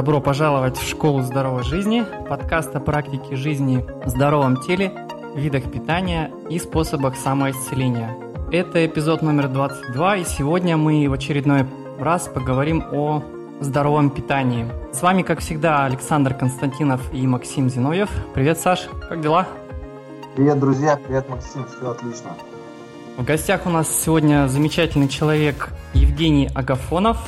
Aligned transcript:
Добро 0.00 0.18
пожаловать 0.22 0.78
в 0.78 0.88
школу 0.88 1.20
здоровой 1.20 1.62
жизни, 1.62 2.06
подкаст 2.26 2.74
о 2.74 2.80
практике 2.80 3.36
жизни 3.36 3.84
в 4.02 4.08
здоровом 4.08 4.56
теле, 4.56 4.94
видах 5.34 5.70
питания 5.70 6.32
и 6.48 6.58
способах 6.58 7.16
самоисцеления. 7.16 8.16
Это 8.50 8.86
эпизод 8.86 9.20
номер 9.20 9.48
22, 9.48 10.16
и 10.16 10.24
сегодня 10.24 10.78
мы 10.78 11.06
в 11.06 11.12
очередной 11.12 11.66
раз 11.98 12.28
поговорим 12.28 12.82
о 12.92 13.22
здоровом 13.60 14.08
питании. 14.08 14.66
С 14.90 15.02
вами, 15.02 15.20
как 15.20 15.40
всегда, 15.40 15.84
Александр 15.84 16.32
Константинов 16.32 17.02
и 17.12 17.26
Максим 17.26 17.68
Зиновьев. 17.68 18.08
Привет, 18.32 18.58
Саш, 18.58 18.88
как 19.06 19.20
дела? 19.20 19.46
Привет, 20.34 20.58
друзья, 20.58 20.96
привет, 20.96 21.28
Максим, 21.28 21.66
все 21.66 21.90
отлично. 21.90 22.30
В 23.18 23.24
гостях 23.24 23.66
у 23.66 23.68
нас 23.68 23.94
сегодня 23.94 24.48
замечательный 24.48 25.08
человек 25.08 25.68
Евгений 25.92 26.48
Агафонов, 26.54 27.18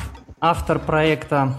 автор 0.41 0.79
проекта 0.79 1.53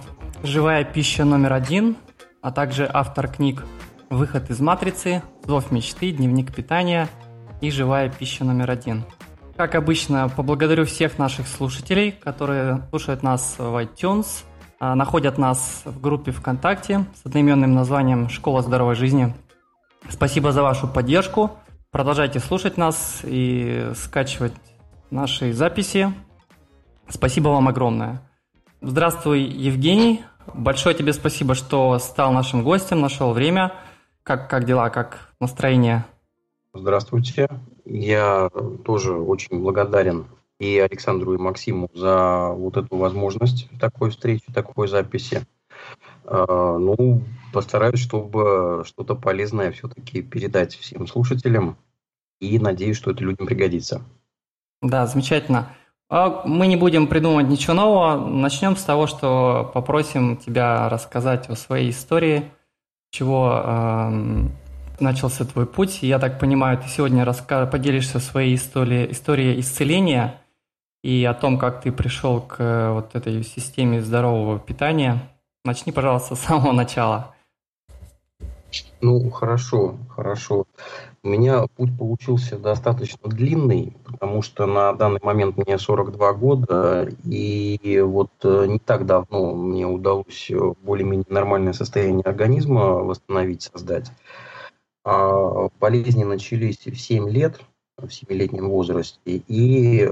«Живая 0.44 0.84
пища 0.84 1.24
номер 1.24 1.54
один», 1.54 1.96
а 2.42 2.52
также 2.52 2.86
автор 2.92 3.28
книг 3.28 3.64
«Выход 4.10 4.50
из 4.50 4.60
матрицы», 4.60 5.22
«Зов 5.46 5.72
мечты», 5.72 6.12
«Дневник 6.12 6.54
питания» 6.54 7.08
и 7.62 7.70
«Живая 7.70 8.10
пища 8.10 8.44
номер 8.44 8.70
один». 8.70 9.04
Как 9.56 9.74
обычно, 9.74 10.28
поблагодарю 10.28 10.84
всех 10.84 11.18
наших 11.18 11.48
слушателей, 11.48 12.12
которые 12.12 12.82
слушают 12.90 13.22
нас 13.22 13.54
в 13.56 13.82
iTunes, 13.82 14.44
а, 14.78 14.94
находят 14.94 15.38
нас 15.38 15.80
в 15.86 15.98
группе 15.98 16.30
ВКонтакте 16.30 17.06
с 17.14 17.24
одноименным 17.24 17.72
названием 17.72 18.28
«Школа 18.28 18.60
здоровой 18.60 18.96
жизни». 18.96 19.34
Спасибо 20.10 20.52
за 20.52 20.62
вашу 20.62 20.86
поддержку. 20.86 21.52
Продолжайте 21.90 22.38
слушать 22.38 22.76
нас 22.76 23.22
и 23.24 23.92
скачивать 23.94 24.52
наши 25.10 25.54
записи. 25.54 26.12
Спасибо 27.08 27.48
вам 27.48 27.66
огромное. 27.66 28.20
Здравствуй, 28.82 29.40
Евгений. 29.40 30.22
Большое 30.52 30.94
тебе 30.94 31.12
спасибо, 31.12 31.54
что 31.54 31.98
стал 31.98 32.32
нашим 32.32 32.62
гостем, 32.62 33.00
нашел 33.00 33.32
время. 33.32 33.72
Как, 34.22 34.50
как 34.50 34.64
дела, 34.64 34.90
как 34.90 35.30
настроение? 35.40 36.04
Здравствуйте. 36.72 37.48
Я 37.84 38.50
тоже 38.84 39.12
очень 39.12 39.60
благодарен 39.60 40.26
и 40.58 40.78
Александру, 40.78 41.34
и 41.34 41.38
Максиму 41.38 41.90
за 41.94 42.48
вот 42.50 42.76
эту 42.76 42.96
возможность 42.96 43.68
такой 43.78 44.10
встречи, 44.10 44.44
такой 44.52 44.88
записи. 44.88 45.42
А, 46.24 46.78
ну, 46.78 47.22
постараюсь, 47.52 48.00
чтобы 48.00 48.84
что-то 48.86 49.14
полезное 49.14 49.72
все-таки 49.72 50.22
передать 50.22 50.74
всем 50.74 51.06
слушателям. 51.06 51.76
И 52.40 52.58
надеюсь, 52.58 52.96
что 52.96 53.10
это 53.10 53.22
людям 53.22 53.46
пригодится. 53.46 54.02
Да, 54.82 55.06
замечательно. 55.06 55.74
А 56.10 56.42
мы 56.44 56.66
не 56.66 56.76
будем 56.76 57.06
придумывать 57.06 57.48
ничего 57.48 57.74
нового. 57.74 58.28
Начнем 58.28 58.76
с 58.76 58.82
того, 58.82 59.06
что 59.06 59.70
попросим 59.72 60.36
тебя 60.36 60.88
рассказать 60.88 61.48
о 61.48 61.56
своей 61.56 61.90
истории, 61.90 62.50
чего 63.10 63.62
э, 63.64 64.48
начался 65.00 65.44
твой 65.44 65.66
путь. 65.66 66.02
Я 66.02 66.18
так 66.18 66.38
понимаю, 66.38 66.78
ты 66.78 66.88
сегодня 66.88 67.24
раска- 67.24 67.68
поделишься 67.70 68.20
своей 68.20 68.54
историей, 68.54 69.10
историей 69.10 69.60
исцеления 69.60 70.40
и 71.02 71.24
о 71.24 71.34
том, 71.34 71.58
как 71.58 71.82
ты 71.82 71.92
пришел 71.92 72.40
к 72.40 72.56
э, 72.58 72.90
вот 72.92 73.14
этой 73.14 73.42
системе 73.42 74.02
здорового 74.02 74.58
питания. 74.58 75.30
Начни, 75.64 75.92
пожалуйста, 75.92 76.34
с 76.34 76.40
самого 76.40 76.72
начала. 76.72 77.34
Ну, 79.00 79.30
хорошо, 79.30 79.96
хорошо. 80.08 80.66
У 81.24 81.28
меня 81.28 81.66
путь 81.68 81.96
получился 81.96 82.58
достаточно 82.58 83.30
длинный, 83.30 83.96
потому 84.04 84.42
что 84.42 84.66
на 84.66 84.92
данный 84.92 85.20
момент 85.22 85.56
мне 85.56 85.78
42 85.78 86.32
года, 86.34 87.08
и 87.24 88.02
вот 88.04 88.30
э, 88.42 88.66
не 88.68 88.78
так 88.78 89.06
давно 89.06 89.54
мне 89.54 89.86
удалось 89.86 90.52
более-менее 90.82 91.24
нормальное 91.30 91.72
состояние 91.72 92.24
организма 92.24 92.96
восстановить, 92.96 93.62
создать. 93.62 94.12
А 95.02 95.70
болезни 95.80 96.24
начались 96.24 96.84
в 96.84 97.00
7 97.00 97.30
лет, 97.30 97.58
в 97.96 98.08
7-летнем 98.08 98.68
возрасте, 98.68 99.18
и 99.24 100.06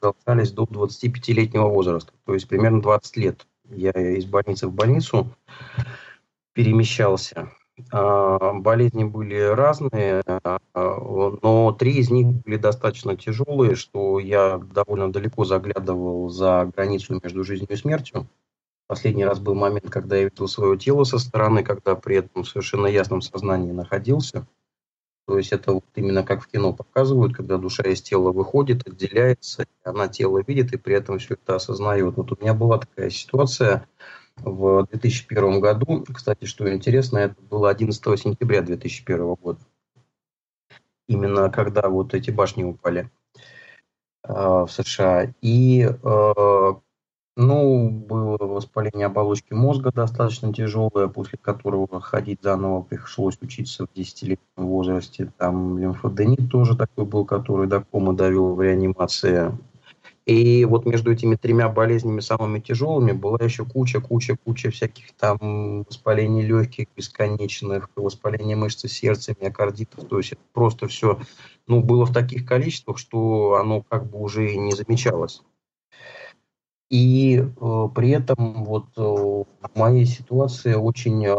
продолжались 0.00 0.50
до 0.50 0.64
25-летнего 0.64 1.68
возраста, 1.68 2.12
то 2.26 2.34
есть 2.34 2.48
примерно 2.48 2.82
20 2.82 3.16
лет. 3.16 3.46
Я 3.70 3.92
из 3.92 4.24
больницы 4.24 4.66
в 4.66 4.72
больницу 4.72 5.28
перемещался. 6.52 7.52
А, 7.90 8.52
болезни 8.52 9.04
были 9.04 9.36
разные, 9.36 10.22
а, 10.26 10.58
но 10.74 11.72
три 11.72 11.98
из 11.98 12.10
них 12.10 12.26
были 12.42 12.56
достаточно 12.56 13.16
тяжелые, 13.16 13.74
что 13.74 14.18
я 14.18 14.58
довольно 14.58 15.12
далеко 15.12 15.44
заглядывал 15.44 16.28
за 16.28 16.70
границу 16.74 17.18
между 17.22 17.44
жизнью 17.44 17.68
и 17.70 17.76
смертью. 17.76 18.26
Последний 18.86 19.24
раз 19.24 19.38
был 19.38 19.54
момент, 19.54 19.88
когда 19.90 20.16
я 20.16 20.24
видел 20.24 20.48
свое 20.48 20.76
тело 20.76 21.04
со 21.04 21.18
стороны, 21.18 21.62
когда 21.62 21.94
при 21.94 22.16
этом 22.16 22.42
в 22.42 22.48
совершенно 22.48 22.86
ясном 22.86 23.22
сознании 23.22 23.72
находился. 23.72 24.46
То 25.26 25.38
есть 25.38 25.52
это 25.52 25.72
вот 25.72 25.84
именно 25.94 26.24
как 26.24 26.42
в 26.42 26.48
кино 26.48 26.72
показывают, 26.72 27.34
когда 27.34 27.56
душа 27.56 27.84
из 27.84 28.02
тела 28.02 28.32
выходит, 28.32 28.86
отделяется, 28.86 29.66
она 29.84 30.08
тело 30.08 30.42
видит 30.46 30.72
и 30.72 30.76
при 30.76 30.94
этом 30.94 31.18
все 31.18 31.34
это 31.34 31.56
осознает. 31.56 32.16
Вот 32.16 32.32
у 32.32 32.36
меня 32.40 32.54
была 32.54 32.78
такая 32.78 33.08
ситуация, 33.08 33.86
в 34.36 34.86
2001 34.90 35.60
году. 35.60 36.04
Кстати, 36.12 36.44
что 36.44 36.72
интересно, 36.72 37.18
это 37.18 37.40
было 37.42 37.70
11 37.70 38.20
сентября 38.20 38.62
2001 38.62 39.34
года. 39.34 39.60
Именно 41.08 41.50
когда 41.50 41.88
вот 41.88 42.14
эти 42.14 42.30
башни 42.30 42.64
упали 42.64 43.10
э, 44.24 44.32
в 44.32 44.68
США. 44.68 45.32
И 45.40 45.82
э, 45.82 46.72
ну, 47.36 47.90
было 47.90 48.36
воспаление 48.36 49.06
оболочки 49.06 49.54
мозга 49.54 49.90
достаточно 49.90 50.52
тяжелое, 50.52 51.08
после 51.08 51.38
которого 51.38 52.00
ходить 52.00 52.42
заново 52.42 52.82
пришлось 52.82 53.38
учиться 53.40 53.86
в 53.86 53.98
10-летнем 53.98 54.66
возрасте. 54.66 55.32
Там 55.38 55.78
лимфоденит 55.78 56.50
тоже 56.50 56.76
такой 56.76 57.06
был, 57.06 57.24
который 57.24 57.66
до 57.68 57.80
комы 57.80 58.14
довел 58.14 58.54
в 58.54 58.60
реанимации. 58.60 59.56
И 60.24 60.64
вот 60.64 60.86
между 60.86 61.12
этими 61.12 61.34
тремя 61.34 61.68
болезнями 61.68 62.20
самыми 62.20 62.60
тяжелыми 62.60 63.12
была 63.12 63.38
еще 63.40 63.64
куча, 63.64 64.00
куча, 64.00 64.36
куча 64.36 64.70
всяких 64.70 65.12
там 65.16 65.82
воспалений 65.82 66.42
легких 66.42 66.86
бесконечных, 66.96 67.90
воспаления 67.96 68.54
мышцы 68.54 68.88
сердца, 68.88 69.34
миокардитов. 69.40 70.06
То 70.08 70.18
есть 70.18 70.32
это 70.32 70.42
просто 70.52 70.86
все 70.86 71.20
ну, 71.66 71.82
было 71.82 72.04
в 72.04 72.12
таких 72.12 72.46
количествах, 72.46 72.98
что 72.98 73.54
оно 73.54 73.82
как 73.82 74.08
бы 74.08 74.20
уже 74.20 74.56
не 74.56 74.72
замечалось. 74.72 75.42
И 76.92 77.38
э, 77.38 77.88
при 77.94 78.10
этом 78.10 78.64
вот 78.64 78.84
э, 78.98 79.00
в 79.00 79.46
моей 79.76 80.04
ситуации 80.04 80.74
очень 80.74 81.24
э, 81.26 81.34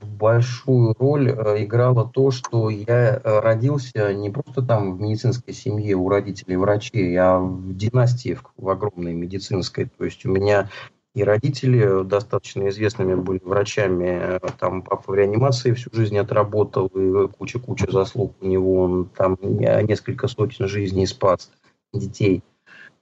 большую 0.00 0.94
роль 0.98 1.28
э, 1.28 1.64
играло 1.64 2.10
то, 2.10 2.30
что 2.30 2.70
я 2.70 3.20
э, 3.22 3.40
родился 3.40 4.14
не 4.14 4.30
просто 4.30 4.62
там 4.62 4.96
в 4.96 5.00
медицинской 5.02 5.52
семье 5.52 5.96
у 5.96 6.08
родителей 6.08 6.56
врачей, 6.56 7.14
а 7.18 7.38
в 7.38 7.76
династии 7.76 8.32
в, 8.32 8.44
в 8.56 8.70
огромной 8.70 9.12
медицинской. 9.12 9.84
То 9.98 10.06
есть 10.06 10.24
у 10.24 10.30
меня 10.30 10.70
и 11.14 11.22
родители 11.22 12.02
достаточно 12.02 12.66
известными 12.70 13.16
были 13.16 13.42
врачами. 13.44 14.06
Э, 14.08 14.38
там 14.58 14.80
папа 14.80 15.12
в 15.12 15.14
реанимации 15.14 15.74
всю 15.74 15.90
жизнь 15.92 16.16
отработал, 16.16 16.86
и 16.86 17.28
куча-куча 17.28 17.92
заслуг 17.92 18.32
у 18.40 18.46
него. 18.46 18.80
Он 18.84 19.10
там 19.14 19.36
несколько 19.42 20.26
сотен 20.26 20.68
жизней 20.68 21.06
спас 21.06 21.50
детей. 21.92 22.42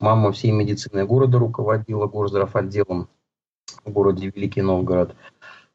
Мама 0.01 0.33
всей 0.33 0.51
медицины 0.51 1.07
города 1.07 1.39
руководила 1.39 2.07
горздрав 2.07 2.57
отделом 2.57 3.09
в 3.85 3.91
городе 3.91 4.31
Великий 4.35 4.63
Новгород. 4.63 5.15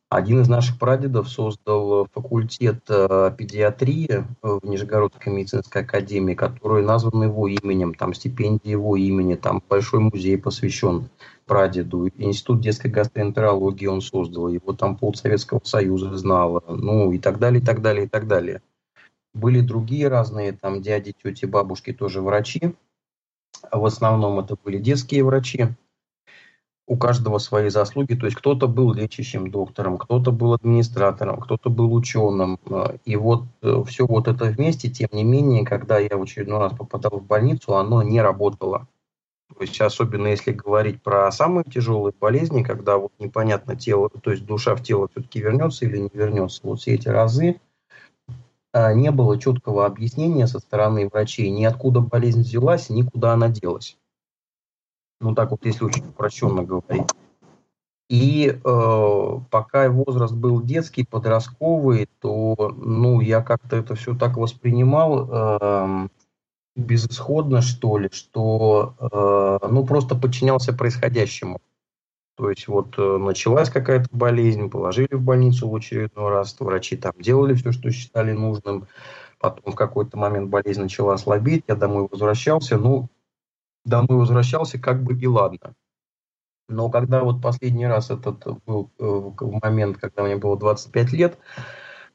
Один 0.09 0.41
из 0.41 0.49
наших 0.49 0.79
прадедов 0.79 1.29
создал 1.29 2.07
факультет 2.11 2.79
э, 2.89 3.31
педиатрии 3.37 4.25
в 4.41 4.65
Нижегородской 4.65 5.31
медицинской 5.31 5.83
академии, 5.83 6.33
который 6.33 6.83
назван 6.83 7.21
его 7.21 7.47
именем, 7.47 7.93
там 7.93 8.15
стипендия 8.15 8.71
его 8.71 8.95
имени, 8.95 9.35
там 9.35 9.61
большой 9.69 9.99
музей 9.99 10.39
посвящен 10.39 11.09
прадеду. 11.45 12.07
Институт 12.17 12.59
детской 12.59 12.89
гастроэнтерологии 12.89 13.85
он 13.85 14.01
создал, 14.01 14.47
его 14.47 14.73
там 14.73 14.97
пол 14.97 15.13
Советского 15.13 15.61
Союза 15.63 16.17
знало, 16.17 16.63
ну 16.67 17.11
и 17.11 17.19
так 17.19 17.37
далее, 17.37 17.61
и 17.61 17.65
так 17.65 17.83
далее, 17.83 18.05
и 18.05 18.09
так 18.09 18.25
далее. 18.27 18.63
Были 19.35 19.61
другие 19.61 20.07
разные 20.07 20.53
там 20.53 20.81
дяди, 20.81 21.13
тети, 21.23 21.45
бабушки, 21.45 21.93
тоже 21.93 22.21
врачи, 22.21 22.73
в 23.71 23.85
основном 23.85 24.39
это 24.39 24.55
были 24.63 24.77
детские 24.77 25.23
врачи. 25.23 25.67
У 26.87 26.97
каждого 26.97 27.37
свои 27.37 27.69
заслуги. 27.69 28.15
То 28.15 28.25
есть 28.25 28.35
кто-то 28.37 28.67
был 28.67 28.93
лечащим 28.93 29.51
доктором, 29.51 29.97
кто-то 29.99 30.31
был 30.31 30.53
администратором, 30.53 31.39
кто-то 31.39 31.69
был 31.69 31.93
ученым. 31.93 32.59
И 33.05 33.15
вот 33.15 33.43
э, 33.61 33.83
все 33.87 34.07
вот 34.07 34.27
это 34.27 34.45
вместе, 34.45 34.89
тем 34.89 35.09
не 35.11 35.23
менее, 35.23 35.65
когда 35.65 35.99
я 35.99 36.17
в 36.17 36.23
очередной 36.23 36.59
раз 36.59 36.73
попадал 36.73 37.19
в 37.19 37.25
больницу, 37.27 37.75
оно 37.75 38.01
не 38.01 38.19
работало. 38.21 38.87
То 39.55 39.61
есть 39.61 39.79
особенно 39.81 40.27
если 40.27 40.51
говорить 40.51 41.01
про 41.01 41.31
самые 41.31 41.63
тяжелые 41.63 42.13
болезни, 42.19 42.63
когда 42.63 42.97
вот 42.97 43.11
непонятно 43.19 43.75
тело, 43.75 44.09
то 44.09 44.31
есть 44.31 44.45
душа 44.45 44.75
в 44.75 44.83
тело 44.83 45.07
все-таки 45.09 45.39
вернется 45.39 45.85
или 45.85 45.97
не 45.97 46.09
вернется. 46.13 46.61
Вот 46.63 46.79
все 46.79 46.93
эти 46.93 47.07
разы 47.07 47.59
не 48.73 49.11
было 49.11 49.39
четкого 49.39 49.85
объяснения 49.85 50.47
со 50.47 50.59
стороны 50.59 51.09
врачей 51.09 51.49
ни 51.49 51.63
откуда 51.63 52.01
болезнь 52.01 52.41
взялась, 52.41 52.89
ни 52.89 53.01
куда 53.01 53.33
она 53.33 53.49
делась. 53.49 53.97
Ну 55.21 55.35
так 55.35 55.51
вот, 55.51 55.65
если 55.65 55.85
очень 55.85 56.07
упрощенно 56.07 56.63
говорить. 56.63 57.09
И 58.09 58.47
э, 58.47 59.39
пока 59.51 59.89
возраст 59.89 60.33
был 60.33 60.61
детский, 60.61 61.05
подростковый, 61.05 62.09
то 62.19 62.73
ну, 62.75 63.21
я 63.21 63.41
как-то 63.41 63.75
это 63.75 63.93
все 63.93 64.15
так 64.15 64.35
воспринимал 64.35 65.29
э, 65.29 66.07
безысходно, 66.75 67.61
что 67.61 67.99
ли, 67.99 68.09
что 68.11 68.95
э, 68.99 69.67
ну, 69.67 69.85
просто 69.85 70.15
подчинялся 70.15 70.73
происходящему. 70.73 71.61
То 72.39 72.49
есть 72.49 72.69
вот 72.69 72.97
э, 72.97 73.17
началась 73.17 73.69
какая-то 73.69 74.07
болезнь, 74.13 74.69
положили 74.69 75.13
в 75.13 75.21
больницу 75.21 75.67
в 75.67 75.75
очередной 75.75 76.29
раз, 76.29 76.55
врачи 76.57 76.95
там 76.95 77.11
делали 77.19 77.53
все, 77.53 77.73
что 77.73 77.91
считали 77.91 78.31
нужным. 78.31 78.87
Потом 79.39 79.73
в 79.73 79.75
какой-то 79.75 80.17
момент 80.17 80.49
болезнь 80.49 80.79
начала 80.79 81.17
слабеть, 81.17 81.65
я 81.67 81.75
домой 81.75 82.07
возвращался. 82.09 82.77
Ну, 82.77 83.09
домой 83.83 84.19
возвращался 84.19 84.79
как 84.79 85.03
бы 85.03 85.19
и 85.19 85.27
ладно. 85.27 85.73
Но 86.69 86.89
когда 86.89 87.25
вот 87.25 87.41
последний 87.41 87.87
раз 87.87 88.09
этот 88.09 88.41
был 88.65 88.89
э, 88.99 89.03
в 89.03 89.59
момент, 89.61 89.97
когда 89.97 90.23
мне 90.23 90.37
было 90.37 90.57
25 90.57 91.11
лет, 91.11 91.37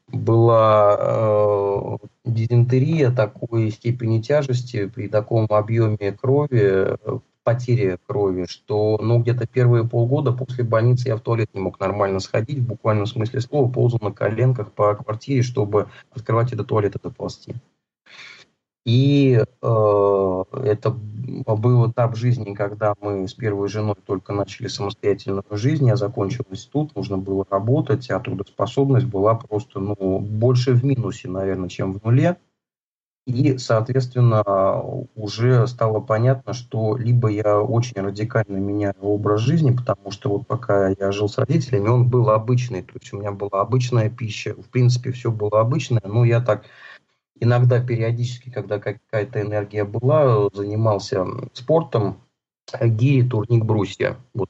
была 0.07 0.97
э, 0.99 1.97
дизентерия 2.23 3.11
такой 3.11 3.69
степени 3.69 4.21
тяжести 4.21 4.87
при 4.87 5.07
таком 5.07 5.45
объеме 5.51 6.13
крови, 6.13 6.97
потери 7.45 7.97
крови, 8.07 8.45
что 8.49 8.99
ну, 9.01 9.19
где-то 9.19 9.47
первые 9.47 9.87
полгода 9.87 10.33
после 10.33 10.63
больницы 10.63 11.07
я 11.07 11.15
в 11.15 11.21
туалет 11.21 11.49
не 11.53 11.61
мог 11.61 11.79
нормально 11.79 12.19
сходить, 12.19 12.57
в 12.57 12.67
буквальном 12.67 13.05
смысле 13.05 13.39
слова, 13.39 13.71
ползал 13.71 13.99
на 14.01 14.11
коленках 14.11 14.71
по 14.73 14.95
квартире, 14.95 15.43
чтобы 15.43 15.87
открывать 16.11 16.51
этот 16.51 16.67
туалет, 16.67 16.95
это 16.95 17.11
ползти. 17.11 17.55
И 18.85 19.39
э, 19.39 20.43
это 20.63 20.91
был 20.91 21.89
этап 21.89 22.15
жизни, 22.15 22.53
когда 22.53 22.93
мы 23.01 23.27
с 23.27 23.33
первой 23.33 23.67
женой 23.67 23.95
только 24.05 24.31
начали 24.31 24.67
самостоятельную 24.67 25.43
жизнь, 25.51 25.87
я 25.87 25.95
закончил 25.95 26.45
институт, 26.49 26.95
нужно 26.95 27.17
было 27.17 27.45
работать, 27.49 28.09
а 28.11 28.19
трудоспособность 28.19 29.07
была 29.07 29.35
просто 29.35 29.79
ну, 29.79 30.19
больше 30.19 30.73
в 30.73 30.83
минусе, 30.83 31.29
наверное, 31.29 31.69
чем 31.69 31.93
в 31.93 32.03
нуле. 32.03 32.37
И, 33.25 33.57
соответственно, 33.57 34.43
уже 35.15 35.65
стало 35.67 35.99
понятно, 35.99 36.53
что 36.53 36.95
либо 36.95 37.29
я 37.29 37.59
очень 37.59 37.99
радикально 37.99 38.57
меняю 38.57 38.95
образ 39.01 39.41
жизни, 39.41 39.75
потому 39.75 40.11
что 40.11 40.29
вот 40.29 40.47
пока 40.47 40.89
я 40.89 41.11
жил 41.11 41.27
с 41.27 41.39
родителями, 41.39 41.87
он 41.87 42.07
был 42.07 42.29
обычный, 42.29 42.83
то 42.83 42.93
есть 42.93 43.11
у 43.13 43.19
меня 43.19 43.31
была 43.31 43.61
обычная 43.61 44.11
пища, 44.11 44.53
в 44.53 44.69
принципе, 44.69 45.11
все 45.11 45.31
было 45.31 45.59
обычное, 45.59 46.03
но 46.05 46.23
я 46.23 46.39
так 46.39 46.65
иногда 47.39 47.81
периодически, 47.81 48.51
когда 48.51 48.79
какая-то 48.79 49.41
энергия 49.41 49.85
была, 49.85 50.49
занимался 50.53 51.25
спортом, 51.53 52.21
гири, 52.79 53.27
турник, 53.27 53.65
брусья. 53.65 54.17
Вот 54.33 54.49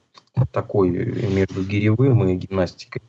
такой 0.52 0.90
между 0.90 1.64
гиревым 1.64 2.28
и 2.28 2.36
гимнастикой. 2.36 3.02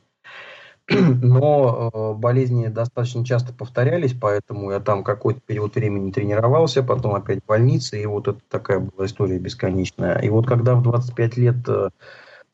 Но 1.22 1.90
э, 1.92 2.18
болезни 2.18 2.68
достаточно 2.68 3.24
часто 3.24 3.52
повторялись, 3.52 4.14
поэтому 4.18 4.70
я 4.70 4.80
там 4.80 5.04
какой-то 5.04 5.40
период 5.44 5.74
времени 5.74 6.10
тренировался, 6.10 6.82
потом 6.82 7.14
опять 7.14 7.40
в 7.42 7.46
больнице, 7.46 8.00
и 8.00 8.06
вот 8.06 8.28
это 8.28 8.40
такая 8.48 8.80
была 8.80 9.04
история 9.04 9.38
бесконечная. 9.38 10.18
И 10.20 10.30
вот 10.30 10.46
когда 10.46 10.74
в 10.74 10.82
25 10.82 11.36
лет 11.36 11.56
э, 11.68 11.90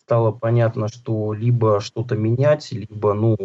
стало 0.01 0.33
понятно, 0.33 0.89
что 0.89 1.33
либо 1.33 1.81
что-то 1.81 2.17
менять, 2.17 2.73
либо, 2.73 3.15
ну, 3.15 3.37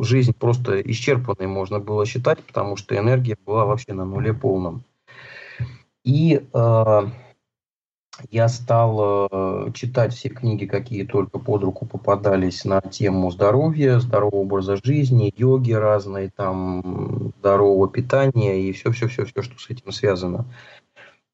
жизнь 0.00 0.32
просто 0.32 0.80
исчерпанной 0.80 1.48
можно 1.48 1.80
было 1.80 2.06
считать, 2.06 2.38
потому 2.44 2.76
что 2.76 2.96
энергия 2.96 3.36
была 3.44 3.64
вообще 3.64 3.94
на 3.94 4.04
нуле 4.04 4.32
полном. 4.32 4.84
И 6.04 6.40
э, 6.52 7.02
я 8.30 8.48
стал 8.48 9.28
э, 9.30 9.72
читать 9.72 10.14
все 10.14 10.28
книги, 10.28 10.66
какие 10.66 11.04
только 11.04 11.38
под 11.38 11.62
руку 11.62 11.86
попадались 11.86 12.64
на 12.64 12.80
тему 12.80 13.30
здоровья, 13.30 13.98
здорового 13.98 14.40
образа 14.40 14.76
жизни, 14.82 15.32
йоги 15.36 15.72
разные, 15.72 16.30
там, 16.34 17.32
здорового 17.38 17.88
питания 17.88 18.60
и 18.60 18.72
все-все-все, 18.72 19.26
что 19.26 19.42
с 19.42 19.70
этим 19.70 19.92
связано. 19.92 20.46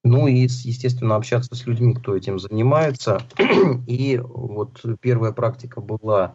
Ну 0.04 0.28
и, 0.28 0.34
естественно, 0.42 1.16
общаться 1.16 1.54
с 1.54 1.66
людьми, 1.66 1.92
кто 1.94 2.16
этим 2.16 2.38
занимается. 2.38 3.20
И 3.88 4.20
вот 4.22 4.80
первая 5.00 5.32
практика 5.32 5.80
была, 5.80 6.34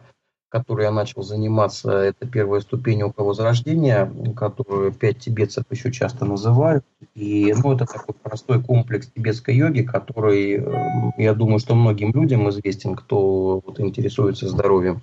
которой 0.52 0.82
я 0.82 0.90
начал 0.90 1.22
заниматься, 1.22 1.90
это 1.92 2.26
первая 2.26 2.60
ступень 2.60 3.02
около 3.02 3.28
возрождения, 3.28 4.12
которую 4.36 4.92
пять 4.92 5.20
тибетцев 5.20 5.64
еще 5.70 5.90
часто 5.90 6.26
называют. 6.26 6.84
И 7.14 7.54
ну, 7.64 7.72
это 7.72 7.86
такой 7.86 8.14
простой 8.14 8.62
комплекс 8.62 9.10
тибетской 9.10 9.56
йоги, 9.56 9.80
который, 9.80 10.58
э, 10.58 11.12
я 11.16 11.32
думаю, 11.32 11.58
что 11.58 11.74
многим 11.74 12.12
людям 12.12 12.50
известен, 12.50 12.94
кто 12.94 13.62
вот, 13.64 13.80
интересуется 13.80 14.46
здоровьем. 14.46 15.00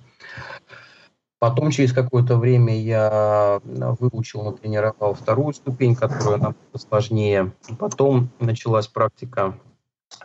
Потом 1.40 1.72
через 1.72 1.92
какое-то 1.92 2.36
время 2.36 2.80
я 2.80 3.60
выучил, 3.64 4.44
натренировал 4.44 5.14
вторую 5.14 5.52
ступень, 5.52 5.96
которая 5.96 6.36
намного 6.36 6.78
сложнее. 6.78 7.52
Потом 7.76 8.28
началась 8.38 8.86
практика 8.86 9.58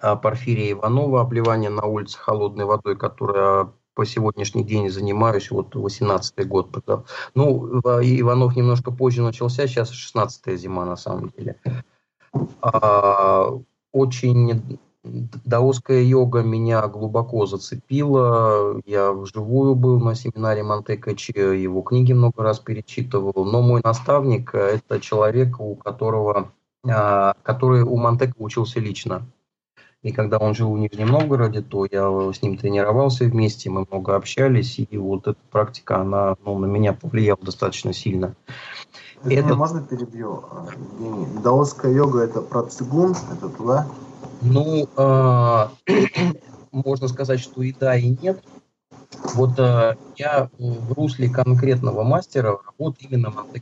а, 0.02 0.18
Порфирия 0.18 0.74
Иванова, 0.74 1.22
обливание 1.22 1.72
на 1.72 1.86
улице 1.86 2.20
холодной 2.20 2.66
водой, 2.66 2.96
которая 2.96 3.70
по 3.96 4.06
сегодняшний 4.06 4.64
день 4.64 4.90
занимаюсь, 4.90 5.50
вот 5.50 5.76
18-й 5.76 6.46
год. 6.46 6.70
Ну, 7.34 7.80
Иванов 7.80 8.56
немножко 8.56 8.92
позже 8.92 9.22
начался, 9.22 9.68
сейчас 9.68 9.92
16-я 9.92 10.58
зима 10.58 10.86
на 10.86 10.98
самом 10.98 11.32
деле. 11.36 11.56
А, 12.62 13.50
очень 13.92 14.80
Даосская 15.06 16.02
йога 16.02 16.42
меня 16.42 16.88
глубоко 16.88 17.46
зацепила. 17.46 18.82
Я 18.86 19.12
вживую 19.12 19.76
был 19.76 20.00
на 20.00 20.16
семинаре 20.16 20.64
Монтекачи, 20.64 21.32
его 21.38 21.82
книги 21.82 22.14
много 22.14 22.44
раз 22.44 22.60
перечитывал. 22.60 23.46
Но 23.46 23.62
мой 23.62 23.82
наставник– 23.84 24.54
это 24.56 25.00
человек, 25.00 25.60
у 25.60 25.76
которого, 25.76 26.52
а, 26.88 27.36
который 27.44 27.84
у 27.84 27.96
Монтека 27.98 28.34
учился 28.40 28.80
лично. 28.80 29.28
И 30.06 30.12
когда 30.12 30.38
он 30.38 30.54
жил 30.54 30.72
в 30.72 30.78
Нижнем 30.78 31.08
Новгороде, 31.08 31.64
то 31.64 31.88
я 31.90 32.32
с 32.32 32.44
ним 32.44 32.58
тренировался 32.58 33.26
вместе, 33.26 33.72
мы 33.72 33.88
много 33.90 34.16
общались, 34.16 34.78
и 34.78 34.98
вот 35.00 35.26
эта 35.26 35.40
практика, 35.50 36.00
она 36.00 36.36
ну, 36.46 36.60
на 36.60 36.68
меня 36.68 36.94
повлияла 36.94 37.40
достаточно 37.42 37.92
сильно. 37.92 38.36
Это... 39.24 39.56
Можно 39.56 39.82
перебью, 39.82 40.44
Евгений? 41.00 41.26
Даосская 41.44 41.92
йога– 41.92 42.20
это 42.24 42.42
про 42.42 42.62
цигун, 42.62 43.16
это 43.36 43.50
туда? 43.50 43.88
Ну, 44.44 44.88
э, 44.96 45.68
можно 46.72 47.08
сказать, 47.08 47.40
что 47.40 47.64
и 47.64 47.74
да, 47.74 47.96
и 47.96 48.16
нет. 48.22 48.44
Вот 49.34 49.58
э, 49.58 49.96
я 50.18 50.52
в 50.60 50.94
русле 50.94 51.30
конкретного 51.30 52.04
мастера 52.04 52.60
работаю 52.64 53.10
именно 53.10 53.32
Монте 53.32 53.60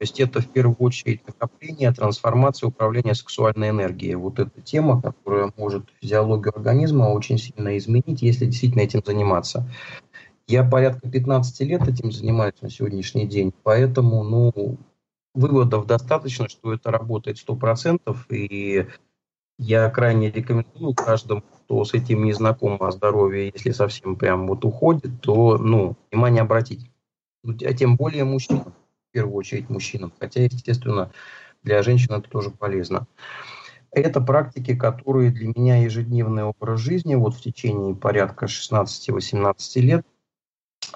То 0.00 0.04
есть 0.04 0.18
это 0.18 0.40
в 0.40 0.48
первую 0.48 0.76
очередь 0.76 1.20
накопление, 1.26 1.92
трансформация, 1.92 2.68
управление 2.68 3.14
сексуальной 3.14 3.68
энергией. 3.68 4.14
Вот 4.14 4.38
эта 4.38 4.62
тема, 4.62 5.02
которая 5.02 5.52
может 5.58 5.90
физиологию 6.00 6.56
организма 6.56 7.08
очень 7.08 7.36
сильно 7.36 7.76
изменить, 7.76 8.22
если 8.22 8.46
действительно 8.46 8.80
этим 8.80 9.02
заниматься. 9.04 9.68
Я 10.46 10.64
порядка 10.64 11.06
15 11.06 11.60
лет 11.68 11.86
этим 11.86 12.12
занимаюсь 12.12 12.54
на 12.62 12.70
сегодняшний 12.70 13.26
день, 13.26 13.52
поэтому 13.62 14.24
ну, 14.24 14.78
выводов 15.34 15.84
достаточно, 15.84 16.48
что 16.48 16.72
это 16.72 16.90
работает 16.90 17.36
100%, 17.36 18.16
и 18.30 18.86
я 19.58 19.90
крайне 19.90 20.30
рекомендую 20.30 20.94
каждому, 20.94 21.42
кто 21.42 21.84
с 21.84 21.92
этим 21.92 22.24
не 22.24 22.32
знаком 22.32 22.82
о 22.82 22.90
здоровье, 22.90 23.52
если 23.52 23.72
совсем 23.72 24.16
прям 24.16 24.46
вот 24.46 24.64
уходит, 24.64 25.20
то, 25.20 25.58
ну, 25.58 25.98
внимание 26.10 26.40
обратить. 26.40 26.90
Ну, 27.42 27.54
а 27.62 27.74
тем 27.74 27.96
более 27.96 28.24
мужчинам, 28.24 28.72
в 29.10 29.12
первую 29.12 29.34
очередь 29.34 29.68
мужчинам. 29.68 30.12
Хотя, 30.18 30.42
естественно, 30.42 31.10
для 31.62 31.82
женщин 31.82 32.14
это 32.14 32.30
тоже 32.30 32.50
полезно. 32.50 33.06
Это 33.90 34.20
практики, 34.20 34.76
которые 34.76 35.32
для 35.32 35.48
меня 35.48 35.82
ежедневный 35.82 36.44
образ 36.44 36.78
жизни, 36.78 37.16
вот 37.16 37.34
в 37.34 37.42
течение 37.42 37.94
порядка 37.96 38.46
16-18 38.46 39.80
лет, 39.80 40.06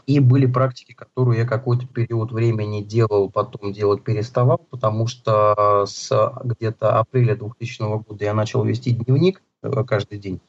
и 0.06 0.20
были 0.20 0.46
практики, 0.46 0.92
которые 0.92 1.40
я 1.40 1.46
какой-то 1.46 1.86
период 1.88 2.30
времени 2.30 2.82
делал, 2.82 3.30
потом 3.30 3.72
делать 3.72 4.04
переставал, 4.04 4.58
потому 4.58 5.08
что 5.08 5.84
с 5.86 6.10
где-то 6.44 6.98
апреля 6.98 7.34
2000 7.34 8.02
года 8.04 8.24
я 8.24 8.32
начал 8.32 8.64
вести 8.64 8.92
дневник 8.92 9.42
э, 9.62 9.84
каждый 9.84 10.18
день, 10.18 10.40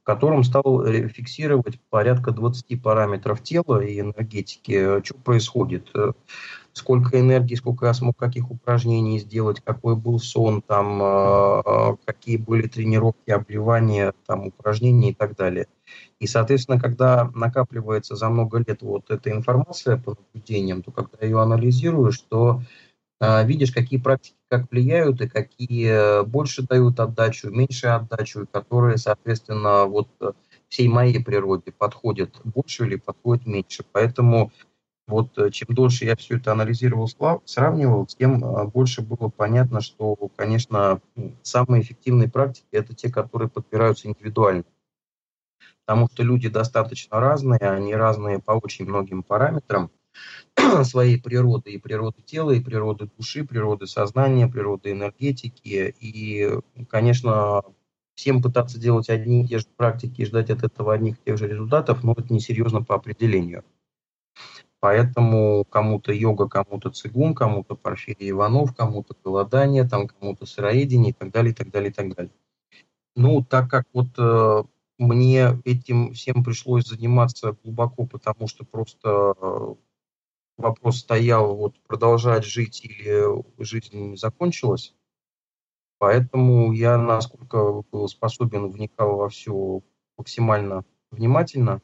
в 0.00 0.04
котором 0.04 0.42
стал 0.42 0.84
фиксировать 0.84 1.80
порядка 1.88 2.32
20 2.32 2.82
параметров 2.82 3.42
тела 3.42 3.80
и 3.80 4.00
энергетики, 4.00 5.02
что 5.04 5.14
происходит, 5.14 5.88
э, 5.94 6.12
сколько 6.72 7.20
энергии, 7.20 7.54
сколько 7.54 7.86
я 7.86 7.94
смог 7.94 8.16
каких 8.16 8.50
упражнений 8.50 9.18
сделать, 9.18 9.60
какой 9.62 9.96
был 9.96 10.18
сон, 10.18 10.62
там, 10.62 11.00
э, 11.02 11.96
какие 12.04 12.36
были 12.36 12.66
тренировки, 12.66 13.30
обливания, 13.30 14.14
там, 14.26 14.46
упражнения 14.46 15.10
и 15.10 15.14
так 15.14 15.36
далее. 15.36 15.66
И, 16.18 16.26
соответственно, 16.26 16.80
когда 16.80 17.30
накапливается 17.34 18.16
за 18.16 18.28
много 18.30 18.58
лет 18.58 18.82
вот 18.82 19.10
эта 19.10 19.30
информация 19.30 19.98
по 19.98 20.16
наблюдениям, 20.16 20.82
то 20.82 20.92
когда 20.92 21.18
ее 21.26 21.40
анализируешь, 21.40 22.20
то 22.20 22.62
э, 23.20 23.46
видишь, 23.46 23.72
какие 23.72 24.00
практики 24.00 24.36
как 24.48 24.70
влияют 24.70 25.20
и 25.22 25.28
какие 25.28 26.24
больше 26.24 26.62
дают 26.62 27.00
отдачу, 27.00 27.50
меньше 27.50 27.88
отдачу, 27.88 28.42
и 28.42 28.46
которые, 28.46 28.98
соответственно, 28.98 29.86
вот 29.86 30.08
всей 30.68 30.88
моей 30.88 31.22
природе 31.22 31.72
подходит 31.72 32.40
больше 32.44 32.86
или 32.86 32.96
подходит 32.96 33.46
меньше. 33.46 33.84
Поэтому 33.92 34.52
вот 35.12 35.38
э, 35.38 35.50
чем 35.50 35.68
дольше 35.74 36.04
я 36.04 36.16
все 36.16 36.36
это 36.36 36.52
анализировал, 36.52 37.08
сравнивал, 37.44 38.06
тем 38.06 38.44
а, 38.44 38.64
больше 38.64 39.02
было 39.02 39.28
понятно, 39.28 39.80
что, 39.80 40.16
конечно, 40.36 41.00
самые 41.42 41.82
эффективные 41.82 42.28
практики– 42.28 42.66
это 42.72 42.94
те, 42.94 43.10
которые 43.10 43.48
подбираются 43.48 44.08
индивидуально. 44.08 44.64
Потому 45.84 46.08
что 46.12 46.22
люди 46.22 46.48
достаточно 46.48 47.20
разные, 47.20 47.60
они 47.60 47.94
разные 47.94 48.38
по 48.38 48.52
очень 48.52 48.86
многим 48.86 49.22
параметрам 49.22 49.90
своей 50.84 51.20
природы, 51.20 51.70
и 51.72 51.78
природы 51.78 52.22
тела, 52.22 52.52
и 52.52 52.60
природы 52.60 53.08
души, 53.16 53.44
природы 53.44 53.86
сознания, 53.86 54.48
природы 54.48 54.92
энергетики. 54.92 55.94
И, 56.00 56.50
конечно, 56.88 57.62
всем 58.14 58.42
пытаться 58.42 58.78
делать 58.78 59.10
одни 59.10 59.44
и 59.44 59.48
те 59.48 59.58
же 59.58 59.66
практики 59.76 60.22
и 60.22 60.24
ждать 60.24 60.50
от 60.50 60.62
этого 60.62 60.94
одних 60.94 61.16
и 61.16 61.24
тех 61.24 61.38
же 61.38 61.48
результатов, 61.48 62.02
ну, 62.02 62.12
это 62.12 62.32
несерьезно 62.32 62.82
по 62.82 62.94
определению. 62.94 63.64
Поэтому 64.82 65.64
кому-то 65.64 66.12
йога, 66.12 66.48
кому-то 66.48 66.90
цигун, 66.90 67.36
кому-то 67.36 67.76
Порфирий 67.76 68.30
Иванов, 68.30 68.74
кому-то 68.74 69.14
голодание, 69.22 69.88
там 69.88 70.08
кому-то 70.08 70.44
сыроедение 70.44 71.10
и 71.10 71.12
так 71.12 71.30
далее, 71.30 71.52
и 71.52 71.54
так 71.54 71.70
далее, 71.70 71.90
и 71.90 71.92
так 71.92 72.12
далее. 72.12 72.32
Ну, 73.14 73.44
так 73.44 73.70
как 73.70 73.86
вот 73.92 74.08
э, 74.18 74.64
мне 74.98 75.62
этим 75.64 76.14
всем 76.14 76.42
пришлось 76.42 76.88
заниматься 76.88 77.56
глубоко, 77.62 78.06
потому 78.06 78.48
что 78.48 78.64
просто 78.64 79.34
э, 79.40 79.74
вопрос 80.56 80.98
стоял, 80.98 81.54
вот 81.54 81.78
продолжать 81.86 82.44
жить 82.44 82.84
или 82.84 83.44
жизнь 83.62 84.16
закончилась. 84.16 84.96
Поэтому 85.98 86.72
я, 86.72 86.98
насколько 86.98 87.84
был 87.92 88.08
способен, 88.08 88.68
вникал 88.68 89.14
во 89.14 89.28
все 89.28 89.80
максимально 90.18 90.84
внимательно 91.12 91.80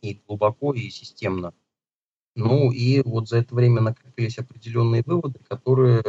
и 0.00 0.20
глубоко, 0.26 0.74
и 0.74 0.90
системно. 0.90 1.54
Ну 2.36 2.70
и 2.70 3.00
вот 3.02 3.28
за 3.28 3.38
это 3.38 3.54
время 3.54 3.80
накопились 3.80 4.38
определенные 4.38 5.02
выводы, 5.06 5.40
которые 5.48 6.02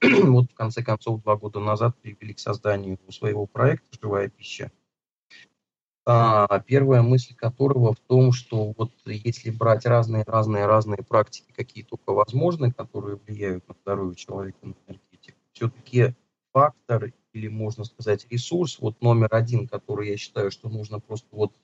вот 0.26 0.50
в 0.50 0.54
конце 0.54 0.82
концов 0.84 1.22
два 1.22 1.36
года 1.36 1.58
назад 1.58 1.96
привели 2.02 2.34
к 2.34 2.38
созданию 2.38 2.98
своего 3.08 3.46
проекта 3.46 3.88
«Живая 4.00 4.28
пища». 4.28 4.70
А, 6.04 6.60
первая 6.60 7.00
мысль 7.00 7.34
которого 7.34 7.94
в 7.94 8.00
том, 8.00 8.32
что 8.32 8.74
вот 8.76 8.92
если 9.06 9.50
брать 9.50 9.86
разные-разные-разные 9.86 11.02
практики, 11.02 11.50
какие 11.56 11.82
только 11.82 12.12
возможны, 12.12 12.72
которые 12.72 13.16
влияют 13.16 13.66
на 13.66 13.74
здоровье 13.82 14.16
человека, 14.16 14.58
на 14.62 14.74
энергетику, 14.86 15.38
все-таки 15.52 16.14
фактор 16.52 17.12
или, 17.32 17.48
можно 17.48 17.84
сказать, 17.84 18.26
ресурс, 18.28 18.78
вот 18.80 19.00
номер 19.00 19.28
один, 19.30 19.66
который 19.66 20.10
я 20.10 20.18
считаю, 20.18 20.50
что 20.50 20.68
нужно 20.68 21.00
просто 21.00 21.28
вот 21.32 21.54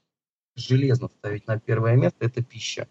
железно 0.54 1.08
ставить 1.08 1.46
на 1.46 1.60
первое 1.60 1.96
место, 1.96 2.24
это 2.24 2.42
пища 2.42 2.88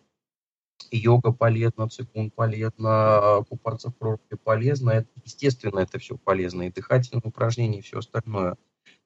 йога 0.92 1.32
полезна, 1.32 1.90
цигун 1.90 2.32
полезно, 2.32 3.44
купаться 3.50 3.90
в 3.90 3.96
проруби 3.96 4.36
полезно. 4.44 4.92
Это, 4.92 5.10
естественно, 5.24 5.80
это 5.80 6.00
все 6.00 6.18
полезно, 6.18 6.64
и 6.64 6.72
дыхательные 6.72 7.22
упражнения, 7.26 7.80
и 7.80 7.82
все 7.82 8.00
остальное. 8.00 8.58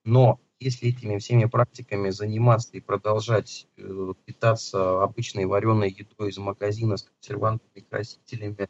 Но 0.03 0.39
если 0.59 0.89
этими 0.89 1.17
всеми 1.17 1.45
практиками 1.45 2.09
заниматься 2.09 2.71
и 2.73 2.81
продолжать 2.81 3.67
э, 3.77 4.13
питаться 4.25 5.03
обычной 5.03 5.45
вареной 5.45 5.89
едой 5.89 6.29
из 6.29 6.37
магазина 6.37 6.97
с 6.97 7.03
консервантами, 7.03 7.85
красителями, 7.89 8.69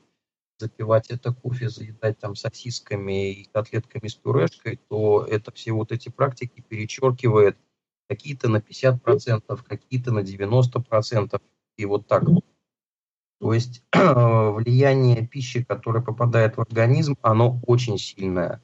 запивать 0.60 1.10
это 1.10 1.34
кофе, 1.34 1.70
заедать 1.70 2.20
там 2.20 2.36
сосисками 2.36 3.32
и 3.32 3.46
котлетками 3.46 4.08
с 4.08 4.16
пюрешкой, 4.16 4.80
то 4.90 5.26
это 5.26 5.52
все 5.52 5.72
вот 5.72 5.92
эти 5.92 6.10
практики 6.10 6.62
перечеркивает 6.62 7.58
какие-то 8.08 8.50
на 8.50 8.58
50%, 8.58 9.64
какие-то 9.64 10.12
на 10.12 10.20
90%. 10.20 11.42
И 11.78 11.86
вот 11.86 12.08
так 12.08 12.24
то 13.40 13.54
есть 13.54 13.84
влияние 13.94 15.26
пищи, 15.26 15.64
которая 15.64 16.04
попадает 16.04 16.58
в 16.58 16.62
организм, 16.62 17.16
оно 17.22 17.60
очень 17.66 17.98
сильное. 17.98 18.62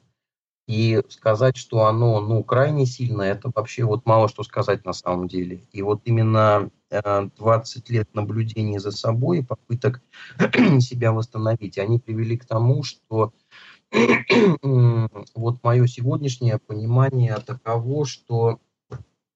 И 0.68 1.00
сказать, 1.08 1.56
что 1.56 1.86
оно 1.86 2.20
ну, 2.20 2.42
крайне 2.42 2.86
сильное, 2.86 3.32
это 3.32 3.52
вообще 3.54 3.84
вот 3.84 4.04
мало 4.04 4.28
что 4.28 4.42
сказать 4.42 4.84
на 4.84 4.92
самом 4.92 5.28
деле. 5.28 5.62
И 5.70 5.80
вот 5.80 6.02
именно 6.04 6.70
20 6.90 7.90
э, 7.90 7.92
лет 7.92 8.14
наблюдений 8.14 8.78
за 8.78 8.90
собой, 8.90 9.44
попыток 9.44 10.02
себя 10.80 11.12
восстановить, 11.12 11.78
они 11.78 12.00
привели 12.00 12.36
к 12.36 12.44
тому, 12.44 12.82
что 12.82 13.32
вот 14.62 15.62
мое 15.62 15.86
сегодняшнее 15.86 16.58
понимание 16.58 17.36
таково, 17.46 18.04
что 18.04 18.58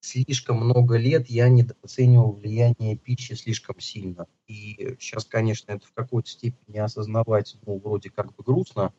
слишком 0.01 0.57
много 0.59 0.97
лет 0.97 1.29
я 1.29 1.49
недооценивал 1.49 2.33
влияние 2.33 2.97
пищи 2.97 3.35
слишком 3.35 3.79
сильно. 3.81 4.27
И 4.47 4.97
сейчас, 4.99 5.25
конечно, 5.25 5.73
это 5.73 5.87
в 5.87 5.93
какой-то 5.93 6.29
степени 6.29 6.79
осознавать, 6.79 7.57
ну, 7.67 7.79
вроде 7.79 8.11
как 8.11 8.35
бы 8.35 8.43
грустно, 8.43 8.93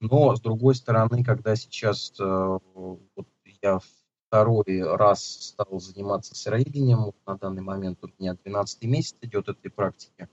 но, 0.00 0.34
с 0.34 0.40
другой 0.40 0.74
стороны, 0.74 1.22
когда 1.22 1.54
сейчас 1.54 2.12
э, 2.18 2.24
вот 2.24 3.28
я 3.62 3.80
второй 4.28 4.82
раз 4.96 5.22
стал 5.22 5.80
заниматься 5.80 6.34
сыроедением, 6.34 7.04
вот 7.04 7.16
на 7.26 7.36
данный 7.36 7.62
момент 7.62 8.02
у 8.02 8.08
меня 8.18 8.34
12 8.34 8.84
месяц 8.84 9.16
идет 9.20 9.48
этой 9.48 9.70
практики, 9.70 10.28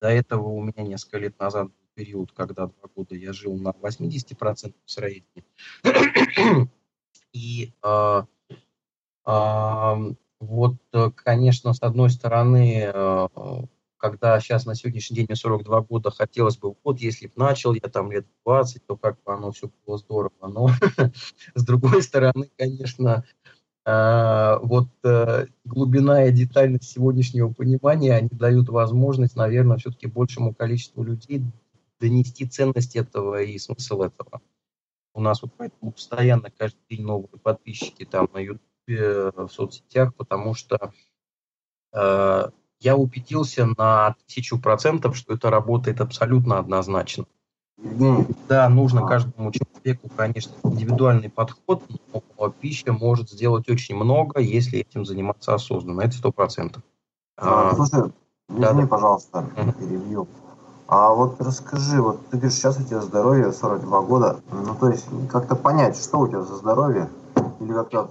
до 0.00 0.08
этого 0.08 0.48
у 0.48 0.62
меня 0.62 0.82
несколько 0.82 1.18
лет 1.18 1.38
назад 1.38 1.68
был 1.68 1.74
период, 1.94 2.32
когда 2.32 2.66
два 2.66 2.88
года 2.94 3.14
я 3.14 3.32
жил 3.32 3.56
на 3.56 3.70
80% 3.70 4.74
сыроедения. 4.84 5.44
И 7.32 7.72
э, 7.82 8.22
вот, 9.26 10.76
э, 10.92 11.10
конечно, 11.14 11.72
с 11.72 11.82
одной 11.82 12.10
стороны, 12.10 12.90
э, 12.92 13.28
когда 13.96 14.38
сейчас 14.40 14.66
на 14.66 14.74
сегодняшний 14.74 15.16
день 15.16 15.26
мне 15.28 15.36
42 15.36 15.80
года, 15.82 16.10
хотелось 16.10 16.58
бы, 16.58 16.74
вот 16.84 17.00
если 17.00 17.26
бы 17.28 17.32
начал 17.36 17.72
я 17.72 17.88
там 17.88 18.12
лет 18.12 18.26
20, 18.44 18.86
то 18.86 18.96
как 18.96 19.16
бы 19.24 19.32
оно 19.32 19.52
все 19.52 19.70
было 19.86 19.96
здорово. 19.98 20.32
Но 20.42 20.68
с 21.54 21.64
другой 21.64 22.02
стороны, 22.02 22.50
конечно, 22.58 23.24
э, 23.86 24.58
вот 24.62 24.88
глубина 25.64 26.26
и 26.26 26.32
детальность 26.32 26.90
сегодняшнего 26.90 27.50
понимания, 27.50 28.14
они 28.14 28.28
дают 28.30 28.68
возможность, 28.68 29.36
наверное, 29.36 29.78
все-таки 29.78 30.06
большему 30.06 30.54
количеству 30.54 31.02
людей 31.02 31.42
донести 32.00 32.46
ценность 32.46 32.96
этого 32.96 33.42
и 33.42 33.58
смысл 33.58 34.02
этого. 34.02 34.42
У 35.14 35.20
нас 35.20 35.40
вот 35.42 35.52
поэтому 35.56 35.92
постоянно 35.92 36.50
каждый 36.50 36.80
день 36.90 37.02
новые 37.06 37.38
подписчики 37.42 38.04
там 38.04 38.28
на 38.34 38.38
YouTube, 38.38 38.60
Э, 38.86 39.30
в 39.34 39.48
соцсетях, 39.48 40.14
потому 40.14 40.52
что 40.52 40.92
э, 41.94 42.48
я 42.80 42.96
убедился 42.96 43.66
на 43.78 44.14
тысячу 44.26 44.60
процентов, 44.60 45.16
что 45.16 45.32
это 45.32 45.48
работает 45.48 46.02
абсолютно 46.02 46.58
однозначно. 46.58 47.24
Да, 48.46 48.68
нужно 48.68 49.06
каждому 49.06 49.52
человеку, 49.52 50.10
конечно, 50.14 50.54
индивидуальный 50.64 51.30
подход, 51.30 51.82
но 52.12 52.50
пища 52.50 52.92
может 52.92 53.30
сделать 53.30 53.70
очень 53.70 53.96
много, 53.96 54.40
если 54.40 54.80
этим 54.80 55.06
заниматься 55.06 55.54
осознанно. 55.54 56.02
Это 56.02 56.16
сто 56.16 56.30
процентов. 56.30 56.82
А, 57.38 57.70
а, 57.70 57.74
слушай, 57.74 58.12
извини, 58.50 58.82
да, 58.82 58.86
пожалуйста, 58.86 59.48
перебью. 59.78 60.28
А 60.88 61.10
вот 61.14 61.40
расскажи, 61.40 62.02
вот 62.02 62.20
ты 62.28 62.36
говоришь, 62.36 62.58
сейчас 62.58 62.78
у 62.78 62.84
тебя 62.84 63.00
здоровье 63.00 63.50
42 63.50 64.02
года, 64.02 64.40
ну 64.52 64.74
то 64.74 64.90
есть 64.90 65.06
как-то 65.30 65.56
понять, 65.56 65.96
что 65.96 66.18
у 66.18 66.28
тебя 66.28 66.42
за 66.42 66.56
здоровье, 66.56 67.08
или 67.60 67.72
как-то 67.72 68.10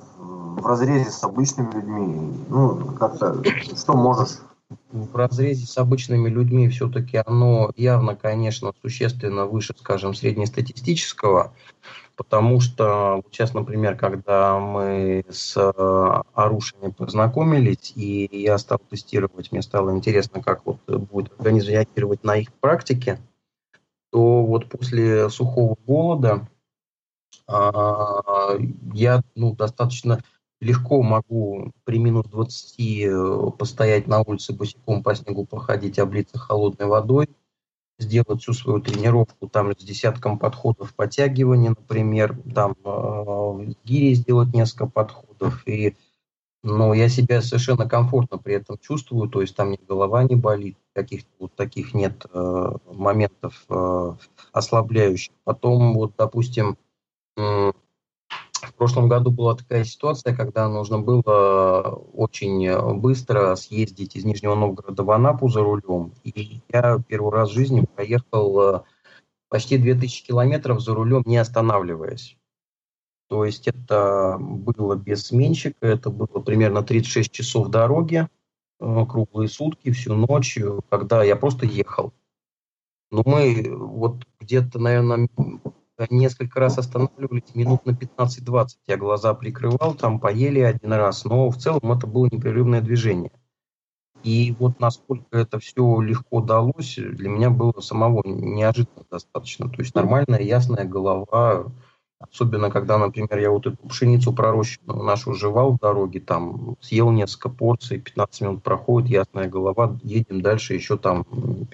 в 0.55 0.65
разрезе 0.65 1.09
с 1.09 1.23
обычными 1.23 1.71
людьми? 1.73 2.45
Ну, 2.49 2.95
как-то, 2.97 3.43
что 3.75 3.93
можешь? 3.93 4.39
В 4.91 5.15
разрезе 5.15 5.65
с 5.65 5.77
обычными 5.77 6.29
людьми 6.29 6.69
все-таки 6.69 7.21
оно 7.25 7.71
явно, 7.75 8.15
конечно, 8.15 8.73
существенно 8.81 9.45
выше, 9.45 9.75
скажем, 9.77 10.13
среднестатистического, 10.13 11.53
потому 12.15 12.59
что 12.59 13.21
сейчас, 13.31 13.53
например, 13.53 13.95
когда 13.95 14.57
мы 14.57 15.25
с 15.29 15.55
э, 15.57 16.21
орушами 16.33 16.89
познакомились, 16.91 17.93
и 17.95 18.29
я 18.31 18.57
стал 18.57 18.79
тестировать, 18.89 19.51
мне 19.51 19.61
стало 19.61 19.91
интересно, 19.91 20.41
как 20.41 20.65
вот 20.65 20.79
будет 20.87 21.33
организм 21.37 21.69
реагировать 21.69 22.23
на 22.23 22.37
их 22.37 22.51
практике, 22.53 23.19
то 24.11 24.43
вот 24.43 24.69
после 24.69 25.29
сухого 25.29 25.75
голода 25.85 26.47
а, 27.47 28.57
я 28.93 29.21
ну, 29.35 29.55
достаточно 29.55 30.23
легко 30.63 31.01
могу 31.01 31.71
при 31.83 31.99
минус 31.99 32.25
20 32.27 32.79
э, 32.79 33.51
постоять 33.57 34.07
на 34.07 34.21
улице 34.21 34.53
босиком 34.53 35.03
по 35.03 35.13
снегу, 35.13 35.45
походить, 35.45 35.99
облиться 35.99 36.37
холодной 36.37 36.87
водой, 36.87 37.29
сделать 37.99 38.41
всю 38.41 38.53
свою 38.53 38.79
тренировку 38.79 39.47
там 39.47 39.71
с 39.73 39.83
десятком 39.83 40.39
подходов 40.39 40.95
подтягивания, 40.95 41.69
например, 41.69 42.37
там 42.55 42.75
э, 42.83 43.73
гири 43.83 44.13
сделать 44.13 44.53
несколько 44.53 44.87
подходов, 44.87 45.67
и 45.67 45.95
но 46.65 46.93
я 46.93 47.09
себя 47.09 47.41
совершенно 47.41 47.89
комфортно 47.89 48.37
при 48.37 48.55
этом 48.55 48.77
чувствую, 48.77 49.29
то 49.29 49.41
есть 49.41 49.53
там 49.53 49.71
ни 49.71 49.79
голова 49.85 50.23
не 50.23 50.35
болит, 50.35 50.77
каких-то 50.93 51.29
вот 51.37 51.55
таких 51.55 51.93
нет 51.93 52.25
э, 52.33 52.71
моментов 52.85 53.65
э, 53.67 54.13
ослабляющих. 54.53 55.33
Потом 55.43 55.93
вот, 55.93 56.13
допустим, 56.17 56.77
прошлом 58.83 59.07
году 59.07 59.31
была 59.31 59.55
такая 59.55 59.85
ситуация, 59.85 60.35
когда 60.35 60.67
нужно 60.67 60.99
было 60.99 62.01
очень 62.11 62.99
быстро 62.99 63.55
съездить 63.55 64.17
из 64.17 64.25
Нижнего 64.25 64.55
Новгорода 64.55 65.03
в 65.03 65.11
Анапу 65.11 65.47
за 65.47 65.61
рулем. 65.61 66.11
И 66.25 66.59
я 66.67 66.99
первый 67.07 67.31
раз 67.31 67.49
в 67.49 67.53
жизни 67.53 67.85
проехал 67.95 68.61
э, 68.61 68.81
почти 69.47 69.77
2000 69.77 70.25
километров 70.25 70.81
за 70.81 70.93
рулем, 70.93 71.23
не 71.25 71.37
останавливаясь. 71.37 72.37
То 73.29 73.45
есть 73.45 73.69
это 73.69 74.35
было 74.37 74.97
без 74.97 75.27
сменщика, 75.27 75.87
это 75.87 76.09
было 76.09 76.41
примерно 76.41 76.83
36 76.83 77.31
часов 77.31 77.69
дороги, 77.69 78.27
э, 78.81 79.05
круглые 79.09 79.47
сутки, 79.47 79.91
всю 79.91 80.13
ночь, 80.13 80.59
когда 80.89 81.23
я 81.23 81.37
просто 81.37 81.65
ехал. 81.65 82.11
Но 83.11 83.23
мы 83.25 83.65
вот 83.73 84.25
где-то, 84.41 84.77
наверное, 84.77 85.29
несколько 86.11 86.59
раз 86.59 86.77
останавливались, 86.77 87.55
минут 87.55 87.85
на 87.85 87.91
15-20 87.91 88.67
я 88.87 88.97
глаза 88.97 89.33
прикрывал, 89.33 89.95
там 89.95 90.19
поели 90.19 90.59
один 90.59 90.93
раз, 90.93 91.25
но 91.25 91.49
в 91.49 91.57
целом 91.57 91.91
это 91.91 92.07
было 92.07 92.27
непрерывное 92.31 92.81
движение. 92.81 93.31
И 94.23 94.55
вот 94.57 94.79
насколько 94.79 95.37
это 95.37 95.59
все 95.59 95.99
легко 95.99 96.41
далось, 96.41 96.95
для 96.95 97.29
меня 97.29 97.49
было 97.49 97.79
самого 97.81 98.21
неожиданно 98.25 99.03
достаточно. 99.11 99.69
То 99.69 99.81
есть 99.81 99.93
нормальная, 99.95 100.39
ясная 100.39 100.85
голова, 100.85 101.65
особенно 102.19 102.69
когда, 102.71 102.97
например, 102.97 103.37
я 103.37 103.51
вот 103.51 103.67
эту 103.67 103.77
пшеницу 103.87 104.31
пророщенную 104.33 105.03
нашу 105.03 105.33
жевал 105.33 105.73
в 105.73 105.79
дороге, 105.79 106.21
там 106.21 106.77
съел 106.79 107.11
несколько 107.11 107.49
порций, 107.49 107.99
15 107.99 108.41
минут 108.41 108.63
проходит, 108.63 109.09
ясная 109.09 109.49
голова, 109.49 109.97
едем 110.03 110.41
дальше 110.41 110.73
еще 110.73 110.97
там 110.97 111.25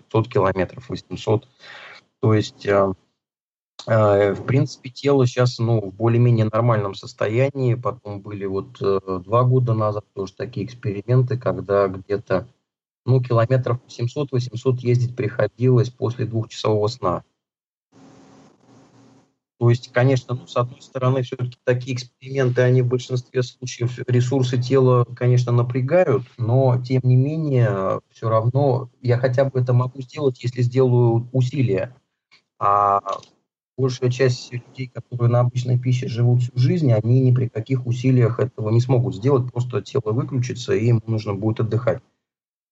500 0.10 0.28
километров, 0.28 0.90
800. 0.90 1.48
То 2.22 2.34
есть 2.34 2.66
э, 2.66 2.94
в 3.90 4.46
принципе, 4.46 4.90
тело 4.90 5.26
сейчас 5.26 5.58
ну, 5.58 5.82
в 5.82 5.94
более-менее 5.94 6.46
нормальном 6.46 6.94
состоянии. 6.94 7.74
Потом 7.74 8.22
были 8.22 8.46
вот 8.46 8.78
э, 8.82 9.00
два 9.26 9.44
года 9.44 9.74
назад 9.74 10.06
тоже 10.14 10.34
такие 10.34 10.66
эксперименты, 10.66 11.38
когда 11.38 11.88
где-то 11.88 12.48
ну, 13.06 13.22
километров 13.22 13.80
700-800 13.88 14.78
ездить 14.82 15.16
приходилось 15.16 15.90
после 15.90 16.26
двухчасового 16.26 16.88
сна. 16.88 17.24
То 19.60 19.70
есть, 19.70 19.92
конечно, 19.92 20.36
ну, 20.36 20.48
с 20.48 20.56
одной 20.56 20.82
стороны, 20.82 21.22
все-таки 21.22 21.58
такие 21.66 21.96
эксперименты, 21.96 22.62
они 22.62 22.82
в 22.82 22.88
большинстве 22.88 23.44
случаев 23.44 24.00
ресурсы 24.08 24.58
тела, 24.62 25.04
конечно, 25.04 25.52
напрягают, 25.52 26.24
но, 26.38 26.82
тем 26.82 27.02
не 27.04 27.18
менее, 27.18 28.00
все 28.10 28.30
равно 28.30 28.90
я 29.02 29.18
хотя 29.18 29.44
бы 29.46 29.60
это 29.60 29.74
могу 29.74 30.02
сделать, 30.02 30.42
если 30.44 30.62
сделаю 30.62 31.28
усилия. 31.34 31.94
А 32.58 33.02
большая 33.80 34.10
часть 34.10 34.52
людей, 34.52 34.88
которые 34.94 35.30
на 35.30 35.40
обычной 35.40 35.80
пище 35.80 36.08
живут 36.08 36.42
всю 36.42 36.58
жизнь, 36.58 36.92
они 36.92 37.22
ни 37.22 37.34
при 37.34 37.48
каких 37.48 37.86
усилиях 37.88 38.40
этого 38.40 38.70
не 38.70 38.82
смогут 38.82 39.16
сделать, 39.16 39.52
просто 39.52 39.82
тело 39.82 40.12
выключится, 40.12 40.74
и 40.74 40.88
им 40.88 41.02
нужно 41.08 41.34
будет 41.34 41.62
отдыхать, 41.62 42.02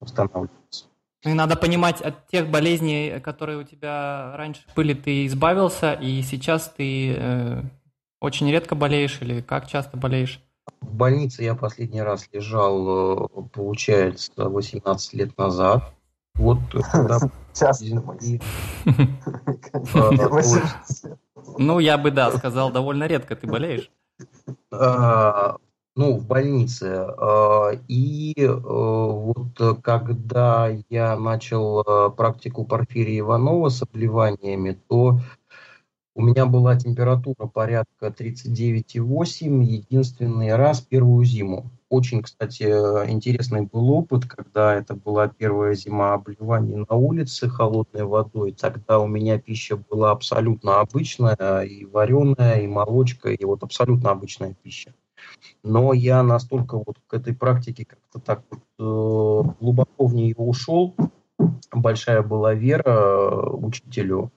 восстанавливаться. 0.01 0.85
Ну 1.23 1.31
и 1.31 1.33
надо 1.33 1.55
понимать, 1.55 2.01
от 2.01 2.27
тех 2.27 2.49
болезней, 2.49 3.19
которые 3.19 3.57
у 3.59 3.63
тебя 3.63 4.33
раньше 4.35 4.61
были, 4.75 4.93
ты 4.93 5.25
избавился, 5.25 5.93
и 5.93 6.21
сейчас 6.21 6.73
ты 6.77 7.15
э, 7.17 7.63
очень 8.21 8.51
редко 8.51 8.75
болеешь 8.75 9.17
или 9.21 9.41
как 9.41 9.67
часто 9.67 9.97
болеешь? 9.97 10.41
В 10.81 10.93
больнице 10.93 11.43
я 11.43 11.55
последний 11.55 12.01
раз 12.01 12.29
лежал, 12.33 13.25
э, 13.25 13.27
получается, 13.51 14.49
18 14.49 15.13
лет 15.13 15.37
назад. 15.37 15.96
Вот 16.37 16.59
когда... 16.91 17.19
Часто, 17.53 17.85
Ну, 21.57 21.79
я 21.79 21.97
бы, 21.97 22.11
да, 22.11 22.31
сказал, 22.31 22.71
довольно 22.71 23.07
редко 23.07 23.35
ты 23.35 23.47
болеешь. 23.47 23.89
А, 24.71 25.55
ну, 25.95 26.17
в 26.17 26.27
больнице. 26.27 27.07
А, 27.17 27.71
и 27.87 28.33
э, 28.37 28.47
вот 28.47 29.81
когда 29.81 30.69
я 30.89 31.17
начал 31.17 31.81
э, 31.81 32.11
практику 32.11 32.65
Порфирия 32.65 33.21
Иванова 33.21 33.69
с 33.69 33.81
обливаниями, 33.81 34.79
то 34.87 35.19
у 36.13 36.21
меня 36.21 36.45
была 36.45 36.75
температура 36.75 37.47
порядка 37.47 38.07
39,8 38.07 39.63
единственный 39.63 40.55
раз 40.55 40.81
первую 40.81 41.25
зиму. 41.25 41.71
Очень, 41.89 42.21
кстати, 42.21 42.63
интересный 42.63 43.61
был 43.61 43.91
опыт, 43.91 44.25
когда 44.25 44.75
это 44.75 44.93
была 44.93 45.29
первая 45.29 45.73
зима 45.73 46.13
обливаний 46.15 46.75
на 46.75 46.95
улице 46.95 47.47
холодной 47.47 48.03
водой. 48.03 48.51
Тогда 48.51 48.99
у 48.99 49.07
меня 49.07 49.39
пища 49.39 49.77
была 49.77 50.11
абсолютно 50.11 50.81
обычная, 50.81 51.61
и 51.61 51.85
вареная, 51.85 52.61
и 52.61 52.67
молочка, 52.67 53.29
и 53.29 53.45
вот 53.45 53.63
абсолютно 53.63 54.11
обычная 54.11 54.53
пища. 54.61 54.93
Но 55.63 55.93
я 55.93 56.23
настолько 56.23 56.77
вот 56.77 56.97
к 57.07 57.13
этой 57.13 57.33
практике 57.33 57.85
как-то 57.85 58.19
так 58.19 58.43
вот, 58.49 58.59
э, 58.79 59.53
глубоко 59.61 60.07
в 60.07 60.13
нее 60.13 60.35
ушел, 60.35 60.93
большая 61.71 62.21
была 62.21 62.53
вера 62.53 62.83
э, 62.85 63.49
учителю, 63.51 64.31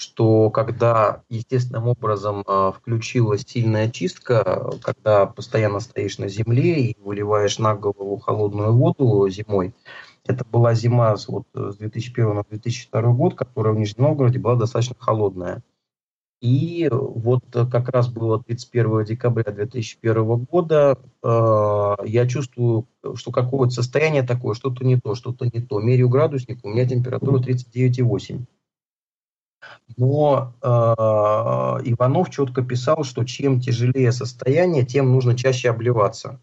что 0.00 0.48
когда 0.48 1.22
естественным 1.28 1.88
образом 1.88 2.42
э, 2.46 2.72
включилась 2.74 3.44
сильная 3.46 3.90
чистка, 3.90 4.70
когда 4.82 5.26
постоянно 5.26 5.80
стоишь 5.80 6.16
на 6.16 6.28
земле 6.28 6.80
и 6.86 7.00
выливаешь 7.00 7.58
на 7.58 7.74
голову 7.74 8.16
холодную 8.16 8.72
воду 8.72 9.28
зимой, 9.28 9.74
это 10.26 10.42
была 10.46 10.72
зима 10.72 11.16
вот, 11.28 11.44
с 11.52 11.76
2001 11.76 12.34
на 12.34 12.44
2002 12.48 13.02
год, 13.12 13.34
которая 13.34 13.74
в 13.74 13.78
Нижнем 13.78 14.04
Новгороде 14.04 14.38
была 14.38 14.56
достаточно 14.56 14.96
холодная. 14.98 15.62
И 16.40 16.88
вот 16.90 17.44
как 17.50 17.90
раз 17.90 18.08
было 18.08 18.42
31 18.42 19.04
декабря 19.04 19.52
2001 19.52 20.44
года, 20.44 20.98
э, 21.22 21.96
я 22.06 22.26
чувствую, 22.26 22.86
что 23.16 23.32
какое-то 23.32 23.74
состояние 23.74 24.22
такое, 24.22 24.54
что-то 24.54 24.82
не 24.82 24.98
то, 24.98 25.14
что-то 25.14 25.44
не 25.44 25.60
то. 25.60 25.78
Меряю 25.78 26.08
градусник, 26.08 26.64
у 26.64 26.70
меня 26.70 26.88
температура 26.88 27.38
39,8. 27.38 28.46
Но 29.96 30.54
э, 30.62 30.66
Иванов 30.66 32.30
четко 32.30 32.62
писал, 32.62 33.04
что 33.04 33.24
чем 33.24 33.60
тяжелее 33.60 34.12
состояние, 34.12 34.86
тем 34.86 35.12
нужно 35.12 35.36
чаще 35.36 35.70
обливаться. 35.70 36.40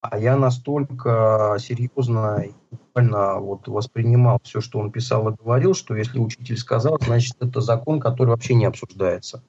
А 0.00 0.18
я 0.18 0.36
настолько 0.36 1.56
серьезно 1.60 2.40
и 2.40 2.52
буквально 2.70 3.38
вот 3.38 3.68
воспринимал 3.68 4.40
все, 4.42 4.60
что 4.60 4.78
он 4.78 4.90
писал 4.90 5.28
и 5.28 5.36
говорил, 5.36 5.74
что 5.74 5.94
если 5.94 6.18
учитель 6.18 6.56
сказал, 6.56 6.98
значит, 7.00 7.36
это 7.40 7.60
закон, 7.60 8.00
который 8.00 8.28
вообще 8.30 8.54
не 8.54 8.64
обсуждается. 8.64 9.42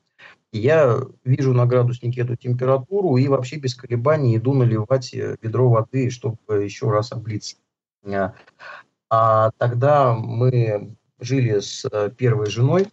Я 0.52 1.00
вижу 1.24 1.54
на 1.54 1.66
градуснике 1.66 2.22
эту 2.22 2.36
температуру 2.36 3.16
и 3.16 3.30
вообще 3.30 3.56
без 3.58 3.76
колебаний 3.76 4.36
иду 4.36 4.54
наливать 4.54 5.14
ведро 5.14 5.70
воды, 5.70 6.10
чтобы 6.10 6.38
еще 6.64 6.92
раз 6.92 7.14
облиться. 7.14 7.56
А 9.10 9.52
тогда 9.58 10.14
мы 10.14 10.96
жили 11.22 11.60
с 11.60 11.88
э, 11.90 12.10
первой 12.18 12.48
женой, 12.48 12.88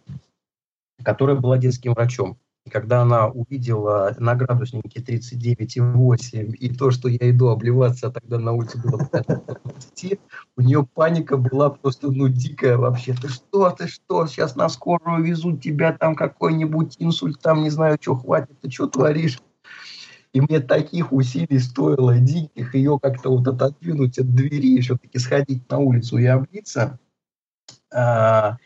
которая 1.03 1.35
была 1.35 1.57
детским 1.57 1.93
врачом. 1.93 2.37
И 2.65 2.69
когда 2.69 3.01
она 3.01 3.27
увидела 3.27 4.15
на 4.19 4.35
градуснике 4.35 5.01
39,8 5.01 6.53
и 6.53 6.75
то, 6.75 6.91
что 6.91 7.09
я 7.09 7.29
иду 7.31 7.47
обливаться, 7.47 8.07
а 8.07 8.11
тогда 8.11 8.37
на 8.37 8.51
улице 8.51 8.77
было 8.77 9.09
20, 9.11 10.19
у 10.57 10.61
нее 10.61 10.87
паника 10.93 11.37
была 11.37 11.69
просто 11.71 12.11
ну 12.11 12.27
дикая 12.27 12.77
вообще. 12.77 13.13
Ты 13.13 13.29
что, 13.29 13.71
ты 13.71 13.87
что, 13.87 14.27
сейчас 14.27 14.55
на 14.55 14.69
скорую 14.69 15.23
везут 15.23 15.61
тебя, 15.61 15.93
там 15.93 16.15
какой-нибудь 16.15 16.97
инсульт, 16.99 17.41
там 17.41 17.63
не 17.63 17.69
знаю, 17.69 17.97
что 17.99 18.15
хватит, 18.15 18.59
ты 18.61 18.69
что 18.69 18.87
творишь? 18.87 19.39
И 20.31 20.41
мне 20.41 20.59
таких 20.59 21.11
усилий 21.11 21.57
стоило, 21.57 22.19
диких, 22.19 22.75
ее 22.75 22.99
как-то 23.01 23.29
вот 23.31 23.47
отодвинуть 23.47 24.19
от 24.19 24.35
двери, 24.35 24.75
еще 24.77 24.95
таки 24.95 25.17
сходить 25.17 25.67
на 25.71 25.79
улицу 25.79 26.17
и 26.19 26.25
облиться. 26.25 26.99
А, 27.93 28.57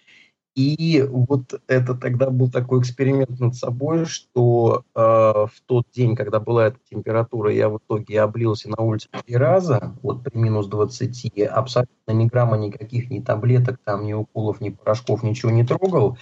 и 0.55 1.03
вот 1.09 1.59
это 1.67 1.95
тогда 1.95 2.29
был 2.29 2.51
такой 2.51 2.79
эксперимент 2.79 3.39
над 3.39 3.55
собой, 3.55 4.05
что 4.05 4.83
э, 4.93 4.99
в 4.99 5.53
тот 5.65 5.87
день, 5.91 6.15
когда 6.15 6.39
была 6.39 6.67
эта 6.67 6.77
температура, 6.87 7.51
я 7.51 7.69
в 7.69 7.79
итоге 7.79 8.21
облился 8.21 8.69
на 8.69 8.83
улице 8.83 9.09
три 9.25 9.35
раза, 9.35 9.95
вот 10.03 10.23
при 10.23 10.37
минус 10.37 10.67
20, 10.67 11.41
абсолютно 11.47 12.11
ни 12.11 12.25
грамма 12.25 12.57
никаких, 12.57 13.09
ни 13.09 13.19
таблеток, 13.19 13.79
там, 13.83 14.05
ни 14.05 14.13
уколов, 14.13 14.61
ни 14.61 14.69
порошков, 14.69 15.23
ничего 15.23 15.51
не 15.51 15.65
трогал. 15.65 16.19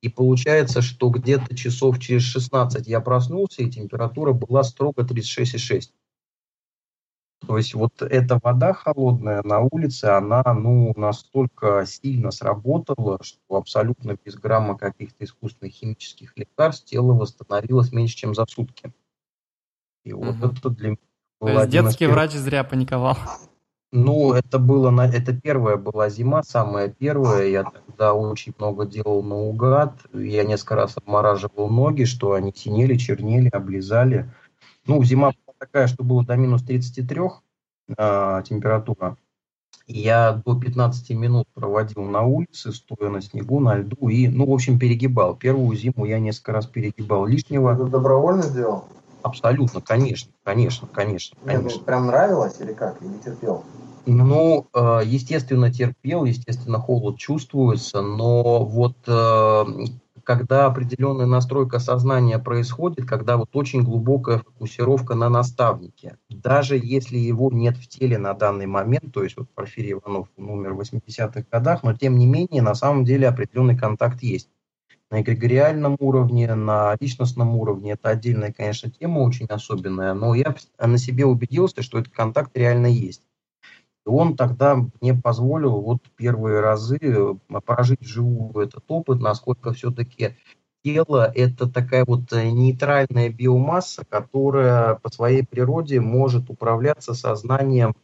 И 0.00 0.08
получается, 0.08 0.80
что 0.80 1.10
где-то 1.10 1.54
часов 1.54 1.98
через 1.98 2.22
16 2.22 2.86
я 2.86 3.00
проснулся, 3.00 3.62
и 3.62 3.70
температура 3.70 4.32
была 4.32 4.62
строго 4.62 5.02
36,6. 5.02 5.90
То 7.46 7.56
есть 7.56 7.74
вот 7.74 8.02
эта 8.02 8.38
вода 8.42 8.72
холодная 8.72 9.42
на 9.42 9.60
улице, 9.60 10.06
она 10.06 10.42
ну, 10.54 10.92
настолько 10.96 11.84
сильно 11.86 12.30
сработала, 12.30 13.18
что 13.22 13.56
абсолютно 13.56 14.16
без 14.22 14.34
грамма 14.34 14.76
каких-то 14.76 15.24
искусственных 15.24 15.72
химических 15.72 16.36
лекарств 16.36 16.86
тело 16.86 17.12
восстановилось 17.12 17.92
меньше, 17.92 18.16
чем 18.16 18.34
за 18.34 18.44
сутки. 18.46 18.92
И 20.04 20.12
угу. 20.12 20.32
вот 20.32 20.58
это 20.58 20.70
для 20.70 20.88
меня 20.90 20.98
То 21.40 21.48
есть 21.48 21.70
детский 21.70 22.06
врач 22.06 22.32
зря 22.32 22.64
паниковал. 22.64 23.16
Ну, 23.90 24.34
это 24.34 24.58
было, 24.58 24.90
это 25.06 25.32
первая 25.32 25.76
была 25.78 26.10
зима, 26.10 26.42
самая 26.42 26.88
первая. 26.88 27.46
Я 27.48 27.64
тогда 27.64 28.12
очень 28.12 28.52
много 28.58 28.84
делал 28.84 29.22
наугад. 29.22 29.94
Я 30.12 30.44
несколько 30.44 30.74
раз 30.74 30.96
обмораживал 30.98 31.70
ноги, 31.70 32.04
что 32.04 32.34
они 32.34 32.52
синели, 32.54 32.96
чернели, 32.96 33.48
облизали. 33.48 34.30
Ну, 34.86 35.02
зима 35.04 35.32
такая, 35.58 35.86
что 35.86 36.04
было 36.04 36.24
до 36.24 36.36
минус 36.36 36.62
33 36.62 37.20
э, 37.96 38.42
температура. 38.44 39.16
Я 39.86 40.42
до 40.44 40.54
15 40.54 41.10
минут 41.10 41.46
проводил 41.54 42.02
на 42.02 42.22
улице, 42.22 42.72
стоя 42.72 43.08
на 43.08 43.22
снегу, 43.22 43.58
на 43.60 43.76
льду 43.76 44.08
и, 44.08 44.28
ну, 44.28 44.46
в 44.46 44.52
общем, 44.52 44.78
перегибал. 44.78 45.34
Первую 45.34 45.74
зиму 45.76 46.04
я 46.04 46.18
несколько 46.18 46.52
раз 46.52 46.66
перегибал 46.66 47.24
лишнего. 47.24 47.74
Ты 47.74 47.84
добровольно 47.84 48.42
сделал? 48.42 48.84
Абсолютно, 49.22 49.80
конечно, 49.80 50.30
конечно, 50.44 50.86
конечно. 50.92 51.36
конечно. 51.44 51.76
Мне 51.76 51.84
прям 51.84 52.06
нравилось 52.06 52.60
или 52.60 52.72
как? 52.72 53.02
Или 53.02 53.16
терпел? 53.24 53.64
Ну, 54.06 54.66
э, 54.74 55.00
естественно, 55.04 55.72
терпел, 55.72 56.24
естественно, 56.24 56.78
холод 56.78 57.18
чувствуется, 57.18 58.00
но 58.00 58.64
вот 58.64 58.96
э, 59.06 59.64
когда 60.28 60.66
определенная 60.66 61.24
настройка 61.24 61.78
сознания 61.78 62.38
происходит, 62.38 63.08
когда 63.08 63.38
вот 63.38 63.48
очень 63.54 63.82
глубокая 63.82 64.40
фокусировка 64.40 65.14
на 65.14 65.30
наставнике, 65.30 66.18
даже 66.28 66.76
если 66.76 67.16
его 67.16 67.50
нет 67.50 67.78
в 67.78 67.88
теле 67.88 68.18
на 68.18 68.34
данный 68.34 68.66
момент, 68.66 69.10
то 69.14 69.22
есть 69.22 69.38
вот 69.38 69.48
Порфирий 69.54 69.92
Иванов 69.92 70.28
умер 70.36 70.74
в 70.74 70.82
80-х 70.82 71.46
годах, 71.50 71.82
но 71.82 71.94
тем 71.94 72.18
не 72.18 72.26
менее 72.26 72.60
на 72.60 72.74
самом 72.74 73.06
деле 73.06 73.26
определенный 73.26 73.74
контакт 73.74 74.22
есть 74.22 74.50
на 75.10 75.22
эгрегориальном 75.22 75.96
уровне, 75.98 76.54
на 76.54 76.94
личностном 77.00 77.56
уровне. 77.56 77.92
Это 77.92 78.10
отдельная, 78.10 78.52
конечно, 78.52 78.90
тема 78.90 79.20
очень 79.20 79.46
особенная, 79.46 80.12
но 80.12 80.34
я 80.34 80.54
на 80.78 80.98
себе 80.98 81.24
убедился, 81.24 81.80
что 81.80 82.00
этот 82.00 82.12
контакт 82.12 82.54
реально 82.54 82.88
есть. 82.88 83.22
Он 84.08 84.36
тогда 84.36 84.76
мне 85.00 85.14
позволил 85.14 85.80
вот 85.80 85.98
первые 86.16 86.60
разы 86.60 86.98
э, 87.00 87.34
прожить 87.64 88.00
вживую 88.00 88.66
этот 88.66 88.84
опыт, 88.88 89.20
насколько 89.20 89.72
все-таки 89.72 90.36
тело– 90.82 91.30
это 91.34 91.68
такая 91.70 92.04
вот 92.06 92.32
э, 92.32 92.50
нейтральная 92.50 93.28
биомасса, 93.28 94.04
которая 94.08 94.96
по 94.96 95.10
своей 95.10 95.44
природе 95.44 96.00
может 96.00 96.50
управляться 96.50 97.14
сознанием 97.14 97.94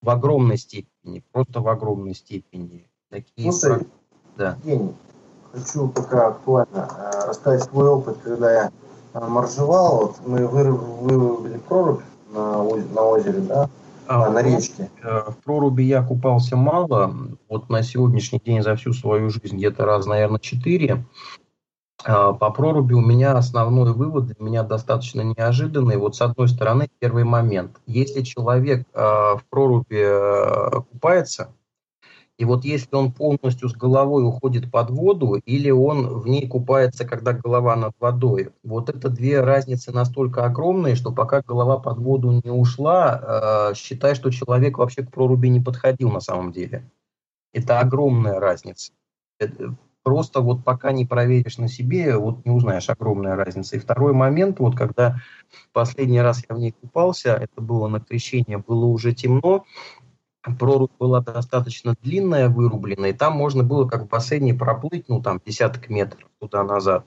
в 0.00 0.10
огромной 0.10 0.58
степени, 0.58 1.24
просто 1.32 1.60
в 1.60 1.68
огромной 1.68 2.14
степени. 2.14 2.88
Такие 3.10 3.52
Слушай, 3.52 3.86
да. 4.36 4.56
Евгений, 4.64 4.94
хочу 5.52 5.88
пока 5.88 6.28
актуально 6.28 6.88
э, 6.90 7.28
рассказать 7.28 7.64
свой 7.64 7.88
опыт, 7.88 8.18
когда 8.22 8.52
я 8.52 8.72
э, 9.12 9.26
моржевал. 9.26 9.98
Вот 9.98 10.26
мы 10.26 10.46
вырубили 10.46 11.58
прорубь 11.58 12.02
на, 12.30 12.62
на 12.62 13.02
озере, 13.02 13.40
да, 13.40 13.68
а, 14.12 14.30
на 14.30 14.42
речке. 14.42 14.90
Э, 15.02 15.30
в 15.30 15.38
проруби 15.42 15.82
я 15.82 16.02
купался 16.02 16.54
мало. 16.54 17.14
Вот 17.48 17.70
на 17.70 17.82
сегодняшний 17.82 18.40
день 18.44 18.62
за 18.62 18.76
всю 18.76 18.92
свою 18.92 19.30
жизнь 19.30 19.56
где-то 19.56 19.86
раз, 19.86 20.04
наверное, 20.04 20.38
четыре. 20.38 21.06
А, 22.04 22.34
по 22.34 22.50
проруби 22.50 22.92
у 22.92 23.00
меня 23.00 23.32
основной 23.32 23.94
вывод 23.94 24.26
для 24.26 24.36
меня 24.38 24.62
достаточно 24.64 25.22
неожиданный. 25.22 25.96
Вот 25.96 26.14
с 26.14 26.20
одной 26.20 26.48
стороны, 26.48 26.88
первый 26.98 27.24
момент. 27.24 27.80
Если 27.86 28.20
человек 28.22 28.86
в 28.92 29.42
проруби 29.48 30.82
купается, 30.90 31.54
и 32.42 32.44
вот 32.44 32.64
если 32.64 32.96
он 32.96 33.12
полностью 33.12 33.68
с 33.68 33.72
головой 33.72 34.26
уходит 34.26 34.68
под 34.68 34.90
воду, 34.90 35.34
или 35.46 35.70
он 35.70 36.08
в 36.08 36.26
ней 36.26 36.48
купается, 36.48 37.04
когда 37.04 37.34
голова 37.34 37.76
над 37.76 37.92
водой, 38.00 38.50
вот 38.64 38.88
это 38.88 39.10
две 39.10 39.40
разницы 39.40 39.92
настолько 39.92 40.44
огромные, 40.44 40.96
что 40.96 41.12
пока 41.12 41.40
голова 41.40 41.78
под 41.78 41.98
воду 41.98 42.42
не 42.42 42.50
ушла, 42.50 43.70
э, 43.70 43.74
считай, 43.76 44.16
что 44.16 44.32
человек 44.32 44.78
вообще 44.78 45.04
к 45.04 45.12
проруби 45.12 45.46
не 45.46 45.60
подходил 45.60 46.10
на 46.10 46.18
самом 46.18 46.50
деле. 46.50 46.90
Это 47.52 47.78
огромная 47.78 48.40
разница. 48.40 48.90
Это 49.38 49.76
просто 50.02 50.40
вот 50.40 50.64
пока 50.64 50.90
не 50.90 51.04
проверишь 51.04 51.58
на 51.58 51.68
себе, 51.68 52.16
вот 52.16 52.44
не 52.44 52.50
узнаешь 52.50 52.90
огромная 52.90 53.36
разница. 53.36 53.76
И 53.76 53.78
второй 53.78 54.14
момент, 54.14 54.58
вот 54.58 54.76
когда 54.76 55.18
последний 55.72 56.20
раз 56.20 56.42
я 56.48 56.56
в 56.56 56.58
ней 56.58 56.72
купался, 56.72 57.34
это 57.34 57.60
было 57.60 57.86
на 57.86 58.00
крещение, 58.00 58.58
было 58.58 58.86
уже 58.86 59.12
темно, 59.12 59.64
прорубь 60.42 60.92
была 60.98 61.20
достаточно 61.20 61.94
длинная, 62.02 62.48
вырублена, 62.48 63.06
и 63.06 63.12
там 63.12 63.34
можно 63.34 63.62
было 63.62 63.86
как 63.88 64.02
в 64.04 64.08
бассейне 64.08 64.54
проплыть, 64.54 65.08
ну, 65.08 65.22
там, 65.22 65.40
десяток 65.44 65.88
метров 65.88 66.28
туда-назад. 66.40 67.04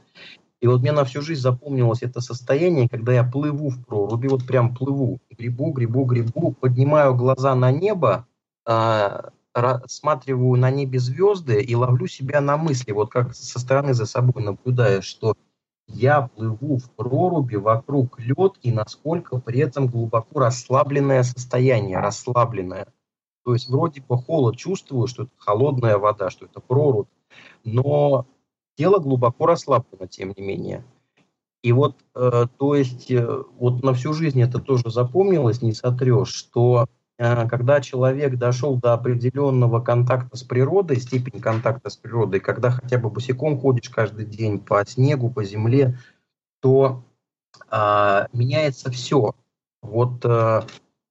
И 0.62 0.68
вот 0.68 0.82
мне 0.82 0.92
на 0.92 1.04
всю 1.04 1.22
жизнь 1.22 1.42
запомнилось 1.42 2.02
это 2.02 2.22
состояние, 2.22 2.90
когда 2.90 3.14
я 3.14 3.24
плыву 3.24 3.70
в 3.70 3.86
проруби, 3.86 4.28
вот 4.28 4.48
прям 4.48 4.74
плыву, 4.74 5.20
грибу, 5.30 5.72
грибу, 5.72 6.06
грибу, 6.06 6.54
поднимаю 6.54 7.14
глаза 7.14 7.54
на 7.56 7.72
небо, 7.72 8.26
э, 8.66 9.30
рассматриваю 9.54 10.60
на 10.60 10.72
небе 10.72 11.00
звезды 11.00 11.62
и 11.62 11.76
ловлю 11.76 12.08
себя 12.08 12.42
на 12.42 12.58
мысли, 12.58 12.92
вот 12.92 13.12
как 13.12 13.36
со 13.36 13.60
стороны 13.60 13.94
за 13.94 14.06
собой 14.06 14.44
наблюдая, 14.44 15.02
что 15.02 15.36
я 15.88 16.30
плыву 16.36 16.78
в 16.78 16.90
проруби, 16.92 17.56
вокруг 17.56 18.20
лед, 18.20 18.54
и 18.62 18.72
насколько 18.72 19.38
при 19.38 19.60
этом 19.60 19.88
глубоко 19.88 20.40
расслабленное 20.40 21.24
состояние, 21.24 22.00
расслабленное. 22.00 22.88
То 23.46 23.54
есть 23.54 23.70
вроде 23.70 24.02
бы 24.02 24.18
холод 24.18 24.58
чувствую, 24.58 25.08
что 25.08 25.24
это 25.24 25.32
холодная 25.38 26.00
вода, 26.00 26.32
что 26.32 26.48
это 26.48 26.60
прорубь, 26.60 27.08
но 27.64 28.26
тело 28.76 28.98
глубоко 28.98 29.46
расслаблено, 29.46 30.08
тем 30.08 30.34
не 30.36 30.44
менее. 30.44 30.84
И 31.62 31.72
вот, 31.72 31.96
э, 32.16 32.48
то 32.58 32.76
есть, 32.76 33.12
э, 33.12 33.44
вот 33.60 33.84
на 33.84 33.94
всю 33.94 34.14
жизнь 34.14 34.42
это 34.42 34.60
тоже 34.60 34.90
запомнилось, 34.90 35.62
не 35.62 35.74
сотрешь, 35.74 36.34
что 36.34 36.88
э, 37.20 37.48
когда 37.48 37.82
человек 37.82 38.36
дошел 38.38 38.78
до 38.78 38.94
определенного 38.94 39.80
контакта 39.80 40.38
с 40.38 40.44
природой, 40.44 40.98
степень 41.00 41.40
контакта 41.40 41.92
с 41.92 41.98
природой, 41.98 42.40
когда 42.40 42.72
хотя 42.72 42.98
бы 42.98 43.12
босиком 43.12 43.60
ходишь 43.60 43.90
каждый 43.90 44.26
день 44.26 44.60
по 44.60 44.84
снегу, 44.88 45.30
по 45.30 45.44
земле, 45.44 46.00
то 46.62 47.04
э, 47.70 48.28
меняется 48.34 48.90
все. 48.90 49.36
Вот 49.84 50.26
э, 50.26 50.62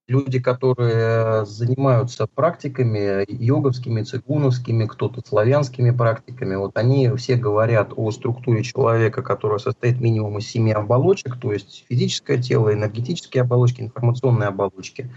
люди, 0.07 0.39
которые 0.39 1.47
занимаются 1.47 2.27
практиками 2.27 3.25
йоговскими, 3.29 4.03
цигуновскими, 4.03 4.87
кто-то 4.87 5.23
славянскими 5.27 5.91
практиками, 5.91 6.57
вот 6.57 6.77
они 6.77 7.11
все 7.17 7.37
говорят 7.37 7.93
о 7.97 8.11
структуре 8.11 8.63
человека, 8.63 9.23
которая 9.23 9.59
состоит 9.59 10.01
минимум 10.01 10.39
из 10.39 10.47
семи 10.47 10.73
оболочек, 10.73 11.39
то 11.41 11.53
есть 11.53 11.87
физическое 11.89 12.41
тело, 12.41 12.73
энергетические 12.73 13.43
оболочки, 13.43 13.81
информационные 13.81 14.49
оболочки. 14.49 15.11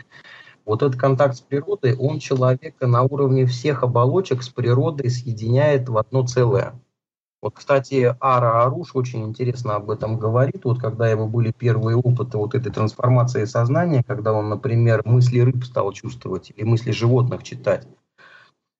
Вот 0.65 0.83
этот 0.83 0.99
контакт 0.99 1.35
с 1.35 1.41
природой, 1.41 1.95
он 1.95 2.19
человека 2.19 2.87
на 2.87 3.03
уровне 3.03 3.45
всех 3.45 3.83
оболочек 3.83 4.43
с 4.43 4.49
природой 4.49 5.09
соединяет 5.09 5.87
в 5.87 5.97
одно 5.97 6.27
целое. 6.27 6.73
Вот, 7.47 7.53
кстати, 7.55 8.13
Ара 8.19 8.65
Аруш 8.65 8.93
очень 8.93 9.23
интересно 9.23 9.75
об 9.75 9.89
этом 9.89 10.19
говорит. 10.19 10.65
Вот 10.65 10.81
когда 10.81 11.07
его 11.07 11.27
были 11.27 11.53
первые 11.53 11.95
опыты 11.95 12.37
вот 12.37 12.53
этой 12.55 12.73
трансформации 12.73 13.45
сознания, 13.45 14.03
когда 14.05 14.33
он, 14.33 14.49
например, 14.49 15.01
мысли 15.05 15.39
рыб 15.39 15.63
стал 15.63 15.93
чувствовать 15.93 16.51
или 16.53 16.65
мысли 16.65 16.91
животных 16.91 17.43
читать. 17.43 17.87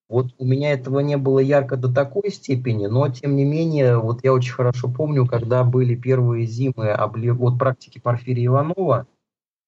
Вот 0.10 0.34
у 0.38 0.46
меня 0.46 0.74
этого 0.74 1.00
не 1.00 1.16
было 1.16 1.40
ярко 1.40 1.78
до 1.78 1.94
такой 1.94 2.30
степени, 2.30 2.88
но 2.88 3.08
тем 3.08 3.38
не 3.38 3.46
менее, 3.46 4.00
вот 4.00 4.26
я 4.26 4.34
очень 4.34 4.52
хорошо 4.52 4.90
помню, 4.90 5.26
когда 5.26 5.64
были 5.64 5.96
первые 5.96 6.46
зимы 6.46 6.90
обли... 6.90 7.32
вот 7.32 7.58
практики 7.58 8.00
Порфирия 8.00 8.48
Иванова, 8.48 9.08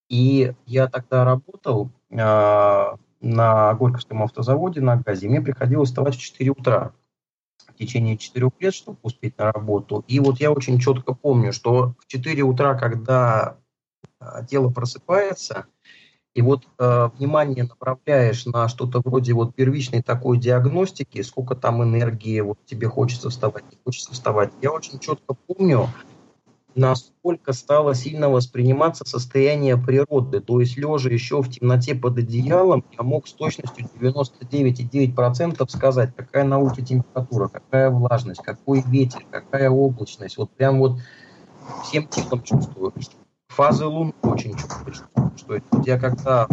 и 0.09 0.51
я 0.65 0.87
тогда 0.87 1.23
работал 1.23 1.89
э, 2.09 2.17
на 3.21 3.73
Горьковском 3.75 4.23
автозаводе 4.23 4.81
на 4.81 4.97
ГАЗе, 4.97 5.29
мне 5.29 5.39
приходилось 5.39 5.87
вставать 5.87 6.17
в 6.17 6.19
4 6.19 6.49
утра 6.49 6.91
течение 7.79 8.17
четырех 8.17 8.51
лет, 8.59 8.73
чтобы 8.73 8.99
успеть 9.01 9.37
на 9.37 9.51
работу. 9.51 10.03
И 10.07 10.19
вот 10.19 10.39
я 10.39 10.51
очень 10.51 10.79
четко 10.79 11.13
помню, 11.13 11.53
что 11.53 11.95
в 11.99 12.07
4 12.07 12.43
утра, 12.43 12.75
когда 12.75 13.57
а, 14.19 14.43
тело 14.43 14.69
просыпается, 14.69 15.65
и 16.35 16.41
вот 16.41 16.63
э, 16.77 17.09
внимание 17.17 17.63
направляешь 17.63 18.45
на 18.45 18.69
что-то 18.69 19.01
вроде 19.03 19.33
вот 19.33 19.55
первичной 19.55 20.03
такой 20.03 20.37
диагностики, 20.37 21.21
сколько 21.23 21.55
там 21.55 21.83
энергии, 21.83 22.39
вот 22.39 22.59
тебе 22.65 22.87
хочется 22.87 23.29
вставать, 23.29 23.63
не 23.71 23.77
хочется 23.83 24.13
вставать. 24.13 24.51
Я 24.61 24.71
очень 24.71 24.99
четко 24.99 25.33
помню, 25.33 25.89
насколько 26.79 27.51
стало 27.51 27.93
сильно 27.93 28.29
восприниматься 28.29 29.03
состояние 29.05 29.77
природы. 29.77 30.39
То 30.39 30.61
есть 30.61 30.77
лежа 30.77 31.09
еще 31.09 31.41
в 31.41 31.49
темноте 31.49 31.93
под 31.93 32.17
одеялом, 32.17 32.85
я 32.97 33.03
мог 33.03 33.27
с 33.27 33.33
точностью 33.33 33.87
99,9% 33.99 35.69
сказать, 35.69 36.15
какая 36.15 36.45
на 36.45 36.57
улице 36.57 36.81
температура, 36.81 37.49
какая 37.49 37.89
влажность, 37.89 38.41
какой 38.41 38.81
ветер, 38.81 39.25
какая 39.29 39.69
облачность. 39.69 40.37
Вот 40.37 40.51
прям 40.51 40.79
вот 40.79 40.99
всем 41.83 42.07
телом 42.07 42.41
чувствую. 42.43 42.93
Фазы 43.49 43.85
Луны 43.85 44.13
очень 44.21 44.53
чувствую. 44.53 44.95
Что 45.35 45.55
это. 45.55 45.65
Я 45.85 45.99
когда 45.99 46.47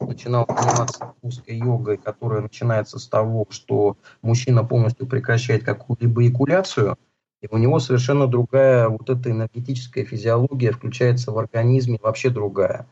начинал 0.00 0.46
заниматься 0.48 1.14
узкой 1.22 1.58
йогой, 1.58 1.96
которая 1.96 2.40
начинается 2.40 2.98
с 2.98 3.06
того, 3.06 3.46
что 3.50 3.96
мужчина 4.22 4.64
полностью 4.64 5.06
прекращает 5.06 5.62
какую-либо 5.62 6.26
экуляцию– 6.26 6.98
и 7.40 7.48
у 7.50 7.56
него 7.56 7.78
совершенно 7.80 8.26
другая 8.26 8.88
вот 8.88 9.08
эта 9.10 9.30
энергетическая 9.30 10.04
физиология 10.04 10.72
включается 10.72 11.32
в 11.32 11.38
организме, 11.38 11.98
вообще 12.00 12.30
другая. 12.30 12.86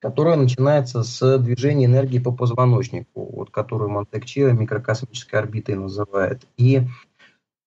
которая 0.00 0.36
начинается 0.36 1.02
с 1.02 1.38
движения 1.38 1.86
энергии 1.86 2.20
по 2.20 2.30
позвоночнику, 2.30 3.28
вот, 3.32 3.50
которую 3.50 3.90
Монтекче 3.90 4.52
микрокосмической 4.52 5.40
орбитой 5.40 5.74
называет. 5.74 6.46
И 6.56 6.86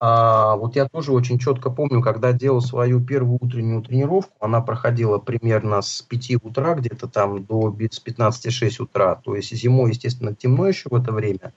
а, 0.04 0.56
вот 0.56 0.76
я 0.76 0.88
тоже 0.88 1.12
очень 1.12 1.38
четко 1.38 1.70
помню, 1.70 2.02
когда 2.02 2.34
делал 2.34 2.60
свою 2.60 3.06
первую 3.06 3.38
утреннюю 3.40 3.84
тренировку, 3.84 4.34
она 4.40 4.60
проходила 4.60 5.20
примерно 5.20 5.84
с 5.84 6.02
5 6.02 6.44
утра, 6.44 6.74
где-то 6.74 7.08
там 7.08 7.46
до 7.46 7.72
с 7.72 8.04
15-6 8.04 8.82
утра, 8.82 9.16
то 9.16 9.36
есть 9.36 9.56
зимой, 9.56 9.92
естественно, 9.92 10.34
темно 10.34 10.68
еще 10.68 10.90
в 10.90 10.96
это 10.96 11.12
время. 11.12 11.54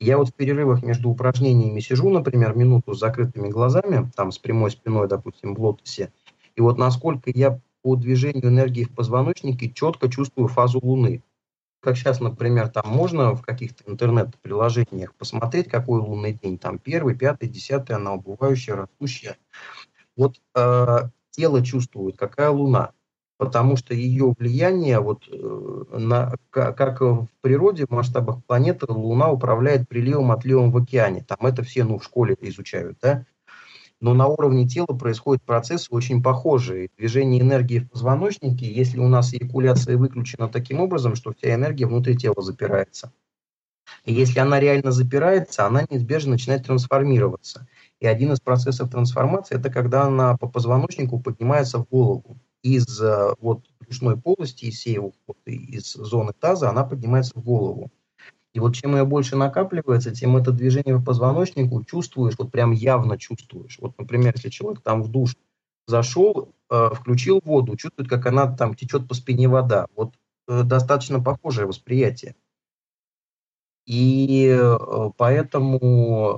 Я 0.00 0.18
вот 0.18 0.28
в 0.28 0.34
перерывах 0.34 0.82
между 0.82 1.08
упражнениями 1.08 1.80
сижу, 1.80 2.10
например, 2.10 2.56
минуту 2.56 2.94
с 2.94 3.00
закрытыми 3.00 3.48
глазами, 3.48 4.10
там 4.16 4.32
с 4.32 4.38
прямой 4.38 4.70
спиной, 4.70 5.08
допустим, 5.08 5.54
в 5.54 5.60
лотосе, 5.60 6.12
и 6.56 6.60
вот 6.60 6.78
насколько 6.78 7.30
я 7.32 7.60
по 7.82 7.96
движению 7.96 8.48
энергии 8.48 8.84
в 8.84 8.94
позвоночнике 8.94 9.70
четко 9.70 10.08
чувствую 10.08 10.48
фазу 10.48 10.80
Луны. 10.82 11.22
Как 11.80 11.98
сейчас, 11.98 12.18
например, 12.18 12.68
там 12.68 12.88
можно 12.88 13.34
в 13.34 13.42
каких-то 13.42 13.84
интернет-приложениях 13.86 15.14
посмотреть, 15.14 15.68
какой 15.68 16.00
лунный 16.00 16.32
день, 16.32 16.56
там 16.56 16.78
первый, 16.78 17.14
пятый, 17.14 17.46
десятый, 17.46 17.94
она 17.94 18.14
убывающая, 18.14 18.74
растущая. 18.74 19.36
Вот 20.16 20.40
э, 20.54 20.98
тело 21.28 21.62
чувствует, 21.62 22.16
какая 22.16 22.48
Луна, 22.48 22.92
потому 23.44 23.76
что 23.76 23.94
ее 23.94 24.34
влияние, 24.38 25.00
вот, 25.00 25.28
э, 25.30 25.98
на, 25.98 26.34
как 26.50 27.00
в 27.00 27.28
природе, 27.40 27.86
в 27.86 27.90
масштабах 27.90 28.44
планеты, 28.44 28.86
Луна 28.88 29.30
управляет 29.30 29.88
приливом, 29.88 30.32
отливом 30.32 30.70
в 30.70 30.76
океане. 30.76 31.24
Там 31.26 31.46
это 31.46 31.62
все 31.62 31.84
ну, 31.84 31.98
в 31.98 32.04
школе 32.04 32.36
изучают, 32.40 32.98
да? 33.00 33.26
но 34.04 34.12
на 34.12 34.26
уровне 34.26 34.68
тела 34.68 34.86
происходят 34.86 35.42
процессы 35.42 35.88
очень 35.90 36.22
похожие. 36.22 36.90
Движение 36.98 37.40
энергии 37.40 37.78
в 37.78 37.88
позвоночнике, 37.88 38.70
если 38.70 38.98
у 38.98 39.08
нас 39.08 39.32
эякуляция 39.32 39.96
выключена 39.96 40.48
таким 40.48 40.80
образом, 40.80 41.14
что 41.14 41.32
вся 41.32 41.54
энергия 41.54 41.86
внутри 41.86 42.14
тела 42.14 42.42
запирается. 42.42 43.12
И 44.04 44.12
если 44.12 44.40
она 44.40 44.60
реально 44.60 44.92
запирается, 44.92 45.66
она 45.66 45.86
неизбежно 45.88 46.32
начинает 46.32 46.66
трансформироваться. 46.66 47.66
И 48.00 48.06
один 48.06 48.32
из 48.32 48.40
процессов 48.40 48.90
трансформации– 48.90 49.56
это 49.58 49.70
когда 49.70 50.02
она 50.02 50.36
по 50.36 50.48
позвоночнику 50.48 51.18
поднимается 51.18 51.78
в 51.78 51.88
голову. 51.88 52.38
Из 52.64 53.00
э, 53.00 53.34
вот, 53.40 53.62
брюшной 53.78 54.16
полости, 54.16 54.64
из, 54.64 54.78
всей, 54.78 54.98
вот, 54.98 55.14
из 55.44 55.92
зоны 55.92 56.32
таза 56.32 56.70
она 56.70 56.82
поднимается 56.82 57.38
в 57.38 57.44
голову. 57.44 57.92
И 58.54 58.60
вот 58.60 58.74
чем 58.74 58.96
ее 58.96 59.04
больше 59.04 59.36
накапливается, 59.36 60.12
тем 60.12 60.36
это 60.36 60.50
движение 60.50 60.96
по 60.98 61.04
позвоночнику 61.06 61.84
чувствуешь, 61.84 62.36
вот 62.38 62.50
прям 62.50 62.72
явно 62.72 63.18
чувствуешь. 63.18 63.78
Вот, 63.80 63.98
например, 63.98 64.32
если 64.34 64.48
человек 64.48 64.80
там 64.80 65.02
в 65.02 65.08
душ 65.08 65.36
зашел, 65.86 66.54
э, 66.70 66.90
включил 66.94 67.40
воду, 67.44 67.76
чувствует, 67.76 68.08
как 68.08 68.24
она 68.26 68.56
там 68.56 68.74
течет 68.74 69.06
по 69.06 69.14
спине 69.14 69.48
вода. 69.48 69.86
Вот 69.94 70.14
э, 70.48 70.62
достаточно 70.62 71.20
похожее 71.22 71.66
восприятие. 71.66 72.34
И 73.86 74.48
э, 74.48 75.10
поэтому 75.18 75.78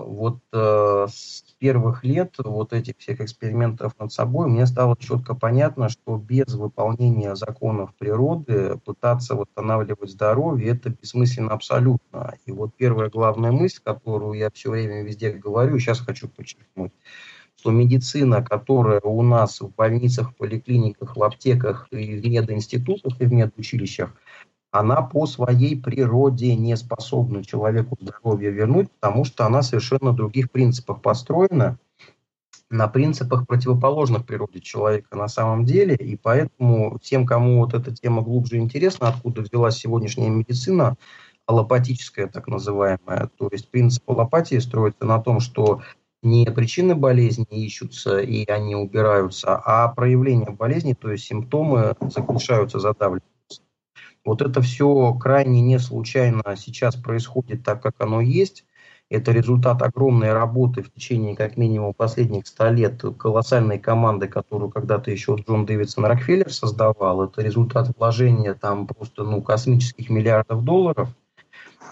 вот 0.05 0.41
э, 0.53 1.07
с 1.09 1.45
первых 1.59 2.03
лет 2.03 2.35
вот 2.39 2.73
этих 2.73 2.95
всех 2.99 3.21
экспериментов 3.21 3.95
над 4.01 4.13
собой 4.13 4.49
мне 4.49 4.67
стало 4.67 4.97
четко 4.99 5.37
понятно, 5.37 5.89
что 5.89 6.17
без 6.17 6.55
выполнения 6.55 7.37
законов 7.37 7.95
природы 7.99 8.81
пытаться 8.85 9.37
восстанавливать 9.37 10.11
здоровье 10.11 10.73
это 10.73 10.91
бессмысленно 10.91 11.53
абсолютно. 11.53 12.35
И 12.47 12.51
вот 12.51 12.75
первая 12.77 13.11
главная 13.11 13.53
мысль, 13.53 13.81
которую 13.85 14.37
я 14.37 14.51
все 14.51 14.71
время 14.71 15.05
везде 15.05 15.31
говорю, 15.31 15.79
сейчас 15.79 16.01
хочу 16.01 16.27
подчеркнуть, 16.29 16.93
что 17.57 17.71
медицина, 17.71 18.43
которая 18.43 19.01
у 19.01 19.23
нас 19.23 19.61
в 19.61 19.73
больницах, 19.73 20.35
поликлиниках, 20.35 21.17
в 21.17 21.23
аптеках 21.23 21.87
и 21.93 22.19
в 22.19 22.27
мединститутах 22.27 23.21
и 23.21 23.27
в 23.27 23.33
медучилищах– 23.33 24.13
она 24.71 25.03
по 25.03 25.27
своей 25.27 25.81
природе 25.81 26.55
не 26.55 26.77
способна 26.77 27.45
человеку 27.45 27.97
здоровье 28.01 28.51
вернуть, 28.51 28.91
потому 28.91 29.25
что 29.25 29.47
она 29.47 29.63
совершенно 29.63 30.13
других 30.13 30.51
принципах 30.51 31.03
построена, 31.03 31.79
на 32.69 32.89
принципах 32.89 33.47
противоположных 33.47 34.27
природе 34.27 34.61
человека 34.61 35.17
на 35.17 35.29
самом 35.29 35.65
деле, 35.65 35.95
и 35.95 36.17
поэтому 36.17 36.99
тем, 37.01 37.25
кому 37.25 37.61
вот 37.61 37.75
эта 37.75 37.95
тема 37.95 38.23
глубже 38.23 38.59
интересна, 38.59 39.09
откуда 39.09 39.43
взялась 39.43 39.77
сегодняшняя 39.77 40.31
медицина, 40.31 40.97
аллопатическая 41.47 42.27
так 42.27 42.49
называемая, 42.49 43.31
то 43.39 43.49
есть 43.53 43.71
принцип 43.71 44.03
аллопатии 44.11 44.59
строится 44.59 45.05
на 45.05 45.21
том, 45.21 45.39
что 45.39 45.81
не 46.23 46.45
причины 46.47 46.97
болезни 46.97 47.47
ищутся 47.51 48.19
и 48.19 48.45
они 48.47 48.75
убираются, 48.75 49.55
а 49.65 49.89
проявления 49.89 50.51
болезни, 50.51 50.95
то 50.95 51.13
есть 51.13 51.25
симптомы 51.25 51.95
заглушаются, 52.01 52.81
задавливаются. 52.81 53.36
Вот 54.27 54.43
это 54.43 54.61
все 54.61 55.15
крайне 55.15 55.63
не 55.63 55.79
случайно 55.79 56.43
сейчас 56.57 56.97
происходит 56.97 57.63
так, 57.63 57.81
как 57.81 57.95
оно 58.01 58.21
есть. 58.21 58.65
Это 59.09 59.31
результат 59.31 59.81
огромной 59.83 60.33
работы 60.33 60.83
в 60.83 60.93
течение 60.93 61.37
как 61.37 61.57
минимум 61.57 61.95
последних 61.95 62.49
100 62.49 62.69
лет 62.71 63.03
колоссальной 63.17 63.79
команды, 63.79 64.27
которую 64.27 64.69
когда-то 64.69 65.13
еще 65.13 65.37
Джон 65.37 65.65
Дэвидсон 65.65 66.07
Рокфеллер 66.07 66.53
создавал. 66.53 67.23
Это 67.23 67.41
результат 67.41 67.89
вложения 67.97 68.55
там 68.55 68.89
просто 68.89 69.23
ну, 69.23 69.41
космических 69.43 70.11
миллиардов 70.11 70.65
долларов. 70.65 71.09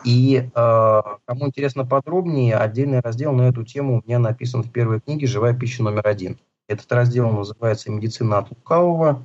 И 0.04 0.50
э, 0.52 1.02
кому 1.24 1.46
интересно 1.46 1.86
подробнее, 1.86 2.56
отдельный 2.56 2.98
раздел 2.98 3.32
на 3.32 3.42
эту 3.42 3.64
тему 3.64 4.00
у 4.00 4.02
меня 4.04 4.18
написан 4.18 4.64
в 4.64 4.72
первой 4.72 5.00
книге 5.00 5.28
«Живая 5.28 5.54
пища 5.54 5.84
номер 5.84 6.08
один». 6.08 6.38
Этот 6.66 6.90
раздел 6.90 7.30
называется 7.30 7.92
«Медицина 7.92 8.38
от 8.38 8.50
лукавого» 8.50 9.24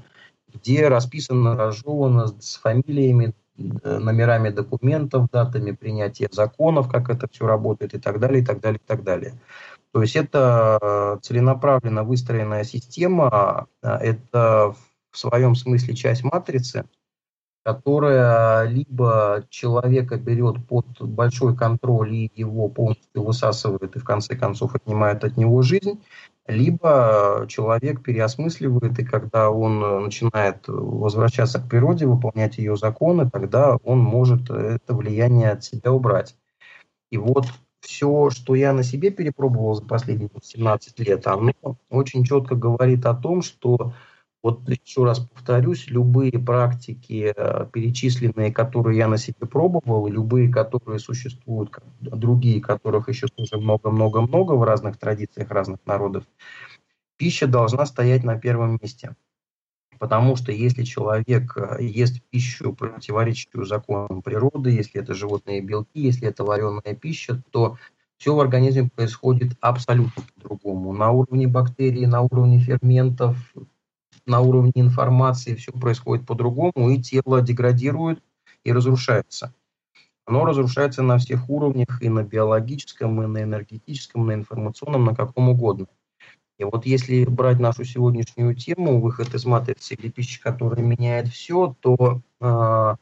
где 0.54 0.88
расписано, 0.88 1.56
разжевано 1.56 2.28
с 2.40 2.56
фамилиями, 2.56 3.34
э, 3.58 3.98
номерами 3.98 4.50
документов, 4.50 5.30
датами 5.32 5.72
принятия 5.72 6.30
законов, 6.32 6.90
как 6.90 7.10
это 7.10 7.28
все 7.32 7.48
работает 7.48 7.94
и 7.94 8.00
так 8.00 8.20
далее, 8.20 8.42
и 8.42 8.46
так 8.46 8.60
далее, 8.60 8.80
и 8.84 8.88
так 8.88 9.04
далее. 9.04 9.34
То 9.92 10.02
есть 10.02 10.16
это 10.16 10.78
э, 10.82 11.18
целенаправленно 11.22 12.04
выстроенная 12.04 12.64
система, 12.64 13.68
э, 13.82 13.90
это 13.90 14.76
в 15.12 15.18
своем 15.18 15.56
смысле 15.56 15.96
часть 15.96 16.24
матрицы, 16.24 16.86
которая 17.64 18.68
либо 18.68 19.44
человека 19.50 20.18
берет 20.18 20.66
под 20.68 20.86
большой 21.02 21.56
контроль 21.56 22.14
и 22.14 22.32
его 22.36 22.70
полностью 22.70 23.24
высасывает 23.24 23.96
и 23.96 24.00
в 24.00 24.04
конце 24.04 24.36
концов 24.36 24.76
отнимает 24.76 25.24
от 25.24 25.38
него 25.38 25.62
жизнь, 25.62 26.00
либо 26.50 27.46
человек 27.48 28.04
переосмысливает, 28.04 28.98
и 29.00 29.06
когда 29.06 29.52
он 29.52 29.84
э, 29.84 30.00
начинает 30.00 30.68
возвращаться 30.68 31.60
к 31.60 31.70
природе, 31.70 32.08
выполнять 32.08 32.58
ее 32.58 32.76
законы, 32.76 33.30
тогда 33.30 33.78
он 33.84 34.00
может 34.00 34.50
это 34.50 34.96
влияние 34.96 35.52
от 35.52 35.64
себя 35.64 35.92
убрать. 35.92 36.36
И 37.12 37.18
вот 37.18 37.46
все, 37.82 38.30
что 38.30 38.56
я 38.56 38.74
на 38.74 38.84
себе 38.84 39.12
перепробовал 39.12 39.76
за 39.76 39.86
последние 39.86 40.30
17 40.42 41.00
лет, 41.00 41.28
оно 41.28 41.54
очень 41.90 42.24
четко 42.26 42.56
говорит 42.56 43.06
о 43.06 43.14
том, 43.14 43.42
что 43.42 43.94
вот 44.42 44.68
еще 44.70 45.04
раз 45.04 45.20
повторюсь, 45.20 45.88
любые 45.88 46.32
практики, 46.40 47.34
э, 47.36 47.68
перечисленные, 47.72 48.54
которые 48.54 48.98
я 48.98 49.08
на 49.08 49.18
себе 49.18 49.48
пробовал, 49.48 50.08
любые, 50.08 50.52
которые 50.52 51.00
существуют, 51.00 51.78
другие, 52.00 52.62
которых 52.62 53.10
еще 53.10 53.28
тоже 53.28 53.58
много-много-много 53.58 54.54
в 54.54 54.64
разных 54.64 54.98
традициях 54.98 55.52
разных 55.52 55.80
народов, 55.86 56.24
пища 57.18 57.48
должна 57.48 57.86
стоять 57.86 58.24
на 58.24 58.40
первом 58.40 58.80
месте. 58.82 59.16
Потому 60.00 60.38
что 60.38 60.54
если 60.54 60.84
человек 60.84 61.58
э, 61.58 61.84
ест 61.84 62.22
пищу, 62.30 62.74
противоречащую 62.74 63.66
законам 63.66 64.22
природы, 64.22 64.72
если 64.72 65.02
это 65.02 65.14
животные 65.14 65.60
белки, 65.60 66.00
если 66.00 66.30
это 66.30 66.46
вареная 66.46 66.96
пища, 66.96 67.44
то 67.52 67.78
все 68.18 68.34
в 68.34 68.40
организме 68.40 68.90
происходит 68.96 69.58
абсолютно 69.60 70.24
по-другому. 70.36 70.94
На 70.94 71.12
уровне 71.12 71.48
бактерий, 71.48 72.06
на 72.06 72.22
уровне 72.22 72.60
ферментов, 72.60 73.36
на 74.30 74.40
уровне 74.40 74.72
информации 74.76 75.56
все 75.56 75.72
происходит 75.72 76.26
по-другому, 76.26 76.90
и 76.90 77.02
тело 77.02 77.42
деградирует 77.42 78.24
и 78.64 78.72
разрушается. 78.72 79.54
Оно 80.26 80.46
разрушается 80.46 81.02
на 81.02 81.18
всех 81.18 81.50
уровнях, 81.50 82.02
и 82.02 82.10
на 82.10 82.24
биологическом, 82.24 83.22
и 83.24 83.26
на 83.26 83.44
энергетическом, 83.44 84.24
и 84.24 84.28
на 84.28 84.34
информационном, 84.34 85.06
на 85.06 85.16
каком 85.16 85.50
угодно. 85.50 85.88
И 86.60 86.64
вот 86.64 86.86
если 86.86 87.26
брать 87.26 87.60
нашу 87.60 87.84
сегодняшнюю 87.84 88.54
тему, 88.54 89.02
выход 89.02 89.34
из 89.34 89.46
матрицы 89.46 89.96
или 89.96 90.10
пища, 90.10 90.42
которая 90.44 90.86
меняет 90.86 91.30
все, 91.30 91.76
то 91.80 92.22
э, 92.42 92.96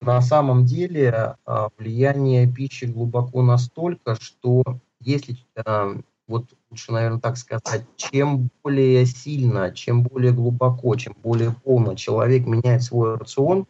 на 0.00 0.20
самом 0.22 0.64
деле 0.64 1.36
э, 1.46 1.68
влияние 1.78 2.50
пищи 2.50 2.86
глубоко 2.86 3.42
настолько, 3.42 4.16
что 4.20 4.64
если 5.00 5.36
э, 5.54 5.94
вот 6.26 6.54
лучше, 6.70 6.92
наверное, 6.92 7.20
так 7.20 7.36
сказать, 7.36 7.84
чем 7.96 8.50
более 8.62 9.04
сильно, 9.06 9.72
чем 9.72 10.02
более 10.02 10.32
глубоко, 10.32 10.94
чем 10.96 11.14
более 11.22 11.52
полно 11.52 11.94
человек 11.94 12.46
меняет 12.46 12.82
свой 12.82 13.16
рацион, 13.16 13.66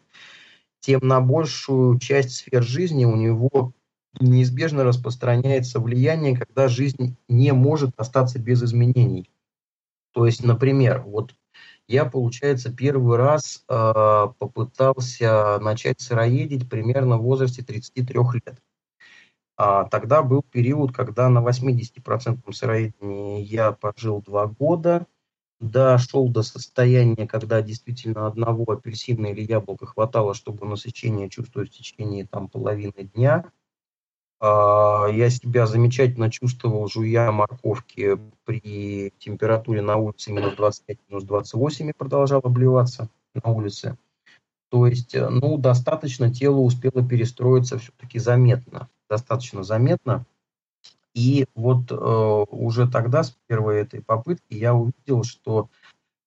тем 0.79 1.01
на 1.03 1.19
большую 1.19 1.99
часть 1.99 2.31
сфер 2.31 2.63
жизни 2.63 3.05
у 3.05 3.15
него 3.15 3.73
неизбежно 4.19 4.83
распространяется 4.83 5.79
влияние, 5.79 6.37
когда 6.37 6.67
жизнь 6.67 7.17
не 7.27 7.51
может 7.51 7.91
остаться 7.97 8.39
без 8.39 8.63
изменений. 8.63 9.29
То 10.13 10.25
есть, 10.25 10.43
например, 10.43 11.01
вот 11.01 11.35
я, 11.87 12.05
получается, 12.05 12.73
первый 12.73 13.17
раз 13.17 13.63
э, 13.67 14.27
попытался 14.39 15.59
начать 15.59 15.99
сыроедить 15.99 16.69
примерно 16.69 17.17
в 17.17 17.23
возрасте 17.23 17.63
33 17.63 18.19
лет. 18.45 18.61
А 19.57 19.85
тогда 19.85 20.21
был 20.21 20.43
период, 20.43 20.91
когда 20.91 21.29
на 21.29 21.39
80% 21.39 22.51
сыроедении 22.51 23.41
я 23.41 23.71
пожил 23.71 24.21
два 24.21 24.47
года, 24.47 25.07
дошел 25.59 26.27
до 26.27 26.43
состояния, 26.43 27.27
когда 27.27 27.61
действительно 27.61 28.27
одного 28.27 28.65
апельсина 28.69 29.27
или 29.27 29.41
яблока 29.41 29.85
хватало, 29.85 30.33
чтобы 30.33 30.67
насыщение 30.67 31.29
чувствовать 31.29 31.69
в 31.69 31.77
течение 31.77 32.25
там, 32.25 32.49
половины 32.49 33.09
дня. 33.15 33.49
А, 34.41 35.07
я 35.07 35.29
себя 35.29 35.65
замечательно 35.65 36.29
чувствовал, 36.29 36.87
жуя 36.89 37.31
морковки 37.31 38.19
при 38.43 39.13
температуре 39.17 39.81
на 39.81 39.95
улице 39.95 40.33
минус 40.33 40.55
25, 40.55 40.97
минус 41.09 41.23
28 41.23 41.89
и 41.89 41.93
продолжал 41.93 42.41
обливаться 42.43 43.09
на 43.33 43.51
улице. 43.51 43.97
То 44.75 44.87
есть, 44.87 45.15
э, 45.15 45.29
ну, 45.29 45.57
достаточно 45.57 46.29
тело 46.29 46.57
успело 46.57 47.01
перестроиться 47.01 47.79
все-таки 47.79 48.19
заметно, 48.19 48.89
достаточно 49.09 49.63
заметно. 49.63 50.25
И 51.13 51.45
вот 51.55 51.93
э, 51.93 51.95
уже 51.95 52.91
тогда, 52.91 53.23
с 53.23 53.37
первой 53.47 53.77
этой 53.77 54.01
попытки, 54.01 54.53
я 54.53 54.73
увидел, 54.73 55.23
что 55.23 55.69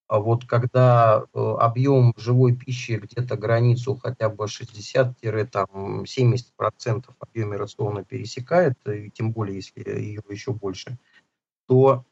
а 0.07 0.19
вот 0.19 0.45
когда 0.45 1.25
э, 1.31 1.55
объем 1.59 2.15
живой 2.17 2.55
пищи 2.55 2.93
где-то 2.93 3.37
границу 3.37 3.99
хотя 4.01 4.29
бы 4.29 4.45
60-70% 4.45 7.05
объема 7.19 7.57
рациона 7.59 8.03
пересекает, 8.03 8.79
и 8.87 9.11
тем 9.11 9.31
более, 9.31 9.57
если 9.57 9.87
ее 9.87 10.23
еще 10.27 10.53
больше, 10.53 10.97
то 11.67 12.03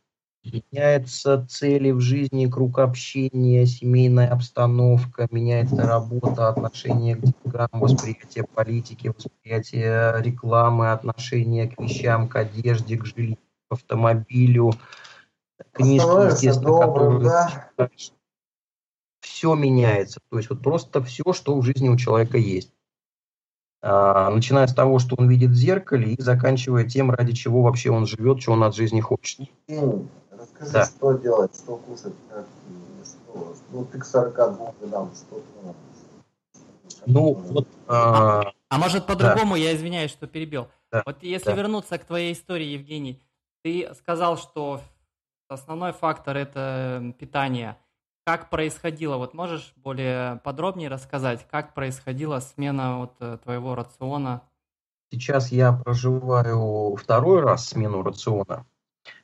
меняются 0.51 1.45
цели 1.49 1.91
в 1.91 1.99
жизни, 1.99 2.47
круг 2.47 2.79
общения, 2.79 3.65
семейная 3.65 4.29
обстановка, 4.29 5.27
меняется 5.31 5.77
работа, 5.83 6.49
отношение 6.49 7.15
к 7.15 7.21
деньгам, 7.21 7.69
восприятие 7.73 8.45
политики, 8.45 9.13
восприятие 9.15 10.21
рекламы, 10.21 10.91
отношение 10.91 11.67
к 11.67 11.79
вещам, 11.81 12.27
к 12.27 12.35
одежде, 12.35 12.97
к 12.97 13.05
жилью, 13.05 13.37
к 13.69 13.73
автомобилю, 13.73 14.73
книжки, 15.71 16.31
естественно, 16.31 16.79
которые... 16.79 17.19
Да? 17.21 17.89
Все 19.21 19.55
меняется. 19.55 20.19
То 20.29 20.37
есть 20.37 20.49
вот 20.49 20.61
просто 20.61 21.03
все, 21.03 21.33
что 21.33 21.57
в 21.59 21.63
жизни 21.63 21.89
у 21.89 21.97
человека 21.97 22.37
есть. 22.37 22.71
А, 23.81 24.29
начиная 24.31 24.65
с 24.67 24.73
того, 24.73 24.99
что 24.99 25.15
он 25.17 25.29
видит 25.29 25.51
в 25.51 25.55
зеркале, 25.55 26.13
и 26.13 26.21
заканчивая 26.21 26.83
тем, 26.83 27.11
ради 27.11 27.33
чего 27.33 27.61
вообще 27.61 27.91
он 27.91 28.07
живет, 28.07 28.41
что 28.41 28.53
он 28.53 28.63
от 28.63 28.75
жизни 28.75 29.01
хочет. 29.01 29.41
Расскажи, 30.59 30.73
да. 30.73 30.85
что 30.85 31.13
делать, 31.13 31.55
что 31.55 31.77
кушать, 31.77 32.13
как, 32.29 32.45
что, 33.05 33.55
ну, 33.71 33.85
ты 33.85 33.99
к 33.99 34.05
42 34.05 34.73
годам, 34.81 35.11
что 35.15 35.43
Ну, 37.05 37.33
вот... 37.33 37.67
А, 37.87 38.41
а, 38.41 38.51
а 38.69 38.77
может 38.77 39.05
по-другому, 39.05 39.53
да. 39.53 39.59
я 39.59 39.75
извиняюсь, 39.75 40.11
что 40.11 40.27
перебил. 40.27 40.67
Да. 40.91 41.03
Вот 41.05 41.21
если 41.21 41.51
да. 41.51 41.55
вернуться 41.55 41.97
к 41.97 42.05
твоей 42.05 42.33
истории, 42.33 42.65
Евгений, 42.65 43.21
ты 43.63 43.93
сказал, 43.95 44.37
что 44.37 44.81
основной 45.47 45.93
фактор– 45.93 46.37
это 46.37 47.13
питание. 47.19 47.77
Как 48.25 48.49
происходило, 48.49 49.17
вот 49.17 49.33
можешь 49.33 49.73
более 49.77 50.37
подробнее 50.43 50.89
рассказать, 50.89 51.47
как 51.49 51.73
происходила 51.73 52.39
смена 52.39 52.99
вот 52.99 53.13
э, 53.19 53.37
твоего 53.41 53.73
рациона? 53.73 54.41
Сейчас 55.11 55.51
я 55.53 55.71
проживаю 55.71 56.97
второй 56.97 57.41
раз 57.41 57.69
смену 57.69 58.03
рациона. 58.03 58.65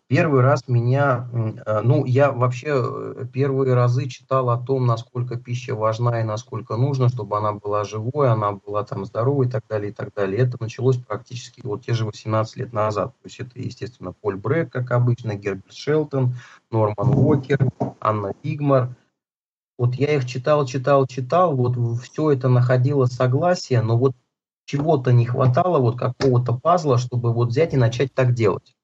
Первый 0.07 0.41
раз 0.41 0.67
меня, 0.67 1.29
э, 1.65 1.81
ну, 1.81 2.05
я 2.05 2.31
вообще 2.31 2.67
э, 2.75 3.25
первые 3.31 3.73
разы 3.73 4.07
читал 4.07 4.49
о 4.49 4.57
том, 4.57 4.85
насколько 4.85 5.37
пища 5.37 5.75
важна 5.75 6.21
и 6.21 6.23
насколько 6.23 6.75
нужно, 6.75 7.07
чтобы 7.09 7.37
она 7.37 7.53
была 7.53 7.83
живой, 7.85 8.29
она 8.29 8.51
была 8.51 8.83
там 8.83 9.05
здоровой 9.05 9.47
и 9.47 9.49
так 9.49 9.63
далее, 9.69 9.91
и 9.91 9.93
так 9.93 10.13
далее. 10.13 10.39
Это 10.39 10.57
началось 10.59 10.97
практически 10.97 11.61
вот 11.63 11.85
те 11.85 11.93
же 11.93 12.05
18 12.05 12.57
лет 12.57 12.73
назад. 12.73 13.13
То 13.21 13.27
есть 13.27 13.39
это, 13.39 13.59
естественно, 13.59 14.11
Поль 14.11 14.35
Брэк, 14.35 14.71
как 14.71 14.91
обычно, 14.91 15.35
Герберт 15.35 15.73
Шелтон, 15.73 16.35
Норман 16.69 17.09
Уокер, 17.09 17.59
Анна 18.01 18.33
Игмар. 18.43 18.95
Вот 19.77 19.95
я 19.95 20.15
их 20.15 20.25
читал, 20.25 20.65
читал, 20.65 21.07
читал, 21.07 21.55
вот 21.55 21.77
все 22.01 22.31
это 22.31 22.49
находило 22.49 23.05
согласие, 23.05 23.81
но 23.81 23.97
вот 23.97 24.13
чего-то 24.65 25.11
не 25.11 25.25
хватало, 25.25 25.79
вот 25.79 25.97
какого-то 25.97 26.53
пазла, 26.53 26.97
чтобы 26.97 27.33
вот 27.33 27.49
взять 27.49 27.73
и 27.73 27.77
начать 27.77 28.13
так 28.13 28.33
делать. 28.33 28.75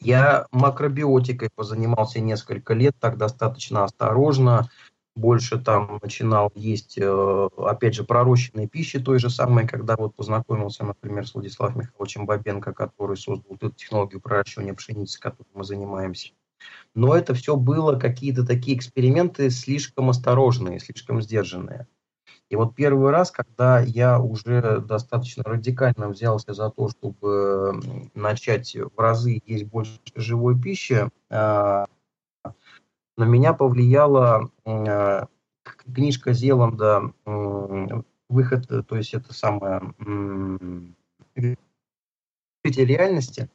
Я 0.00 0.46
макробиотикой 0.52 1.50
позанимался 1.54 2.20
несколько 2.20 2.74
лет, 2.74 2.94
так 3.00 3.18
достаточно 3.18 3.84
осторожно, 3.84 4.68
больше 5.18 5.58
там 5.58 5.98
начинал 6.02 6.52
есть, 6.54 6.96
э, 6.96 7.48
опять 7.58 7.94
же, 7.94 8.04
пророщенной 8.04 8.68
пищи 8.68 9.00
той 9.00 9.18
же 9.18 9.30
самой, 9.30 9.66
когда 9.66 9.96
вот 9.96 10.14
познакомился, 10.14 10.84
например, 10.84 11.26
с 11.26 11.34
Владиславом 11.34 11.80
Михайловичем 11.80 12.24
Бабенко, 12.24 12.72
который 12.72 13.16
создал 13.16 13.56
эту 13.56 13.70
технологию 13.70 14.20
проращивания 14.20 14.74
пшеницы, 14.74 15.20
которой 15.20 15.48
мы 15.54 15.64
занимаемся. 15.64 16.30
Но 16.94 17.14
это 17.14 17.34
все 17.34 17.56
было 17.56 17.98
какие-то 17.98 18.46
такие 18.46 18.76
эксперименты 18.76 19.50
слишком 19.50 20.10
осторожные, 20.10 20.80
слишком 20.80 21.20
сдержанные. 21.20 21.86
И 22.50 22.56
вот 22.56 22.74
первый 22.74 23.10
раз, 23.10 23.30
когда 23.30 23.78
я 23.80 24.18
уже 24.18 24.80
достаточно 24.80 25.42
радикально 25.42 26.08
взялся 26.08 26.54
за 26.54 26.70
то, 26.70 26.88
чтобы 26.88 28.08
начать 28.14 28.74
в 28.74 28.98
разы 28.98 29.42
есть 29.44 29.64
больше 29.64 30.00
живой 30.14 30.58
пищи, 30.58 31.10
а, 31.30 31.86
на 33.18 33.24
меня 33.24 33.52
повлияла 33.52 34.50
книжка 35.64 36.32
Зеланда 36.32 37.12
«Выход», 38.28 38.68
то 38.86 38.96
есть 38.96 39.12
это 39.12 39.34
самое 39.34 39.82
«Решитель 41.34 42.86
реальности». 42.86 43.50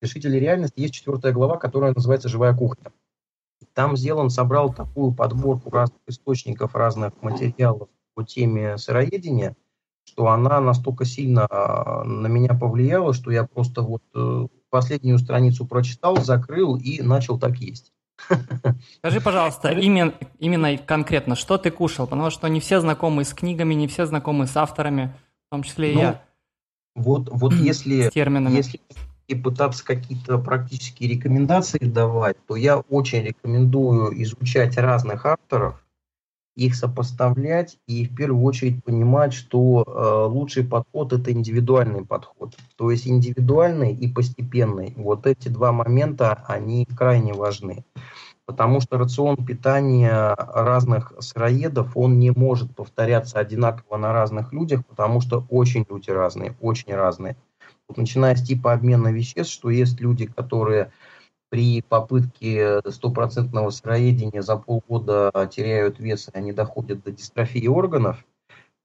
«Решитель 0.00 0.38
реальности» 0.38 0.80
есть 0.80 0.94
четвертая 0.94 1.32
глава, 1.32 1.58
которая 1.58 1.92
называется 1.92 2.30
«Живая 2.30 2.54
кухня». 2.54 2.90
Там 3.74 3.96
Зеланд 3.96 4.32
собрал 4.32 4.72
такую 4.72 5.12
подборку 5.12 5.70
разных 5.70 6.00
источников, 6.06 6.74
разных 6.74 7.12
материалов, 7.22 7.88
по 8.20 8.26
теме 8.26 8.76
сыроедения, 8.76 9.56
что 10.04 10.28
она 10.28 10.60
настолько 10.60 11.06
сильно 11.06 11.46
а, 11.48 12.04
на 12.04 12.26
меня 12.26 12.52
повлияла, 12.52 13.14
что 13.14 13.30
я 13.30 13.44
просто 13.44 13.80
вот 13.80 14.02
э, 14.14 14.46
последнюю 14.68 15.18
страницу 15.18 15.66
прочитал, 15.66 16.18
закрыл 16.18 16.76
и 16.76 17.00
начал 17.00 17.38
так 17.38 17.56
есть. 17.56 17.92
Скажи, 18.98 19.20
пожалуйста, 19.22 19.70
именно, 19.70 20.12
именно 20.38 20.76
конкретно, 20.76 21.34
что 21.34 21.56
ты 21.56 21.70
кушал? 21.70 22.06
Потому 22.06 22.28
что 22.28 22.46
не 22.48 22.60
все 22.60 22.80
знакомы 22.80 23.24
с 23.24 23.32
книгами, 23.32 23.72
не 23.72 23.88
все 23.88 24.04
знакомы 24.04 24.46
с 24.46 24.54
авторами, 24.54 25.14
в 25.46 25.50
том 25.50 25.62
числе 25.62 25.92
и 25.92 25.94
ну, 25.94 26.00
я. 26.00 26.22
Вот, 26.94 27.30
вот 27.30 27.54
если, 27.54 28.10
если 28.12 28.80
пытаться 29.42 29.82
какие-то 29.82 30.36
практические 30.38 31.08
рекомендации 31.08 31.78
давать, 31.78 32.36
то 32.46 32.56
я 32.56 32.80
очень 32.80 33.22
рекомендую 33.22 34.22
изучать 34.22 34.76
разных 34.76 35.24
авторов, 35.24 35.82
их 36.60 36.74
сопоставлять 36.74 37.78
и 37.86 38.04
в 38.04 38.14
первую 38.14 38.44
очередь 38.44 38.84
понимать, 38.84 39.32
что 39.32 39.82
э, 39.86 40.26
лучший 40.28 40.62
подход 40.62 41.14
это 41.14 41.32
индивидуальный 41.32 42.04
подход. 42.04 42.54
То 42.76 42.90
есть 42.90 43.08
индивидуальный 43.08 43.94
и 43.94 44.06
постепенный. 44.06 44.92
Вот 44.96 45.26
эти 45.26 45.48
два 45.48 45.72
момента, 45.72 46.44
они 46.46 46.84
крайне 46.84 47.32
важны. 47.32 47.82
Потому 48.44 48.80
что 48.80 48.98
рацион 48.98 49.36
питания 49.36 50.34
разных 50.36 51.14
сыроедов, 51.20 51.96
он 51.96 52.18
не 52.18 52.30
может 52.30 52.76
повторяться 52.76 53.38
одинаково 53.38 53.96
на 53.96 54.12
разных 54.12 54.52
людях, 54.52 54.84
потому 54.86 55.22
что 55.22 55.46
очень 55.48 55.86
люди 55.88 56.10
разные, 56.10 56.56
очень 56.60 56.94
разные. 56.94 57.36
Вот 57.88 57.96
начиная 57.96 58.34
с 58.34 58.42
типа 58.42 58.74
обмена 58.74 59.08
веществ, 59.08 59.54
что 59.54 59.70
есть 59.70 59.98
люди, 60.00 60.26
которые 60.26 60.92
при 61.50 61.82
попытке 61.82 62.80
стопроцентного 62.88 63.70
сыроедения 63.70 64.40
за 64.40 64.56
полгода 64.56 65.30
теряют 65.52 65.98
вес, 65.98 66.28
и 66.28 66.38
они 66.38 66.52
доходят 66.52 67.02
до 67.02 67.10
дистрофии 67.10 67.66
органов. 67.66 68.24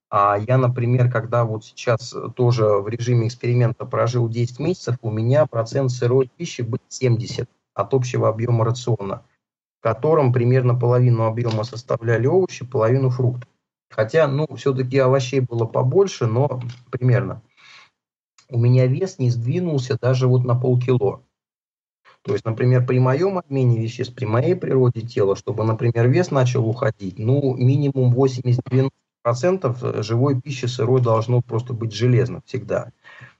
А 0.09 0.37
я, 0.37 0.57
например, 0.57 1.11
когда 1.11 1.45
вот 1.45 1.65
сейчас 1.65 2.15
тоже 2.35 2.65
в 2.65 2.87
режиме 2.87 3.27
эксперимента 3.27 3.85
прожил 3.85 4.29
10 4.29 4.59
месяцев, 4.59 4.97
у 5.01 5.11
меня 5.11 5.45
процент 5.45 5.91
сырой 5.91 6.29
пищи 6.35 6.61
был 6.61 6.79
70 6.89 7.49
от 7.73 7.93
общего 7.93 8.29
объема 8.29 8.65
рациона, 8.65 9.23
в 9.79 9.83
котором 9.83 10.33
примерно 10.33 10.73
половину 10.73 11.25
объема 11.25 11.63
составляли 11.63 12.27
овощи, 12.27 12.65
половину 12.65 13.09
фрукты. 13.09 13.47
Хотя, 13.89 14.27
ну, 14.27 14.47
все-таки 14.55 14.97
овощей 14.97 15.41
было 15.41 15.65
побольше, 15.65 16.25
но 16.25 16.61
примерно. 16.89 17.41
У 18.49 18.59
меня 18.59 18.87
вес 18.87 19.19
не 19.19 19.29
сдвинулся 19.29 19.97
даже 19.99 20.27
вот 20.27 20.43
на 20.43 20.55
полкило. 20.55 21.21
То 22.25 22.33
есть, 22.33 22.43
например, 22.43 22.83
при 22.87 22.97
моем 22.97 23.37
обмене 23.37 23.79
веществ, 23.79 24.15
при 24.15 24.25
моей 24.25 24.55
природе 24.55 25.01
тела, 25.01 25.35
чтобы, 25.35 25.63
например, 25.63 26.09
вес 26.09 26.31
начал 26.31 26.67
уходить, 26.67 27.19
ну, 27.19 27.55
минимум 27.55 28.11
80-90% 28.15 30.01
живой 30.01 30.41
пищи 30.41 30.65
сырой 30.65 31.01
должно 31.01 31.41
просто 31.41 31.73
быть 31.73 31.93
железно 31.93 32.41
всегда. 32.43 32.91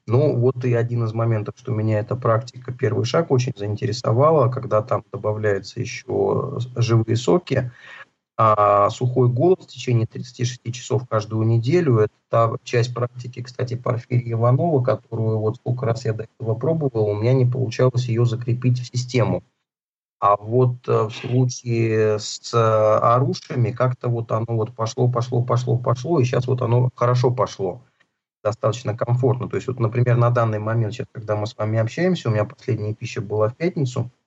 Ну, 0.05 0.35
вот 0.37 0.63
и 0.65 0.73
один 0.75 1.03
из 1.03 1.13
моментов, 1.13 1.55
что 1.57 1.71
меня 1.71 1.99
эта 1.99 2.15
практика, 2.15 2.71
первый 2.71 3.05
шаг 3.05 3.31
очень 3.31 3.53
заинтересовала, 3.57 4.51
когда 4.51 4.83
там 4.83 5.03
добавляются 5.11 5.79
еще 5.79 6.59
живые 6.75 7.15
соки. 7.15 7.71
А 8.37 8.89
сухой 8.89 9.29
голод 9.29 9.63
в 9.63 9.67
течение 9.67 10.07
36 10.07 10.73
часов 10.73 11.07
каждую 11.07 11.45
неделю– 11.47 11.97
это 11.99 12.13
та 12.29 12.51
часть 12.63 12.93
практики, 12.93 13.41
кстати, 13.41 13.75
Порфирия 13.75 14.33
Иванова, 14.33 14.83
которую 14.83 15.39
вот 15.39 15.55
сколько 15.55 15.85
раз 15.85 16.03
я 16.03 16.11
до 16.11 16.23
этого 16.23 16.53
пробовал, 16.55 17.07
у 17.07 17.15
меня 17.15 17.33
не 17.33 17.45
получалось 17.45 18.07
ее 18.07 18.25
закрепить 18.25 18.79
в 18.79 18.85
систему. 18.85 19.43
А 20.19 20.35
вот 20.35 20.87
э, 20.87 21.03
в 21.03 21.11
случае 21.11 22.19
с 22.19 22.53
э, 22.53 22.57
орушами 22.57 23.71
как-то 23.71 24.09
вот 24.09 24.31
оно 24.31 24.47
вот 24.49 24.75
пошло, 24.75 25.09
пошло, 25.09 25.41
пошло, 25.41 25.77
пошло, 25.77 26.19
и 26.19 26.25
сейчас 26.25 26.47
вот 26.47 26.61
оно 26.61 26.89
хорошо 26.95 27.31
пошло, 27.31 27.83
достаточно 28.43 28.97
комфортно. 28.97 29.47
То 29.47 29.55
есть 29.55 29.67
вот, 29.67 29.79
например, 29.79 30.17
на 30.17 30.29
данный 30.29 30.59
момент, 30.59 30.93
сейчас, 30.93 31.07
когда 31.13 31.37
мы 31.37 31.47
с 31.47 31.55
вами 31.55 31.79
общаемся, 31.79 32.29
у 32.29 32.33
меня 32.33 32.43
последняя 32.43 32.93
пища 32.93 33.21
была 33.21 33.47
в 33.47 33.55
пятницу– 33.55 34.11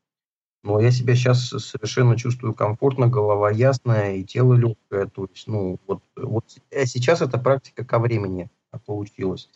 но 0.63 0.81
я 0.81 0.91
себя 0.91 1.15
сейчас 1.15 1.49
совершенно 1.49 2.17
чувствую 2.17 2.55
комфортно, 2.55 3.09
голова 3.09 3.51
ясная 3.51 4.17
и 4.17 4.25
тело 4.25 4.55
легкое. 4.55 5.07
То 5.07 5.27
есть, 5.33 5.47
ну, 5.47 5.79
вот, 5.87 6.03
вот 6.17 6.45
а 6.73 6.87
сейчас 6.87 7.23
эта 7.23 7.39
практика 7.39 7.85
ко 7.85 7.99
времени 7.99 8.51
получилась. 8.87 9.49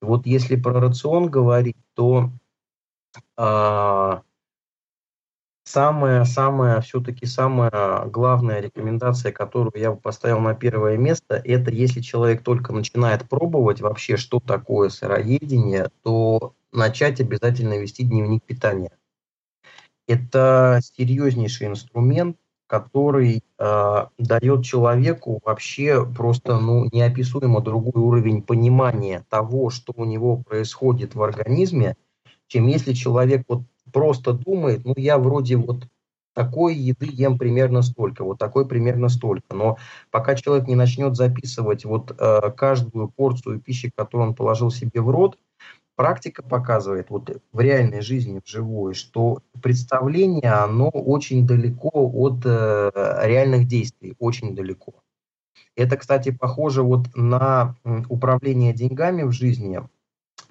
Вот 0.00 0.26
если 0.26 0.56
про 0.56 0.80
рацион 0.80 1.30
говорить, 1.30 1.76
то 1.94 2.30
а, 3.36 4.22
самая, 5.64 6.24
самая, 6.24 6.80
все-таки 6.80 7.26
самая 7.26 8.06
главная 8.06 8.60
рекомендация, 8.60 9.32
которую 9.32 9.72
я 9.76 9.92
бы 9.92 9.98
поставил 9.98 10.40
на 10.40 10.54
первое 10.54 10.96
место, 10.96 11.40
это 11.44 11.70
если 11.70 12.00
человек 12.00 12.42
только 12.42 12.72
начинает 12.72 13.28
пробовать 13.28 13.80
вообще, 13.80 14.16
что 14.16 14.40
такое 14.40 14.88
сыроедение, 14.88 15.90
то 16.02 16.54
начать 16.72 17.20
обязательно 17.20 17.78
вести 17.78 18.04
дневник 18.04 18.44
питания. 18.44 18.92
Это 20.10 20.80
серьезнейший 20.82 21.68
инструмент, 21.68 22.36
который 22.66 23.44
э, 23.58 24.06
дает 24.18 24.64
человеку 24.64 25.40
вообще 25.44 26.04
просто 26.04 26.58
ну, 26.58 26.88
неописуемо 26.90 27.60
другой 27.60 28.02
уровень 28.02 28.42
понимания 28.42 29.24
того, 29.28 29.70
что 29.70 29.92
у 29.96 30.04
него 30.04 30.38
происходит 30.38 31.14
в 31.14 31.22
организме, 31.22 31.94
чем 32.48 32.66
если 32.66 32.92
человек 32.92 33.44
вот 33.46 33.62
просто 33.92 34.32
думает, 34.32 34.84
ну 34.84 34.94
я 34.96 35.16
вроде 35.16 35.56
вот 35.56 35.86
такой 36.34 36.74
еды 36.74 37.06
ем 37.08 37.38
примерно 37.38 37.82
столько, 37.82 38.24
вот 38.24 38.38
такой 38.38 38.66
примерно 38.66 39.10
столько. 39.10 39.54
Но 39.54 39.76
пока 40.10 40.34
человек 40.34 40.66
не 40.66 40.74
начнет 40.74 41.14
записывать 41.14 41.84
вот 41.84 42.16
э, 42.18 42.50
каждую 42.56 43.10
порцию 43.10 43.60
пищи, 43.60 43.92
которую 43.94 44.30
он 44.30 44.34
положил 44.34 44.72
себе 44.72 45.00
в 45.00 45.08
рот, 45.08 45.36
практика 46.00 46.42
показывает 46.42 47.10
вот 47.10 47.42
в 47.52 47.60
реальной 47.60 48.00
жизни, 48.00 48.40
вживую, 48.42 48.94
что 48.94 49.42
представление, 49.60 50.50
оно 50.50 50.88
очень 50.88 51.46
далеко 51.46 51.90
от 51.92 52.40
э, 52.46 52.90
реальных 53.24 53.68
действий, 53.68 54.14
очень 54.18 54.56
далеко. 54.56 54.94
Это, 55.76 55.98
кстати, 55.98 56.30
похоже 56.30 56.82
вот 56.82 57.14
на 57.14 57.76
управление 58.08 58.72
деньгами 58.72 59.24
в 59.24 59.32
жизни. 59.32 59.82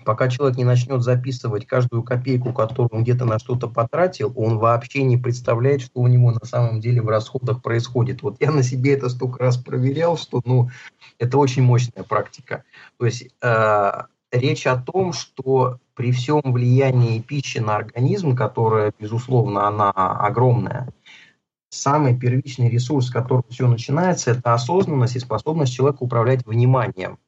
Пока 0.05 0.29
человек 0.29 0.55
не 0.55 0.65
начнет 0.65 1.01
записывать 1.01 1.65
каждую 1.65 2.03
копейку, 2.03 2.53
которую 2.53 2.99
он 2.99 3.01
где-то 3.01 3.25
на 3.25 3.39
что-то 3.39 3.67
потратил, 3.67 4.31
он 4.35 4.59
вообще 4.59 5.01
не 5.01 5.17
представляет, 5.17 5.81
что 5.81 6.01
у 6.01 6.07
него 6.07 6.29
на 6.29 6.45
самом 6.45 6.79
деле 6.79 7.01
в 7.01 7.09
расходах 7.09 7.63
происходит. 7.63 8.21
Вот 8.21 8.35
я 8.39 8.51
на 8.51 8.61
себе 8.61 8.93
это 8.93 9.09
столько 9.09 9.39
раз 9.39 9.57
проверял, 9.57 10.15
что 10.15 10.43
ну, 10.45 10.69
это 11.17 11.39
очень 11.39 11.63
мощная 11.63 12.03
практика. 12.03 12.65
То 12.99 13.07
есть 13.07 13.29
э, 13.41 13.91
речь 14.31 14.67
о 14.67 14.77
том, 14.77 15.13
что 15.13 15.79
при 15.95 16.11
всем 16.11 16.41
влиянии 16.45 17.19
пищи 17.19 17.59
на 17.59 17.75
организм, 17.75 18.35
которое, 18.35 18.93
безусловно, 18.97 19.67
она 19.67 19.91
огромная, 19.91 20.89
самый 21.69 22.17
первичный 22.17 22.69
ресурс, 22.69 23.07
с 23.07 23.11
которого 23.11 23.45
все 23.49 23.67
начинается, 23.67 24.31
это 24.31 24.53
осознанность 24.53 25.15
и 25.15 25.19
способность 25.19 25.73
человека 25.73 26.03
управлять 26.03 26.45
вниманием. 26.45 27.19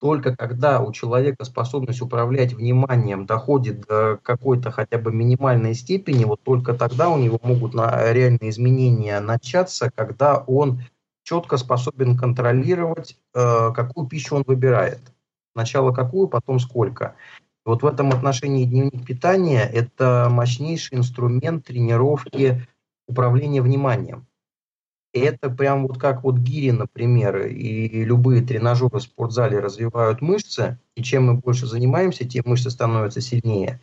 Только 0.00 0.36
когда 0.36 0.80
у 0.80 0.92
человека 0.92 1.44
способность 1.44 2.00
управлять 2.00 2.52
вниманием 2.52 3.26
доходит 3.26 3.80
до 3.80 4.18
какой-то 4.22 4.70
хотя 4.70 4.96
бы 4.96 5.12
минимальной 5.12 5.74
степени, 5.74 6.24
вот 6.24 6.40
только 6.44 6.74
тогда 6.74 7.08
у 7.08 7.18
него 7.18 7.40
могут 7.42 7.74
на 7.74 8.12
реальные 8.12 8.50
изменения 8.50 9.18
начаться, 9.18 9.90
когда 9.92 10.38
он 10.38 10.82
четко 11.24 11.56
способен 11.56 12.16
контролировать, 12.16 13.18
э, 13.34 13.72
какую 13.74 14.06
пищу 14.06 14.36
он 14.36 14.44
выбирает. 14.46 15.00
Сначала 15.58 15.90
какую, 15.90 16.28
потом 16.28 16.60
сколько. 16.60 17.16
Вот 17.64 17.82
в 17.82 17.86
этом 17.86 18.10
отношении 18.10 18.64
дневник 18.64 19.04
питания– 19.04 19.62
это 19.74 20.28
мощнейший 20.30 20.98
инструмент 20.98 21.64
тренировки 21.66 22.64
управления 23.08 23.60
вниманием. 23.60 24.27
Это 25.14 25.48
прям 25.48 25.86
вот 25.86 25.98
как 25.98 26.22
вот 26.22 26.36
гири, 26.38 26.70
например, 26.70 27.46
и 27.46 28.04
любые 28.04 28.42
тренажеры 28.42 28.98
в 28.98 29.02
спортзале 29.02 29.58
развивают 29.58 30.20
мышцы, 30.20 30.78
и 30.96 31.02
чем 31.02 31.26
мы 31.26 31.34
больше 31.34 31.66
занимаемся, 31.66 32.28
тем 32.28 32.44
мышцы 32.46 32.70
становятся 32.70 33.22
сильнее. 33.22 33.80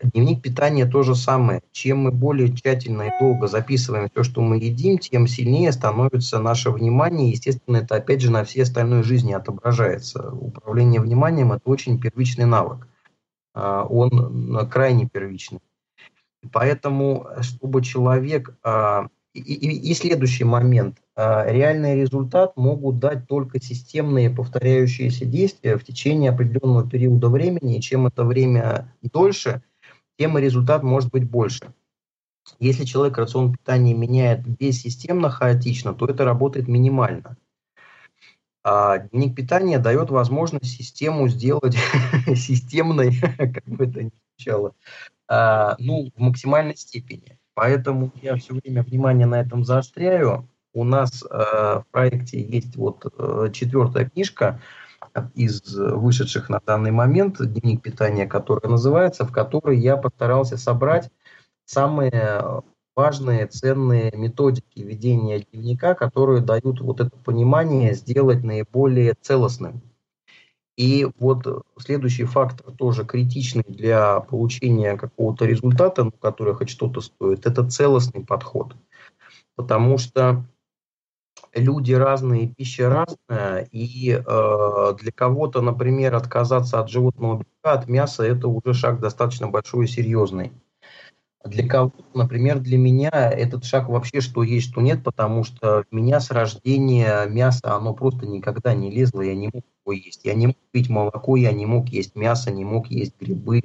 Дневник 0.00 0.40
питания 0.40 0.86
то 0.86 1.02
же 1.02 1.16
самое. 1.16 1.62
Чем 1.72 1.98
мы 1.98 2.12
более 2.12 2.54
тщательно 2.54 3.02
и 3.02 3.20
долго 3.20 3.48
записываем 3.48 4.08
все, 4.08 4.22
что 4.22 4.40
мы 4.40 4.58
едим, 4.58 4.98
тем 4.98 5.26
сильнее 5.26 5.72
становится 5.72 6.38
наше 6.38 6.70
внимание. 6.70 7.30
Естественно, 7.30 7.78
это 7.78 7.96
опять 7.96 8.20
же 8.20 8.30
на 8.30 8.44
всей 8.44 8.62
остальной 8.62 9.02
жизни 9.02 9.32
отображается. 9.32 10.30
Управление 10.30 11.00
вниманием– 11.00 11.52
это 11.54 11.68
очень 11.68 12.00
первичный 12.00 12.46
навык. 12.46 12.86
А, 13.52 13.82
он 13.82 14.68
крайне 14.70 15.08
первичный. 15.08 15.60
Поэтому, 16.52 17.26
чтобы 17.40 17.82
человек 17.82 18.56
а, 18.62 19.08
и, 19.34 19.40
и, 19.40 19.90
и 19.90 19.94
следующий 19.94 20.44
момент. 20.44 20.98
А, 21.14 21.44
реальный 21.50 22.00
результат 22.00 22.56
могут 22.56 22.98
дать 22.98 23.26
только 23.26 23.60
системные 23.60 24.30
повторяющиеся 24.30 25.24
действия 25.24 25.76
в 25.76 25.84
течение 25.84 26.30
определенного 26.30 26.88
периода 26.88 27.28
времени. 27.28 27.76
И 27.76 27.80
чем 27.80 28.06
это 28.06 28.24
время 28.24 28.94
дольше, 29.02 29.62
тем 30.18 30.38
и 30.38 30.42
результат 30.42 30.82
может 30.82 31.10
быть 31.10 31.28
больше. 31.28 31.72
Если 32.58 32.84
человек 32.84 33.18
рацион 33.18 33.52
питания 33.52 33.94
меняет 33.94 34.46
бессистемно, 34.46 35.30
хаотично, 35.30 35.94
то 35.94 36.06
это 36.06 36.24
работает 36.24 36.66
минимально. 36.66 37.36
А 38.64 38.98
дневник 38.98 39.36
питания 39.36 39.78
дает 39.78 40.10
возможность 40.10 40.70
систему 40.70 41.28
сделать 41.28 41.76
системной, 42.26 43.14
как 43.38 43.64
бы 43.64 43.84
это 43.84 44.02
ни 44.04 44.12
звучало, 44.36 44.74
а, 45.28 45.76
ну, 45.78 46.10
в 46.14 46.20
максимальной 46.20 46.76
степени. 46.76 47.37
Поэтому 47.58 48.12
я 48.22 48.36
все 48.36 48.54
время 48.54 48.84
внимание 48.84 49.26
на 49.26 49.40
этом 49.40 49.64
заостряю. 49.64 50.48
У 50.72 50.84
нас 50.84 51.24
э, 51.24 51.26
в 51.28 51.84
проекте 51.90 52.40
есть 52.40 52.76
вот 52.76 53.04
э, 53.18 53.48
четвертая 53.52 54.08
книжка 54.08 54.60
из 55.34 55.76
вышедших 55.76 56.50
на 56.50 56.60
данный 56.64 56.92
момент 56.92 57.38
дневник 57.40 57.82
питания, 57.82 58.28
которая 58.28 58.70
называется, 58.70 59.24
в 59.24 59.32
которой 59.32 59.76
я 59.76 59.96
постарался 59.96 60.56
собрать 60.56 61.10
самые 61.64 62.62
важные, 62.94 63.48
ценные 63.48 64.12
методики 64.14 64.78
ведения 64.78 65.40
дневника, 65.40 65.94
которые 65.94 66.42
дают 66.42 66.80
вот 66.80 67.00
это 67.00 67.10
понимание 67.24 67.92
сделать 67.94 68.44
наиболее 68.44 69.16
целостным. 69.20 69.82
И 70.78 71.08
вот 71.18 71.44
следующий 71.76 72.22
фактор, 72.22 72.72
тоже 72.72 73.04
критичный 73.04 73.64
для 73.66 74.20
получения 74.20 74.96
какого-то 74.96 75.44
результата, 75.44 76.04
ну, 76.04 76.12
который 76.12 76.54
хоть 76.54 76.70
что-то 76.70 77.00
стоит, 77.00 77.46
это 77.46 77.68
целостный 77.68 78.24
подход. 78.24 78.76
Потому 79.56 79.98
что 79.98 80.44
люди 81.52 81.92
разные, 81.94 82.46
пища 82.46 82.88
разная, 82.88 83.68
и 83.72 84.22
э, 84.24 84.94
для 85.00 85.10
кого-то, 85.12 85.62
например, 85.62 86.14
отказаться 86.14 86.78
от 86.78 86.88
животного 86.88 87.38
белка, 87.38 87.80
от 87.80 87.88
мяса, 87.88 88.22
это 88.22 88.46
уже 88.46 88.72
шаг 88.72 89.00
достаточно 89.00 89.48
большой 89.48 89.86
и 89.86 89.88
серьезный. 89.88 90.52
Для 91.44 91.66
кого, 91.66 91.92
например, 92.14 92.60
для 92.60 92.78
меня 92.78 93.10
этот 93.10 93.64
шаг 93.64 93.88
вообще 93.88 94.20
что 94.20 94.44
есть, 94.44 94.70
что 94.70 94.80
нет, 94.80 95.02
потому 95.02 95.42
что 95.42 95.84
у 95.90 95.96
меня 95.96 96.20
с 96.20 96.30
рождения 96.30 97.26
мясо, 97.26 97.74
оно 97.74 97.94
просто 97.94 98.26
никогда 98.26 98.74
не 98.74 98.92
лезло, 98.92 99.22
я 99.22 99.34
не 99.34 99.50
мог 99.52 99.64
его 99.88 99.92
есть. 99.92 100.20
Я 100.24 100.34
не 100.34 100.48
мог 100.48 100.56
пить 100.70 100.88
молоко, 100.88 101.36
я 101.36 101.52
не 101.52 101.66
мог 101.66 101.88
есть 101.88 102.16
мясо, 102.16 102.50
не 102.50 102.64
мог 102.64 102.88
есть 102.88 103.14
грибы. 103.20 103.62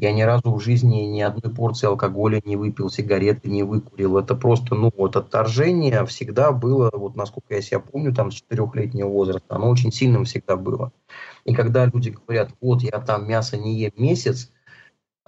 Я 0.00 0.12
ни 0.12 0.22
разу 0.22 0.54
в 0.54 0.60
жизни 0.60 1.00
ни 1.00 1.20
одной 1.20 1.52
порции 1.52 1.88
алкоголя 1.88 2.40
не 2.44 2.54
выпил, 2.54 2.88
сигареты 2.88 3.50
не 3.50 3.64
выкурил. 3.64 4.18
Это 4.18 4.36
просто, 4.36 4.76
ну, 4.76 4.92
вот 4.96 5.16
отторжение 5.16 6.06
всегда 6.06 6.52
было, 6.52 6.88
вот 6.92 7.16
насколько 7.16 7.54
я 7.54 7.62
себя 7.62 7.80
помню, 7.80 8.14
там 8.14 8.30
с 8.30 8.34
четырехлетнего 8.34 9.08
возраста, 9.08 9.56
оно 9.56 9.68
очень 9.68 9.90
сильным 9.90 10.24
всегда 10.24 10.56
было. 10.56 10.92
И 11.44 11.52
когда 11.52 11.86
люди 11.86 12.10
говорят, 12.10 12.50
вот 12.60 12.82
я 12.82 13.00
там 13.00 13.26
мясо 13.28 13.56
не 13.56 13.74
ем 13.74 13.90
месяц, 13.96 14.52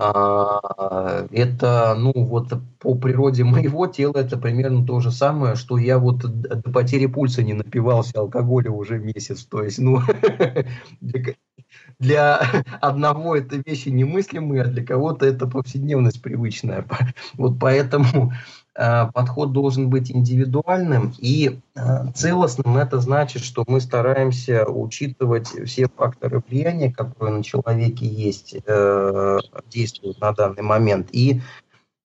это, 0.01 1.95
ну, 1.99 2.13
вот 2.15 2.53
по 2.79 2.95
природе 2.95 3.45
моего 3.45 3.87
тела 3.87 4.15
это 4.17 4.39
примерно 4.39 4.87
то 4.87 5.01
же 5.01 5.11
самое, 5.11 5.57
что 5.57 5.79
я 5.79 5.99
вот 5.99 6.19
до 6.21 6.71
потери 6.71 7.07
пульса 7.07 7.43
не 7.43 7.53
напивался 7.55 8.21
алкоголя 8.21 8.71
уже 8.71 8.99
месяц. 8.99 9.45
То 9.45 9.63
есть, 9.63 9.79
ну, 9.79 10.01
для, 11.99 12.39
одного 12.81 13.37
это 13.37 13.63
вещи 13.65 13.89
немыслимые, 13.89 14.63
а 14.63 14.67
для 14.67 14.85
кого-то 14.85 15.27
это 15.27 15.47
повседневность 15.47 16.23
привычная. 16.23 16.85
Вот 17.35 17.59
поэтому 17.61 18.33
подход 19.13 19.53
должен 19.53 19.91
быть 19.91 20.11
индивидуальным 20.11 21.13
и 21.19 21.61
э, 21.75 21.81
целостным. 22.15 22.79
Это 22.79 22.99
значит, 23.01 23.43
что 23.43 23.65
мы 23.67 23.81
стараемся 23.81 24.65
учитывать 24.65 25.49
все 25.49 25.89
факторы 25.89 26.43
влияния, 26.49 26.93
которые 26.93 27.37
на 27.37 27.45
человеке 27.45 28.07
есть, 28.07 28.57
э, 28.65 29.39
действуют 29.71 30.21
на 30.21 30.33
данный 30.33 30.63
момент, 30.63 31.09
и 31.13 31.41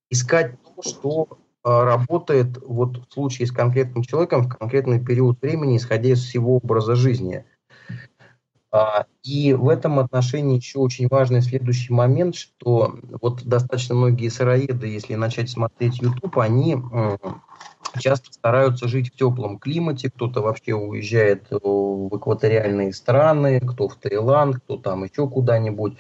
искать 0.10 0.56
то, 0.62 0.82
что 0.82 1.28
работает 1.64 2.60
вот 2.64 2.98
в 2.98 3.12
случае 3.12 3.48
с 3.48 3.52
конкретным 3.52 4.04
человеком 4.04 4.44
в 4.44 4.56
конкретный 4.56 5.04
период 5.04 5.42
времени, 5.42 5.78
исходя 5.78 6.10
из 6.10 6.24
всего 6.24 6.58
образа 6.58 6.96
жизни– 6.96 7.44
и 9.24 9.54
в 9.54 9.70
этом 9.70 10.00
отношении 10.00 10.58
еще 10.58 10.80
очень 10.80 11.08
важный 11.08 11.42
следующий 11.42 11.94
момент, 11.94 12.36
что 12.36 12.96
вот 13.22 13.44
достаточно 13.44 13.96
многие 13.96 14.30
сыроеды, 14.30 14.88
если 14.88 15.16
начать 15.16 15.50
смотреть 15.50 16.02
YouTube, 16.02 16.38
они 16.38 16.78
часто 18.00 18.32
стараются 18.34 18.88
жить 18.88 19.14
в 19.14 19.18
теплом 19.18 19.60
климате, 19.60 20.10
кто-то 20.10 20.42
вообще 20.42 20.74
уезжает 20.74 21.48
в 21.50 22.16
экваториальные 22.16 22.94
страны, 22.94 23.60
кто 23.62 23.88
в 23.88 23.96
Таиланд, 23.96 24.58
кто 24.58 24.78
там 24.78 25.04
еще 25.04 25.28
куда-нибудь, 25.30 25.98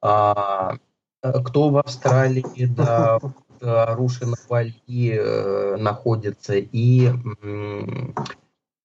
а, 0.00 0.76
кто 1.22 1.70
в 1.70 1.76
Австралии, 1.78 2.66
да, 2.66 3.18
в 3.20 3.94
Руше 3.94 4.26
на 4.26 4.36
Бали 4.48 4.74
э, 4.88 5.76
находится. 5.76 6.54
И 6.56 7.10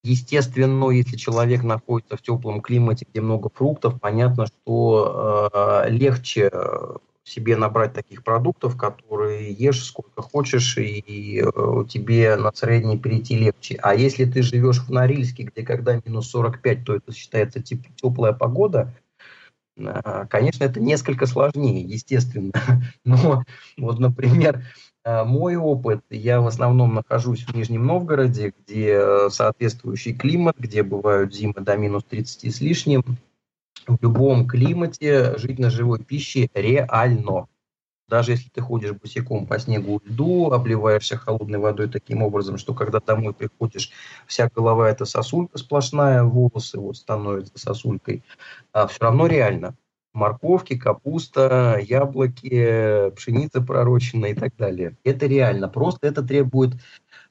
Естественно, 0.05 0.91
если 0.91 1.17
человек 1.17 1.63
находится 1.63 2.15
в 2.15 2.21
теплом 2.21 2.61
климате, 2.61 3.07
где 3.09 3.21
много 3.21 3.49
фруктов, 3.51 3.99
понятно, 3.99 4.45
что 4.45 5.49
э, 5.51 5.89
легче 5.89 6.51
себе 7.23 7.57
набрать 7.57 7.93
таких 7.93 8.23
продуктов, 8.23 8.77
которые 8.77 9.51
ешь 9.51 9.83
сколько 9.83 10.21
хочешь, 10.21 10.77
и 10.77 11.41
э, 11.41 11.83
тебе 11.89 12.35
на 12.35 12.51
средний 12.53 12.99
перейти 12.99 13.35
легче. 13.35 13.79
А 13.81 13.95
если 13.95 14.25
ты 14.25 14.43
живешь 14.43 14.81
в 14.81 14.91
Норильске, 14.91 15.41
где 15.43 15.63
когда 15.63 15.99
минус 16.05 16.29
45, 16.29 16.85
то 16.85 16.95
это 16.95 17.11
считается 17.11 17.59
теплая 17.61 18.33
погода, 18.33 18.93
э, 19.75 20.27
конечно, 20.29 20.65
это 20.65 20.79
несколько 20.79 21.25
сложнее, 21.25 21.81
естественно. 21.81 22.51
Но 23.05 23.43
вот, 23.75 23.97
например, 23.97 24.61
Э, 24.61 24.61
мой 25.05 25.55
опыт, 25.55 26.03
я 26.09 26.41
в 26.41 26.47
основном 26.47 26.95
нахожусь 26.95 27.45
в 27.45 27.55
Нижнем 27.55 27.85
Новгороде, 27.85 28.53
где 28.57 28.93
э, 28.93 29.29
соответствующий 29.29 30.13
климат, 30.13 30.57
где 30.57 30.81
бывают 30.81 31.33
зимы 31.33 31.53
до 31.57 31.77
минус 31.77 32.03
30 32.05 32.55
с 32.55 32.59
лишним. 32.59 33.03
В 33.85 33.97
любом 34.01 34.47
климате 34.47 35.37
жить 35.37 35.59
на 35.59 35.69
живой 35.69 36.03
пище 36.03 36.49
реально. 36.55 37.47
Даже 38.07 38.31
если 38.31 38.49
ты 38.49 38.61
ходишь 38.61 38.93
босиком 38.93 39.45
по 39.45 39.59
снегу 39.59 39.97
и 39.97 40.09
льду, 40.09 40.51
обливаешься 40.51 41.17
холодной 41.17 41.59
водой 41.59 41.87
таким 41.87 42.23
образом, 42.23 42.57
что 42.57 42.73
когда 42.73 42.99
домой 42.99 43.33
приходишь, 43.33 43.91
вся 44.25 44.49
голова 44.53 44.89
это 44.89 45.05
сосулька 45.05 45.59
сплошная, 45.59 46.23
волосы 46.23 46.79
вот 46.79 46.97
становятся 46.97 47.59
сосулькой, 47.59 48.23
а 48.73 48.87
все 48.87 49.01
равно 49.01 49.27
реально 49.27 49.75
морковки, 50.15 50.77
капуста, 50.77 51.77
яблоки, 51.79 53.11
пшеница 53.15 53.61
пророченная 53.61 54.31
и 54.31 54.33
так 54.33 54.55
далее. 54.57 54.97
Это 55.03 55.27
реально. 55.27 55.67
Просто 55.67 56.07
это 56.07 56.23
требует, 56.23 56.73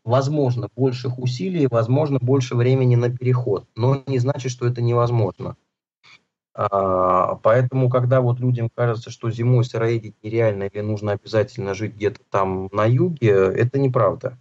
возможно, 0.04 0.68
больших 0.76 1.18
усилий, 1.18 1.66
возможно, 1.66 2.18
больше 2.20 2.54
времени 2.54 2.94
на 2.96 3.10
переход. 3.10 3.66
Но 3.74 4.02
не 4.06 4.18
значит, 4.18 4.52
что 4.52 4.66
это 4.66 4.82
невозможно. 4.82 5.56
А, 6.54 7.34
поэтому, 7.36 7.90
когда 7.90 8.20
вот 8.20 8.38
людям 8.38 8.70
кажется, 8.72 9.10
что 9.10 9.30
зимой 9.30 9.64
сыроедить 9.64 10.14
нереально 10.22 10.64
или 10.64 10.80
нужно 10.80 11.12
обязательно 11.12 11.74
жить 11.74 11.96
где-то 11.96 12.20
там 12.30 12.68
на 12.70 12.84
юге, 12.84 13.30
это 13.30 13.78
неправда. 13.80 14.38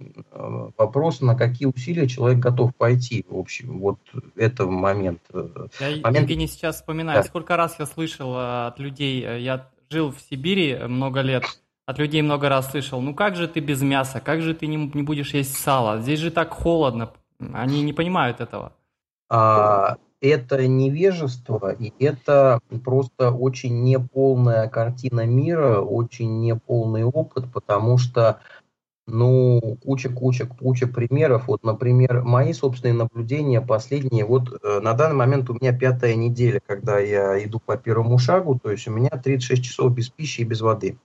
Э, 0.00 0.70
вопрос, 0.76 1.20
на 1.20 1.34
какие 1.34 1.66
усилия 1.66 2.06
человек 2.06 2.38
готов 2.38 2.74
пойти. 2.76 3.24
В 3.28 3.36
общем, 3.38 3.80
вот 3.80 3.98
это 4.36 4.66
момент. 4.66 5.20
Э, 5.32 5.66
я, 5.80 6.00
момент... 6.02 6.22
Евгений, 6.22 6.46
сейчас 6.46 6.76
вспоминаю, 6.76 7.22
да. 7.22 7.28
сколько 7.28 7.56
раз 7.56 7.76
я 7.78 7.86
слышал 7.86 8.34
э, 8.34 8.66
от 8.68 8.78
людей, 8.78 9.20
я 9.20 9.68
жил 9.90 10.12
в 10.12 10.20
Сибири 10.20 10.76
много 10.86 11.20
лет, 11.20 11.44
от 11.86 11.98
людей 11.98 12.22
много 12.22 12.48
раз 12.48 12.70
слышал, 12.70 13.00
ну 13.00 13.14
как 13.14 13.34
же 13.34 13.48
ты 13.48 13.60
без 13.60 13.82
мяса, 13.82 14.20
как 14.20 14.40
же 14.42 14.54
ты 14.54 14.66
не, 14.66 14.76
не 14.76 15.02
будешь 15.02 15.34
есть 15.34 15.56
сало, 15.56 16.00
здесь 16.00 16.20
же 16.20 16.30
так 16.30 16.50
холодно. 16.50 17.10
Они 17.52 17.82
не 17.82 17.92
понимают 17.92 18.40
этого. 18.40 18.72
А, 19.30 19.96
это 20.20 20.66
невежество, 20.66 21.72
и 21.72 21.92
это 22.04 22.60
просто 22.84 23.30
очень 23.30 23.82
неполная 23.82 24.68
картина 24.68 25.26
мира, 25.26 25.80
очень 25.80 26.40
неполный 26.40 27.04
опыт, 27.04 27.44
потому 27.52 27.98
что 27.98 28.40
ну, 29.08 29.78
куча-куча, 29.82 30.46
куча 30.46 30.86
примеров. 30.86 31.48
Вот, 31.48 31.64
например, 31.64 32.22
мои 32.22 32.52
собственные 32.52 32.94
наблюдения 32.94 33.60
последние. 33.60 34.24
Вот 34.24 34.60
э, 34.62 34.80
на 34.80 34.92
данный 34.92 35.16
момент 35.16 35.48
у 35.50 35.54
меня 35.54 35.72
пятая 35.72 36.14
неделя, 36.14 36.60
когда 36.64 36.98
я 36.98 37.42
иду 37.42 37.58
по 37.58 37.76
первому 37.76 38.18
шагу, 38.18 38.58
то 38.62 38.70
есть 38.70 38.86
у 38.86 38.92
меня 38.92 39.08
36 39.10 39.64
часов 39.64 39.92
без 39.94 40.10
пищи 40.10 40.42
и 40.42 40.44
без 40.44 40.60
воды. 40.60 40.98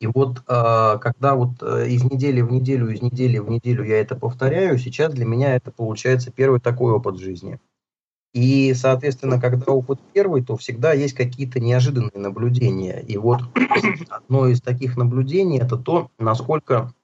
И 0.00 0.06
вот 0.06 0.38
э, 0.48 0.98
когда 1.00 1.34
вот 1.34 1.62
э, 1.62 1.88
из 1.88 2.04
недели 2.04 2.40
в 2.40 2.50
неделю, 2.50 2.88
из 2.90 3.02
недели 3.02 3.38
в 3.38 3.48
неделю 3.48 3.84
я 3.84 4.00
это 4.00 4.16
повторяю, 4.16 4.78
сейчас 4.78 5.14
для 5.14 5.24
меня 5.24 5.54
это 5.54 5.70
получается 5.70 6.32
первый 6.32 6.60
такой 6.60 6.92
опыт 6.92 7.18
жизни. 7.18 7.60
И, 8.38 8.72
соответственно, 8.74 9.40
когда 9.40 9.72
опыт 9.72 9.98
первый, 10.12 10.44
то 10.44 10.56
всегда 10.56 10.92
есть 10.92 11.14
какие-то 11.14 11.58
неожиданные 11.58 12.12
наблюдения. 12.14 13.00
И 13.00 13.16
вот 13.16 13.40
одно 14.08 14.46
из 14.46 14.60
таких 14.60 14.96
наблюдений– 14.96 15.58
это 15.60 15.76
то, 15.76 16.08
насколько 16.20 16.94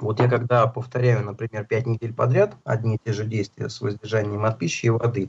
вот 0.00 0.20
я 0.20 0.28
когда 0.28 0.66
повторяю, 0.68 1.22
например, 1.22 1.66
пять 1.66 1.86
недель 1.86 2.14
подряд 2.14 2.56
одни 2.64 2.94
и 2.94 3.00
те 3.04 3.12
же 3.12 3.26
действия 3.26 3.68
с 3.68 3.78
воздержанием 3.82 4.42
от 4.46 4.58
пищи 4.58 4.86
и 4.86 4.88
воды, 4.88 5.28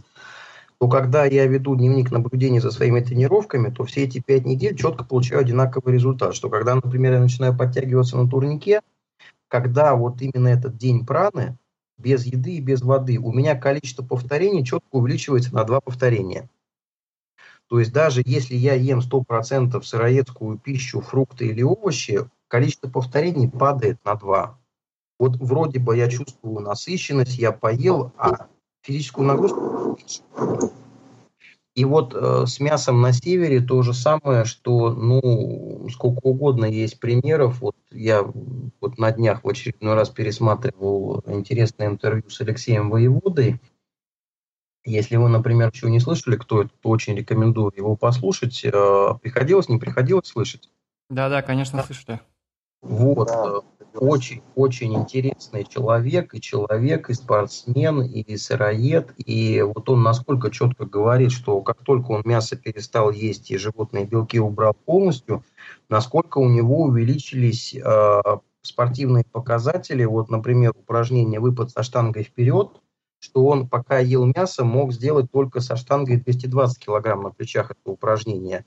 то 0.80 0.88
когда 0.88 1.26
я 1.26 1.46
веду 1.48 1.76
дневник 1.76 2.12
наблюдений 2.12 2.62
за 2.62 2.72
своими 2.72 3.02
тренировками, 3.02 3.72
то 3.72 3.84
все 3.84 4.06
эти 4.06 4.20
пять 4.20 4.46
недель 4.46 4.78
четко 4.78 5.04
получаю 5.04 5.42
одинаковый 5.42 5.94
результат. 5.94 6.34
Что 6.34 6.50
когда, 6.50 6.76
например, 6.76 7.16
я 7.16 7.20
начинаю 7.20 7.58
подтягиваться 7.58 8.16
на 8.16 8.26
турнике, 8.26 8.80
когда 9.50 9.96
вот 9.96 10.22
именно 10.22 10.48
этот 10.48 10.78
день 10.78 11.06
праны, 11.06 11.58
без 12.02 12.26
еды 12.26 12.56
и 12.56 12.62
без 12.62 12.82
воды, 12.82 13.18
у 13.20 13.32
меня 13.32 13.56
количество 13.56 14.04
повторений 14.04 14.66
четко 14.66 14.96
увеличивается 14.96 15.54
на 15.54 15.64
два 15.64 15.80
повторения. 15.80 16.50
То 17.68 17.80
есть 17.80 17.94
даже 17.94 18.22
если 18.26 18.56
я 18.56 18.74
ем 18.74 19.00
100% 19.00 19.82
сыроедскую 19.82 20.58
пищу, 20.58 21.00
фрукты 21.00 21.48
или 21.48 21.62
овощи, 21.62 22.30
количество 22.50 22.90
повторений 22.90 23.50
падает 23.50 24.04
на 24.04 24.16
2. 24.16 24.60
Вот 25.20 25.38
вроде 25.38 25.80
бы 25.80 25.96
я 25.96 26.10
чувствую 26.10 26.60
насыщенность, 26.60 27.38
я 27.38 27.54
поел, 27.54 28.12
а 28.18 28.48
физическую 28.82 29.28
нагрузку. 29.28 29.98
И 31.74 31.86
вот 31.86 32.14
э, 32.14 32.46
с 32.48 32.60
мясом 32.60 33.02
на 33.02 33.14
севере 33.14 33.62
то 33.62 33.82
же 33.82 33.94
самое, 33.94 34.44
что, 34.44 34.94
ну, 34.94 35.88
сколько 35.90 36.20
угодно 36.24 36.66
есть 36.66 37.00
примеров. 37.00 37.62
Вот 37.62 37.78
я 37.92 38.24
вот 38.24 38.98
на 38.98 39.12
днях 39.12 39.44
в 39.44 39.48
очередной 39.48 39.94
раз 39.94 40.10
пересматривал 40.10 41.24
интересное 41.28 41.88
интервью 41.88 42.30
с 42.30 42.42
Алексеем 42.42 42.90
Воеводой. 42.90 43.62
Если 44.84 45.16
вы, 45.16 45.30
например, 45.30 45.72
еще 45.72 45.90
не 45.90 46.02
слышали, 46.02 46.36
кто 46.36 46.64
это, 46.64 46.72
то 46.82 46.90
очень 46.90 47.16
рекомендую 47.16 47.72
его 47.76 47.96
послушать. 47.96 48.66
Э, 48.66 49.14
приходилось, 49.22 49.70
не 49.70 49.78
приходилось 49.78 50.28
слышать? 50.28 50.70
Да-да, 51.10 51.42
конечно, 51.42 51.84
слышали. 51.84 52.20
Вот. 52.82 53.28
Да. 53.28 53.62
очень-очень 53.94 54.96
интересный 54.96 55.66
человек, 55.66 56.34
и 56.34 56.42
человек, 56.42 57.10
и 57.10 57.14
спортсмен, 57.14 58.02
и 58.02 58.38
сыроед, 58.38 59.14
и 59.18 59.62
вот 59.62 59.90
он 59.90 60.02
насколько 60.02 60.50
четко 60.50 60.86
говорит, 60.86 61.32
что 61.32 61.62
как 61.62 61.84
только 61.84 62.12
он 62.12 62.22
мясо 62.26 62.56
перестал 62.56 63.12
есть 63.12 63.52
и 63.52 63.58
животные 63.58 64.06
белки 64.06 64.40
убрал 64.40 64.74
полностью, 64.86 65.44
насколько 65.90 66.40
у 66.40 66.50
него 66.50 66.84
увеличились 66.84 67.76
э, 67.76 68.22
спортивные 68.62 69.26
показатели, 69.32 70.06
вот, 70.06 70.30
например, 70.30 70.72
упражнение 70.72 71.40
выпад 71.40 71.72
со 71.72 71.84
штангой 71.84 72.24
вперед, 72.24 72.82
что 73.20 73.46
он, 73.46 73.68
пока 73.68 74.00
ел 74.00 74.26
мясо, 74.26 74.64
мог 74.64 74.94
сделать 74.94 75.32
только 75.32 75.60
со 75.60 75.76
штангой 75.76 76.18
220 76.18 76.80
килограмм 76.80 77.24
на 77.24 77.30
плечах. 77.30 77.72
Это 77.72 77.92
упражнение 77.92 78.66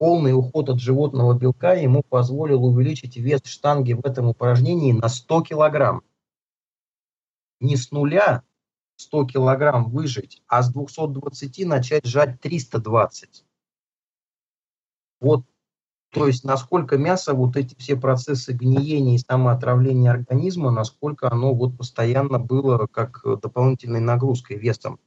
полный 0.00 0.32
уход 0.32 0.70
от 0.70 0.80
животного 0.80 1.34
белка 1.34 1.74
ему 1.74 2.02
позволил 2.02 2.64
увеличить 2.64 3.18
вес 3.18 3.42
штанги 3.44 3.92
в 3.92 4.00
этом 4.06 4.28
упражнении 4.28 4.92
на 4.92 5.10
100 5.10 5.42
килограмм. 5.42 6.00
Не 7.60 7.76
с 7.76 7.90
нуля 7.90 8.42
100 8.96 9.26
килограмм 9.26 9.90
выжить, 9.90 10.42
а 10.46 10.62
с 10.62 10.72
220 10.72 11.66
начать 11.66 12.06
сжать 12.06 12.40
320. 12.40 13.44
Вот, 15.20 15.44
то 16.08 16.26
есть 16.26 16.44
насколько 16.44 16.96
мясо, 16.96 17.34
вот 17.34 17.58
эти 17.58 17.74
все 17.74 17.94
процессы 17.94 18.54
гниения 18.54 19.16
и 19.16 19.18
самоотравления 19.18 20.10
организма, 20.10 20.70
насколько 20.70 21.30
оно 21.30 21.52
вот 21.52 21.76
постоянно 21.76 22.38
было 22.38 22.86
как 22.86 23.20
дополнительной 23.42 24.00
нагрузкой, 24.00 24.56
весом. 24.56 24.98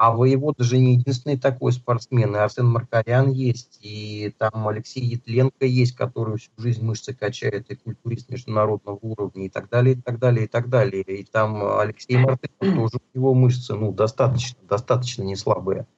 А 0.00 0.12
воевода 0.12 0.62
же 0.62 0.78
не 0.78 0.94
единственный 0.94 1.36
такой 1.36 1.72
спортсмен. 1.72 2.36
И 2.36 2.38
Арсен 2.38 2.66
Маркарян 2.66 3.32
есть, 3.32 3.80
и 3.82 4.32
там 4.38 4.68
Алексей 4.68 5.02
Ятленко 5.02 5.66
есть, 5.66 5.96
который 5.96 6.38
всю 6.38 6.52
жизнь 6.56 6.84
мышцы 6.84 7.12
качает, 7.12 7.68
и 7.70 7.74
культурист 7.74 8.30
международного 8.30 8.96
уровня, 9.02 9.46
и 9.46 9.48
так 9.48 9.68
далее, 9.68 9.96
и 9.96 10.00
так 10.00 10.20
далее, 10.20 10.44
и 10.44 10.48
так 10.48 10.68
далее. 10.68 11.02
И 11.02 11.24
там 11.24 11.80
Алексей 11.80 12.16
Мартынов 12.16 12.76
тоже 12.76 13.00
у 13.12 13.18
него 13.18 13.34
мышцы, 13.34 13.74
ну, 13.74 13.90
достаточно, 13.90 14.56
достаточно 14.68 15.24
не 15.24 15.34
слабые. 15.34 15.88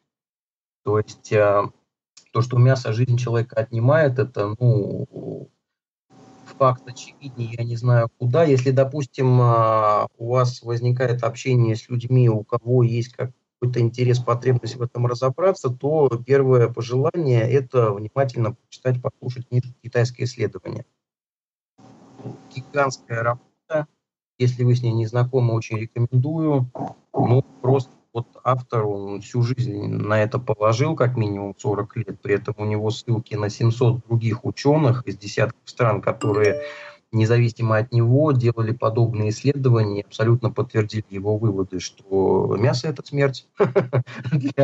То 0.83 0.99
есть 0.99 1.31
э, 1.31 1.65
то, 2.33 2.41
что 2.41 2.57
мясо 2.57 2.95
жизнь 2.95 3.19
человека 3.19 3.57
отнимает, 3.57 4.19
это, 4.19 4.55
ну, 4.59 5.51
факт 6.59 6.89
очевиднее, 6.89 7.55
я 7.59 7.65
не 7.65 7.77
знаю 7.77 8.09
куда. 8.19 8.45
Если, 8.45 8.71
допустим, 8.71 9.43
э, 9.43 10.07
у 10.17 10.31
вас 10.31 10.63
возникает 10.63 11.23
общение 11.23 11.77
с 11.77 11.91
людьми, 11.91 12.31
у 12.31 12.45
кого 12.45 12.83
есть 12.83 13.13
как 13.13 13.31
какой-то 13.61 13.81
интерес, 13.81 14.19
потребность 14.19 14.77
в 14.77 14.83
этом 14.83 15.07
разобраться, 15.07 15.69
то 15.69 16.09
первое 16.27 16.69
пожелание– 16.69 17.43
это 17.51 17.93
внимательно 17.93 18.55
почитать, 18.55 19.03
послушать 19.03 19.47
китайское 19.83 20.27
исследование. 20.27 20.87
Гигантская 22.55 23.23
работа. 23.23 23.87
Если 24.39 24.65
вы 24.65 24.75
с 24.75 24.83
ней 24.83 24.93
не 24.93 25.07
знакомы, 25.07 25.55
очень 25.55 25.79
рекомендую. 25.79 26.71
Ну, 27.13 27.43
просто 27.61 27.91
вот 28.15 28.27
автор, 28.43 28.87
он 28.87 29.21
всю 29.21 29.43
жизнь 29.43 29.87
на 29.87 30.23
это 30.23 30.39
положил, 30.39 30.97
как 30.97 31.17
минимум 31.17 31.55
40 31.57 31.97
лет. 31.97 32.21
При 32.21 32.35
этом 32.35 32.55
у 32.59 32.65
него 32.65 32.91
ссылки 32.91 33.35
на 33.35 33.51
700 33.51 34.07
других 34.07 34.45
ученых 34.45 35.03
из 35.07 35.19
десятков 35.19 35.61
стран, 35.67 36.01
которые 36.01 36.63
независимо 37.13 37.79
от 37.79 37.93
него 37.93 38.33
делали 38.33 38.73
подобные 38.73 39.31
исследования 39.31 40.01
и 40.01 40.05
абсолютно 40.05 40.51
подтвердили 40.51 41.05
его 41.11 41.37
выводы, 41.37 41.81
что 41.81 42.57
мясо– 42.59 42.89
это 42.91 43.05
смерть, 43.05 43.49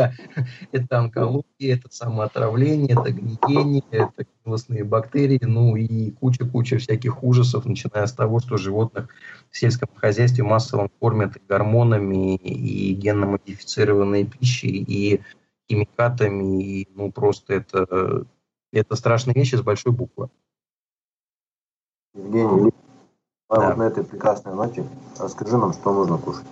это 0.73 0.99
онкология, 0.99 1.75
это 1.75 1.89
самоотравление, 1.91 2.93
это 2.93 3.13
гниение, 3.13 3.83
это 3.91 4.27
гнилостные 4.45 4.85
бактерии, 4.85 5.41
ну 5.43 5.77
и 5.77 6.13
куча-куча 6.13 6.79
всяких 6.79 7.23
ужасов, 7.25 7.65
начиная 7.65 8.07
с 8.07 8.13
того, 8.13 8.39
что 8.39 8.57
животных 8.57 9.09
в 9.51 9.59
сельском 9.59 9.89
хозяйстве 9.97 10.45
массово 10.45 10.89
кормят 11.01 11.35
гормонами, 11.49 12.37
и 12.37 12.95
генно-модифицированной 12.95 14.25
пищей, 14.25 14.85
и 14.87 15.21
химикатами, 15.69 16.63
и 16.63 16.89
ну 16.95 17.11
просто 17.11 17.55
это, 17.55 18.25
это 18.73 18.95
страшные 18.95 19.35
вещи 19.35 19.57
с 19.57 19.63
большой 19.63 19.93
буквы. 19.93 20.29
Евгений, 22.17 22.73
да. 23.51 23.69
вот 23.69 23.77
на 23.77 23.83
этой 23.85 24.05
прекрасной 24.05 24.55
ноте 24.55 24.85
расскажи 25.19 25.57
нам, 25.57 25.73
что 25.73 25.93
нужно 25.93 26.19
кушать. 26.19 26.47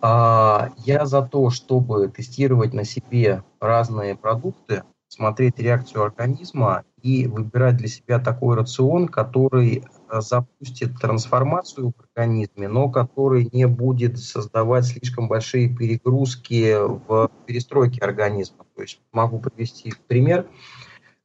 А, 0.00 0.70
я 0.76 1.06
за 1.06 1.22
то, 1.22 1.50
чтобы 1.50 2.08
тестировать 2.08 2.72
на 2.72 2.84
себе 2.84 3.42
разные 3.60 4.16
продукты, 4.16 4.84
смотреть 5.08 5.58
реакцию 5.58 6.04
организма 6.04 6.84
и 7.02 7.26
выбирать 7.26 7.78
для 7.78 7.88
себя 7.88 8.18
такой 8.18 8.56
рацион, 8.56 9.08
который 9.08 9.84
э, 10.10 10.20
запустит 10.20 11.00
трансформацию 11.00 11.92
в 11.96 12.04
организме, 12.14 12.68
но 12.68 12.90
который 12.90 13.48
не 13.52 13.66
будет 13.66 14.18
создавать 14.18 14.84
слишком 14.84 15.26
большие 15.26 15.74
перегрузки 15.74 16.76
в 16.78 17.30
перестройке 17.46 18.00
организма. 18.00 18.66
То 18.76 18.82
есть 18.82 19.00
могу 19.12 19.40
привести 19.40 19.94
пример 20.06 20.46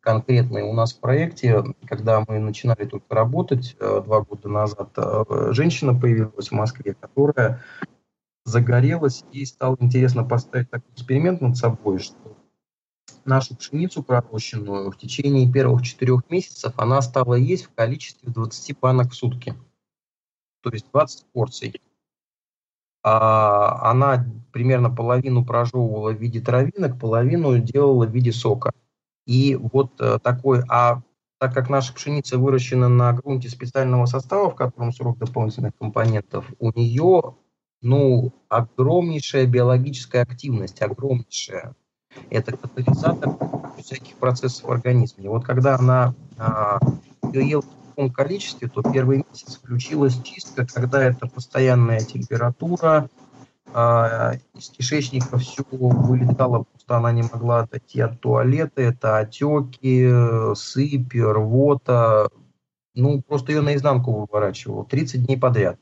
конкретные 0.03 0.65
у 0.65 0.73
нас 0.73 0.93
в 0.93 0.99
проекте, 0.99 1.63
когда 1.87 2.23
мы 2.27 2.39
начинали 2.39 2.85
только 2.85 3.15
работать 3.15 3.75
э, 3.79 4.01
два 4.05 4.21
года 4.21 4.49
назад, 4.49 4.89
э, 4.97 5.51
женщина 5.51 5.97
появилась 5.97 6.49
в 6.49 6.51
Москве, 6.51 6.93
которая 6.93 7.63
загорелась, 8.45 9.23
ей 9.31 9.45
стало 9.45 9.77
интересно 9.79 10.25
поставить 10.25 10.69
такой 10.69 10.91
эксперимент 10.93 11.39
над 11.39 11.55
собой, 11.55 11.99
что 11.99 12.37
нашу 13.23 13.55
пшеницу 13.55 14.03
пророщенную 14.03 14.91
в 14.91 14.97
течение 14.97 15.49
первых 15.49 15.83
четырех 15.83 16.29
месяцев 16.29 16.73
она 16.75 17.01
стала 17.01 17.35
есть 17.35 17.65
в 17.65 17.73
количестве 17.73 18.29
20 18.29 18.79
банок 18.79 19.11
в 19.11 19.15
сутки. 19.15 19.55
То 20.61 20.69
есть 20.69 20.85
20 20.91 21.25
порций. 21.31 21.81
А 23.05 23.89
она 23.89 24.25
примерно 24.51 24.89
половину 24.89 25.45
прожевывала 25.45 26.11
в 26.11 26.19
виде 26.19 26.41
травинок, 26.41 26.99
половину 26.99 27.57
делала 27.59 28.05
в 28.05 28.11
виде 28.11 28.31
сока. 28.33 28.73
И 29.25 29.55
вот 29.55 29.99
э, 29.99 30.19
такой, 30.21 30.63
а 30.69 31.01
так 31.39 31.53
как 31.53 31.69
наша 31.69 31.93
пшеница 31.93 32.37
выращена 32.37 32.89
на 32.89 33.13
грунте 33.13 33.49
специального 33.49 34.05
состава, 34.05 34.49
в 34.49 34.55
котором 34.55 34.93
срок 34.93 35.17
дополнительных 35.17 35.75
компонентов, 35.77 36.45
у 36.59 36.71
нее 36.71 37.35
ну, 37.81 38.31
огромнейшая 38.47 39.45
биологическая 39.45 40.23
активность, 40.23 40.81
огромнейшая. 40.81 41.75
Это 42.29 42.55
катализатор 42.55 43.31
всяких 43.77 44.15
процессов 44.15 44.69
в 44.69 44.71
организме. 44.71 45.25
И 45.25 45.27
вот 45.27 45.43
когда 45.43 45.75
она 45.75 46.15
а, 46.37 46.79
ее 47.33 47.49
ела 47.49 47.61
в 47.61 47.89
таком 47.89 48.11
количестве, 48.11 48.69
то 48.69 48.81
первый 48.81 49.25
месяц 49.29 49.57
включилась 49.57 50.21
чистка, 50.23 50.65
когда 50.65 51.03
это 51.03 51.27
постоянная 51.27 51.99
температура, 51.99 53.09
а, 53.73 54.33
из 54.53 54.69
кишечника 54.69 55.37
все 55.37 55.63
вылетало, 55.71 56.63
просто 56.63 56.97
она 56.97 57.11
не 57.11 57.23
могла 57.23 57.61
отойти 57.61 58.01
от 58.01 58.19
туалета, 58.21 58.81
это 58.81 59.17
отеки, 59.17 60.55
сыпь, 60.55 61.15
рвота, 61.15 62.29
ну, 62.95 63.21
просто 63.21 63.51
ее 63.51 63.61
наизнанку 63.61 64.11
выворачивало 64.11 64.85
30 64.85 65.25
дней 65.25 65.37
подряд. 65.37 65.79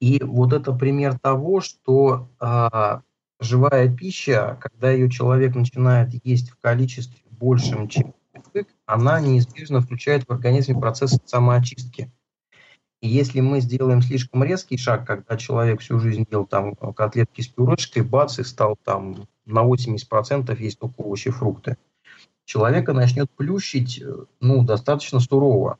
И 0.00 0.22
вот 0.22 0.52
это 0.52 0.72
пример 0.72 1.18
того, 1.18 1.60
что 1.60 2.28
а, 2.38 3.02
живая 3.38 3.94
пища, 3.94 4.58
когда 4.60 4.90
ее 4.90 5.10
человек 5.10 5.54
начинает 5.54 6.10
есть 6.24 6.50
в 6.50 6.58
количестве 6.60 7.22
большем, 7.30 7.88
чем 7.88 8.14
привык, 8.32 8.68
она 8.86 9.20
неизбежно 9.20 9.80
включает 9.80 10.24
в 10.24 10.32
организме 10.32 10.78
процесс 10.78 11.18
самоочистки. 11.24 12.10
Если 13.02 13.40
мы 13.40 13.60
сделаем 13.60 14.02
слишком 14.02 14.44
резкий 14.44 14.76
шаг, 14.76 15.06
когда 15.06 15.36
человек 15.36 15.80
всю 15.80 15.98
жизнь 15.98 16.26
ел 16.30 16.46
там 16.46 16.74
котлетки 16.74 17.40
с 17.40 17.48
пюрешкой, 17.48 18.02
бац, 18.02 18.38
и 18.38 18.44
стал 18.44 18.76
там 18.84 19.26
на 19.46 19.64
80% 19.64 20.54
есть 20.60 20.78
только 20.78 21.00
овощи, 21.00 21.30
фрукты, 21.30 21.78
человека 22.44 22.92
начнет 22.92 23.30
плющить, 23.30 24.02
ну, 24.40 24.64
достаточно 24.64 25.20
сурово. 25.20 25.78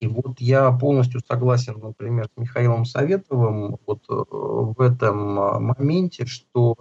И 0.00 0.06
вот 0.06 0.40
я 0.40 0.70
полностью 0.70 1.20
согласен, 1.26 1.80
например, 1.80 2.26
с 2.26 2.40
Михаилом 2.40 2.84
Советовым 2.84 3.78
вот 3.84 4.04
э, 4.08 4.14
в 4.30 4.80
этом 4.80 5.40
э, 5.40 5.58
моменте, 5.58 6.24
что 6.24 6.76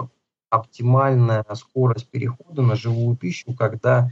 оптимальная 0.52 1.44
скорость 1.56 2.10
перехода 2.10 2.62
на 2.62 2.76
живую 2.76 3.18
пищу, 3.18 3.56
когда 3.56 4.12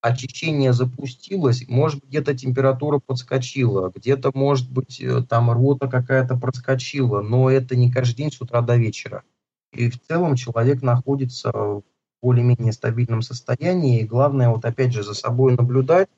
очищение 0.00 0.72
запустилось, 0.72 1.66
может 1.68 2.00
быть, 2.00 2.10
где-то 2.10 2.36
температура 2.36 2.98
подскочила, 2.98 3.92
где-то, 3.94 4.30
может 4.34 4.70
быть, 4.70 5.00
э, 5.00 5.22
там 5.28 5.50
рвота 5.50 5.88
какая-то 5.88 6.36
проскочила, 6.36 7.20
но 7.20 7.50
это 7.50 7.76
не 7.76 7.90
каждый 7.90 8.16
день 8.16 8.32
с 8.32 8.40
утра 8.40 8.60
до 8.62 8.76
вечера. 8.76 9.24
И 9.72 9.90
в 9.90 10.00
целом 10.00 10.36
человек 10.36 10.82
находится 10.82 11.50
в 11.52 11.82
более-менее 12.22 12.72
стабильном 12.72 13.22
состоянии, 13.22 14.00
и 14.00 14.06
главное, 14.06 14.48
вот 14.48 14.64
опять 14.64 14.92
же, 14.92 15.02
за 15.02 15.14
собой 15.14 15.56
наблюдать, 15.56 16.08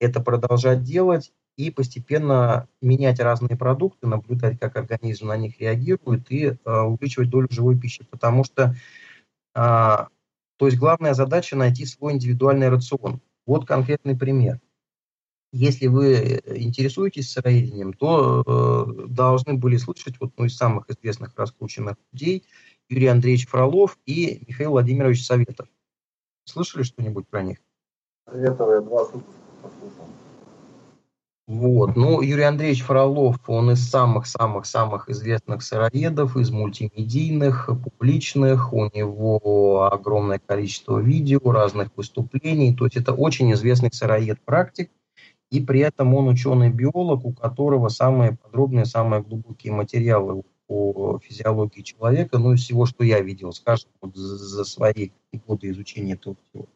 это 0.00 0.20
продолжать 0.20 0.82
делать 0.82 1.32
и 1.56 1.70
постепенно 1.70 2.68
менять 2.80 3.20
разные 3.20 3.56
продукты, 3.56 4.06
наблюдать, 4.06 4.58
как 4.58 4.76
организм 4.76 5.28
на 5.28 5.36
них 5.36 5.60
реагирует 5.60 6.30
и 6.30 6.46
э, 6.46 6.80
увеличивать 6.80 7.30
долю 7.30 7.48
живой 7.50 7.78
пищи, 7.78 8.04
потому 8.10 8.44
что 8.44 8.74
э, 9.54 9.58
то 10.60 10.66
есть 10.66 10.76
главная 10.76 11.14
задача 11.14 11.56
найти 11.56 11.86
свой 11.86 12.12
индивидуальный 12.12 12.68
рацион. 12.68 13.22
Вот 13.46 13.66
конкретный 13.66 14.16
пример. 14.16 14.60
Если 15.52 15.88
вы 15.88 16.14
э, 16.14 16.58
интересуетесь 16.58 17.32
сыроедением, 17.32 17.92
то 17.92 18.44
э, 18.46 19.06
должны 19.08 19.54
были 19.54 19.76
слышать 19.76 20.14
вот 20.20 20.32
ну, 20.36 20.44
из 20.44 20.56
самых 20.56 20.88
известных 20.88 21.36
раскрученных 21.36 21.96
людей 22.12 22.44
Юрий 22.88 23.08
Андреевич 23.08 23.48
Фролов 23.48 23.98
и 24.06 24.44
Михаил 24.46 24.70
Владимирович 24.70 25.24
Советов. 25.24 25.68
Слышали 26.44 26.82
что-нибудь 26.82 27.28
про 27.28 27.42
них? 27.42 27.58
Советова 28.26 28.74
я 28.74 28.80
два. 28.80 29.08
Вот. 31.50 31.96
Ну, 31.96 32.22
Юрий 32.22 32.44
Андреевич 32.44 32.84
Фролов, 32.84 33.40
он 33.48 33.72
из 33.72 33.90
самых-самых-самых 33.90 35.08
известных 35.08 35.64
сыроедов, 35.64 36.36
из 36.36 36.52
мультимедийных, 36.52 37.68
публичных. 37.82 38.72
У 38.72 38.84
него 38.84 39.90
огромное 39.92 40.38
количество 40.38 41.00
видео, 41.00 41.40
разных 41.50 41.88
выступлений. 41.96 42.72
То 42.76 42.84
есть 42.84 42.96
это 42.96 43.12
очень 43.12 43.52
известный 43.54 43.90
сыроед-практик. 43.92 44.92
И 45.50 45.60
при 45.60 45.80
этом 45.80 46.14
он 46.14 46.28
ученый-биолог, 46.28 47.24
у 47.24 47.32
которого 47.32 47.88
самые 47.88 48.36
подробные, 48.36 48.84
самые 48.84 49.20
глубокие 49.20 49.72
материалы 49.72 50.44
по 50.68 51.18
физиологии 51.18 51.82
человека, 51.82 52.38
ну, 52.38 52.52
из 52.52 52.60
всего, 52.60 52.86
что 52.86 53.02
я 53.02 53.18
видел, 53.22 53.52
скажем, 53.52 53.90
вот 54.00 54.14
за 54.14 54.64
свои 54.64 55.10
годы 55.48 55.70
изучения 55.70 56.12
этого 56.12 56.36
всего. 56.52 56.68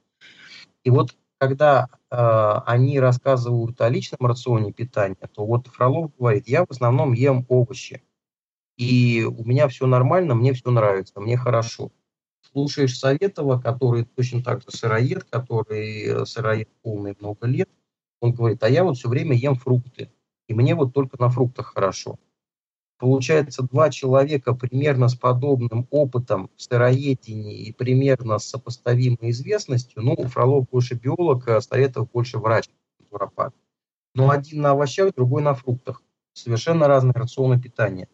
И 0.83 0.91
вот 0.91 1.14
когда 1.47 1.88
э, 2.11 2.16
они 2.66 2.99
рассказывают 2.99 3.78
о 3.82 3.88
личном 3.90 4.26
рационе 4.26 4.72
питания, 4.72 5.28
то 5.34 5.45
вот 5.45 5.66
Фролов 5.66 6.11
говорит, 6.18 6.49
я 6.49 6.64
в 6.64 6.70
основном 6.70 7.12
ем 7.12 7.45
овощи. 7.49 8.03
и 8.78 9.24
у 9.24 9.45
меня 9.45 9.68
все 9.68 9.86
нормально, 9.86 10.34
мне 10.34 10.53
все 10.55 10.70
нравится, 10.70 11.20
мне 11.20 11.36
хорошо. 11.36 11.92
Слушаешь 12.53 12.99
Советова, 12.99 13.61
который 13.61 14.05
точно 14.05 14.42
так 14.42 14.62
же 14.62 14.70
сыроед, 14.70 15.24
который 15.24 16.05
э, 16.05 16.26
сыроед 16.26 16.70
полный 16.82 17.14
много 17.20 17.47
лет, 17.47 17.68
он 18.20 18.32
говорит, 18.32 18.62
а 18.62 18.70
я 18.70 18.84
вот 18.84 18.97
все 18.97 19.09
время 19.09 19.36
ем 19.36 19.57
фрукты, 19.57 20.11
и 20.49 20.55
мне 20.55 20.74
вот 20.74 20.95
только 20.95 21.20
на 21.20 21.28
фруктах 21.28 21.74
хорошо. 21.74 22.18
Получается, 23.05 23.62
два 23.62 23.90
человека 23.90 24.55
примерно 24.55 25.09
с 25.09 25.14
подобным 25.14 25.86
опытом 25.90 26.48
в 26.57 26.62
сыроедении 26.62 27.66
и 27.66 27.70
примерно 27.70 28.38
с 28.38 28.46
сопоставимой 28.46 29.28
известностью, 29.28 30.02
ну, 30.02 30.16
Фролов 30.16 30.70
больше 30.70 30.94
биолог, 30.94 31.46
а 31.48 31.61
Советов 31.61 32.11
больше 32.11 32.38
врач, 32.38 32.64
натуропат. 32.98 33.55
Но 34.14 34.30
один 34.30 34.62
на 34.62 34.70
овощах, 34.70 35.14
другой 35.14 35.42
на 35.42 35.52
фруктах. 35.52 36.00
Совершенно 36.32 36.88
разные 36.88 37.12
рационы 37.12 37.61
питания. 37.61 38.09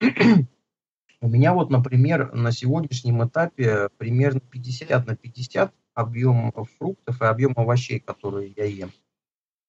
У 1.20 1.28
меня 1.28 1.52
вот, 1.52 1.68
например, 1.68 2.32
на 2.32 2.52
сегодняшнем 2.52 3.22
этапе 3.28 3.90
примерно 3.98 4.40
50 4.40 5.06
на 5.06 5.14
50 5.14 5.74
объем 5.92 6.54
фруктов 6.78 7.20
и 7.20 7.24
объем 7.26 7.52
овощей, 7.54 8.00
которые 8.00 8.54
я 8.56 8.64
ем. 8.64 8.92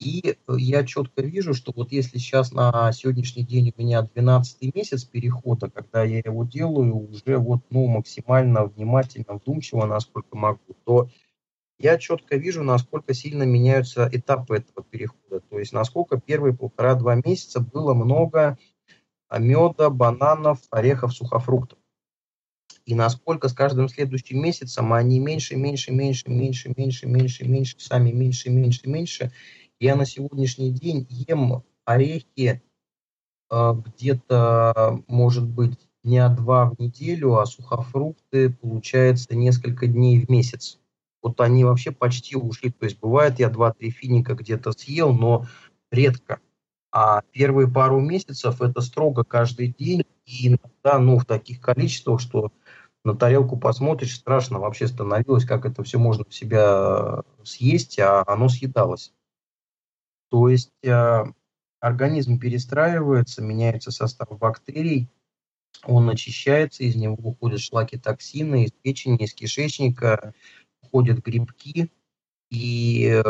И 0.03 0.35
я 0.49 0.85
четко 0.85 1.21
вижу, 1.21 1.53
что 1.53 1.71
вот 1.73 1.93
если 1.93 2.17
сейчас 2.17 2.51
на 2.51 2.91
сегодняшний 2.91 3.43
день 3.43 3.73
у 3.75 3.81
меня 3.81 4.01
12 4.01 4.75
месяц 4.75 5.05
перехода, 5.05 5.69
когда 5.69 6.03
я 6.03 6.17
его 6.17 6.43
делаю 6.43 7.09
уже 7.09 7.37
вот, 7.37 7.61
ну, 7.69 7.87
максимально 7.87 8.65
внимательно, 8.65 9.35
вдумчиво, 9.35 9.85
насколько 9.85 10.35
могу, 10.35 10.75
то 10.83 11.09
я 11.79 11.97
четко 11.97 12.35
вижу, 12.35 12.63
насколько 12.63 13.13
сильно 13.13 13.43
меняются 13.43 14.09
этапы 14.11 14.57
этого 14.57 14.85
перехода. 14.89 15.39
То 15.39 15.57
есть 15.57 15.71
насколько 15.71 16.19
первые 16.19 16.53
полтора-два 16.53 17.15
месяца 17.15 17.61
было 17.61 17.93
много 17.93 18.57
меда, 19.31 19.89
бананов, 19.89 20.59
орехов, 20.69 21.13
сухофруктов. 21.13 21.79
И 22.85 22.95
насколько 22.95 23.47
с 23.47 23.53
каждым 23.53 23.87
следующим 23.87 24.41
месяцем 24.41 24.91
они 24.91 25.19
меньше, 25.19 25.55
меньше, 25.55 25.93
меньше, 25.93 26.29
меньше, 26.29 26.73
меньше, 26.75 27.07
меньше, 27.07 27.45
меньше, 27.45 27.75
сами 27.79 28.11
меньше, 28.11 28.49
меньше, 28.49 28.89
меньше, 28.89 29.31
я 29.79 29.95
на 29.95 30.05
сегодняшний 30.05 30.71
день 30.71 31.05
ем 31.09 31.63
орехи 31.85 32.61
э, 33.49 33.73
где-то, 33.85 35.03
может 35.07 35.47
быть, 35.47 35.77
дня 36.03 36.29
два 36.29 36.69
в 36.69 36.79
неделю, 36.79 37.37
а 37.37 37.45
сухофрукты, 37.45 38.49
получается, 38.49 39.35
несколько 39.35 39.87
дней 39.87 40.19
в 40.19 40.29
месяц. 40.29 40.79
Вот 41.21 41.39
они 41.39 41.63
вообще 41.63 41.91
почти 41.91 42.35
ушли. 42.35 42.71
То 42.71 42.85
есть 42.85 42.99
бывает, 42.99 43.39
я 43.39 43.49
два-три 43.49 43.89
финика 43.89 44.35
где-то 44.35 44.73
съел, 44.73 45.13
но 45.13 45.45
редко. 45.91 46.39
А 46.91 47.21
первые 47.31 47.67
пару 47.67 47.99
месяцев 47.99 48.61
это 48.61 48.81
строго 48.81 49.23
каждый 49.23 49.69
день. 49.77 50.05
И 50.25 50.49
иногда, 50.49 50.99
ну, 50.99 51.17
в 51.17 51.25
таких 51.25 51.61
количествах, 51.61 52.19
что 52.19 52.51
на 53.05 53.15
тарелку 53.15 53.57
посмотришь, 53.57 54.15
страшно 54.15 54.59
вообще 54.59 54.87
становилось, 54.87 55.45
как 55.45 55.65
это 55.65 55.83
все 55.83 55.97
можно 55.97 56.25
в 56.25 56.33
себя 56.33 57.23
съесть, 57.43 57.99
а 57.99 58.23
оно 58.27 58.49
съедалось. 58.49 59.13
То 60.33 60.49
есть 60.49 60.71
э, 60.81 61.23
организм 61.79 62.39
перестраивается, 62.39 63.43
меняется 63.43 63.91
состав 63.91 64.35
бактерий, 64.39 65.07
он 65.83 66.09
очищается, 66.09 66.83
из 66.83 66.95
него 66.95 67.13
уходят 67.21 67.59
шлаки 67.59 67.99
токсины, 67.99 68.63
из 68.63 68.71
печени, 68.71 69.17
из 69.25 69.35
кишечника, 69.35 70.33
уходят 70.81 71.19
грибки, 71.19 71.91
и 72.49 73.09
э, 73.09 73.21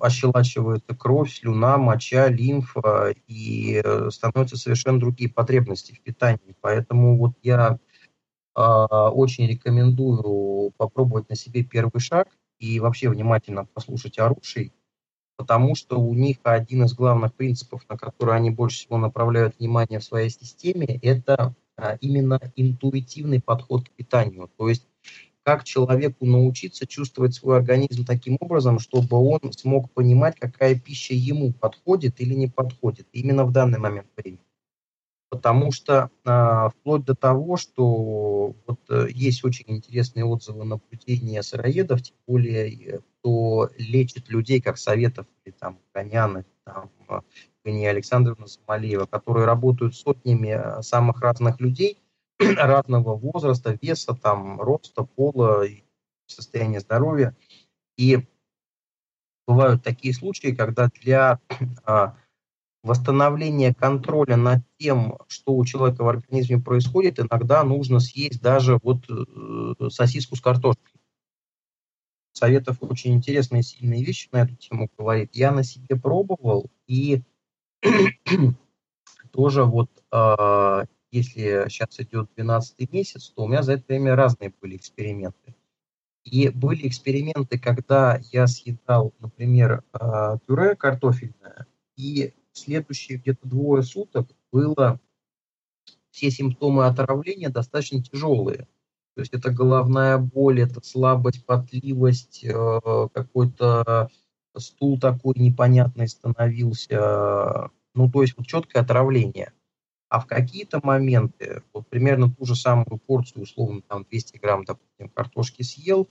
ощелачивается 0.00 0.96
кровь, 0.96 1.32
слюна, 1.32 1.78
моча, 1.78 2.26
лимфа, 2.26 3.14
и 3.28 3.80
э, 3.84 4.10
становятся 4.10 4.56
совершенно 4.56 4.98
другие 4.98 5.30
потребности 5.30 5.92
в 5.92 6.00
питании. 6.00 6.56
Поэтому 6.60 7.18
вот 7.18 7.34
я 7.44 7.78
э, 8.56 8.60
очень 8.60 9.46
рекомендую 9.46 10.72
попробовать 10.76 11.28
на 11.28 11.36
себе 11.36 11.62
первый 11.62 12.00
шаг 12.00 12.36
и 12.58 12.80
вообще 12.80 13.10
внимательно 13.10 13.64
послушать 13.64 14.18
оруший, 14.18 14.72
потому 15.36 15.74
что 15.74 16.00
у 16.00 16.14
них 16.14 16.38
один 16.42 16.84
из 16.84 16.94
главных 16.94 17.34
принципов, 17.34 17.82
на 17.88 17.96
который 17.96 18.36
они 18.36 18.50
больше 18.50 18.78
всего 18.78 18.98
направляют 18.98 19.58
внимание 19.58 19.98
в 19.98 20.04
своей 20.04 20.30
системе, 20.30 20.98
это 21.02 21.54
а, 21.76 21.96
именно 22.00 22.40
интуитивный 22.56 23.40
подход 23.40 23.88
к 23.88 23.90
питанию. 23.90 24.50
То 24.56 24.68
есть 24.68 24.86
как 25.42 25.64
человеку 25.64 26.24
научиться 26.24 26.86
чувствовать 26.86 27.34
свой 27.34 27.56
организм 27.56 28.04
таким 28.04 28.36
образом, 28.40 28.78
чтобы 28.78 29.16
он 29.16 29.52
смог 29.52 29.90
понимать, 29.90 30.36
какая 30.38 30.78
пища 30.78 31.14
ему 31.14 31.52
подходит 31.52 32.20
или 32.20 32.34
не 32.34 32.46
подходит 32.46 33.08
именно 33.12 33.44
в 33.44 33.52
данный 33.52 33.78
момент 33.78 34.08
времени. 34.16 34.44
Потому 35.30 35.72
что 35.72 36.10
э, 36.24 36.68
вплоть 36.70 37.04
до 37.04 37.14
того, 37.14 37.56
что 37.56 38.54
вот 38.66 38.80
э, 38.90 39.06
есть 39.10 39.44
очень 39.44 39.64
интересные 39.68 40.26
отзывы 40.26 40.64
наблюдения 40.64 41.42
сыроедов, 41.42 42.02
тем 42.02 42.16
более 42.26 42.68
э, 42.68 43.00
кто 43.22 43.70
лечит 43.78 44.28
людей, 44.28 44.60
как 44.60 44.78
Советов 44.78 45.26
или 45.44 45.54
там 45.54 45.78
Конян, 45.92 46.44
там 46.64 46.90
Гания 47.64 47.90
Александровна 47.90 48.48
Самалиева, 48.48 49.06
которые 49.06 49.46
работают 49.46 49.94
сотнями 49.94 50.48
э, 50.48 50.82
самых 50.82 51.20
разных 51.20 51.60
людей 51.60 52.02
разного 52.40 53.14
возраста, 53.14 53.78
веса, 53.80 54.14
там, 54.14 54.60
роста, 54.60 55.04
пола, 55.04 55.64
состояния 56.26 56.80
здоровья. 56.80 57.36
И 57.96 58.26
бывают 59.46 59.84
такие 59.84 60.12
случаи, 60.12 60.52
когда 60.52 60.88
для 60.88 61.38
а, 61.84 62.16
восстановления 62.82 63.72
контроля 63.72 64.36
над 64.36 64.62
тем, 64.78 65.18
что 65.28 65.54
у 65.54 65.64
человека 65.64 66.02
в 66.02 66.08
организме 66.08 66.58
происходит, 66.58 67.20
иногда 67.20 67.62
нужно 67.62 68.00
съесть 68.00 68.42
даже 68.42 68.80
вот 68.82 69.04
э, 69.08 69.88
сосиску 69.90 70.34
с 70.34 70.40
картошкой. 70.40 70.91
Советов 72.32 72.78
очень 72.80 73.14
интересные, 73.14 73.62
сильные 73.62 74.04
вещи 74.04 74.28
на 74.32 74.42
эту 74.42 74.56
тему 74.56 74.88
говорит. 74.96 75.30
Я 75.34 75.52
на 75.52 75.62
себе 75.62 75.96
пробовал, 75.96 76.70
и 76.86 77.22
тоже 79.32 79.64
вот 79.64 79.90
э, 80.12 80.84
если 81.10 81.66
сейчас 81.68 82.00
идет 82.00 82.30
12 82.36 82.90
месяц, 82.90 83.28
то 83.30 83.44
у 83.44 83.48
меня 83.48 83.62
за 83.62 83.74
это 83.74 83.84
время 83.88 84.16
разные 84.16 84.52
были 84.60 84.76
эксперименты. 84.76 85.54
И 86.24 86.48
были 86.48 86.88
эксперименты, 86.88 87.58
когда 87.58 88.20
я 88.32 88.46
съедал, 88.46 89.12
например, 89.18 89.82
э, 89.92 90.38
пюре 90.46 90.74
картофельное, 90.76 91.66
и 91.96 92.32
следующие 92.52 93.18
где-то 93.18 93.46
двое 93.46 93.82
суток 93.82 94.28
было 94.50 95.00
все 96.10 96.30
симптомы 96.30 96.86
отравления 96.86 97.48
достаточно 97.48 98.02
тяжелые. 98.02 98.68
То 99.14 99.20
есть 99.20 99.34
это 99.34 99.50
головная 99.50 100.16
боль, 100.18 100.62
это 100.62 100.80
слабость, 100.82 101.44
потливость, 101.44 102.44
э, 102.44 103.08
какой-то 103.12 104.08
стул 104.56 104.98
такой 104.98 105.34
непонятный 105.36 106.08
становился. 106.08 107.70
Ну, 107.94 108.10
то 108.10 108.22
есть 108.22 108.36
вот 108.36 108.46
четкое 108.46 108.82
отравление. 108.82 109.52
А 110.08 110.20
в 110.20 110.26
какие-то 110.26 110.80
моменты, 110.82 111.62
вот 111.72 111.88
примерно 111.88 112.30
ту 112.32 112.44
же 112.44 112.54
самую 112.54 112.98
порцию, 113.06 113.42
условно, 113.42 113.82
там 113.82 114.04
200 114.04 114.38
грамм, 114.38 114.64
допустим, 114.64 115.08
картошки 115.08 115.62
съел, 115.62 116.08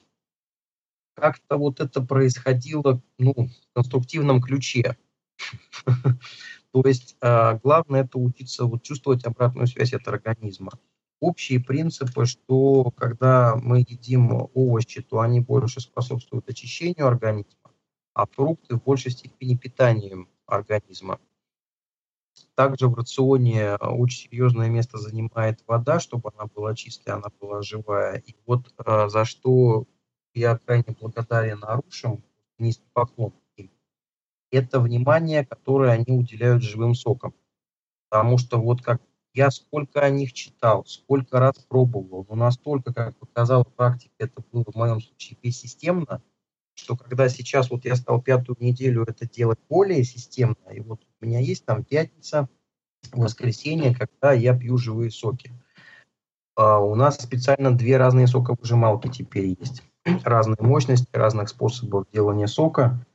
как-то 1.15 1.57
вот 1.57 1.79
это 1.79 2.01
происходило, 2.01 3.01
ну, 3.17 3.33
в 3.33 3.73
конструктивном 3.73 4.41
ключе. 4.41 4.97
То 6.71 6.81
есть 6.85 7.17
э, 7.21 7.59
главное 7.63 8.03
это 8.03 8.17
учиться 8.17 8.65
вот 8.65 8.81
чувствовать 8.83 9.25
обратную 9.25 9.67
связь 9.67 9.93
от 9.93 10.07
организма 10.07 10.71
общие 11.21 11.59
принципы, 11.59 12.25
что 12.25 12.91
когда 12.91 13.55
мы 13.55 13.79
едим 13.79 14.49
овощи, 14.53 15.01
то 15.01 15.21
они 15.21 15.39
больше 15.39 15.79
способствуют 15.79 16.49
очищению 16.49 17.07
организма, 17.07 17.71
а 18.13 18.25
фрукты 18.25 18.75
в 18.75 18.83
большей 18.83 19.11
степени 19.11 19.55
питанием 19.55 20.27
организма. 20.45 21.19
Также 22.55 22.87
в 22.87 22.95
рационе 22.95 23.75
очень 23.75 24.29
серьезное 24.29 24.69
место 24.69 24.97
занимает 24.97 25.63
вода, 25.67 25.99
чтобы 25.99 26.31
она 26.35 26.47
была 26.47 26.75
чистая, 26.75 27.15
она 27.15 27.27
была 27.39 27.61
живая. 27.61 28.17
И 28.17 28.35
вот 28.45 28.73
э, 28.77 29.09
за 29.09 29.25
что 29.25 29.85
я 30.33 30.57
крайне 30.57 30.95
благодарен 30.99 31.63
Арушам, 31.63 32.23
низкий 32.57 32.89
поклон 32.93 33.33
им, 33.57 33.71
это 34.49 34.79
внимание, 34.79 35.45
которое 35.45 35.91
они 35.91 36.17
уделяют 36.17 36.63
живым 36.63 36.95
сокам. 36.95 37.33
Потому 38.09 38.37
что 38.37 38.59
вот 38.59 38.81
как 38.81 39.01
я 39.33 39.51
сколько 39.51 40.01
о 40.01 40.09
них 40.09 40.33
читал, 40.33 40.85
сколько 40.85 41.39
раз 41.39 41.57
пробовал, 41.67 42.25
но 42.29 42.35
настолько, 42.35 42.93
как 42.93 43.17
показала 43.17 43.63
практика, 43.63 44.13
это 44.19 44.43
было 44.51 44.65
в 44.65 44.75
моем 44.75 44.99
случае 45.01 45.37
бессистемно, 45.41 46.21
что 46.73 46.97
когда 46.97 47.29
сейчас 47.29 47.69
вот 47.69 47.85
я 47.85 47.95
стал 47.95 48.21
пятую 48.21 48.57
неделю 48.59 49.03
это 49.03 49.27
делать 49.27 49.59
более 49.69 50.03
системно, 50.03 50.69
и 50.71 50.79
вот 50.79 51.01
у 51.19 51.25
меня 51.25 51.39
есть 51.39 51.65
там 51.65 51.83
пятница, 51.83 52.49
воскресенье, 53.11 53.95
когда 53.95 54.33
я 54.33 54.55
пью 54.57 54.77
живые 54.77 55.11
соки. 55.11 55.51
А 56.55 56.79
у 56.79 56.95
нас 56.95 57.17
специально 57.17 57.75
две 57.75 57.97
разные 57.97 58.27
соковыжималки 58.27 59.07
теперь 59.07 59.55
есть. 59.59 59.83
Разные 60.23 60.57
мощности, 60.59 61.09
разных 61.13 61.49
способов 61.49 62.05
делания 62.11 62.47
сока. 62.47 63.05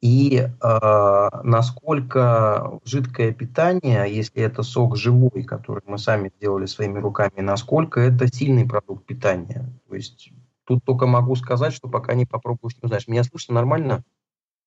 И 0.00 0.48
э, 0.62 1.28
насколько 1.42 2.80
жидкое 2.84 3.32
питание, 3.32 4.06
если 4.14 4.42
это 4.42 4.62
сок 4.62 4.96
живой, 4.96 5.42
который 5.44 5.82
мы 5.86 5.98
сами 5.98 6.30
сделали 6.36 6.66
своими 6.66 6.98
руками, 6.98 7.40
насколько 7.40 8.00
это 8.00 8.26
сильный 8.28 8.66
продукт 8.66 9.04
питания. 9.06 9.66
То 9.88 9.94
есть 9.94 10.30
тут 10.64 10.84
только 10.84 11.06
могу 11.06 11.34
сказать, 11.36 11.72
что 11.72 11.88
пока 11.88 12.14
не 12.14 12.26
попробуешь, 12.26 12.76
не 12.76 12.86
узнаешь. 12.86 13.08
Меня 13.08 13.24
слышно 13.24 13.54
нормально? 13.54 14.04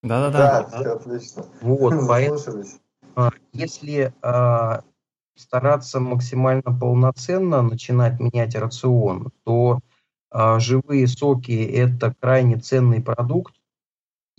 Да-да-да. 0.01 0.63
Да, 0.63 0.79
все 0.79 0.93
отлично. 0.93 1.45
Вот, 1.61 1.93
поэтому, 2.07 2.63
а, 3.15 3.31
если 3.53 4.13
э, 4.21 4.81
стараться 5.35 5.99
максимально 5.99 6.77
полноценно 6.79 7.61
начинать 7.61 8.19
менять 8.19 8.55
рацион, 8.55 9.31
то 9.43 9.79
э, 10.31 10.59
живые 10.59 11.07
соки– 11.07 11.51
это 11.73 12.13
крайне 12.19 12.57
ценный 12.57 13.01
продукт, 13.01 13.55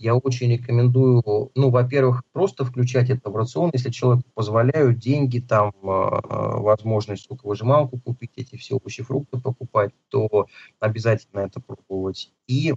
я 0.01 0.15
очень 0.15 0.51
рекомендую, 0.51 1.51
ну, 1.55 1.69
во-первых, 1.69 2.23
просто 2.31 2.65
включать 2.65 3.09
это 3.09 3.29
в 3.29 3.35
рацион, 3.35 3.69
если 3.73 3.91
человеку 3.91 4.27
позволяют 4.33 4.97
деньги, 4.97 5.39
там, 5.39 5.71
э, 5.83 5.83
возможность 5.83 7.27
соковыжималку 7.27 7.99
купить, 7.99 8.31
эти 8.35 8.55
все 8.55 8.75
овощи, 8.75 9.03
фрукты 9.03 9.39
покупать, 9.39 9.91
то 10.09 10.47
обязательно 10.79 11.41
это 11.41 11.61
пробовать. 11.61 12.31
И 12.47 12.73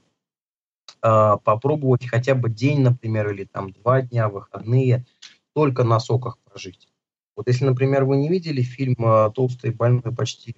э, 1.03 1.33
попробовать 1.43 2.07
хотя 2.07 2.35
бы 2.35 2.51
день, 2.51 2.81
например, 2.81 3.33
или 3.33 3.45
там 3.45 3.72
два 3.72 4.03
дня, 4.03 4.29
выходные, 4.29 5.07
только 5.55 5.83
на 5.85 6.01
соках 6.01 6.39
прожить. 6.45 6.89
Вот 7.37 7.49
если, 7.49 7.64
например, 7.64 8.05
вы 8.05 8.16
не 8.16 8.29
видели 8.29 8.62
фильм 8.62 8.97
«Толстый, 9.35 9.72
больной, 9.72 10.14
почти 10.14 10.55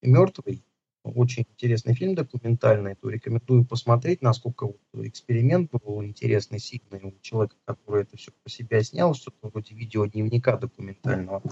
мертвый», 0.00 0.64
очень 1.04 1.44
интересный 1.50 1.94
фильм 1.94 2.14
документальный, 2.14 2.94
то 2.94 3.10
рекомендую 3.10 3.64
посмотреть, 3.66 4.22
насколько 4.22 4.66
вот 4.66 5.04
эксперимент 5.06 5.70
был 5.70 6.02
интересный, 6.02 6.58
сильный 6.58 7.00
у 7.02 7.14
человека, 7.20 7.56
который 7.66 8.02
это 8.02 8.16
все 8.16 8.32
по 8.42 8.50
себя 8.50 8.82
снял, 8.82 9.14
что-то 9.14 9.48
вроде 9.48 9.74
видеодневника 9.74 10.56
документального. 10.56 11.42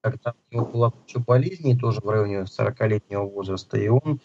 Когда 0.00 0.34
у 0.50 0.54
него 0.54 0.66
была 0.66 0.90
куча 0.90 1.20
болезней, 1.20 1.76
тоже 1.76 2.00
в 2.00 2.08
районе 2.08 2.42
40-летнего 2.42 3.22
возраста, 3.22 3.78
и 3.78 3.88
он 3.88 4.20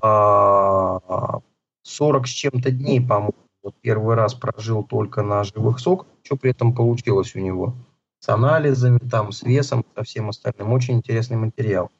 а, 0.00 1.40
40 1.82 2.26
с 2.26 2.30
чем-то 2.30 2.70
дней, 2.70 3.00
по-моему, 3.00 3.34
вот 3.62 3.74
первый 3.80 4.14
раз 4.14 4.34
прожил 4.34 4.84
только 4.84 5.22
на 5.22 5.42
живых 5.44 5.80
соках, 5.80 6.06
что 6.22 6.36
при 6.36 6.52
этом 6.52 6.74
получилось 6.74 7.34
у 7.34 7.40
него? 7.40 7.74
С 8.20 8.28
анализами, 8.28 8.98
там, 8.98 9.32
с 9.32 9.42
весом, 9.42 9.84
со 9.96 10.02
всем 10.02 10.28
остальным. 10.28 10.72
Очень 10.72 10.94
интересный 10.94 11.36
материал. 11.36 11.90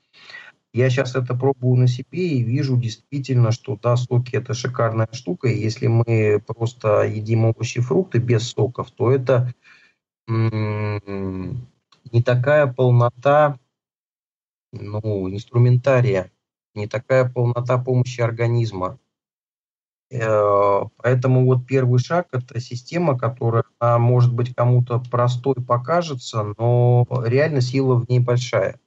Я 0.75 0.91
сейчас 0.91 1.17
это 1.17 1.35
пробую 1.35 1.77
на 1.77 1.89
себе 1.89 2.29
и 2.29 2.43
вижу 2.43 2.77
действительно, 2.77 3.53
что 3.53 3.77
да, 3.77 3.97
соки 3.97 4.37
это 4.37 4.53
шикарная 4.53 5.09
штука. 5.13 5.49
И 5.49 5.59
если 5.59 5.87
мы 5.87 6.43
просто 6.47 7.03
едим 7.05 7.47
овощи 7.47 7.79
и 7.79 7.81
фрукты 7.81 8.19
без 8.19 8.51
соков, 8.51 8.91
то 8.91 9.11
это 9.11 9.53
не 10.27 12.23
такая 12.23 12.67
полнота 12.67 13.59
ну, 14.73 15.31
инструментария, 15.31 16.31
не 16.75 16.87
такая 16.87 17.29
полнота 17.29 17.79
помощи 17.79 18.21
организма. 18.21 18.99
Э, 20.11 20.83
поэтому 20.97 21.45
вот 21.47 21.67
первый 21.67 21.99
шаг– 21.99 22.29
это 22.33 22.61
система, 22.61 23.19
которая, 23.19 23.65
может 23.81 24.35
быть, 24.35 24.55
кому-то 24.55 25.03
простой 25.11 25.55
покажется, 25.55 26.55
но 26.59 27.07
реально 27.25 27.61
сила 27.61 27.95
в 27.95 28.09
ней 28.09 28.21
большая. 28.21 28.79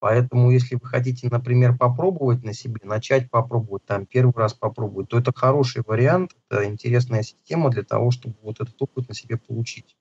Поэтому, 0.00 0.50
если 0.52 0.76
вы 0.76 0.86
хотите, 0.86 1.28
например, 1.30 1.76
попробовать 1.76 2.44
на 2.44 2.54
себе, 2.54 2.80
начать 2.84 3.30
попробовать, 3.30 3.84
там, 3.86 4.06
первый 4.06 4.34
раз 4.36 4.54
попробовать, 4.54 5.08
то 5.08 5.18
это 5.18 5.32
хороший 5.34 5.82
вариант, 5.86 6.32
это 6.50 6.66
интересная 6.66 7.22
система 7.22 7.70
для 7.70 7.82
того, 7.82 8.10
чтобы 8.12 8.36
вот 8.42 8.60
этот 8.60 8.80
опыт 8.80 9.08
на 9.08 9.14
себе 9.14 9.38
получить. 9.38 9.97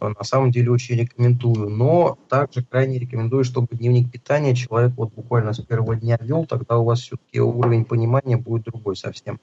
Э, 0.00 0.08
на 0.08 0.24
самом 0.24 0.50
деле 0.50 0.70
очень 0.70 0.96
рекомендую, 0.96 1.68
но 1.68 2.18
также 2.28 2.64
крайне 2.64 2.98
рекомендую, 2.98 3.44
чтобы 3.44 3.68
дневник 3.72 4.10
питания 4.10 4.54
человек 4.54 4.92
вот 4.96 5.12
буквально 5.12 5.52
с 5.52 5.60
первого 5.60 5.96
дня 5.96 6.18
вел, 6.20 6.46
тогда 6.46 6.78
у 6.78 6.84
вас 6.84 7.00
все-таки 7.00 7.40
уровень 7.40 7.84
понимания 7.84 8.36
будет 8.36 8.64
другой 8.64 8.96
совсем. 8.96 9.40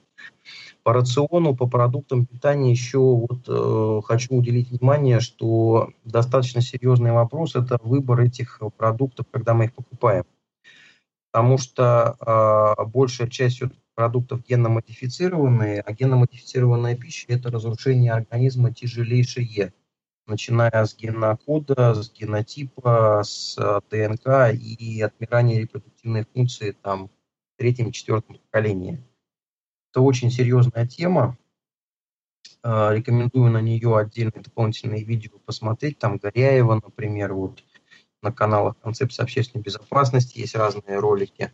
По 0.82 0.92
рациону, 0.92 1.54
по 1.54 1.66
продуктам 1.66 2.26
питания 2.26 2.70
еще 2.70 2.98
вот 2.98 3.44
э, 3.46 4.00
хочу 4.04 4.34
уделить 4.34 4.70
внимание, 4.70 5.20
что 5.20 5.90
достаточно 6.04 6.62
серьезный 6.62 7.12
вопрос– 7.12 7.54
это 7.54 7.78
выбор 7.82 8.20
этих 8.20 8.60
продуктов, 8.76 9.26
когда 9.30 9.54
мы 9.54 9.66
их 9.66 9.74
покупаем. 9.74 10.24
Потому 11.32 11.58
что 11.58 12.16
э, 12.78 12.84
большая 12.86 13.28
часть 13.28 13.62
продуктов 13.94 14.42
генно-модифицированные, 14.48 15.80
а 15.80 15.92
генно-модифицированная 15.92 16.96
пища– 16.96 17.26
это 17.28 17.50
разрушение 17.50 18.12
организма 18.12 18.72
тяжелейшее 18.72 19.72
начиная 20.26 20.84
с 20.84 20.96
генокода, 20.96 21.94
с 21.94 22.12
генотипа, 22.12 23.22
с 23.24 23.56
э, 23.58 23.80
ДНК 23.90 24.54
и 24.54 25.02
отмирания 25.02 25.60
репродуктивной 25.60 26.24
функции 26.32 26.72
там, 26.72 27.08
в 27.08 27.10
третьем-четвертом 27.58 28.38
поколении. 28.38 29.02
Это 29.90 30.02
очень 30.02 30.30
серьезная 30.30 30.86
тема. 30.86 31.36
Э, 32.62 32.94
рекомендую 32.94 33.50
на 33.50 33.60
нее 33.60 33.96
отдельные 33.96 34.42
дополнительные 34.42 35.04
видео 35.04 35.38
посмотреть. 35.44 35.98
Там 35.98 36.18
Горяева, 36.18 36.74
например, 36.74 37.34
вот 37.34 37.62
на 38.22 38.32
каналах 38.32 38.78
Концепции 38.80 39.22
общественной 39.22 39.62
безопасности 39.62 40.38
есть 40.38 40.54
разные 40.54 40.98
ролики. 40.98 41.52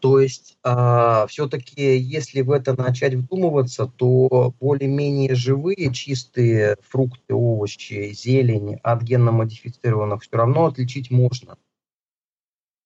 То 0.00 0.20
есть 0.20 0.52
э, 0.52 0.56
а, 0.62 1.26
все-таки, 1.26 1.96
если 1.96 2.42
в 2.42 2.50
это 2.50 2.78
начать 2.78 3.14
вдумываться, 3.14 3.86
то 3.86 4.54
более-менее 4.60 5.34
живые, 5.34 5.92
чистые 5.92 6.76
фрукты, 6.82 7.34
овощи, 7.34 8.12
зелень 8.12 8.76
от 8.82 9.02
генно-модифицированных 9.02 10.22
все 10.22 10.36
равно 10.36 10.66
отличить 10.66 11.10
можно. 11.10 11.56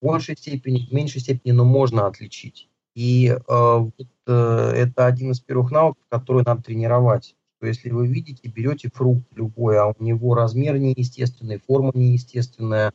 В 0.01 0.07
большей 0.07 0.37
степени, 0.37 0.87
в 0.87 0.93
меньшей 0.93 1.21
степени, 1.21 1.51
но 1.51 1.65
можно 1.65 2.07
отличить. 2.07 2.69
И 2.95 3.27
э, 3.27 3.39
вот, 3.49 3.93
э, 4.29 4.73
это 4.77 5.07
один 5.07 5.33
из 5.33 5.41
первых 5.41 5.73
навыков, 5.73 6.05
который 6.09 6.45
надо 6.45 6.63
тренировать. 6.63 7.35
Что 7.57 7.67
если 7.67 7.91
вы 7.91 8.07
видите, 8.07 8.49
берете 8.49 8.89
фрукт 8.95 9.27
любой, 9.35 9.79
а 9.81 9.89
у 9.89 9.95
него 9.99 10.37
размер 10.37 10.79
неестественный, 10.79 11.59
форма 11.59 11.91
неестественная, 11.95 12.93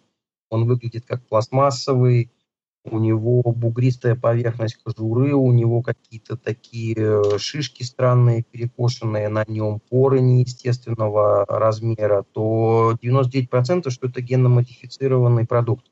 он 0.49 0.65
выглядит 0.65 1.05
как 1.05 1.27
пластмассовый, 1.27 2.31
у 2.91 2.99
него 2.99 3.41
бугристая 3.43 4.15
поверхность 4.15 4.77
кожуры, 4.83 5.33
у 5.33 5.51
него 5.51 5.81
какие-то 5.81 6.37
такие 6.37 6.95
э, 6.97 7.37
шишки 7.37 7.83
странные, 7.83 8.43
перекошенные 8.43 9.29
на 9.29 9.43
нем, 9.47 9.79
поры 9.89 10.19
неестественного 10.19 11.45
размера, 11.47 12.23
то 12.33 12.95
99% 13.01 13.89
что 13.89 14.07
это 14.07 14.21
генно-модифицированный 14.21 15.45
продукт. 15.45 15.85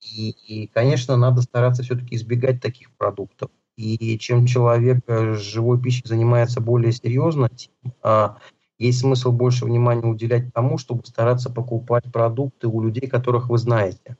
И, 0.00 0.30
и, 0.30 0.66
конечно, 0.66 1.16
надо 1.16 1.42
стараться 1.42 1.82
все-таки 1.82 2.16
избегать 2.16 2.60
таких 2.60 2.90
продуктов. 2.96 3.50
И 3.76 4.18
чем 4.18 4.46
человек 4.46 5.04
э, 5.06 5.34
живой 5.34 5.80
пищей 5.80 6.02
занимается 6.04 6.60
более 6.60 6.92
серьезно, 6.92 7.48
тем 7.48 7.72
а, 8.02 8.38
есть 8.78 9.00
смысл 9.00 9.32
больше 9.32 9.64
внимания 9.64 10.06
уделять 10.06 10.52
тому, 10.52 10.76
чтобы 10.76 11.06
стараться 11.06 11.50
покупать 11.50 12.04
продукты 12.12 12.66
у 12.66 12.82
людей, 12.82 13.08
которых 13.08 13.48
вы 13.48 13.58
знаете 13.58 14.16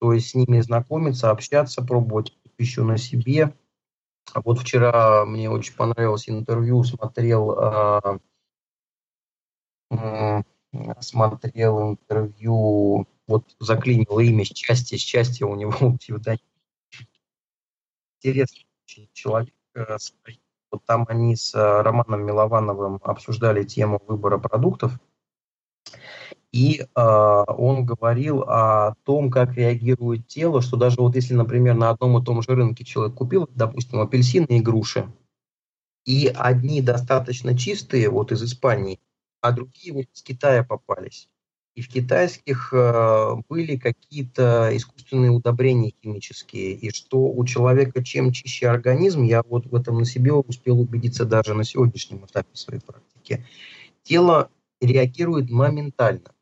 то 0.00 0.12
есть 0.12 0.30
с 0.30 0.34
ними 0.34 0.60
знакомиться, 0.60 1.30
общаться, 1.30 1.82
пробовать 1.82 2.36
пищу 2.56 2.84
на 2.84 2.98
себе. 2.98 3.54
А 4.32 4.40
вот 4.40 4.60
вчера 4.60 5.24
мне 5.26 5.50
очень 5.50 5.74
понравилось 5.74 6.28
интервью, 6.28 6.82
смотрел, 6.84 7.52
э, 7.58 8.18
э, 9.90 10.42
смотрел 11.00 11.90
интервью, 11.90 13.06
вот 13.26 13.54
заклинило 13.58 14.20
имя 14.20 14.44
счастье, 14.44 14.98
счастье 14.98 15.46
у 15.46 15.54
него 15.54 15.72
псевдоним. 15.98 16.40
Интересный 18.22 18.66
человек. 19.12 19.54
Э, 19.74 19.98
вот 20.70 20.84
там 20.86 21.06
они 21.08 21.36
с 21.36 21.54
Романом 21.54 22.24
Миловановым 22.24 23.00
обсуждали 23.04 23.64
тему 23.64 24.02
выбора 24.06 24.38
продуктов. 24.38 24.98
И 26.54 26.82
э, 26.82 26.84
он 26.94 27.84
говорил 27.84 28.42
о 28.42 28.94
том, 29.02 29.28
как 29.28 29.56
реагирует 29.56 30.28
тело, 30.28 30.62
что 30.62 30.76
даже 30.76 31.00
вот 31.00 31.16
если, 31.16 31.34
например, 31.34 31.74
на 31.74 31.90
одном 31.90 32.16
и 32.16 32.24
том 32.24 32.42
же 32.42 32.54
рынке 32.54 32.84
человек 32.84 33.16
купил, 33.16 33.50
допустим, 33.56 33.98
апельсины 33.98 34.46
и 34.48 34.60
груши, 34.60 35.12
и 36.04 36.32
одни 36.32 36.80
достаточно 36.80 37.58
чистые, 37.58 38.08
вот 38.08 38.30
из 38.30 38.44
Испании, 38.44 39.00
а 39.40 39.50
другие 39.50 39.92
вот 39.92 40.04
из 40.14 40.22
Китая 40.22 40.62
попались. 40.62 41.28
И 41.74 41.82
в 41.82 41.88
китайских 41.88 42.72
э, 42.72 43.34
были 43.48 43.76
какие-то 43.76 44.70
искусственные 44.76 45.32
удобрения 45.32 45.92
химические, 46.04 46.74
и 46.74 46.90
что 46.90 47.18
у 47.18 47.44
человека 47.46 48.04
чем 48.04 48.30
чище 48.30 48.68
организм, 48.68 49.24
я 49.24 49.42
вот 49.42 49.66
в 49.66 49.74
этом 49.74 49.98
на 49.98 50.04
себе 50.04 50.32
успел 50.32 50.80
убедиться 50.80 51.24
даже 51.24 51.52
на 51.54 51.64
сегодняшнем 51.64 52.24
этапе 52.26 52.50
своей 52.52 52.80
практики, 52.80 53.44
тело 54.04 54.50
реагирует 54.80 55.50
моментально. 55.50 56.33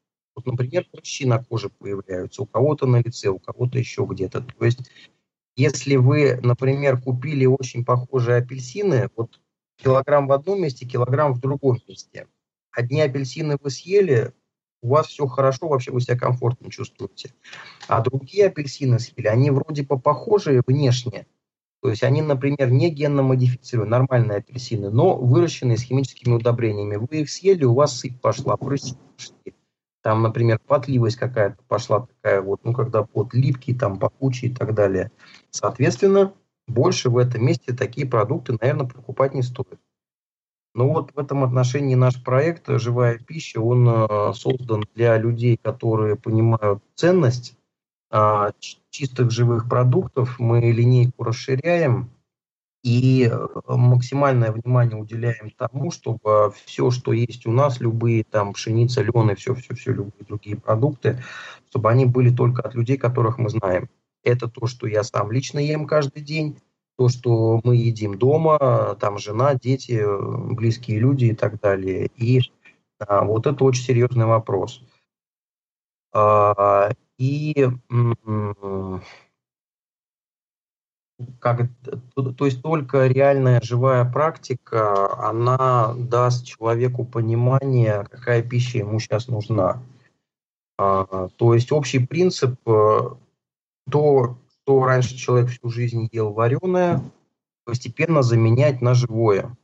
Вот, 0.45 0.53
например, 0.53 0.87
прыщи 0.91 1.27
на 1.27 1.43
коже 1.43 1.69
появляются, 1.69 2.43
у 2.43 2.47
кого-то 2.47 2.87
на 2.87 3.03
лице, 3.03 3.29
у 3.29 3.39
кого-то 3.39 3.79
еще 3.79 4.07
где-то. 4.09 4.41
То 4.43 4.65
есть, 4.65 4.81
если 5.57 5.97
вы, 5.97 6.41
например, 6.43 7.01
купили 7.01 7.47
очень 7.47 7.85
похожие 7.85 8.39
апельсины, 8.39 9.09
вот 9.17 9.41
килограмм 9.77 10.27
в 10.27 10.33
одном 10.33 10.63
месте, 10.63 10.87
килограмм 10.87 11.35
в 11.35 11.41
другом 11.41 11.79
месте. 11.87 12.27
Одни 12.71 13.01
апельсины 13.01 13.59
вы 13.61 13.71
съели, 13.71 14.33
у 14.81 14.89
вас 14.89 15.07
все 15.09 15.27
хорошо, 15.27 15.69
вообще 15.69 15.93
вы 15.93 16.01
себя 16.01 16.19
комфортно 16.19 16.71
чувствуете. 16.71 17.35
А 17.87 18.01
другие 18.01 18.47
апельсины 18.47 18.99
съели, 18.99 19.27
они 19.27 19.51
вроде 19.51 19.83
бы 19.83 19.99
похожие 19.99 20.63
внешне, 20.67 21.27
то 21.83 21.91
есть 21.91 22.05
они, 22.05 22.23
например, 22.23 22.71
не 22.71 22.91
генно 22.91 23.23
модифицированы, 23.23 23.91
нормальные 23.91 24.39
апельсины, 24.39 24.91
но 24.91 25.17
выращенные 25.17 25.77
с 25.77 25.83
химическими 25.83 26.35
удобрениями. 26.35 26.95
Вы 26.95 27.23
их 27.23 27.31
съели, 27.31 27.65
у 27.65 27.75
вас 27.75 27.99
сыпь 27.99 28.21
пошла, 28.21 28.57
прыщи 28.57 28.95
пошли. 29.17 29.55
Там, 30.03 30.23
например, 30.23 30.59
потливость 30.67 31.17
какая-то 31.17 31.63
пошла 31.69 32.07
такая 32.07 32.43
вот, 32.43 32.65
ну, 32.65 32.73
когда 32.73 33.05
под 33.05 33.35
липкий, 33.35 33.75
там, 33.75 33.99
пахучий 33.99 34.49
и 34.49 34.55
так 34.55 34.75
далее. 34.75 35.13
Соответственно, 35.51 36.35
больше 36.67 37.09
в 37.09 37.19
этом 37.19 37.47
месте 37.47 37.73
такие 37.73 38.07
продукты, 38.07 38.57
наверное, 38.61 38.89
покупать 38.89 39.35
не 39.35 39.43
стоит. 39.43 39.79
Но 40.75 40.89
вот 40.89 41.13
в 41.15 41.19
этом 41.19 41.45
отношении 41.45 41.95
наш 41.95 42.23
проект 42.23 42.69
«Живая 42.69 43.19
пища», 43.19 43.61
он 43.61 43.87
э, 43.89 44.33
создан 44.35 44.85
для 44.95 45.19
людей, 45.19 45.59
которые 45.63 46.17
понимают 46.17 46.83
ценность 46.95 47.57
а, 48.11 48.53
чистых 48.91 49.31
живых 49.31 49.69
продуктов, 49.69 50.39
мы 50.39 50.61
линейку 50.61 51.25
расширяем 51.25 52.11
и 52.83 53.29
э, 53.31 53.49
максимальное 53.69 54.51
внимание 54.51 54.97
уделяем 54.97 55.51
тому, 55.57 55.91
чтобы 55.91 56.53
все, 56.65 56.91
что 56.91 57.13
есть 57.13 57.47
у 57.47 57.53
нас, 57.53 57.81
любые 57.81 58.25
там 58.25 58.53
пшеница, 58.53 59.03
лен 59.03 59.31
и 59.31 59.35
все-все-все, 59.35 59.93
любые 59.93 60.25
другие 60.27 60.57
продукты, 60.57 61.23
чтобы 61.71 61.91
они 61.91 62.07
были 62.07 62.35
только 62.35 62.63
от 62.63 62.75
людей, 62.75 62.97
которых 62.97 63.39
мы 63.39 63.51
знаем. 63.51 63.89
Это 64.25 64.49
то, 64.49 64.67
что 64.67 64.87
я 64.87 65.05
сам 65.05 65.31
лично 65.31 65.59
ем 65.59 65.87
каждый 65.87 66.23
день, 66.23 66.59
то, 66.97 67.09
что 67.09 67.61
мы 67.65 67.77
едим 67.77 68.19
дома, 68.19 68.97
там 69.01 69.19
жена, 69.19 69.55
дети, 69.55 70.05
близкие 70.53 70.99
люди 70.99 71.27
и 71.27 71.35
так 71.35 71.61
далее. 71.61 72.09
И 72.17 72.43
а, 72.99 73.25
вот 73.25 73.47
это 73.47 73.65
очень 73.65 73.85
серьезный 73.85 74.27
вопрос. 74.27 74.83
А, 76.13 76.91
и 77.19 77.69
как, 81.41 81.69
то, 82.15 82.45
есть 82.45 82.63
только 82.63 83.07
реальная 83.07 83.61
живая 83.63 84.05
практика, 84.05 85.19
она 85.19 85.95
даст 85.95 86.47
человеку 86.47 87.05
понимание, 87.05 88.07
какая 88.11 88.43
пища 88.43 88.79
ему 88.79 88.99
сейчас 88.99 89.29
нужна. 89.29 89.83
А, 90.79 91.29
то 91.37 91.55
есть 91.55 91.71
общий 91.71 92.01
принцип, 92.01 92.57
э, 92.67 93.11
то, 93.91 94.37
что 94.63 94.85
раньше 94.85 95.17
человек 95.17 95.51
всю 95.51 95.69
жизнь 95.69 96.09
ел 96.13 96.33
вареное, 96.33 97.03
постепенно 97.65 98.23
заменять 98.23 98.81
на 98.81 98.95
живое 98.95 99.57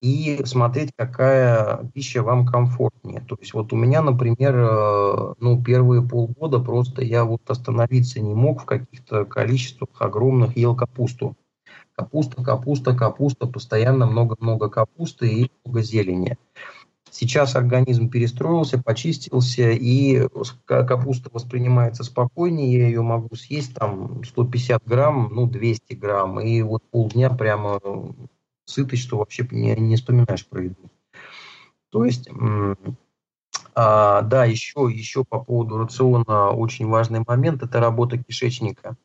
и 0.00 0.42
смотреть, 0.44 0.90
какая 0.96 1.90
пища 1.94 2.22
вам 2.22 2.46
комфортнее. 2.46 3.20
То 3.26 3.36
есть 3.40 3.54
вот 3.54 3.72
у 3.72 3.76
меня, 3.76 4.02
например, 4.02 4.54
э, 4.56 5.34
ну, 5.40 5.62
первые 5.62 6.02
полгода 6.02 6.58
просто 6.60 7.02
я 7.02 7.24
вот 7.24 7.42
остановиться 7.48 8.20
не 8.20 8.34
мог 8.34 8.62
в 8.62 8.64
каких-то 8.64 9.24
количествах 9.24 9.90
огромных, 9.98 10.56
ел 10.56 10.74
капусту. 10.76 11.36
Капуста, 11.94 12.42
капуста, 12.42 12.94
капуста, 12.94 13.46
постоянно 13.46 14.06
много-много 14.06 14.68
капусты 14.68 15.28
и 15.28 15.50
много 15.64 15.82
зелени. 15.82 16.36
Сейчас 17.10 17.56
организм 17.56 18.10
перестроился, 18.10 18.82
почистился, 18.82 19.70
и 19.70 20.28
капуста 20.66 21.30
воспринимается 21.32 22.04
спокойнее, 22.04 22.78
я 22.78 22.86
ее 22.88 23.00
могу 23.00 23.34
съесть 23.36 23.74
там 23.74 24.22
150 24.22 24.82
грамм, 24.84 25.30
ну 25.32 25.46
200 25.46 25.94
грамм, 25.94 26.40
и 26.40 26.60
вот 26.60 26.82
полдня 26.90 27.30
прямо 27.30 27.80
сытость, 28.66 29.02
что 29.02 29.18
вообще 29.18 29.46
не, 29.50 29.74
не 29.76 29.96
вспоминаешь 29.96 30.46
про 30.46 30.64
еду. 30.64 30.90
То 31.90 32.04
есть, 32.04 32.28
а, 33.74 34.22
да, 34.22 34.44
еще, 34.44 34.90
еще 34.92 35.24
по 35.24 35.40
поводу 35.40 35.78
рациона 35.78 36.50
очень 36.50 36.86
важный 36.86 37.22
момент– 37.26 37.62
это 37.64 37.80
работа 37.80 38.18
кишечника. 38.18 38.96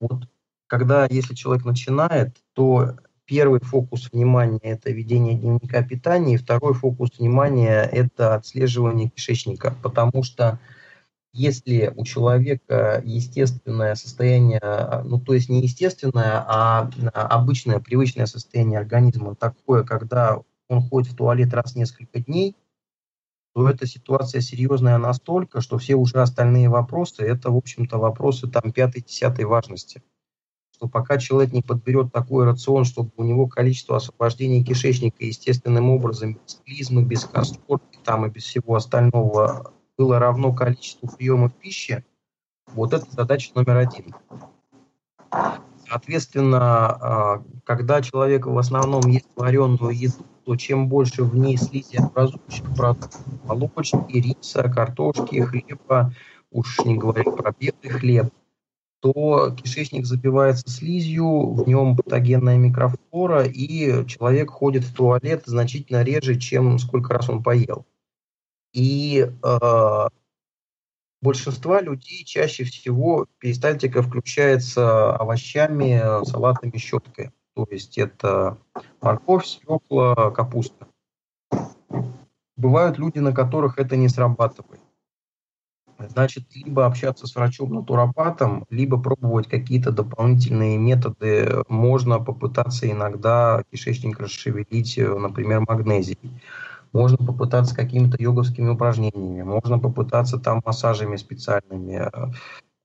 Вот 0.00 0.28
когда, 0.66 1.06
если 1.06 1.34
человек 1.34 1.64
начинает, 1.64 2.36
то 2.52 2.96
первый 3.24 3.60
фокус 3.60 4.10
внимания– 4.12 4.58
это 4.62 4.90
ведение 4.90 5.34
дневника 5.34 5.82
питания, 5.82 6.34
и 6.34 6.38
второй 6.38 6.74
фокус 6.74 7.18
внимания– 7.18 7.82
это 7.92 8.34
отслеживание 8.34 9.08
кишечника, 9.08 9.74
потому 9.82 10.22
что 10.22 10.58
если 11.32 11.92
у 11.96 12.04
человека 12.04 13.02
естественное 13.04 13.94
состояние, 13.94 14.60
ну 15.04 15.20
то 15.20 15.34
есть 15.34 15.48
не 15.48 15.62
естественное, 15.62 16.44
а 16.46 16.90
обычное, 17.12 17.80
привычное 17.80 18.26
состояние 18.26 18.78
организма 18.78 19.34
такое, 19.34 19.84
когда 19.84 20.40
он 20.68 20.82
ходит 20.82 21.12
в 21.12 21.16
туалет 21.16 21.52
раз 21.54 21.72
в 21.72 21.76
несколько 21.76 22.20
дней, 22.20 22.56
то 23.54 23.68
эта 23.68 23.86
ситуация 23.86 24.40
серьезная 24.40 24.98
настолько, 24.98 25.60
что 25.60 25.78
все 25.78 25.96
уже 25.96 26.20
остальные 26.20 26.68
вопросы, 26.68 27.24
это, 27.24 27.50
в 27.50 27.56
общем-то, 27.56 27.98
вопросы 27.98 28.46
там 28.46 28.72
пятой-десятой 28.72 29.44
важности. 29.44 30.02
Что 30.74 30.88
пока 30.88 31.18
человек 31.18 31.52
не 31.52 31.62
подберет 31.62 32.12
такой 32.12 32.44
рацион, 32.44 32.84
чтобы 32.84 33.10
у 33.16 33.24
него 33.24 33.48
количество 33.48 33.96
освобождения 33.96 34.62
кишечника 34.62 35.24
естественным 35.24 35.90
образом, 35.90 36.34
без 36.34 36.54
клизмы, 36.64 37.04
без 37.04 37.24
касторки 37.24 37.98
там 38.04 38.26
и 38.26 38.30
без 38.30 38.44
всего 38.44 38.76
остального 38.76 39.72
было 39.98 40.20
равно 40.20 40.52
количеству 40.52 41.08
приемов 41.08 41.52
пищи, 41.54 42.04
вот 42.68 42.92
это 42.94 43.04
задача 43.10 43.50
номер 43.54 43.78
один. 43.78 44.14
Соответственно, 45.88 46.60
а, 46.60 47.42
когда 47.64 48.00
человек 48.00 48.46
в 48.46 48.56
основном 48.56 49.08
ест 49.08 49.26
вареную 49.36 49.90
еду, 49.90 50.24
то 50.44 50.54
чем 50.56 50.88
больше 50.88 51.24
в 51.24 51.36
ней 51.36 51.56
слизи 51.56 51.96
образующих 51.96 52.64
продуктов, 52.76 53.20
молочки, 53.44 53.96
риса, 54.12 54.62
картошки, 54.64 55.40
хлеба, 55.40 56.14
уж 56.50 56.78
не 56.84 56.96
говоря 56.96 57.24
про 57.24 57.52
белый 57.58 57.88
хлеб, 57.88 58.30
то 59.00 59.54
кишечник 59.56 60.06
забивается 60.06 60.68
слизью, 60.68 61.52
в 61.52 61.68
нем 61.68 61.96
патогенная 61.96 62.56
микрофлора, 62.58 63.44
и 63.44 64.06
человек 64.06 64.50
ходит 64.50 64.84
в 64.84 64.94
туалет 64.94 65.44
значительно 65.46 66.02
реже, 66.02 66.38
чем 66.38 66.78
сколько 66.78 67.14
раз 67.14 67.28
он 67.28 67.42
поел. 67.42 67.86
И 68.72 69.26
э, 69.42 70.08
большинства 71.20 71.80
людей 71.80 72.24
чаще 72.24 72.64
всего 72.64 73.26
перистальтика 73.38 74.02
включается 74.02 75.14
овощами, 75.16 76.24
салатами, 76.24 76.76
щеткой. 76.76 77.30
То 77.54 77.66
есть 77.70 77.98
это 77.98 78.58
морковь, 79.00 79.46
свекла, 79.46 80.30
капуста. 80.30 80.86
Бывают 82.56 82.98
люди, 82.98 83.18
на 83.18 83.32
которых 83.32 83.78
это 83.78 83.96
не 83.96 84.08
срабатывает. 84.08 84.80
Значит, 85.98 86.44
либо 86.54 86.86
общаться 86.86 87.26
с 87.26 87.34
врачом-натуропатом, 87.34 88.64
либо 88.70 89.02
пробовать 89.02 89.48
какие-то 89.48 89.90
дополнительные 89.90 90.78
методы. 90.78 91.64
Можно 91.68 92.20
попытаться 92.20 92.88
иногда 92.88 93.64
кишечник 93.72 94.20
расшевелить, 94.20 94.96
например, 94.96 95.64
магнезией. 95.68 96.40
Можно 96.92 97.18
попытаться 97.18 97.74
какими-то 97.74 98.16
йоговскими 98.20 98.70
упражнениями, 98.70 99.42
можно 99.42 99.78
попытаться 99.78 100.38
там 100.38 100.62
массажами 100.64 101.16
специальными, 101.16 102.08
э, 102.10 102.32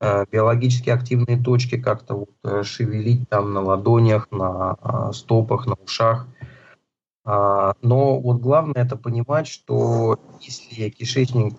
э, 0.01 0.25
биологически 0.31 0.89
активные 0.89 1.41
точки 1.41 1.81
как-то 1.81 2.15
вот 2.15 2.29
э, 2.43 2.63
шевелить 2.63 3.29
там 3.29 3.53
на 3.53 3.61
ладонях, 3.61 4.27
на 4.31 5.11
стопах, 5.13 5.67
на 5.67 5.75
ушах. 5.75 6.27
А, 7.25 7.75
но 7.81 8.19
вот 8.19 8.41
главное 8.41 8.83
это 8.83 8.97
понимать, 8.97 9.47
что 9.47 10.19
если 10.41 10.89
кишечник 10.89 11.55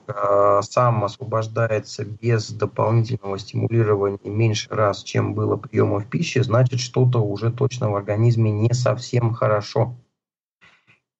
сам 0.60 1.04
освобождается 1.04 2.04
без 2.04 2.50
дополнительного 2.50 3.38
стимулирования 3.38 4.18
меньше 4.30 4.68
раз, 4.68 5.02
чем 5.02 5.32
было 5.32 5.56
приемов 5.56 6.06
пищи, 6.06 6.40
значит 6.40 6.80
что-то 6.80 7.20
уже 7.20 7.50
точно 7.50 7.90
в 7.90 7.96
организме 7.96 8.50
не 8.50 8.74
совсем 8.74 9.32
хорошо. 9.32 9.96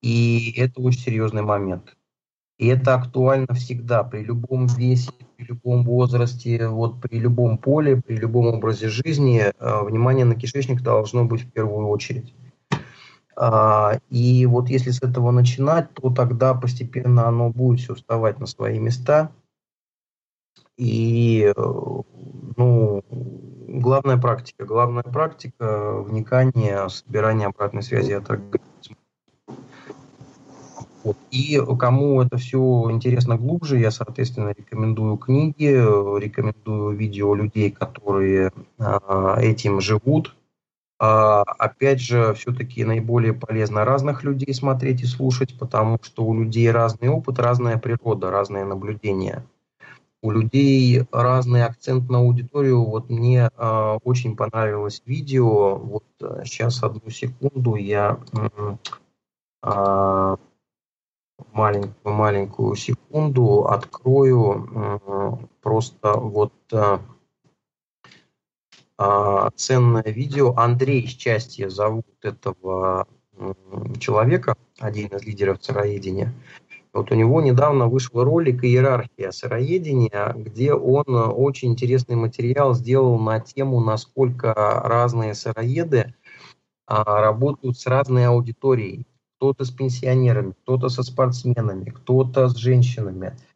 И 0.01 0.53
это 0.57 0.81
очень 0.81 0.99
серьезный 0.99 1.41
момент. 1.41 1.95
И 2.57 2.67
это 2.67 2.95
актуально 2.95 3.53
всегда, 3.53 4.03
при 4.03 4.23
любом 4.23 4.67
весе, 4.67 5.11
при 5.35 5.45
любом 5.45 5.83
возрасте, 5.83 6.67
вот 6.67 7.01
при 7.01 7.19
любом 7.19 7.57
поле, 7.57 8.01
при 8.01 8.15
любом 8.15 8.47
образе 8.47 8.87
жизни. 8.87 9.51
Э, 9.59 9.83
внимание 9.83 10.25
на 10.25 10.35
кишечник 10.35 10.81
должно 10.81 11.25
быть 11.25 11.41
в 11.41 11.51
первую 11.51 11.87
очередь. 11.87 12.33
А, 13.35 13.99
и 14.09 14.45
вот 14.45 14.69
если 14.69 14.91
с 14.91 15.01
этого 15.01 15.31
начинать, 15.31 15.93
то 15.93 16.09
тогда 16.09 16.53
постепенно 16.53 17.27
оно 17.27 17.49
будет 17.49 17.81
все 17.81 17.95
вставать 17.95 18.39
на 18.39 18.45
свои 18.45 18.79
места. 18.79 19.31
И 20.77 21.51
э, 21.55 21.61
ну, 22.57 23.03
главная 23.67 24.17
практика, 24.17 24.65
главная 24.65 25.03
практика 25.03 26.01
вникания, 26.01 26.87
собирания 26.87 27.47
обратной 27.47 27.83
связи 27.83 28.13
от 28.13 28.29
организма. 28.29 28.95
Вот. 31.05 31.17
И 31.29 31.61
кому 31.77 32.23
это 32.23 32.37
все 32.37 32.57
интересно 32.89 33.37
глубже, 33.37 33.77
я, 33.77 33.91
соответственно, 33.91 34.55
рекомендую 34.57 35.17
книги, 35.17 35.67
рекомендую 36.19 36.97
видео 36.97 37.35
людей, 37.35 37.69
которые 37.69 38.51
э, 38.79 39.35
этим 39.37 39.81
живут, 39.81 40.35
А, 40.97 41.43
опять 41.59 41.99
же, 42.01 42.33
все-таки 42.33 42.83
наиболее 42.85 43.33
полезно 43.33 43.85
разных 43.85 44.23
людей 44.23 44.53
смотреть 44.53 45.01
и 45.03 45.05
слушать, 45.05 45.57
потому 45.59 45.99
что 46.01 46.23
у 46.23 46.33
людей 46.33 46.71
разный 46.71 47.09
опыт, 47.09 47.37
разная 47.37 47.77
природа, 47.77 48.31
разные 48.31 48.63
наблюдения. 48.65 49.45
У 50.23 50.31
людей 50.31 51.05
разный 51.11 51.65
акцент 51.65 52.09
на 52.09 52.19
аудиторию. 52.19 52.83
Вот 52.83 53.09
мне 53.09 53.49
э, 53.55 53.97
очень 54.03 54.35
понравилось 54.35 55.03
видео. 55.05 55.75
Вот 55.75 56.05
сейчас 56.45 56.81
одну 56.81 57.09
секунду 57.11 57.75
я 57.75 58.17
э, 59.61 60.37
маленькую 61.51 62.15
маленькую 62.15 62.75
секунду 62.75 63.65
открою 63.65 65.49
просто 65.61 66.13
вот 66.13 66.53
э, 66.71 66.99
а, 68.97 69.49
ценное 69.55 70.03
видео. 70.03 70.53
Андрей 70.55 71.05
Счастье 71.07 71.69
зовут 71.69 72.05
этого 72.21 73.07
человека, 73.99 74.55
один 74.79 75.07
из 75.07 75.23
лидеров 75.23 75.63
сыроедения. 75.63 76.33
Вот 76.93 77.11
у 77.11 77.15
него 77.15 77.41
недавно 77.41 77.87
вышел 77.87 78.23
ролик 78.23 78.63
«Иерархия 78.63 79.31
сыроедения», 79.31 80.33
где 80.33 80.73
он 80.73 81.03
очень 81.07 81.73
интересный 81.73 82.15
материал 82.15 82.73
сделал 82.73 83.19
на 83.19 83.41
тему, 83.41 83.81
насколько 83.81 84.53
разные 84.53 85.33
сыроеды 85.33 86.15
а, 86.87 87.21
работают 87.21 87.77
с 87.77 87.85
разной 87.85 88.27
аудиторией. 88.27 89.05
Кто-то 89.45 89.65
с 89.65 89.71
пенсионерами, 89.71 90.53
кто-то 90.63 90.89
со 90.89 91.03
спортсменами, 91.03 91.89
кто-то 91.89 92.47
с 92.47 92.55
женщинами– 92.55 93.37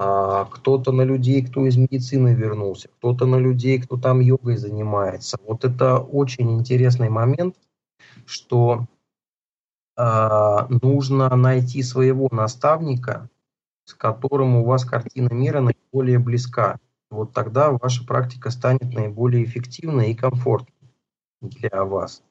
а, 0.00 0.44
кто-то 0.44 0.92
на 0.92 1.02
людей, 1.02 1.44
кто 1.44 1.66
из 1.66 1.76
медицины 1.76 2.32
вернулся, 2.32 2.86
кто-то 2.86 3.26
на 3.26 3.34
людей, 3.34 3.80
кто 3.80 3.96
там 3.96 4.20
йогой 4.20 4.56
занимается. 4.56 5.38
Вот 5.44 5.64
это 5.64 5.98
очень 5.98 6.52
интересный 6.52 7.08
момент, 7.08 7.56
что 8.24 8.86
э, 9.96 10.66
нужно 10.82 11.34
найти 11.34 11.82
своего 11.82 12.28
наставника, 12.30 13.28
с 13.86 13.94
которым 13.94 14.54
у 14.58 14.64
вас 14.64 14.84
картина 14.84 15.32
мира 15.32 15.60
наиболее 15.60 16.20
близка. 16.20 16.78
Вот 17.10 17.32
тогда 17.32 17.72
ваша 17.72 18.06
практика 18.06 18.50
станет 18.50 18.94
наиболее 18.94 19.42
эффективной 19.42 20.12
и 20.12 20.14
комфортной 20.14 20.92
для 21.40 21.82
вас 21.84 22.22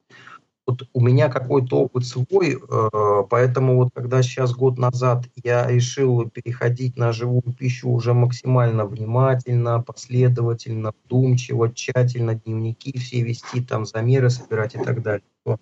вот 0.68 0.86
у 0.92 1.00
меня 1.00 1.30
какой-то 1.30 1.80
опыт 1.84 2.04
свой, 2.04 2.56
э, 2.56 3.22
поэтому 3.30 3.76
вот 3.76 3.88
когда 3.94 4.22
сейчас 4.22 4.54
год 4.54 4.76
назад 4.76 5.24
я 5.42 5.66
решил 5.66 6.28
переходить 6.28 6.98
на 6.98 7.12
живую 7.12 7.54
пищу 7.58 7.88
уже 7.88 8.12
максимально 8.12 8.84
внимательно, 8.84 9.80
последовательно, 9.80 10.92
вдумчиво, 11.04 11.72
тщательно, 11.72 12.34
дневники 12.34 12.98
все 12.98 13.22
вести, 13.22 13.62
там 13.62 13.86
замеры 13.86 14.28
собирать 14.28 14.74
и 14.74 14.78
так 14.78 15.02
далее, 15.02 15.24
то 15.42 15.58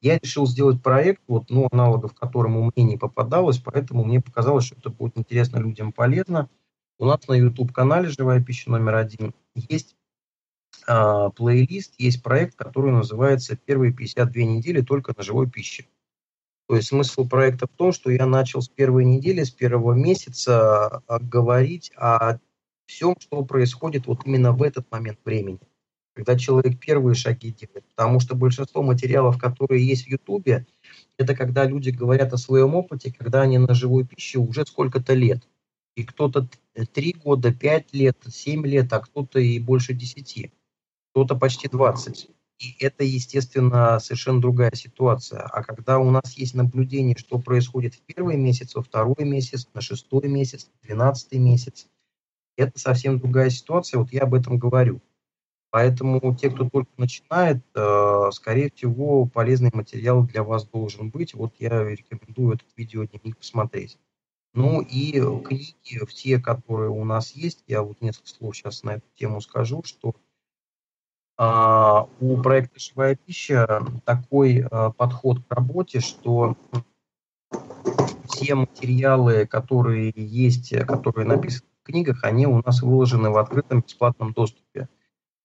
я 0.00 0.18
решил 0.18 0.46
сделать 0.46 0.80
проект, 0.80 1.22
вот, 1.26 1.50
ну, 1.50 1.66
аналогов 1.72 2.14
которому 2.14 2.70
мне 2.76 2.84
не 2.84 2.96
попадалось, 2.96 3.58
поэтому 3.58 4.04
мне 4.04 4.20
показалось, 4.20 4.66
что 4.66 4.76
это 4.76 4.90
будет 4.90 5.18
интересно 5.18 5.58
людям, 5.58 5.92
полезно. 5.92 6.48
У 6.98 7.04
нас 7.04 7.26
на 7.26 7.34
YouTube-канале 7.34 8.10
«Живая 8.10 8.40
пища 8.40 8.70
номер 8.70 8.94
один» 8.94 9.34
есть 9.56 9.96
а, 10.86 11.30
плейлист, 11.30 11.94
есть 11.98 12.22
проект, 12.22 12.54
который 12.54 12.92
называется 12.92 13.56
«Первые 13.56 13.92
52 13.92 14.42
недели 14.42 14.82
только 14.82 15.14
на 15.16 15.22
живой 15.22 15.50
пище». 15.50 15.86
То 16.68 16.76
есть 16.76 16.88
смысл 16.88 17.28
проекта 17.28 17.66
в 17.66 17.76
том, 17.76 17.92
что 17.92 18.10
я 18.10 18.26
начал 18.26 18.60
с 18.60 18.68
первой 18.68 19.04
недели, 19.04 19.42
с 19.42 19.50
первого 19.50 19.94
месяца 19.94 21.02
а, 21.06 21.18
говорить 21.18 21.92
о 21.96 22.38
всем, 22.86 23.16
что 23.18 23.44
происходит 23.44 24.06
вот 24.06 24.26
именно 24.26 24.52
в 24.52 24.62
этот 24.62 24.90
момент 24.90 25.18
времени, 25.24 25.60
когда 26.14 26.38
человек 26.38 26.78
первые 26.78 27.14
шаги 27.14 27.52
делает. 27.52 27.84
Потому 27.94 28.20
что 28.20 28.36
большинство 28.36 28.82
материалов, 28.82 29.38
которые 29.38 29.86
есть 29.86 30.04
в 30.04 30.08
Ютубе, 30.08 30.66
это 31.18 31.34
когда 31.34 31.64
люди 31.64 31.90
говорят 31.90 32.32
о 32.32 32.38
своем 32.38 32.74
опыте, 32.76 33.12
когда 33.12 33.42
они 33.42 33.58
на 33.58 33.74
живой 33.74 34.06
пище 34.06 34.38
уже 34.38 34.64
сколько-то 34.66 35.14
лет. 35.14 35.48
И 35.96 36.04
кто-то 36.04 36.48
три 36.92 37.12
года, 37.12 37.52
пять 37.52 37.92
лет, 37.92 38.18
семь 38.28 38.66
лет, 38.66 38.92
а 38.92 39.00
кто-то 39.00 39.40
и 39.40 39.58
больше 39.58 39.94
десяти 39.94 40.52
кто-то 41.16 41.34
почти 41.34 41.66
20. 41.66 42.28
И 42.58 42.76
это, 42.78 43.02
естественно, 43.02 43.98
совершенно 44.00 44.38
другая 44.38 44.72
ситуация. 44.74 45.40
А 45.40 45.64
когда 45.64 45.98
у 45.98 46.10
нас 46.10 46.34
есть 46.36 46.52
наблюдение, 46.54 47.16
что 47.16 47.38
происходит 47.38 47.94
в 47.94 48.02
первый 48.02 48.36
месяц, 48.36 48.74
во 48.74 48.82
второй 48.82 49.24
месяц, 49.24 49.66
на 49.72 49.80
шестой 49.80 50.28
месяц, 50.28 50.70
двенадцатый 50.82 51.38
месяц, 51.38 51.86
это 52.58 52.78
совсем 52.78 53.18
другая 53.18 53.48
ситуация. 53.48 53.98
Вот 53.98 54.12
я 54.12 54.24
об 54.24 54.34
этом 54.34 54.58
говорю. 54.58 55.00
Поэтому 55.70 56.36
те, 56.36 56.50
кто 56.50 56.68
только 56.68 56.90
начинает, 56.98 57.64
э, 57.74 58.30
скорее 58.32 58.70
всего, 58.70 59.24
полезный 59.24 59.70
материал 59.72 60.22
для 60.22 60.42
вас 60.42 60.66
должен 60.66 61.08
быть. 61.08 61.32
Вот 61.32 61.54
я 61.58 61.82
рекомендую 61.82 62.56
этот 62.56 62.68
видеодневник 62.76 63.38
посмотреть. 63.38 63.98
Ну 64.52 64.82
и 64.82 65.12
книги, 65.44 66.04
все, 66.08 66.38
которые 66.38 66.90
у 66.90 67.04
нас 67.04 67.32
есть, 67.32 67.64
я 67.66 67.82
вот 67.82 68.02
несколько 68.02 68.28
слов 68.28 68.54
сейчас 68.54 68.82
на 68.82 68.96
эту 68.96 69.06
тему 69.16 69.40
скажу, 69.40 69.82
что 69.82 70.14
а, 71.38 72.08
у 72.20 72.36
проекта 72.38 72.80
«Живая 72.80 73.16
пища» 73.16 73.84
такой 74.04 74.66
а, 74.70 74.90
подход 74.90 75.40
к 75.46 75.52
работе, 75.52 76.00
что 76.00 76.56
все 78.24 78.54
материалы, 78.54 79.46
которые 79.46 80.12
есть, 80.16 80.74
которые 80.86 81.26
написаны 81.26 81.68
в 81.82 81.86
книгах, 81.86 82.24
они 82.24 82.46
у 82.46 82.62
нас 82.64 82.82
выложены 82.82 83.30
в 83.30 83.36
открытом 83.36 83.80
бесплатном 83.80 84.32
доступе. 84.32 84.88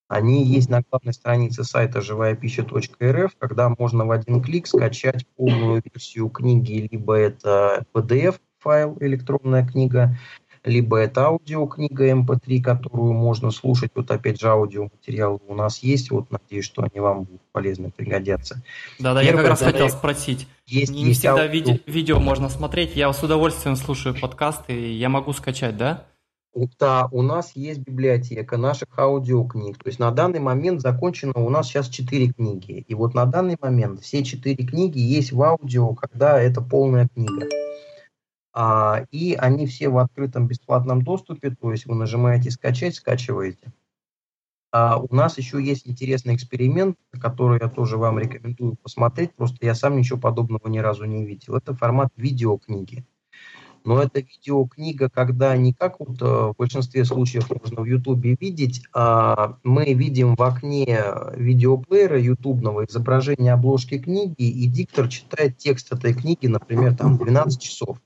Они 0.07 0.43
есть 0.43 0.69
на 0.69 0.81
главной 0.81 1.13
странице 1.13 1.63
сайта 1.63 2.01
живаяпища.рф, 2.01 3.31
когда 3.37 3.69
можно 3.69 4.05
в 4.05 4.11
один 4.11 4.41
клик 4.41 4.67
скачать 4.67 5.25
полную 5.37 5.81
версию 5.81 6.29
книги, 6.29 6.89
либо 6.91 7.15
это 7.15 7.85
PDF-файл, 7.93 8.97
электронная 8.99 9.65
книга, 9.65 10.17
либо 10.63 10.97
это 10.97 11.25
аудиокнига 11.27 12.11
MP3, 12.11 12.39
эм 12.57 12.63
которую 12.63 13.13
можно 13.13 13.51
слушать. 13.51 13.91
Вот 13.95 14.11
опять 14.11 14.39
же 14.39 14.49
аудиоматериалы 14.49 15.39
у 15.47 15.55
нас 15.55 15.79
есть. 15.79 16.11
Вот 16.11 16.31
надеюсь, 16.31 16.65
что 16.65 16.83
они 16.83 16.99
вам 16.99 17.23
будут 17.23 17.41
полезны, 17.51 17.91
пригодятся. 17.91 18.61
Да-да, 18.99 19.21
я 19.21 19.33
как 19.33 19.47
раз 19.47 19.61
хотел 19.61 19.89
спросить. 19.89 20.47
Есть, 20.65 20.91
не, 20.91 21.03
не 21.03 21.13
всегда 21.13 21.43
аудио... 21.43 21.51
виде, 21.51 21.81
видео 21.85 22.19
можно 22.19 22.49
смотреть. 22.49 22.95
Я 22.95 23.11
с 23.11 23.23
удовольствием 23.23 23.75
слушаю 23.75 24.15
подкасты, 24.19 24.93
я 24.93 25.09
могу 25.09 25.33
скачать, 25.33 25.77
да? 25.77 26.05
Да, 26.79 27.07
у 27.11 27.21
нас 27.21 27.53
есть 27.55 27.79
библиотека 27.79 28.57
наших 28.57 28.87
аудиокниг. 28.97 29.77
То 29.77 29.87
есть 29.87 29.99
на 29.99 30.11
данный 30.11 30.39
момент 30.39 30.81
закончено 30.81 31.33
у 31.35 31.49
нас 31.49 31.67
сейчас 31.67 31.87
четыре 31.87 32.33
книги. 32.33 32.83
И 32.87 32.93
вот 32.93 33.13
на 33.13 33.25
данный 33.25 33.57
момент 33.59 34.01
все 34.01 34.23
четыре 34.23 34.65
книги 34.65 34.99
есть 34.99 35.31
в 35.31 35.41
аудио, 35.41 35.93
когда 35.95 36.41
это 36.41 36.61
полная 36.61 37.07
книга. 37.07 37.47
А, 38.53 39.05
и 39.11 39.33
они 39.33 39.65
все 39.65 39.89
в 39.89 39.97
открытом 39.97 40.47
бесплатном 40.47 41.03
доступе, 41.03 41.51
то 41.51 41.71
есть 41.71 41.85
вы 41.85 41.95
нажимаете 41.95 42.51
«Скачать», 42.51 42.95
скачиваете. 42.95 43.71
А 44.73 44.97
у 44.97 45.13
нас 45.13 45.37
еще 45.37 45.61
есть 45.61 45.87
интересный 45.87 46.35
эксперимент, 46.35 46.97
который 47.19 47.59
я 47.61 47.67
тоже 47.67 47.97
вам 47.97 48.19
рекомендую 48.19 48.75
посмотреть, 48.75 49.33
просто 49.35 49.65
я 49.65 49.75
сам 49.75 49.97
ничего 49.97 50.17
подобного 50.17 50.67
ни 50.67 50.79
разу 50.79 51.05
не 51.05 51.25
видел. 51.25 51.55
Это 51.55 51.73
формат 51.73 52.09
видеокниги. 52.15 53.05
Но 53.83 54.01
это 54.01 54.19
видеокнига, 54.19 55.09
когда 55.09 55.57
не 55.57 55.73
как 55.73 55.99
вот 55.99 56.21
э, 56.21 56.25
в 56.25 56.55
большинстве 56.57 57.03
случаев 57.03 57.49
можно 57.49 57.81
в 57.81 57.85
Ютубе 57.85 58.37
видеть, 58.39 58.83
а 58.93 59.57
мы 59.63 59.93
видим 59.93 60.35
в 60.35 60.43
окне 60.43 61.03
видеоплеера 61.35 62.19
ютубного 62.19 62.85
изображение 62.85 63.53
обложки 63.53 63.97
книги, 63.97 64.43
и 64.43 64.67
диктор 64.67 65.07
читает 65.07 65.57
текст 65.57 65.91
этой 65.91 66.13
книги, 66.13 66.45
например, 66.45 66.95
там 66.95 67.17
12 67.17 67.59
часов. 67.59 67.97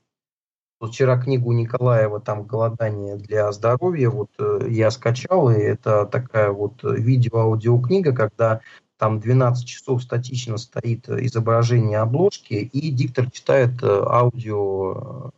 Вот 0.78 0.92
вчера 0.92 1.16
книгу 1.18 1.52
Николаева 1.52 2.20
там 2.20 2.44
«Голодание 2.44 3.16
для 3.16 3.50
здоровья» 3.52 4.10
вот 4.10 4.30
э, 4.38 4.66
я 4.68 4.90
скачал, 4.90 5.50
и 5.50 5.54
это 5.54 6.04
такая 6.04 6.50
вот 6.50 6.80
видео-аудиокнига, 6.82 8.12
когда 8.12 8.60
там 8.98 9.18
12 9.18 9.66
часов 9.66 10.02
статично 10.02 10.58
стоит 10.58 11.08
изображение 11.08 11.98
обложки, 11.98 12.54
и 12.54 12.90
диктор 12.90 13.30
читает 13.30 13.82
э, 13.82 13.86
аудио 13.86 15.30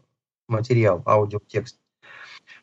материал, 0.49 1.03
аудиотекст. 1.05 1.79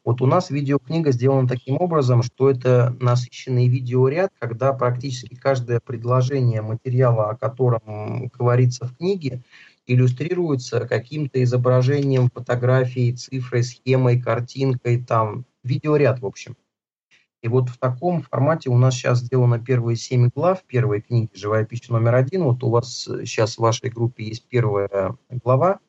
Вот 0.04 0.22
у 0.22 0.26
нас 0.26 0.50
видеокнига 0.50 1.12
сделана 1.12 1.48
таким 1.48 1.78
образом, 1.80 2.24
что 2.24 2.50
это 2.50 2.96
насыщенный 3.00 3.68
видеоряд, 3.68 4.32
когда 4.38 4.74
практически 4.74 5.36
каждое 5.36 5.80
предложение 5.80 6.62
материала, 6.62 7.30
о 7.30 7.36
котором 7.36 8.28
говорится 8.28 8.86
в 8.86 8.98
книге, 8.98 9.42
иллюстрируется 9.88 10.88
каким-то 10.88 11.44
изображением, 11.44 12.30
фотографией, 12.30 13.14
цифрой, 13.14 13.64
схемой, 13.64 14.22
картинкой, 14.22 15.04
там, 15.04 15.46
видеоряд, 15.64 16.22
в 16.22 16.26
общем. 16.26 16.58
И 17.42 17.48
вот 17.48 17.70
в 17.70 17.78
таком 17.78 18.24
формате 18.24 18.70
у 18.72 18.78
нас 18.78 18.96
сейчас 18.96 19.20
сделано 19.20 19.60
первые 19.60 19.98
семь 19.98 20.30
глав 20.34 20.64
первой 20.64 21.02
книги 21.02 21.30
«Живая 21.36 21.64
пища 21.64 21.94
номер 21.94 22.16
один». 22.16 22.44
Вот 22.44 22.64
у 22.64 22.70
вас 22.70 23.04
сейчас 23.04 23.56
в 23.56 23.60
вашей 23.60 23.92
группе 23.92 24.24
есть 24.24 24.46
первая 24.48 25.16
глава, 25.30 25.80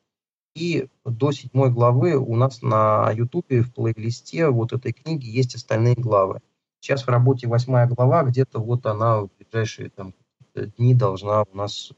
и 0.55 0.89
до 1.05 1.33
седьмой 1.33 1.71
главы 1.71 2.17
у 2.17 2.37
нас 2.37 2.63
на 2.63 3.11
Ютубе 3.13 3.63
в 3.63 3.73
плейлисте 3.73 4.49
вот 4.49 4.73
этой 4.73 4.93
книги 4.93 5.27
есть 5.27 5.55
остальные 5.55 5.95
главы. 5.95 6.41
Сейчас 6.81 7.03
в 7.03 7.09
работе 7.09 7.47
восьмая 7.47 7.87
глава, 7.87 8.23
где-то 8.25 8.59
вот 8.59 8.87
она 8.87 9.23
в 9.23 9.31
ближайшие 9.39 9.91
там, 9.91 10.15
дни 10.55 10.95
должна 10.95 11.43
у 11.43 11.57
нас 11.57 11.93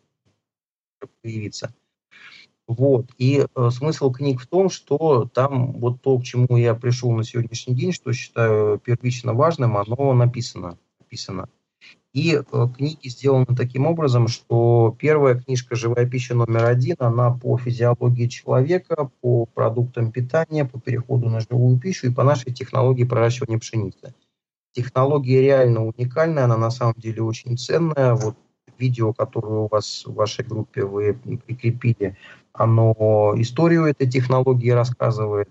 появиться. 1.22 1.74
Вот. 2.68 3.06
И 3.16 3.46
э, 3.54 3.70
смысл 3.70 4.12
книг 4.12 4.42
в 4.42 4.46
том, 4.46 4.68
что 4.68 5.26
там 5.32 5.72
вот 5.80 6.02
то, 6.02 6.18
к 6.18 6.22
чему 6.22 6.58
я 6.58 6.74
пришел 6.74 7.10
на 7.12 7.24
сегодняшний 7.24 7.74
день, 7.74 7.92
что 7.92 8.12
считаю 8.12 8.78
первично 8.78 9.32
важным, 9.32 9.78
оно 9.78 10.12
написано. 10.12 10.76
написано. 11.00 11.48
И 12.12 12.34
э, 12.34 12.66
книги 12.76 13.08
сделаны 13.08 13.46
таким 13.56 13.86
образом, 13.86 14.28
что 14.28 14.94
первая 14.98 15.36
книжка 15.36 15.76
«Живая 15.76 16.06
пища 16.06 16.34
номер 16.34 16.66
один», 16.66 16.96
она 16.98 17.30
по 17.30 17.56
физиологии 17.56 18.26
человека, 18.26 19.10
по 19.22 19.46
продуктам 19.46 20.12
питания, 20.12 20.66
по 20.66 20.78
переходу 20.78 21.30
на 21.30 21.40
живую 21.40 21.78
пищу 21.78 22.08
и 22.08 22.14
по 22.14 22.22
нашей 22.22 22.52
технологии 22.52 23.04
проращивания 23.04 23.58
пшеницы. 23.58 24.12
Технология 24.72 25.40
реально 25.40 25.86
уникальная, 25.86 26.44
она 26.44 26.58
на 26.58 26.70
самом 26.70 26.94
деле 26.98 27.22
очень 27.22 27.56
ценная. 27.56 28.14
Вот 28.14 28.36
видео, 28.78 29.12
которое 29.12 29.62
у 29.62 29.68
вас 29.68 30.04
в 30.06 30.14
вашей 30.14 30.44
группе 30.44 30.84
вы 30.84 31.14
прикрепили, 31.14 32.16
оно 32.60 33.34
историю 33.36 33.84
этой 33.84 34.08
технологии 34.08 34.70
рассказывает. 34.70 35.48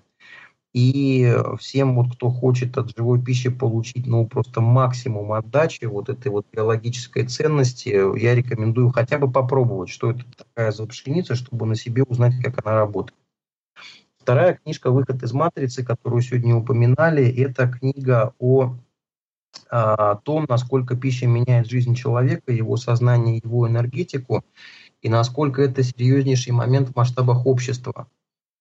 И 0.73 1.34
всем, 1.59 1.95
вот, 1.95 2.15
кто 2.15 2.29
хочет 2.29 2.77
от 2.77 2.95
живой 2.95 3.19
пищи 3.19 3.49
получить 3.49 4.05
ну, 4.05 4.27
просто 4.27 4.61
максимум 4.61 5.34
отдачи 5.34 5.85
вот 5.85 6.09
этой 6.09 6.31
вот 6.31 6.45
биологической 6.51 7.25
ценности, 7.25 7.89
я 8.19 8.35
рекомендую 8.35 8.91
хотя 8.91 9.17
бы 9.17 9.31
попробовать, 9.31 9.89
что 9.89 10.11
это 10.11 10.23
такая 10.38 10.71
за 10.71 10.85
пшеница, 10.85 11.34
чтобы 11.34 11.65
на 11.65 11.75
себе 11.75 12.03
узнать, 12.03 12.35
как 12.43 12.63
она 12.63 12.75
работает. 12.75 13.17
Вторая 14.19 14.59
книжка 14.61 14.91
«Выход 14.91 15.23
из 15.23 15.31
матрицы», 15.31 15.85
которую 15.85 16.21
сегодня 16.21 16.53
упоминали, 16.53 17.27
это 17.27 17.67
книга 17.67 18.34
о, 18.38 18.75
о 19.69 20.15
том, 20.17 20.45
насколько 20.49 20.97
пища 20.97 21.27
меняет 21.27 21.67
жизнь 21.67 21.95
человека, 21.95 22.51
его 22.51 22.75
сознание, 22.75 23.41
его 23.41 23.67
энергетику, 23.67 24.43
и 25.01 25.09
насколько 25.09 25.61
это 25.61 25.83
серьезнейший 25.83 26.53
момент 26.53 26.89
в 26.89 26.95
масштабах 26.95 27.45
общества. 27.45 28.07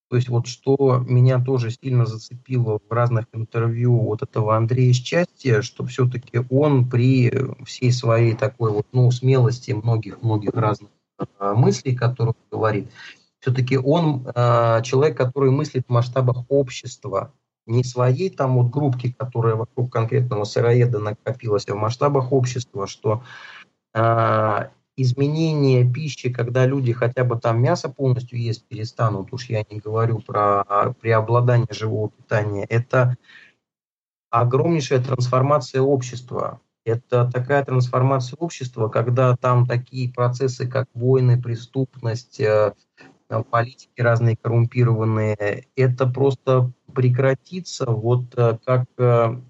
То 0.08 0.16
есть 0.16 0.28
вот 0.28 0.46
что 0.46 1.04
меня 1.06 1.42
тоже 1.42 1.70
сильно 1.70 2.06
зацепило 2.06 2.78
в 2.78 2.92
разных 2.92 3.26
интервью 3.32 3.98
вот 3.98 4.22
этого 4.22 4.56
Андрея 4.56 4.92
Счастья, 4.92 5.62
что 5.62 5.84
все-таки 5.84 6.42
он 6.48 6.88
при 6.88 7.32
всей 7.64 7.90
своей 7.90 8.34
такой 8.34 8.70
вот, 8.70 8.86
ну, 8.92 9.10
смелости 9.10 9.72
многих-многих 9.72 10.54
разных 10.54 10.90
э, 11.18 11.54
мыслей, 11.54 11.96
которые 11.96 12.34
он 12.38 12.58
говорит, 12.58 12.90
все-таки 13.40 13.76
он 13.76 14.26
э, 14.32 14.82
человек, 14.84 15.16
который 15.16 15.50
мыслит 15.50 15.86
в 15.88 15.92
масштабах 15.92 16.44
общества, 16.48 17.32
не 17.66 17.82
своей 17.82 18.30
там 18.30 18.56
вот 18.56 18.70
группки, 18.70 19.12
которая 19.12 19.56
вокруг 19.56 19.92
конкретного 19.92 20.44
сыроеда 20.44 21.00
накопилась, 21.00 21.68
а 21.68 21.74
в 21.74 21.78
масштабах 21.78 22.32
общества, 22.32 22.86
что 22.86 23.24
э, 23.92 24.68
изменение 24.97 25.90
пищи, 25.90 26.32
когда 26.32 26.66
люди 26.66 26.93
хотя 26.93 27.24
бы 27.24 27.39
там 27.39 27.60
мясо 27.60 27.89
полностью 27.89 28.40
есть 28.40 28.66
перестанут, 28.66 29.32
уж 29.32 29.47
я 29.47 29.64
не 29.70 29.78
говорю 29.78 30.20
про 30.20 30.94
преобладание 31.01 31.68
живого 31.70 32.10
питания, 32.10 32.64
это 32.64 33.16
огромнейшая 34.31 35.02
трансформация 35.02 35.82
общества. 35.82 36.60
Это 36.85 37.28
такая 37.32 37.64
трансформация 37.64 38.36
общества, 38.36 38.89
когда 38.89 39.36
там 39.36 39.66
такие 39.66 40.12
процессы, 40.12 40.68
как 40.68 40.89
войны, 40.94 41.40
преступность, 41.40 42.39
э, 42.39 42.74
политики 43.51 44.01
разные 44.01 44.36
коррумпированные, 44.36 45.66
это 45.74 46.06
просто 46.06 46.73
прекратится, 46.94 47.86
вот 47.86 48.35
э, 48.36 48.59
как 48.64 48.85
э, 48.98 49.40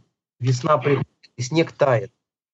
весна 0.40 0.78
приходит, 0.78 1.08
и 1.36 1.42
снег 1.42 1.72
тает. 1.72 2.10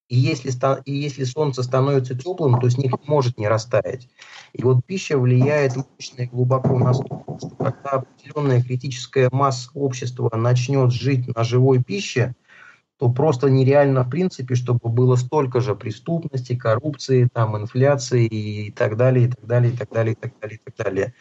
И 0.08 0.16
если, 0.16 0.52
и 0.84 0.92
если 0.92 1.24
солнце 1.24 1.62
становится 1.62 2.14
теплым, 2.14 2.60
то 2.60 2.68
снег 2.68 2.92
может 3.06 3.38
не 3.38 3.48
растаять. 3.48 4.08
И 4.52 4.62
вот 4.62 4.84
пища 4.84 5.18
влияет 5.18 5.74
мощно 5.76 6.22
и 6.22 6.26
глубоко 6.26 6.78
на 6.78 6.92
структуру, 6.92 7.38
что 7.38 7.50
когда 7.56 7.90
определенная 7.90 8.62
критическая 8.62 9.30
масса 9.32 9.70
общества 9.74 10.30
начнет 10.36 10.92
жить 10.92 11.34
на 11.34 11.44
живой 11.44 11.82
пище, 11.82 12.34
то 12.98 13.08
просто 13.08 13.48
нереально 13.48 14.04
в 14.04 14.10
принципе, 14.10 14.54
чтобы 14.54 14.90
было 14.90 15.16
столько 15.16 15.60
же 15.60 15.74
преступности, 15.74 16.56
коррупции, 16.56 17.28
там, 17.32 17.56
инфляции 17.56 18.26
и 18.26 18.70
так 18.70 18.96
далее, 18.96 19.28
и 19.28 19.30
так 19.30 19.46
далее, 19.46 19.72
и 19.72 19.76
так 19.76 19.90
далее, 19.90 20.12
и 20.12 20.16
так 20.16 20.32
далее, 20.40 20.58
и 20.58 20.70
так 20.70 20.76
далее. 20.76 21.14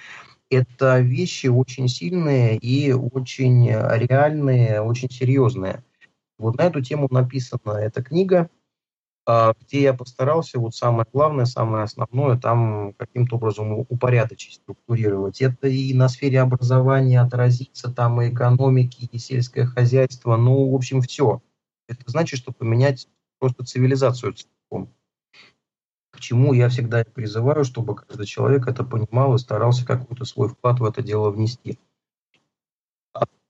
Это 0.50 1.00
вещи 1.00 1.48
очень 1.48 1.88
сильные 1.88 2.58
и 2.58 2.92
очень 2.92 3.70
реальные, 3.70 4.82
очень 4.82 5.10
серьезные. 5.10 5.84
Вот 6.38 6.58
на 6.58 6.64
эту 6.64 6.82
тему 6.82 7.08
написана 7.10 7.78
эта 7.78 8.04
книга– 8.04 8.50
где 9.62 9.82
я 9.82 9.94
постарался 9.94 10.60
вот 10.60 10.76
самое 10.76 11.06
главное, 11.12 11.46
самое 11.46 11.84
основное 11.84 12.38
там 12.38 12.94
каким-то 12.94 13.36
образом 13.36 13.72
упорядочить, 13.74 14.56
структурировать. 14.56 15.42
Это 15.42 15.68
и 15.68 15.94
на 15.94 16.10
сфере 16.10 16.42
образования 16.42 17.22
отразится, 17.22 17.92
там 17.92 18.22
и 18.22 18.30
экономики, 18.30 19.10
и 19.12 19.18
сельское 19.18 19.66
хозяйство, 19.66 20.38
ну, 20.38 20.70
в 20.70 20.76
общем, 20.76 21.02
все. 21.02 21.42
Это 21.88 22.04
значит, 22.08 22.40
что 22.40 22.52
поменять 22.52 23.08
просто 23.40 23.66
цивилизацию 23.66 24.34
целиком. 24.34 24.90
К 26.12 26.20
чему 26.20 26.54
я 26.54 26.70
всегда 26.70 27.04
призываю, 27.04 27.64
чтобы 27.64 27.96
каждый 27.96 28.26
человек 28.26 28.68
это 28.68 28.84
понимал 28.84 29.36
и 29.36 29.40
старался 29.40 29.86
какой-то 29.86 30.26
свой 30.26 30.50
вклад 30.50 30.80
в 30.80 30.86
это 30.86 31.02
дело 31.02 31.32
внести. 31.32 31.80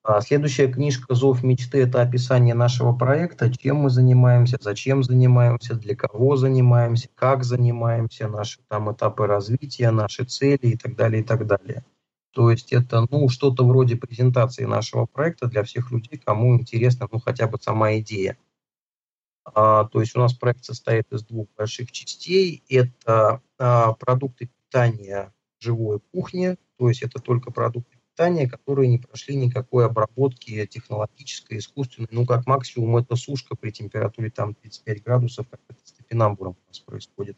А 0.03 0.19
следующая 0.21 0.67
книжка 0.67 1.13
«Зов 1.13 1.43
мечты»– 1.43 1.77
это 1.83 2.01
описание 2.01 2.55
нашего 2.55 2.91
проекта, 2.91 3.53
чем 3.55 3.77
мы 3.77 3.91
занимаемся, 3.91 4.57
зачем 4.59 5.03
занимаемся, 5.03 5.75
для 5.75 5.95
кого 5.95 6.37
занимаемся, 6.37 7.07
как 7.13 7.43
занимаемся, 7.43 8.27
наши 8.27 8.61
там 8.67 8.91
этапы 8.91 9.27
развития, 9.27 9.91
наши 9.91 10.23
цели 10.25 10.71
и 10.71 10.77
так 10.77 10.95
далее, 10.95 11.21
и 11.21 11.23
так 11.23 11.45
далее. 11.45 11.85
То 12.31 12.49
есть 12.49 12.73
это 12.73 13.05
ну, 13.11 13.29
что-то 13.29 13.63
вроде 13.63 13.95
презентации 13.95 14.65
нашего 14.65 15.05
проекта 15.05 15.47
для 15.47 15.63
всех 15.63 15.91
людей, 15.91 16.17
кому 16.17 16.55
интересна 16.57 17.07
ну, 17.11 17.19
хотя 17.19 17.47
бы 17.47 17.59
сама 17.61 17.97
идея. 17.99 18.37
А, 19.43 19.85
то 19.85 19.99
есть 20.01 20.15
у 20.15 20.19
нас 20.19 20.33
проект 20.33 20.63
состоит 20.63 21.11
из 21.11 21.23
двух 21.23 21.47
больших 21.55 21.91
частей. 21.91 22.63
Это 22.69 23.41
а, 23.59 23.93
продукты 23.93 24.47
питания 24.47 25.31
живой 25.59 25.99
кухни, 26.11 26.55
то 26.77 26.89
есть 26.89 27.03
это 27.03 27.19
только 27.21 27.51
продукты 27.51 27.97
питания, 28.11 28.47
которые 28.47 28.87
не 28.87 28.97
прошли 28.97 29.35
никакой 29.35 29.85
обработки 29.85 30.65
технологической, 30.67 31.57
искусственной. 31.57 32.09
Ну, 32.11 32.25
как 32.25 32.45
максимум, 32.45 32.97
это 32.97 33.15
сушка 33.15 33.55
при 33.55 33.71
температуре 33.71 34.29
там 34.29 34.53
35 34.55 35.03
градусов, 35.03 35.47
как 35.49 35.59
это 35.69 35.79
с 35.83 35.91
топинамбуром 35.93 36.53
у 36.53 36.67
нас 36.67 36.79
происходит. 36.79 37.37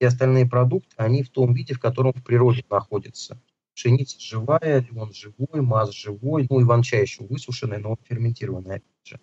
И 0.00 0.04
остальные 0.04 0.48
продукты, 0.48 0.94
они 0.96 1.22
в 1.22 1.28
том 1.28 1.52
виде, 1.52 1.74
в 1.74 1.80
котором 1.80 2.12
в 2.12 2.24
природе 2.24 2.64
находятся. 2.70 3.40
Пшеница 3.74 4.18
живая, 4.18 4.80
лимон 4.80 5.12
живой, 5.12 5.60
маз 5.60 5.92
живой, 5.92 6.46
ну, 6.48 6.62
иван-чай 6.62 7.02
еще 7.02 7.24
высушенный, 7.24 7.78
но 7.78 7.96
ферментированный, 8.04 8.76
опять 8.76 9.04
же. 9.04 9.20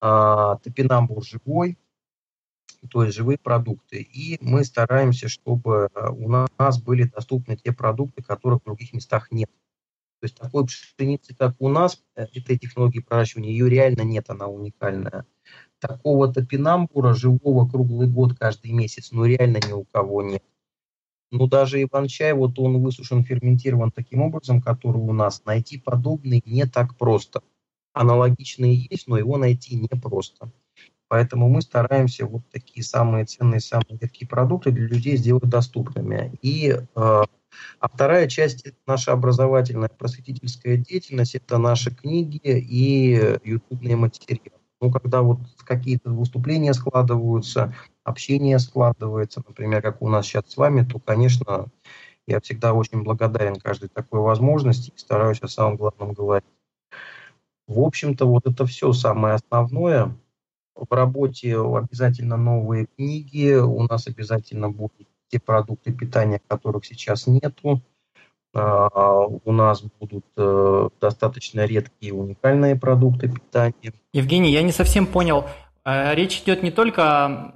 А, 0.00 0.56
топинамбур 0.56 1.24
живой, 1.24 1.78
то 2.90 3.04
есть 3.04 3.16
живые 3.16 3.38
продукты. 3.38 4.00
И 4.00 4.38
мы 4.40 4.64
стараемся, 4.64 5.28
чтобы 5.28 5.88
у 5.94 6.28
нас 6.28 6.82
были 6.82 7.04
доступны 7.04 7.56
те 7.56 7.72
продукты, 7.72 8.22
которых 8.22 8.62
в 8.62 8.64
других 8.64 8.92
местах 8.92 9.30
нет. 9.30 9.50
То 10.22 10.26
есть 10.26 10.38
такой 10.38 10.64
пшеницы, 10.66 11.34
как 11.34 11.56
у 11.58 11.68
нас, 11.68 12.00
э, 12.14 12.26
этой 12.32 12.56
технологии 12.56 13.00
проращивания, 13.00 13.50
ее 13.50 13.68
реально 13.68 14.02
нет, 14.02 14.30
она 14.30 14.46
уникальная. 14.46 15.26
Такого 15.80 16.32
топинамбура 16.32 17.12
живого 17.12 17.68
круглый 17.68 18.06
год, 18.06 18.38
каждый 18.38 18.70
месяц, 18.70 19.10
ну 19.10 19.24
реально 19.24 19.56
ни 19.56 19.72
у 19.72 19.82
кого 19.82 20.22
нет. 20.22 20.44
Ну 21.32 21.48
даже 21.48 21.82
иван-чай, 21.82 22.34
вот 22.34 22.56
он 22.60 22.80
высушен, 22.80 23.24
ферментирован 23.24 23.90
таким 23.90 24.22
образом, 24.22 24.62
который 24.62 24.98
у 24.98 25.12
нас, 25.12 25.44
найти 25.44 25.76
подобный 25.76 26.40
не 26.46 26.66
так 26.66 26.96
просто. 26.96 27.42
Аналогичные 27.92 28.86
есть, 28.88 29.08
но 29.08 29.18
его 29.18 29.38
найти 29.38 29.74
непросто. 29.74 30.52
Поэтому 31.08 31.48
мы 31.48 31.62
стараемся 31.62 32.26
вот 32.26 32.42
такие 32.52 32.84
самые 32.84 33.24
ценные, 33.24 33.58
самые 33.58 33.98
редкие 34.00 34.28
продукты 34.28 34.70
для 34.70 34.86
людей 34.86 35.16
сделать 35.16 35.48
доступными. 35.48 36.38
И 36.42 36.76
э, 36.94 37.22
а 37.80 37.88
вторая 37.88 38.28
часть– 38.28 38.62
это 38.66 38.76
наша 38.86 39.12
образовательная 39.12 39.88
просветительская 39.88 40.76
деятельность, 40.76 41.34
это 41.34 41.58
наши 41.58 41.94
книги 41.94 42.40
и 42.44 43.38
ютубные 43.44 43.96
материалы. 43.96 44.58
Ну, 44.80 44.90
когда 44.90 45.22
вот 45.22 45.38
какие-то 45.64 46.10
выступления 46.10 46.74
складываются, 46.74 47.74
общение 48.02 48.58
складывается, 48.58 49.42
например, 49.46 49.80
как 49.80 50.02
у 50.02 50.08
нас 50.08 50.26
сейчас 50.26 50.44
с 50.48 50.56
вами, 50.56 50.84
то, 50.84 50.98
конечно, 50.98 51.68
я 52.26 52.40
всегда 52.40 52.72
очень 52.72 53.02
благодарен 53.02 53.56
каждой 53.56 53.88
такой 53.88 54.20
возможности 54.20 54.90
и 54.90 54.98
стараюсь 54.98 55.40
о 55.40 55.48
самом 55.48 55.76
главном 55.76 56.12
говорить. 56.12 56.48
В 57.68 57.80
общем-то, 57.80 58.26
вот 58.26 58.46
это 58.46 58.66
все 58.66 58.92
самое 58.92 59.34
основное. 59.34 60.16
В 60.74 60.92
работе 60.92 61.58
обязательно 61.58 62.36
новые 62.36 62.86
книги, 62.86 63.54
у 63.54 63.82
нас 63.84 64.06
обязательно 64.08 64.68
будут 64.68 65.06
те 65.32 65.40
продукты 65.40 65.92
питания, 65.92 66.40
которых 66.46 66.84
сейчас 66.84 67.26
нету. 67.26 67.80
А, 68.54 69.26
у 69.26 69.52
нас 69.52 69.82
будут 69.82 70.26
э, 70.36 70.88
достаточно 71.00 71.64
редкие 71.64 72.12
уникальные 72.12 72.76
продукты 72.76 73.28
питания. 73.28 73.94
Евгений, 74.12 74.52
я 74.52 74.62
не 74.62 74.72
совсем 74.72 75.06
понял, 75.06 75.46
э, 75.86 76.14
речь 76.14 76.42
идет 76.42 76.62
не 76.62 76.70
только 76.70 77.02
о 77.02 77.54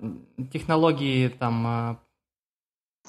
технологии, 0.51 1.29
там, 1.29 2.01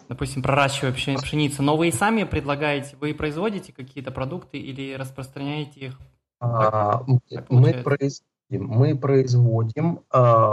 допустим, 0.09 0.43
проращивая 0.43 0.91
пшеницу, 0.91 1.63
но 1.63 1.77
вы 1.77 1.87
и 1.87 1.91
сами 1.91 2.25
предлагаете, 2.25 2.97
вы 2.99 3.13
производите 3.13 3.71
какие-то 3.71 4.11
продукты 4.11 4.57
или 4.57 4.93
распространяете 4.93 5.79
их? 5.79 5.99
А, 6.39 7.03
мы, 7.49 7.73
произ, 7.73 8.21
мы 8.49 8.97
производим, 8.97 10.01
а, 10.09 10.46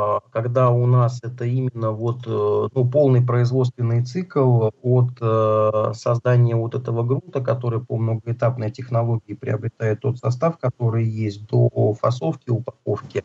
когда 0.54 0.70
у 0.70 0.86
нас 0.86 1.18
это 1.24 1.46
именно 1.46 1.90
вот 1.90 2.28
э, 2.28 2.68
ну, 2.72 2.88
полный 2.88 3.20
производственный 3.20 4.04
цикл 4.04 4.70
от 4.82 5.10
э, 5.20 5.92
создания 5.94 6.54
вот 6.54 6.76
этого 6.76 7.02
грунта, 7.02 7.40
который 7.40 7.80
по 7.80 7.96
многоэтапной 7.96 8.70
технологии 8.70 9.34
приобретает 9.34 10.02
тот 10.02 10.18
состав, 10.18 10.58
который 10.58 11.04
есть, 11.06 11.48
до 11.48 11.94
фасовки, 11.94 12.50
упаковки. 12.50 13.24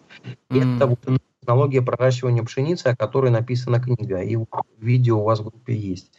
Mm. 0.49 0.77
Это 0.77 0.87
вот 0.87 0.99
технология 1.39 1.83
проращивания 1.83 2.41
пшеницы, 2.41 2.87
о 2.87 2.95
которой 2.95 3.29
написана 3.29 3.79
книга, 3.79 4.21
и 4.21 4.35
видео 4.79 5.19
у 5.19 5.25
вас 5.25 5.39
в 5.39 5.43
группе 5.43 5.75
есть. 5.75 6.11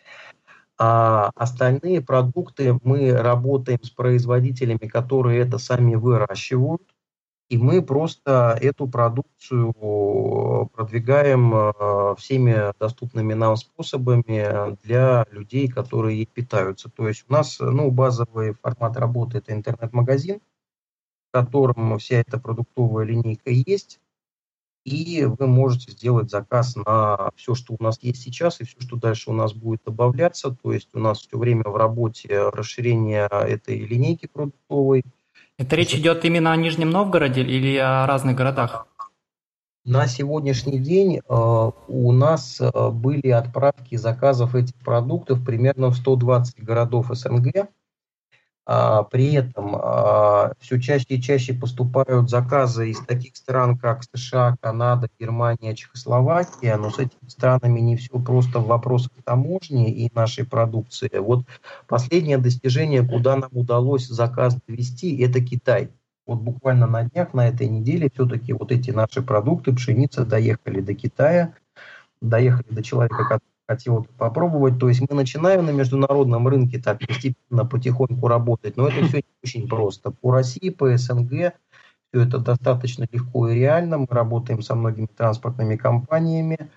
А 0.79 1.33
остальные 1.35 2.03
продукты 2.03 2.79
мы 2.85 3.13
работаем 3.13 3.83
с 3.83 3.91
производителями, 3.91 4.87
которые 4.87 5.41
это 5.41 5.59
сами 5.59 5.97
выращивают, 5.97 6.83
и 7.51 7.59
мы 7.59 7.83
просто 7.83 8.57
эту 8.61 8.87
продукцию 8.87 9.75
продвигаем 10.73 11.53
э, 11.53 12.15
всеми 12.17 12.73
доступными 12.79 13.35
нам 13.35 13.57
способами 13.57 14.77
для 14.85 15.27
людей, 15.33 15.67
которые 15.69 16.19
ей 16.19 16.27
питаются. 16.27 16.89
То 16.91 17.09
есть 17.09 17.25
у 17.29 17.33
нас 17.33 17.59
ну, 17.59 17.91
базовый 17.91 18.55
формат 18.55 18.97
работы– 18.97 19.39
это 19.39 19.53
интернет-магазин, 19.53 20.41
в 21.29 21.33
котором 21.33 21.99
вся 21.99 22.19
эта 22.21 22.39
продуктовая 22.39 23.05
линейка 23.05 23.51
есть, 23.51 23.99
и 24.85 25.25
вы 25.25 25.49
можете 25.49 25.91
сделать 25.91 26.31
заказ 26.31 26.77
на 26.77 27.31
все, 27.35 27.57
что 27.57 27.75
у 27.77 27.83
нас 27.83 27.99
есть 28.01 28.23
сейчас, 28.23 28.61
и 28.61 28.65
все, 28.65 28.81
что 28.81 28.95
дальше 28.95 29.29
у 29.29 29.35
нас 29.35 29.55
будет 29.55 29.83
добавляться. 29.85 30.57
То 30.63 30.73
есть 30.73 30.89
у 30.95 31.01
нас 31.01 31.19
все 31.19 31.37
время 31.37 31.65
в 31.65 31.77
работе 31.77 32.49
расширение 32.49 33.27
этой 33.29 33.77
линейки 33.81 34.29
продуктовой– 34.29 35.03
это 35.61 35.77
речь 35.77 35.95
идет 35.95 36.25
именно 36.25 36.53
о 36.53 36.57
Нижнем 36.57 36.89
Новгороде 36.91 37.43
или 37.43 37.77
о 37.77 38.07
разных 38.07 38.35
городах? 38.35 38.87
На 39.85 40.07
сегодняшний 40.07 40.79
день 40.79 41.19
э, 41.19 41.21
у 41.29 42.13
нас 42.13 42.61
э, 42.61 42.91
были 42.91 43.29
отправки 43.29 43.97
заказов 43.97 44.55
этих 44.55 44.75
продуктов 44.77 45.45
примерно 45.45 45.89
в 45.89 45.97
120 45.97 46.65
городов 46.65 47.09
СНГ. 47.11 47.69
А, 48.73 49.03
при 49.03 49.33
этом 49.33 49.75
а, 49.75 50.53
все 50.61 50.81
чаще 50.81 51.07
и 51.09 51.21
чаще 51.21 51.53
поступают 51.55 52.31
заказы 52.31 52.91
из 52.91 53.01
таких 53.01 53.35
стран, 53.35 53.77
как 53.77 54.05
США, 54.15 54.57
Канада, 54.61 55.09
Германия, 55.19 55.75
Чехословакия, 55.75 56.77
но 56.77 56.91
с 56.91 57.01
этими 57.01 57.29
странами 57.29 57.81
не 57.81 57.97
все 57.97 58.17
просто 58.21 58.61
в 58.61 58.69
вопросах 58.69 59.11
таможни 59.25 59.91
и 59.91 60.09
нашей 60.15 60.47
продукции. 60.47 61.11
Вот 61.19 61.47
последнее 61.89 62.39
достижение, 62.39 63.05
куда 63.05 63.35
нам 63.35 63.51
удалось 63.51 64.07
заказ 64.07 64.57
довести, 64.69 65.21
это 65.21 65.41
Китай. 65.41 65.91
Вот 66.25 66.39
буквально 66.39 66.87
на 66.87 67.03
днях, 67.03 67.35
на 67.35 67.49
этой 67.49 67.67
неделе, 67.67 68.09
все-таки 68.15 68.53
вот 68.53 68.71
эти 68.71 68.93
наши 68.93 69.21
продукты, 69.21 69.75
пшеница, 69.75 70.25
доехали 70.25 70.81
до 70.81 70.95
Китая, 70.95 71.55
доехали 72.23 72.69
до 72.71 72.85
человека, 72.85 73.25
который 73.25 73.50
хотел 73.71 74.05
попробовать. 74.19 74.81
То 74.81 74.89
есть 74.89 75.01
мы 75.01 75.15
начинаем 75.15 75.65
на 75.65 75.71
международном 75.71 76.49
рынке 76.49 76.81
так 76.81 76.99
постепенно, 76.99 77.65
потихоньку 77.65 78.27
работать, 78.27 78.77
но 78.77 78.89
это 78.89 79.07
все 79.07 79.19
не 79.19 79.35
очень 79.45 79.69
просто. 79.69 80.11
По 80.11 80.33
России, 80.33 80.71
по 80.71 80.97
СНГ 80.97 81.31
все 82.11 82.23
это 82.23 82.39
достаточно 82.39 83.07
легко 83.13 83.49
и 83.49 83.55
реально. 83.55 83.99
Мы 83.99 84.07
работаем 84.11 84.61
со 84.61 84.75
многими 84.75 85.07
транспортными 85.07 85.77
компаниями. 85.77 86.69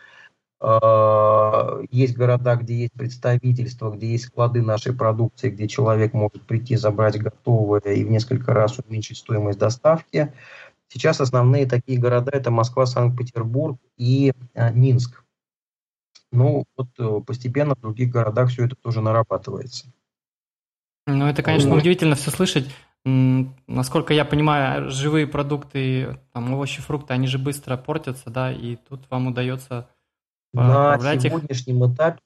А, 0.59 1.81
есть 1.89 2.15
города, 2.15 2.55
где 2.57 2.81
есть 2.81 2.93
представительство, 2.93 3.89
где 3.89 4.11
есть 4.11 4.25
склады 4.25 4.61
нашей 4.61 4.93
продукции, 4.93 5.49
где 5.49 5.67
человек 5.67 6.13
может 6.13 6.43
прийти, 6.43 6.75
забрать 6.75 7.19
готовое 7.19 7.81
и 7.81 8.03
в 8.03 8.11
несколько 8.11 8.53
раз 8.53 8.77
уменьшить 8.77 9.17
стоимость 9.17 9.57
доставки. 9.57 10.31
Сейчас 10.89 11.19
основные 11.21 11.65
такие 11.65 11.99
города– 11.99 12.29
это 12.33 12.51
Москва, 12.51 12.85
Санкт-Петербург 12.85 13.79
и 13.97 14.31
а, 14.53 14.69
Минск. 14.69 15.22
Ну, 16.33 16.65
вот 16.75 16.87
э, 16.97 17.21
постепенно 17.25 17.75
в 17.75 17.81
других 17.81 18.09
городах 18.11 18.49
все 18.49 18.65
это 18.65 18.75
тоже 18.75 19.01
нарабатывается. 19.01 19.93
Ну, 21.05 21.27
это, 21.27 21.43
конечно, 21.43 21.69
вот. 21.69 21.81
удивительно 21.81 22.15
все 22.15 22.31
слышать. 22.31 22.65
Насколько 23.05 24.13
я 24.13 24.25
понимаю, 24.25 24.89
живые 24.89 25.27
продукты, 25.27 26.17
там, 26.31 26.53
овощи, 26.53 26.81
фрукты, 26.81 27.13
они 27.13 27.27
же 27.27 27.37
быстро 27.37 27.77
портятся, 27.77 28.29
да, 28.29 28.51
и 28.51 28.77
тут 28.77 29.01
вам 29.09 29.27
удается 29.27 29.89
на 30.53 30.97
сегодняшнем 31.19 31.83
их. 31.83 31.93
этапе 31.93 32.19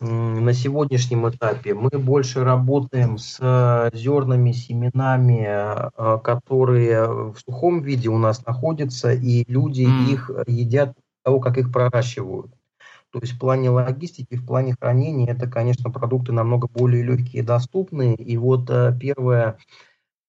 на 0.00 0.52
сегодняшнем 0.52 1.28
этапе 1.30 1.72
мы 1.72 1.88
больше 1.90 2.44
работаем 2.44 3.16
с 3.16 3.90
зернами, 3.94 4.52
семенами, 4.52 5.46
э, 5.46 6.18
которые 6.22 7.30
в 7.32 7.36
сухом 7.38 7.80
виде 7.80 8.10
у 8.10 8.18
нас 8.18 8.44
находятся, 8.44 9.12
и 9.12 9.50
люди 9.50 9.82
mm. 9.82 10.12
их 10.12 10.30
едят 10.46 10.94
того, 11.22 11.40
как 11.40 11.56
их 11.56 11.72
проращивают. 11.72 12.52
То 13.14 13.20
есть 13.22 13.34
в 13.34 13.38
плане 13.38 13.70
логистики, 13.70 14.34
в 14.34 14.44
плане 14.44 14.74
хранения 14.74 15.30
это, 15.30 15.46
конечно, 15.46 15.88
продукты 15.88 16.32
намного 16.32 16.66
более 16.66 17.04
легкие 17.04 17.44
и 17.44 17.46
доступные. 17.46 18.16
И 18.16 18.36
вот 18.36 18.68
э, 18.70 18.92
первое 19.00 19.56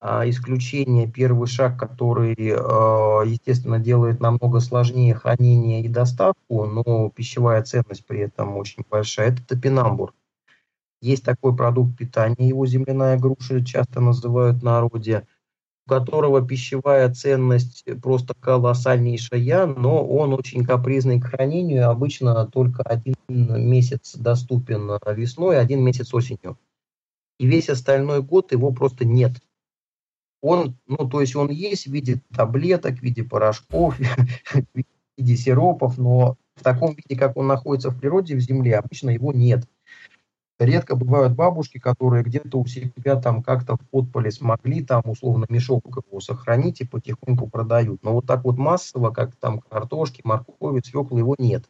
э, 0.01 0.29
исключение, 0.29 1.11
первый 1.11 1.47
шаг, 1.47 1.79
который, 1.79 2.35
э, 2.37 3.27
естественно, 3.27 3.79
делает 3.79 4.19
намного 4.19 4.59
сложнее 4.59 5.15
хранение 5.15 5.81
и 5.81 5.87
доставку, 5.87 6.65
но 6.67 7.09
пищевая 7.09 7.63
ценность 7.63 8.05
при 8.05 8.19
этом 8.19 8.55
очень 8.55 8.83
большая, 8.87 9.31
это 9.31 9.43
топинамбур. 9.43 10.13
Есть 11.01 11.25
такой 11.25 11.55
продукт 11.55 11.97
питания, 11.97 12.47
его 12.47 12.67
земляная 12.67 13.17
груша 13.17 13.65
часто 13.65 13.99
называют 13.99 14.57
в 14.57 14.63
народе 14.63 15.25
у 15.85 15.89
которого 15.89 16.45
пищевая 16.45 17.13
ценность 17.13 17.85
просто 18.01 18.33
колоссальнейшая, 18.39 19.65
но 19.65 20.05
он 20.05 20.33
очень 20.33 20.63
капризный 20.63 21.19
к 21.19 21.25
хранению, 21.25 21.89
обычно 21.89 22.47
только 22.47 22.83
один 22.83 23.15
месяц 23.27 24.15
доступен 24.15 24.99
весной, 25.15 25.59
один 25.59 25.83
месяц 25.83 26.13
осенью. 26.13 26.57
И 27.39 27.45
весь 27.45 27.69
остальной 27.69 28.21
год 28.21 28.51
его 28.51 28.71
просто 28.71 29.05
нет. 29.05 29.33
Он, 30.41 30.77
ну, 30.87 31.09
то 31.09 31.21
есть 31.21 31.35
он 31.35 31.49
есть 31.49 31.87
в 31.87 31.91
виде 31.91 32.21
таблеток, 32.33 32.99
в 32.99 33.01
виде 33.01 33.23
порошков, 33.23 33.97
в 34.53 34.83
виде 35.17 35.35
сиропов, 35.35 35.97
но 35.97 36.37
в 36.55 36.63
таком 36.63 36.95
виде, 36.95 37.19
как 37.19 37.37
он 37.37 37.47
находится 37.47 37.89
в 37.89 37.99
природе, 37.99 38.35
в 38.35 38.39
земле, 38.39 38.77
обычно 38.77 39.09
его 39.09 39.33
нет. 39.33 39.67
Редко 40.57 40.95
бывают 40.95 41.33
бабушки, 41.33 41.79
которые 41.79 42.23
где-то 42.23 42.57
у 42.59 42.65
себя 42.65 43.19
там 43.19 43.43
как-то 43.43 43.75
в 43.75 43.81
подполе 43.89 44.31
смогли 44.31 44.83
там 44.83 45.01
условно 45.05 45.45
мешок 45.49 45.85
его 45.85 46.21
сохранить 46.21 46.79
и 46.79 46.87
потихоньку 46.87 47.49
продают. 47.49 48.01
Но 48.03 48.13
вот 48.13 48.25
так 48.25 48.45
вот 48.45 48.57
массово, 48.57 49.11
как 49.11 49.35
там 49.35 49.59
картошки, 49.59 50.21
моркови, 50.23 50.81
свеклы, 50.81 51.19
его 51.19 51.35
нет. 51.37 51.69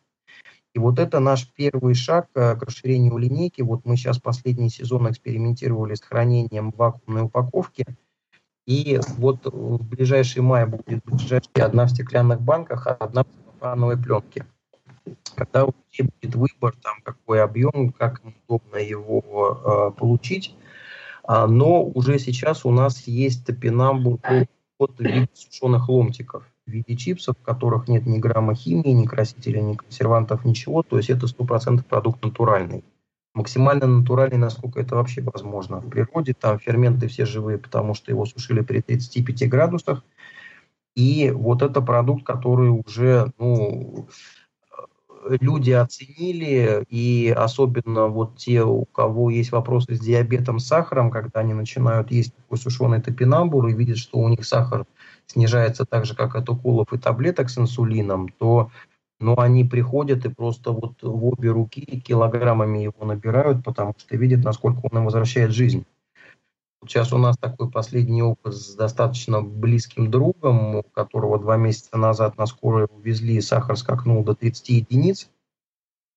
И 0.76 0.80
вот 0.80 1.00
это 1.00 1.20
наш 1.20 1.52
первый 1.54 1.96
шаг 1.96 2.28
э, 2.36 2.56
к 2.56 2.62
расширению 2.62 3.18
линейки. 3.18 3.62
Вот 3.62 3.86
мы 3.86 3.96
сейчас 3.96 4.20
последний 4.20 4.70
сезон 4.70 5.10
экспериментировали 5.10 5.96
с 5.96 6.02
хранением 6.02 6.72
вакуумной 6.72 7.24
упаковки. 7.24 7.86
И 8.68 9.00
вот 9.18 9.46
в 9.46 9.84
ближайший 9.84 10.42
май 10.42 10.68
будет 10.68 11.04
ближайшая 11.06 11.66
одна 11.66 11.86
в 11.86 11.92
стеклянных 11.92 12.42
банках, 12.42 12.86
одна 13.00 13.24
в 13.24 13.28
целлофановой 13.28 13.98
пленке 13.98 14.46
когда 15.36 15.66
у 15.66 15.74
людей 15.92 16.12
будет 16.22 16.36
выбор, 16.36 16.76
там, 16.82 16.96
какой 17.04 17.42
объем, 17.42 17.92
как 17.92 18.22
удобно 18.48 18.78
его 18.78 19.92
э, 19.94 20.00
получить. 20.00 20.56
А, 21.24 21.48
но 21.48 21.84
уже 21.84 22.20
сейчас 22.20 22.66
у 22.66 22.72
нас 22.72 23.08
есть 23.08 23.46
топинамбур 23.46 24.20
виде 25.00 25.30
сушеных 25.34 25.90
ломтиков, 25.90 26.44
в 26.66 26.72
виде 26.72 26.96
чипсов, 26.96 27.38
в 27.38 27.44
которых 27.44 27.88
нет 27.88 28.06
ни 28.06 28.18
грамма 28.18 28.56
химии, 28.56 28.92
ни 28.92 29.06
красителя, 29.06 29.62
ни 29.62 29.76
консервантов, 29.76 30.46
ничего. 30.46 30.84
То 30.84 30.98
есть 30.98 31.10
это 31.10 31.28
100% 31.28 31.84
продукт 31.84 32.24
натуральный. 32.24 32.84
Максимально 33.34 33.86
натуральный, 33.88 34.38
насколько 34.38 34.80
это 34.80 34.96
вообще 34.96 35.22
возможно. 35.22 35.82
В 35.82 35.90
природе 35.90 36.34
там 36.34 36.58
ферменты 36.58 37.08
все 37.08 37.26
живые, 37.26 37.58
потому 37.58 37.94
что 37.94 38.12
его 38.12 38.26
сушили 38.26 38.62
при 38.62 38.82
35 38.82 39.50
градусах. 39.50 40.04
И 40.96 41.30
вот 41.32 41.62
это 41.62 41.82
продукт, 41.82 42.26
который 42.26 42.70
уже, 42.70 43.32
ну, 43.38 44.08
люди 45.42 45.72
оценили, 45.72 46.86
и 46.90 47.34
особенно 47.36 48.08
вот 48.08 48.38
те, 48.38 48.64
у 48.64 48.86
кого 48.86 49.30
есть 49.30 49.52
вопросы 49.52 49.96
с 49.96 50.00
диабетом, 50.00 50.60
с 50.60 50.68
сахаром, 50.68 51.12
когда 51.12 51.42
они 51.42 51.54
начинают 51.54 52.12
есть 52.12 52.36
такой 52.36 52.58
сушеный 52.58 53.02
топинамбур 53.02 53.68
и 53.68 53.74
видят, 53.74 53.98
что 53.98 54.20
у 54.20 54.30
них 54.30 54.46
сахар 54.46 54.86
снижается 55.28 55.86
так 55.86 56.06
же, 56.06 56.16
как 56.16 56.36
от 56.36 56.50
уколов 56.50 56.94
и 56.94 56.98
таблеток 56.98 57.50
с 57.50 57.58
инсулином, 57.58 58.30
то 58.30 58.72
но 59.20 59.40
они 59.40 59.64
приходят 59.64 60.26
и 60.26 60.30
просто 60.30 60.72
вот 60.72 61.02
в 61.02 61.26
обе 61.26 61.50
руки 61.50 61.82
килограммами 62.06 62.80
его 62.80 63.06
набирают, 63.06 63.64
потому 63.64 63.96
что 63.98 64.18
видят, 64.18 64.44
насколько 64.44 64.82
он 64.84 65.00
им 65.00 65.06
возвращает 65.06 65.52
жизнь. 65.52 65.86
Сейчас 66.88 67.12
у 67.14 67.18
нас 67.18 67.38
такой 67.38 67.70
последний 67.70 68.22
опыт 68.22 68.54
с 68.54 68.76
достаточно 68.76 69.42
близким 69.42 70.12
другом, 70.12 70.76
у 70.76 70.84
которого 70.84 71.40
два 71.40 71.58
месяца 71.58 71.98
назад 71.98 72.38
на 72.38 72.46
скорой 72.46 72.88
увезли, 72.90 73.42
сахар 73.42 73.76
скакнул 73.76 74.24
до 74.24 74.36
30 74.36 74.70
единиц. 74.70 75.30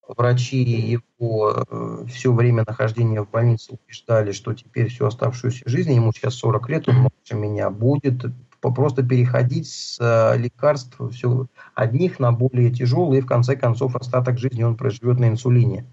Врачи 0.07 0.63
его 0.63 1.65
э, 1.71 2.07
все 2.09 2.33
время 2.33 2.65
нахождения 2.67 3.23
в 3.23 3.31
больнице 3.31 3.75
убеждали, 3.75 4.33
что 4.33 4.55
теперь 4.55 4.89
всю 4.89 5.07
оставшуюся 5.07 5.63
жизнь, 5.67 5.93
ему 5.93 6.13
сейчас 6.13 6.35
40 6.35 6.69
лет, 6.71 6.89
он 6.89 6.97
младше 6.97 7.35
меня, 7.35 7.71
будет 7.71 8.25
просто 8.61 9.03
переходить 9.03 9.69
с 9.69 9.99
э, 10.01 10.39
лекарств 10.39 10.99
все 11.13 11.47
одних 11.75 12.19
на 12.19 12.33
более 12.33 12.71
тяжелые, 12.71 13.21
и 13.21 13.23
в 13.23 13.27
конце 13.27 13.57
концов 13.57 13.97
остаток 13.97 14.39
жизни 14.39 14.63
он 14.63 14.77
проживет 14.77 15.19
на 15.19 15.29
инсулине. 15.29 15.87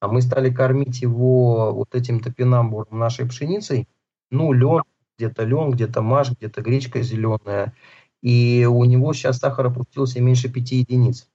А 0.00 0.08
мы 0.08 0.20
стали 0.20 0.50
кормить 0.52 1.00
его 1.00 1.72
вот 1.72 1.94
этим 1.94 2.20
топинамбуром 2.20 2.98
нашей 2.98 3.26
пшеницей, 3.26 3.88
ну, 4.34 4.52
лен, 4.52 4.82
где-то 5.18 5.44
лен, 5.44 5.70
где-то 5.70 6.02
маш, 6.02 6.30
где-то 6.30 6.60
гречка 6.60 7.02
зеленая. 7.02 7.74
И 8.22 8.66
у 8.68 8.84
него 8.84 9.12
сейчас 9.12 9.38
сахар 9.38 9.66
опустился 9.66 10.20
меньше 10.20 10.48
5 10.48 10.72
единиц. 10.72 11.28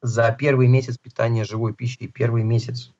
За 0.00 0.30
первый 0.38 0.68
месяц 0.68 0.98
питания 0.98 1.44
живой 1.44 1.74
пищей, 1.74 2.08
первый 2.08 2.44
месяц. 2.44 2.92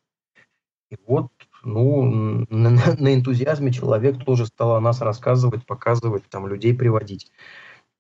И 0.91 0.97
вот, 1.07 1.31
ну, 1.63 2.47
на, 2.51 2.71
на 2.99 3.15
энтузиазме 3.15 3.73
человек 3.73 4.25
тоже 4.25 4.47
стал 4.47 4.77
о 4.77 4.81
нас 4.81 5.01
рассказывать, 5.01 5.67
показывать, 5.67 6.25
там, 6.29 6.47
людей 6.47 6.75
приводить. 6.75 7.31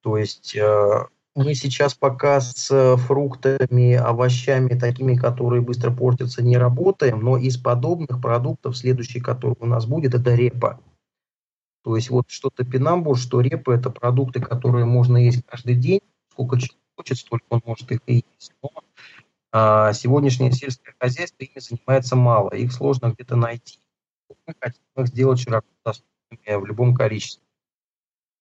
То 0.03 0.16
есть 0.16 0.57
э, 0.57 1.05
мы 1.35 1.55
сейчас 1.55 1.95
пока 1.95 2.41
с 2.41 2.97
фруктами, 2.97 3.95
овощами, 3.95 4.79
такими, 4.79 5.15
которые 5.15 5.61
быстро 5.61 5.91
портятся, 5.91 6.43
не 6.43 6.57
работаем, 6.57 7.20
но 7.20 7.37
из 7.37 7.57
подобных 7.57 8.20
продуктов 8.20 8.77
следующий, 8.77 9.20
который 9.20 9.57
у 9.61 9.66
нас 9.66 9.87
будет, 9.87 10.15
это 10.15 10.35
репа. 10.35 10.81
То 11.89 11.97
есть 11.97 12.10
вот 12.10 12.27
что 12.28 12.51
топинамбур, 12.51 13.16
что 13.16 13.40
репа– 13.40 13.70
это 13.73 13.89
продукты, 13.89 14.43
которые 14.43 14.85
можно 14.85 15.16
есть 15.16 15.43
каждый 15.47 15.74
день, 15.74 16.02
сколько 16.31 16.59
человек 16.59 16.77
хочет, 16.97 17.16
столько 17.16 17.47
он 17.48 17.62
может 17.65 17.90
их 17.90 18.01
и 18.05 18.16
есть. 18.16 18.52
Но 18.62 18.69
а, 19.52 19.94
сегодняшнее 19.94 20.52
сельское 20.52 20.94
хозяйство 21.01 21.44
ими 21.44 21.59
занимается 21.59 22.15
мало, 22.15 22.51
их 22.51 22.74
сложно 22.74 23.15
где-то 23.15 23.36
найти. 23.36 23.78
Мы 24.47 24.55
хотим 24.60 24.82
их 24.98 25.06
сделать 25.06 25.40
широко 25.40 25.66
доступными 25.82 26.60
в 26.60 26.66
любом 26.66 26.94
количестве. 26.94 27.43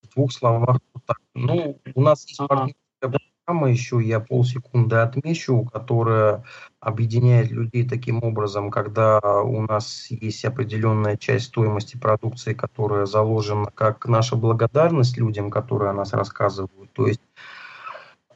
В 0.02 0.14
двух 0.14 0.34
словах, 0.34 0.82
вот 0.94 1.06
так. 1.06 1.22
Ну, 1.34 1.80
у 1.96 2.02
нас 2.02 2.28
есть 2.28 2.46
партнерская 2.46 3.18
программа 3.48 3.72
еще, 3.72 4.02
я 4.04 4.20
полсекунды 4.20 4.98
отмечу, 4.98 5.64
которая 5.72 6.44
объединяет 6.82 7.50
людей 7.50 7.88
таким 7.88 8.22
образом, 8.22 8.70
когда 8.70 9.20
у 9.42 9.62
нас 9.62 10.08
есть 10.10 10.44
определенная 10.44 11.16
часть 11.16 11.46
стоимости 11.46 11.98
продукции, 11.98 12.54
которая 12.54 13.06
заложена 13.06 13.72
как 13.74 14.06
наша 14.06 14.36
благодарность 14.36 15.18
людям, 15.18 15.50
которые 15.50 15.92
о 15.92 15.94
нас 15.94 16.12
рассказывают. 16.12 16.92
То 16.92 17.08
есть 17.08 17.22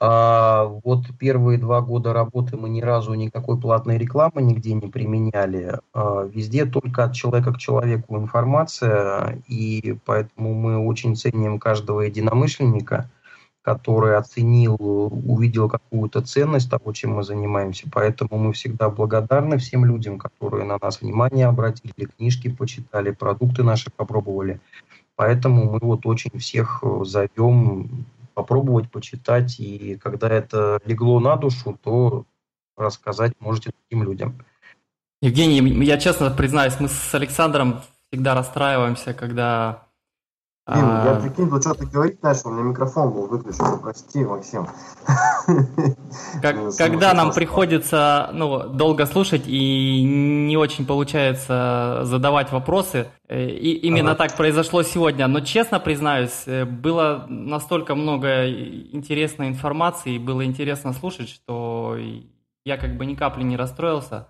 а 0.03 0.63
вот 0.83 1.05
первые 1.19 1.59
два 1.59 1.81
года 1.81 2.11
работы 2.13 2.57
мы 2.57 2.69
ни 2.69 2.81
разу 2.81 3.13
никакой 3.13 3.59
платной 3.59 3.97
рекламы 3.97 4.41
нигде 4.41 4.73
не 4.73 4.88
применяли. 4.88 5.77
А 5.93 6.23
везде 6.23 6.65
только 6.65 7.03
от 7.03 7.13
человека 7.13 7.53
к 7.53 7.57
человеку 7.57 8.17
информация, 8.17 9.43
и 9.47 9.97
поэтому 10.05 10.53
мы 10.53 10.77
очень 10.77 11.17
ценим 11.17 11.59
каждого 11.59 12.01
единомышленника– 12.01 13.11
который 13.61 14.17
оценил, 14.17 14.75
увидел 14.79 15.69
какую-то 15.69 16.21
ценность 16.21 16.69
того, 16.69 16.93
чем 16.93 17.15
мы 17.15 17.23
занимаемся. 17.23 17.88
Поэтому 17.91 18.38
мы 18.38 18.53
всегда 18.53 18.89
благодарны 18.89 19.57
всем 19.57 19.85
людям, 19.85 20.17
которые 20.17 20.65
на 20.65 20.77
нас 20.81 21.01
внимание 21.01 21.47
обратили, 21.47 22.05
книжки 22.17 22.49
почитали, 22.49 23.11
продукты 23.11 23.63
наши 23.63 23.91
попробовали. 23.91 24.59
Поэтому 25.15 25.73
мы 25.73 25.79
вот 25.81 26.05
очень 26.05 26.38
всех 26.39 26.83
зовем 27.03 28.05
попробовать, 28.33 28.89
почитать. 28.89 29.59
И 29.59 29.97
когда 30.01 30.29
это 30.29 30.79
легло 30.85 31.19
на 31.19 31.35
душу, 31.35 31.77
то 31.83 32.25
рассказать 32.77 33.33
можете 33.39 33.71
другим 33.89 34.07
людям. 34.07 34.35
Евгений, 35.21 35.85
я 35.85 35.99
честно 35.99 36.31
признаюсь, 36.31 36.79
мы 36.79 36.88
с 36.88 37.13
Александром 37.13 37.81
всегда 38.09 38.33
расстраиваемся, 38.33 39.13
когда 39.13 39.83
Блин, 40.67 40.85
а... 40.85 41.15
я 41.15 41.19
прикинь, 41.19 41.49
вот 41.49 41.63
что-то 41.63 41.88
говорить 41.88 42.21
начал, 42.21 42.49
у 42.49 42.53
меня 42.53 42.63
микрофон 42.63 43.11
был 43.11 43.25
выключен, 43.25 43.79
прости, 43.81 44.23
Максим. 44.23 44.67
Как, 46.41 46.55
ну, 46.55 46.71
когда 46.77 47.13
нам 47.15 47.33
приходится 47.33 48.29
ну, 48.31 48.69
долго 48.69 49.07
слушать 49.07 49.43
и 49.47 50.03
не 50.03 50.55
очень 50.57 50.85
получается 50.85 52.01
задавать 52.03 52.51
вопросы, 52.51 53.07
э, 53.27 53.49
и 53.49 53.71
именно 53.71 54.11
ага. 54.11 54.27
так 54.27 54.38
произошло 54.38 54.83
сегодня. 54.83 55.27
Но 55.27 55.39
честно 55.39 55.79
признаюсь, 55.79 56.43
э, 56.45 56.65
было 56.65 57.25
настолько 57.27 57.95
много 57.95 58.47
интересной 58.47 59.47
информации, 59.47 60.19
было 60.19 60.45
интересно 60.45 60.93
слушать, 60.93 61.29
что 61.29 61.97
я 62.65 62.77
как 62.77 62.97
бы 62.97 63.07
ни 63.07 63.15
капли 63.15 63.43
не 63.43 63.57
расстроился. 63.57 64.27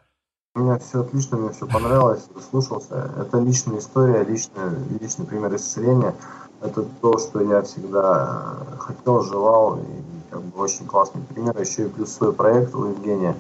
У 0.54 0.60
меня 0.60 0.78
все 0.80 1.00
отлично, 1.00 1.38
мне 1.38 1.50
все 1.52 1.66
понравилось, 1.66 2.28
слушался. 2.50 3.10
Это 3.18 3.40
личная 3.40 3.80
история, 3.80 4.26
личный, 4.26 4.64
личный 5.00 5.26
пример 5.26 5.56
исцеления. 5.56 6.14
Это 6.60 6.84
то, 7.00 7.18
что 7.20 7.40
я 7.40 7.62
всегда 7.62 8.58
э, 8.74 8.78
хотел, 8.78 9.22
желал, 9.22 9.78
и 9.78 10.30
как 10.30 10.42
бы 10.42 10.60
очень 10.60 10.86
классный 10.88 11.22
пример. 11.22 11.58
Еще 11.58 11.86
и 11.86 11.90
плюс 11.90 12.12
свой 12.12 12.34
проект 12.34 12.76
у 12.76 12.84
Евгения. 12.84 13.34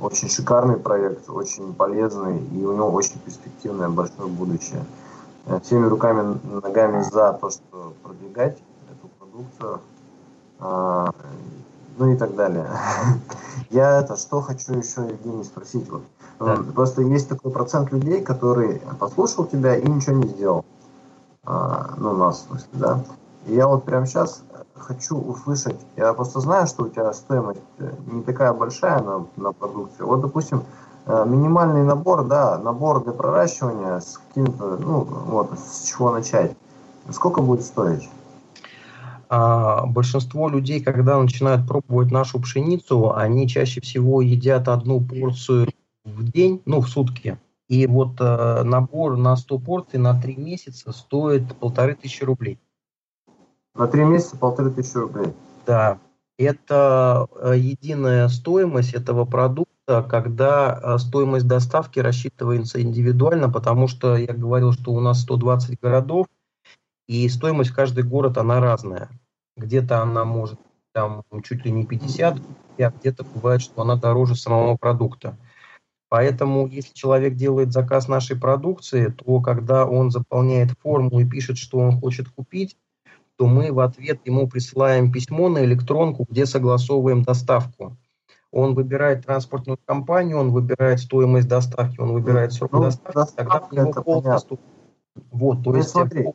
Очень 0.00 0.30
шикарный 0.30 0.78
проект, 0.78 1.28
очень 1.28 1.74
полезный, 1.74 2.38
и 2.38 2.64
у 2.64 2.72
него 2.72 2.90
очень 2.90 3.18
перспективное 3.18 3.90
большое 3.90 4.30
будущее. 4.30 4.82
Всеми 5.62 5.84
руками, 5.84 6.40
ногами 6.62 7.02
за 7.02 7.34
то, 7.34 7.50
что 7.50 7.92
продвигать 8.02 8.56
эту 8.90 9.08
продукцию, 9.18 9.80
а, 10.58 11.12
ну 11.96 12.12
и 12.12 12.16
так 12.16 12.34
далее. 12.34 12.68
Я 13.70 14.00
это 14.00 14.16
что 14.16 14.40
хочу 14.40 14.74
еще, 14.74 15.02
Евгений, 15.02 15.44
спросить. 15.44 15.90
Вот 15.90 16.02
да. 16.38 16.58
Просто 16.74 17.02
есть 17.02 17.28
такой 17.28 17.50
процент 17.50 17.92
людей, 17.92 18.20
который 18.22 18.80
послушал 18.98 19.46
тебя 19.46 19.76
и 19.76 19.88
ничего 19.88 20.16
не 20.16 20.28
сделал. 20.28 20.64
А, 21.44 21.94
ну, 21.96 22.12
нас, 22.12 22.40
в 22.40 22.48
смысле, 22.48 22.68
да. 22.72 23.04
И 23.46 23.54
я 23.54 23.68
вот 23.68 23.84
прямо 23.84 24.06
сейчас 24.06 24.42
хочу 24.74 25.16
услышать, 25.16 25.78
я 25.96 26.12
просто 26.12 26.40
знаю, 26.40 26.66
что 26.66 26.84
у 26.84 26.88
тебя 26.88 27.12
стоимость 27.12 27.60
э, 27.78 27.90
не 28.06 28.22
такая 28.22 28.52
большая 28.52 29.00
на, 29.00 29.26
на 29.36 29.52
продукцию. 29.52 30.06
Вот, 30.06 30.20
допустим, 30.20 30.64
э, 31.06 31.24
минимальный 31.26 31.82
набор, 31.82 32.24
да, 32.24 32.58
набор 32.58 33.02
для 33.02 33.12
проращивания 33.12 34.00
с 34.00 34.18
каким-то, 34.28 34.76
ну, 34.76 35.04
вот, 35.04 35.50
с 35.58 35.84
чего 35.84 36.10
начать. 36.10 36.54
Сколько 37.10 37.40
будет 37.40 37.64
стоить? 37.64 38.08
А 39.28 39.86
большинство 39.86 40.48
людей, 40.48 40.80
когда 40.80 41.20
начинают 41.20 41.66
пробовать 41.66 42.10
нашу 42.12 42.40
пшеницу, 42.40 43.14
они 43.14 43.48
чаще 43.48 43.80
всего 43.80 44.22
едят 44.22 44.68
одну 44.68 45.00
порцию 45.00 45.68
в 46.04 46.30
день, 46.30 46.62
ну, 46.64 46.80
в 46.80 46.88
сутки. 46.88 47.38
И 47.68 47.86
вот 47.86 48.20
э, 48.20 48.62
набор 48.62 49.16
на 49.16 49.36
100 49.36 49.58
порций 49.58 49.98
на 49.98 50.20
3 50.20 50.36
месяца 50.36 50.92
стоит 50.92 51.56
полторы 51.56 51.96
тысячи 51.96 52.22
рублей. 52.22 52.60
На 53.74 53.88
3 53.88 54.04
месяца 54.04 54.36
полторы 54.36 54.70
тысячи 54.70 54.96
рублей? 54.96 55.32
Да. 55.66 55.98
Это 56.38 57.26
э, 57.40 57.54
единая 57.56 58.28
стоимость 58.28 58.94
этого 58.94 59.24
продукта, 59.24 60.06
когда 60.08 60.80
э, 60.80 60.98
стоимость 60.98 61.48
доставки 61.48 61.98
рассчитывается 61.98 62.80
индивидуально, 62.80 63.50
потому 63.50 63.88
что 63.88 64.16
я 64.16 64.32
говорил, 64.32 64.72
что 64.72 64.92
у 64.92 65.00
нас 65.00 65.22
120 65.22 65.80
городов, 65.80 66.26
и 67.06 67.28
стоимость 67.28 67.70
в 67.70 67.74
каждый 67.74 68.04
город, 68.04 68.38
она 68.38 68.60
разная. 68.60 69.08
Где-то 69.56 70.02
она 70.02 70.24
может 70.24 70.58
там 70.92 71.22
чуть 71.44 71.64
ли 71.64 71.70
не 71.70 71.84
50, 71.84 72.38
а 72.78 72.90
где-то 72.90 73.24
бывает, 73.24 73.60
что 73.60 73.82
она 73.82 73.96
дороже 73.96 74.34
самого 74.34 74.76
продукта. 74.76 75.36
Поэтому, 76.08 76.66
если 76.66 76.94
человек 76.94 77.34
делает 77.34 77.72
заказ 77.72 78.08
нашей 78.08 78.38
продукции, 78.38 79.08
то 79.08 79.40
когда 79.40 79.86
он 79.86 80.10
заполняет 80.10 80.70
форму 80.80 81.20
и 81.20 81.28
пишет, 81.28 81.58
что 81.58 81.78
он 81.78 82.00
хочет 82.00 82.28
купить, 82.28 82.76
то 83.36 83.46
мы 83.46 83.72
в 83.72 83.80
ответ 83.80 84.20
ему 84.24 84.48
присылаем 84.48 85.12
письмо 85.12 85.48
на 85.48 85.64
электронку, 85.64 86.26
где 86.28 86.46
согласовываем 86.46 87.22
доставку. 87.22 87.96
Он 88.50 88.74
выбирает 88.74 89.26
транспортную 89.26 89.78
компанию, 89.84 90.38
он 90.38 90.50
выбирает 90.50 91.00
стоимость 91.00 91.48
доставки, 91.48 92.00
он 92.00 92.12
выбирает 92.12 92.52
срок 92.52 92.72
ну, 92.72 92.82
доставки, 92.84 93.34
тогда 93.36 93.68
у 93.70 93.74
него 93.74 93.92
пол 93.92 94.22
доступ. 94.22 94.60
Вот, 95.30 95.62
то 95.62 95.72
ну, 95.72 95.76
есть... 95.76 95.90
Смотри, 95.90 96.28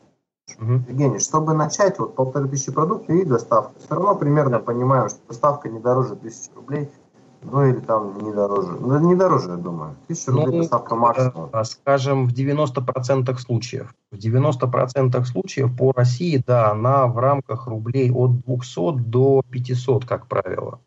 угу. 0.60 0.74
Евгений, 0.88 1.20
чтобы 1.20 1.54
начать, 1.54 2.00
вот 2.00 2.16
полторы 2.16 2.48
тысячи 2.48 2.72
продуктов 2.72 3.10
и 3.10 3.26
доставка. 3.26 3.74
Все 3.80 3.96
равно 3.96 4.16
примерно 4.16 4.60
понимаем, 4.60 5.10
что 5.10 5.20
доставка 5.28 5.70
не 5.70 5.80
дороже 5.80 6.16
тысячи 6.16 6.50
рублей– 6.56 6.90
ну 7.44 7.66
или 7.66 7.80
там 7.80 8.20
не 8.20 8.32
дороже. 8.32 8.74
Ну 8.80 9.00
не 9.00 9.16
дороже, 9.16 9.52
я 9.52 9.56
думаю. 9.56 9.96
Тысяча 10.08 10.32
рублей 10.32 10.58
ну, 10.58 10.58
доставка 10.60 10.96
максимум. 10.96 11.50
Э, 11.52 11.64
скажем, 11.64 12.28
в 12.28 12.34
90% 12.34 13.36
случаев. 13.38 13.94
В 14.12 14.18
90% 14.18 15.24
случаев 15.26 15.76
по 15.76 15.92
России, 15.92 16.42
да, 16.46 16.72
она 16.72 17.08
в 17.08 17.18
рамках 17.18 17.68
рублей 17.68 18.12
от 18.12 18.42
200 18.42 19.00
до 19.00 19.42
500, 19.50 20.06
как 20.06 20.28
правило. 20.28 20.80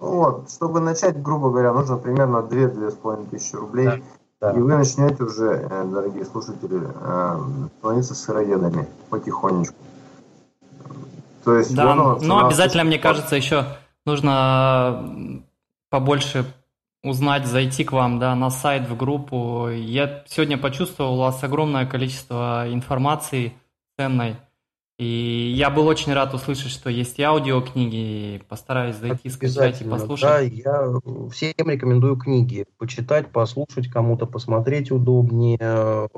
Ну 0.00 0.16
вот, 0.16 0.50
чтобы 0.50 0.80
начать, 0.80 1.22
грубо 1.22 1.50
говоря, 1.50 1.72
нужно 1.72 1.96
примерно 1.96 2.38
2-2,5 2.38 3.30
тысячи 3.30 3.56
рублей. 3.56 3.86
Да. 3.86 3.98
Да. 4.44 4.50
И 4.52 4.58
вы 4.58 4.76
начнете 4.76 5.22
уже, 5.22 5.66
э, 5.70 5.84
дорогие 5.86 6.26
слушатели, 6.26 6.82
э, 6.82 7.38
становиться 7.78 8.14
сыроедами 8.14 8.86
потихонечку. 9.08 9.74
То 11.44 11.56
есть, 11.56 11.74
да, 11.74 11.94
но 11.94 12.18
ну, 12.20 12.44
обязательно, 12.44 12.84
мне 12.84 12.98
кажется, 12.98 13.36
еще 13.36 13.64
нужно 14.04 15.42
побольше 15.88 16.44
узнать, 17.02 17.46
зайти 17.46 17.84
к 17.84 17.92
вам, 17.92 18.18
да, 18.18 18.34
на 18.34 18.50
сайт, 18.50 18.86
в 18.86 18.94
группу. 18.98 19.68
Я 19.70 20.24
сегодня 20.26 20.58
почувствовал 20.58 21.14
у 21.14 21.20
вас 21.20 21.42
огромное 21.42 21.86
количество 21.86 22.66
информации 22.70 23.54
ценной. 23.98 24.36
И 24.96 25.52
я 25.56 25.70
был 25.70 25.88
очень 25.88 26.12
рад 26.12 26.34
услышать, 26.34 26.70
что 26.70 26.88
есть 26.88 27.18
и 27.18 27.22
аудиокниги, 27.22 28.40
постараюсь 28.48 28.94
зайти, 28.94 29.28
скачать 29.28 29.80
и 29.82 29.84
послушать. 29.84 30.28
Да, 30.28 30.38
я 30.38 30.94
всем 31.32 31.68
рекомендую 31.68 32.16
книги. 32.16 32.64
Почитать, 32.78 33.32
послушать, 33.32 33.88
кому-то 33.88 34.26
посмотреть 34.26 34.92
удобнее. 34.92 36.08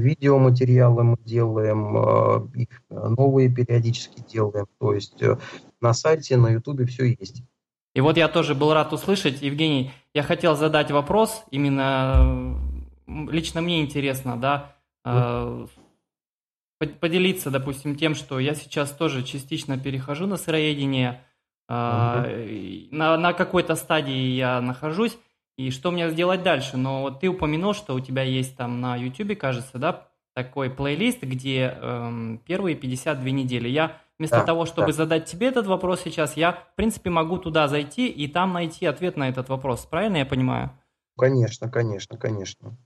Видеоматериалы 0.00 1.02
мы 1.04 1.18
делаем, 1.26 1.96
э, 1.96 2.60
их 2.60 2.82
новые 2.88 3.52
периодически 3.52 4.24
делаем. 4.26 4.66
То 4.78 4.94
есть 4.94 5.22
э, 5.22 5.36
на 5.82 5.92
сайте, 5.92 6.38
на 6.38 6.48
ютубе 6.48 6.86
все 6.86 7.04
есть. 7.04 7.42
И 7.94 8.00
вот 8.00 8.16
я 8.16 8.28
тоже 8.28 8.54
был 8.54 8.72
рад 8.72 8.94
услышать, 8.94 9.42
Евгений, 9.42 9.90
я 10.14 10.22
хотел 10.22 10.56
задать 10.56 10.90
вопрос, 10.90 11.44
именно 11.50 12.56
лично 13.06 13.60
мне 13.60 13.82
интересно, 13.82 14.36
да, 14.36 14.76
поделиться, 16.80 17.50
допустим, 17.50 17.94
тем, 17.94 18.14
что 18.14 18.38
я 18.38 18.54
сейчас 18.54 18.90
тоже 18.90 19.22
частично 19.22 19.78
перехожу 19.78 20.26
на 20.26 20.36
сыроедение, 20.36 21.22
mm-hmm. 21.70 22.88
на, 22.90 23.16
на 23.16 23.32
какой-то 23.32 23.76
стадии 23.76 24.30
я 24.32 24.60
нахожусь, 24.60 25.18
и 25.56 25.70
что 25.70 25.90
мне 25.90 26.10
сделать 26.10 26.42
дальше? 26.42 26.78
Но 26.78 27.02
вот 27.02 27.20
ты 27.20 27.28
упомянул, 27.28 27.74
что 27.74 27.94
у 27.94 28.00
тебя 28.00 28.22
есть 28.22 28.56
там 28.56 28.80
на 28.80 28.96
YouTube, 28.96 29.38
кажется, 29.38 29.78
да, 29.78 30.08
такой 30.34 30.70
плейлист, 30.70 31.22
где 31.22 31.76
эм, 31.80 32.40
первые 32.46 32.76
52 32.76 33.30
недели. 33.30 33.68
Я 33.68 33.98
вместо 34.18 34.38
да, 34.38 34.44
того, 34.44 34.64
чтобы 34.64 34.88
да. 34.88 34.92
задать 34.94 35.26
тебе 35.26 35.48
этот 35.48 35.66
вопрос 35.66 36.00
сейчас, 36.02 36.36
я, 36.36 36.52
в 36.52 36.74
принципе, 36.76 37.10
могу 37.10 37.36
туда 37.36 37.68
зайти 37.68 38.06
и 38.08 38.26
там 38.26 38.54
найти 38.54 38.86
ответ 38.86 39.18
на 39.18 39.28
этот 39.28 39.48
вопрос. 39.48 39.84
Правильно 39.84 40.18
я 40.18 40.26
понимаю? 40.26 40.70
Конечно, 41.18 41.70
конечно, 41.70 42.16
конечно. 42.16 42.78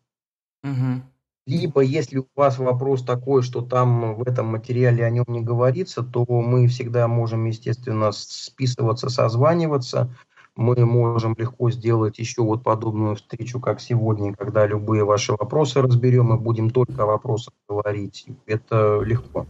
Угу. 0.64 1.02
Либо, 1.46 1.82
если 1.82 2.18
у 2.18 2.28
вас 2.34 2.58
вопрос 2.58 3.02
такой, 3.04 3.42
что 3.42 3.60
там 3.60 4.14
в 4.14 4.22
этом 4.22 4.46
материале 4.46 5.04
о 5.04 5.10
нем 5.10 5.26
не 5.28 5.42
говорится, 5.42 6.02
то 6.02 6.24
мы 6.26 6.68
всегда 6.68 7.06
можем, 7.06 7.44
естественно, 7.44 8.12
списываться, 8.12 9.10
созваниваться. 9.10 10.10
Мы 10.56 10.86
можем 10.86 11.34
легко 11.36 11.70
сделать 11.70 12.18
еще 12.18 12.42
вот 12.42 12.62
подобную 12.62 13.16
встречу, 13.16 13.60
как 13.60 13.80
сегодня, 13.80 14.34
когда 14.34 14.66
любые 14.66 15.04
ваши 15.04 15.32
вопросы 15.32 15.82
разберем 15.82 16.32
и 16.32 16.38
будем 16.38 16.70
только 16.70 17.02
о 17.02 17.06
вопросах 17.06 17.52
говорить. 17.68 18.26
Это 18.46 19.00
легко. 19.00 19.46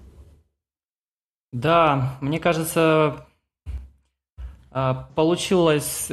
Да, 1.53 2.17
мне 2.21 2.41
кажется, 2.41 3.27
получилось 5.15 6.11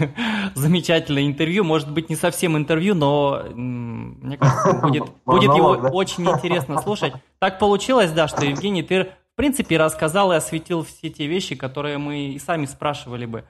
замечательное 0.54 1.26
интервью. 1.26 1.64
Может 1.64 1.90
быть, 1.90 2.10
не 2.10 2.16
совсем 2.16 2.56
интервью, 2.56 2.94
но 2.94 3.42
мне 3.54 4.36
кажется, 4.36 4.72
будет, 4.82 5.04
будет 5.24 5.54
его 5.54 5.70
очень 5.92 6.28
интересно 6.28 6.80
слушать. 6.82 7.14
Так 7.38 7.58
получилось, 7.58 8.12
да, 8.12 8.28
что, 8.28 8.44
Евгений, 8.44 8.82
ты, 8.82 9.04
в 9.04 9.36
принципе, 9.36 9.78
рассказал 9.78 10.30
и 10.32 10.36
осветил 10.36 10.84
все 10.84 11.08
те 11.08 11.26
вещи, 11.26 11.54
которые 11.54 11.96
мы 11.96 12.26
и 12.32 12.38
сами 12.38 12.66
спрашивали 12.66 13.24
бы. 13.26 13.44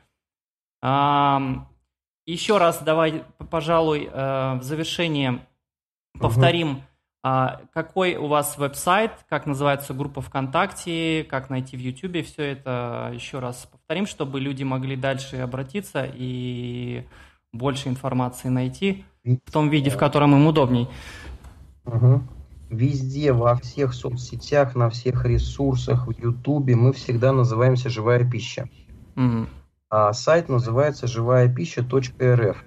Еще 2.25 2.59
раз 2.59 2.81
давай, 2.83 3.25
пожалуй, 3.51 4.09
э, 4.11 4.55
в 4.55 4.63
завершение 4.63 5.45
повторим 6.21 6.83
а 7.25 7.61
какой 7.73 8.17
у 8.17 8.27
вас 8.27 8.59
веб-сайт, 8.59 9.13
как 9.29 9.47
называется 9.47 9.95
группа 9.95 10.21
ВКонтакте, 10.21 11.25
как 11.29 11.51
найти 11.51 11.77
в 11.77 11.81
Ютубе, 11.81 12.23
все 12.23 12.53
это 12.53 13.13
еще 13.15 13.39
раз 13.39 13.69
повторим, 13.71 14.07
чтобы 14.07 14.41
люди 14.41 14.65
могли 14.65 14.97
дальше 14.97 15.37
обратиться 15.37 16.09
и 16.13 17.07
больше 17.53 17.89
информации 17.89 18.49
найти 18.49 19.05
в 19.25 19.53
том 19.53 19.71
виде, 19.71 19.91
в 19.91 19.97
котором 19.97 20.35
им 20.35 20.47
удобней. 20.47 20.89
Угу. 21.85 22.23
Везде, 22.71 23.33
во 23.33 23.55
всех 23.57 23.95
соцсетях, 23.95 24.75
на 24.75 24.91
всех 24.91 25.25
ресурсах, 25.25 26.09
в 26.09 26.11
Ютубе 26.11 26.75
мы 26.75 26.93
всегда 26.93 27.33
называемся 27.33 27.89
«Живая 27.89 28.29
пища». 28.29 28.69
Угу. 29.15 29.47
А 29.91 30.13
сайт 30.15 30.49
называется 30.49 31.07
живая 31.07 31.55
пища.рф. 31.55 32.65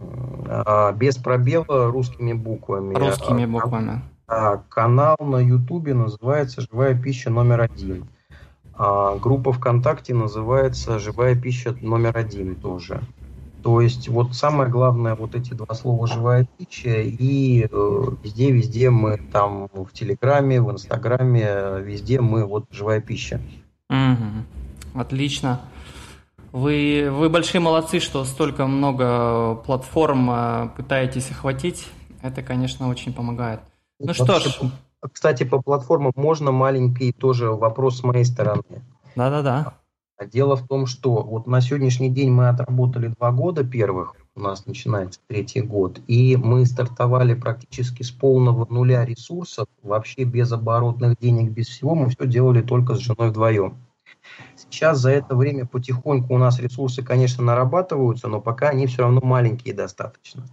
А, 0.00 0.92
без 0.92 1.16
пробела 1.16 1.90
русскими 1.90 2.32
буквами. 2.32 2.94
Русскими 2.94 3.44
а, 3.44 3.48
буквами. 3.48 4.02
А, 4.26 4.56
канал 4.68 5.16
на 5.20 5.38
Ютубе 5.38 5.94
называется 5.94 6.60
«Живая 6.62 6.94
пища 6.94 7.30
номер 7.30 7.62
один». 7.62 8.06
А 8.76 9.16
группа 9.18 9.52
ВКонтакте 9.52 10.14
называется 10.14 10.98
«Живая 10.98 11.34
пища 11.34 11.76
номер 11.80 12.16
один» 12.16 12.56
тоже. 12.56 13.00
То 13.62 13.80
есть 13.80 14.08
вот 14.08 14.34
самое 14.34 14.68
главное 14.68 15.14
вот 15.14 15.34
эти 15.34 15.54
два 15.54 15.74
слова 15.74 16.06
«живая 16.06 16.46
пища» 16.58 17.00
и 17.00 17.66
везде-везде 18.22 18.86
э, 18.86 18.90
мы 18.90 19.16
там 19.32 19.68
в 19.72 19.90
Телеграме, 19.92 20.60
в 20.60 20.70
Инстаграме, 20.70 21.80
везде 21.80 22.20
мы 22.20 22.44
вот 22.44 22.66
«Живая 22.70 23.00
пища». 23.00 23.40
Угу. 23.88 25.00
Отлично. 25.00 25.60
Вы, 26.54 27.08
вы 27.10 27.30
большие 27.30 27.60
молодцы, 27.60 27.98
что 27.98 28.22
столько 28.24 28.68
много 28.68 29.56
платформ 29.66 30.30
э, 30.30 30.68
пытаетесь 30.76 31.32
охватить. 31.32 31.88
Это, 32.22 32.44
конечно, 32.44 32.88
очень 32.88 33.12
помогает. 33.12 33.58
Ну 33.98 34.06
Вообще, 34.06 34.22
что 34.22 34.38
ж. 34.38 34.60
Кстати, 35.12 35.42
по 35.42 35.60
платформам 35.60 36.12
можно 36.14 36.52
маленький 36.52 37.10
тоже 37.10 37.50
вопрос 37.50 37.98
с 37.98 38.02
моей 38.04 38.24
стороны. 38.24 38.84
Да-да-да. 39.16 39.74
Дело 40.32 40.54
в 40.54 40.64
том, 40.68 40.86
что 40.86 41.24
вот 41.24 41.48
на 41.48 41.60
сегодняшний 41.60 42.08
день 42.08 42.30
мы 42.30 42.48
отработали 42.48 43.08
два 43.08 43.32
года 43.32 43.64
первых, 43.64 44.14
у 44.36 44.40
нас 44.40 44.64
начинается 44.64 45.18
третий 45.26 45.60
год, 45.60 45.98
и 46.06 46.36
мы 46.36 46.66
стартовали 46.66 47.34
практически 47.34 48.04
с 48.04 48.12
полного 48.12 48.64
нуля 48.72 49.04
ресурсов, 49.04 49.66
вообще 49.82 50.22
без 50.22 50.52
оборотных 50.52 51.18
денег, 51.18 51.50
без 51.50 51.66
всего, 51.66 51.96
мы 51.96 52.10
все 52.10 52.28
делали 52.28 52.62
только 52.62 52.94
с 52.94 52.98
женой 52.98 53.30
вдвоем. 53.30 53.74
Сейчас 54.74 54.98
за 54.98 55.12
это 55.12 55.36
время 55.36 55.66
потихоньку 55.66 56.34
у 56.34 56.38
нас 56.38 56.58
ресурсы, 56.58 57.04
конечно, 57.04 57.44
нарабатываются, 57.44 58.26
но 58.26 58.40
пока 58.40 58.70
они 58.70 58.88
все 58.88 59.02
равно 59.02 59.20
маленькие 59.22 59.72
достаточно. 59.72 60.44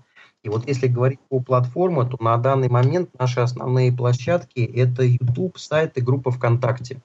И 0.44 0.50
вот 0.50 0.68
если 0.68 0.86
говорить 0.86 1.20
по 1.28 1.40
платформе, 1.40 2.06
то 2.06 2.18
на 2.24 2.38
данный 2.38 2.70
момент 2.70 3.10
наши 3.18 3.40
основные 3.40 3.92
площадки– 3.92 4.60
это 4.76 5.02
YouTube, 5.02 5.58
сайт 5.58 5.98
и 5.98 6.02
группа 6.02 6.30
ВКонтакте. 6.30 7.02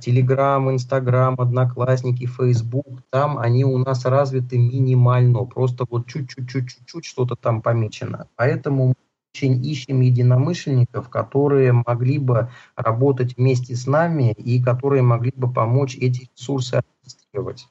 Телеграм, 0.00 0.70
Инстаграм, 0.70 1.34
Одноклассники, 1.36 2.24
Фейсбук, 2.26 3.02
там 3.10 3.38
они 3.38 3.64
у 3.64 3.76
нас 3.78 4.04
развиты 4.04 4.58
минимально, 4.58 5.44
просто 5.44 5.86
вот 5.90 6.06
чуть-чуть-чуть-чуть 6.06 7.04
что-то 7.04 7.34
там 7.34 7.62
помечено. 7.62 8.28
Поэтому 8.36 8.94
очень 9.32 9.64
ищем 9.64 10.00
единомышленников, 10.00 11.08
которые 11.08 11.72
могли 11.72 12.18
бы 12.18 12.50
работать 12.76 13.36
вместе 13.36 13.74
с 13.74 13.86
нами 13.86 14.32
и 14.32 14.62
которые 14.62 15.02
могли 15.02 15.32
бы 15.34 15.52
помочь 15.52 15.96
эти 15.96 16.30
ресурсы 16.34 16.74
администрировать. 16.74 17.68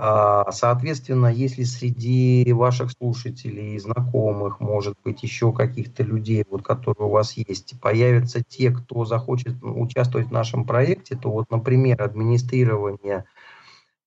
А, 0.00 0.52
соответственно, 0.52 1.26
если 1.26 1.64
среди 1.64 2.52
ваших 2.52 2.92
слушателей, 2.92 3.76
знакомых, 3.78 4.60
может 4.60 4.96
быть, 5.02 5.24
еще 5.24 5.52
каких-то 5.52 6.04
людей, 6.04 6.44
вот, 6.48 6.62
которые 6.62 7.08
у 7.08 7.10
вас 7.10 7.36
есть, 7.36 7.80
появятся 7.80 8.44
те, 8.44 8.70
кто 8.70 9.04
захочет 9.04 9.56
участвовать 9.60 10.28
в 10.28 10.32
нашем 10.32 10.64
проекте, 10.64 11.16
то 11.16 11.32
вот, 11.32 11.50
например, 11.50 12.00
администрирование 12.00 13.24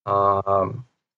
а, 0.06 0.70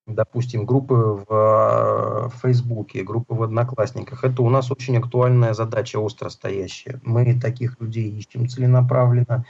допустим, 0.07 0.65
группы 0.65 0.95
в, 0.95 1.25
в 1.27 2.33
Фейсбуке, 2.41 3.03
группы 3.03 3.33
в 3.33 3.43
Одноклассниках, 3.43 4.23
это 4.23 4.41
у 4.41 4.49
нас 4.49 4.71
очень 4.71 4.97
актуальная 4.97 5.53
задача, 5.53 5.99
остро 5.99 6.29
стоящая. 6.29 6.99
Мы 7.03 7.39
таких 7.39 7.79
людей 7.79 8.09
ищем 8.09 8.47
целенаправленно. 8.47 9.45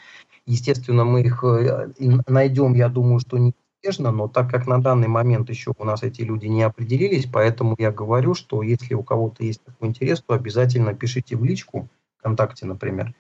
Естественно, 0.46 1.06
мы 1.06 1.22
их 1.22 1.44
э, 1.44 1.92
найдем, 2.28 2.74
я 2.74 2.90
думаю, 2.90 3.20
что 3.20 3.38
неизбежно, 3.38 4.12
но 4.12 4.28
так 4.28 4.50
как 4.50 4.68
на 4.68 4.82
данный 4.82 5.08
момент 5.08 5.50
еще 5.50 5.74
у 5.78 5.86
нас 5.86 6.04
эти 6.04 6.22
люди 6.22 6.48
не 6.48 6.64
определились, 6.64 7.26
поэтому 7.26 7.76
я 7.80 7.92
говорю, 7.92 8.34
что 8.34 8.62
если 8.62 8.94
у 8.94 9.04
кого-то 9.04 9.44
есть 9.44 9.64
такой 9.64 9.90
интерес, 9.90 10.22
то 10.22 10.34
обязательно 10.34 10.94
пишите 10.94 11.36
в 11.36 11.44
личку, 11.44 11.88
ВКонтакте, 12.20 12.66
например, 12.66 13.14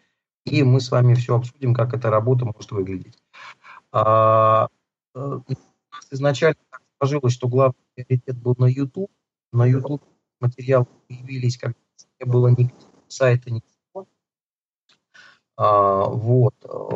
и 0.45 0.63
мы 0.63 0.81
с 0.81 0.91
вами 0.91 1.13
все 1.13 1.35
обсудим, 1.35 1.73
как 1.73 1.93
эта 1.93 2.09
работа 2.09 2.45
может 2.45 2.71
выглядеть. 2.71 3.17
А, 3.91 4.67
э, 5.15 5.39
изначально 6.11 6.57
сложилось, 7.03 7.33
что 7.33 7.49
главный 7.49 7.75
приоритет 7.95 8.37
был 8.37 8.55
на 8.57 8.65
YouTube. 8.65 9.11
На 9.51 9.65
YouTube 9.65 10.03
материалы 10.39 10.87
появились, 11.07 11.57
когда 11.57 11.75
не 12.19 12.31
было 12.31 12.47
ни 12.47 12.73
сайта, 13.09 13.51
ничего. 13.51 14.07
А, 15.57 16.05
вот. 16.05 16.55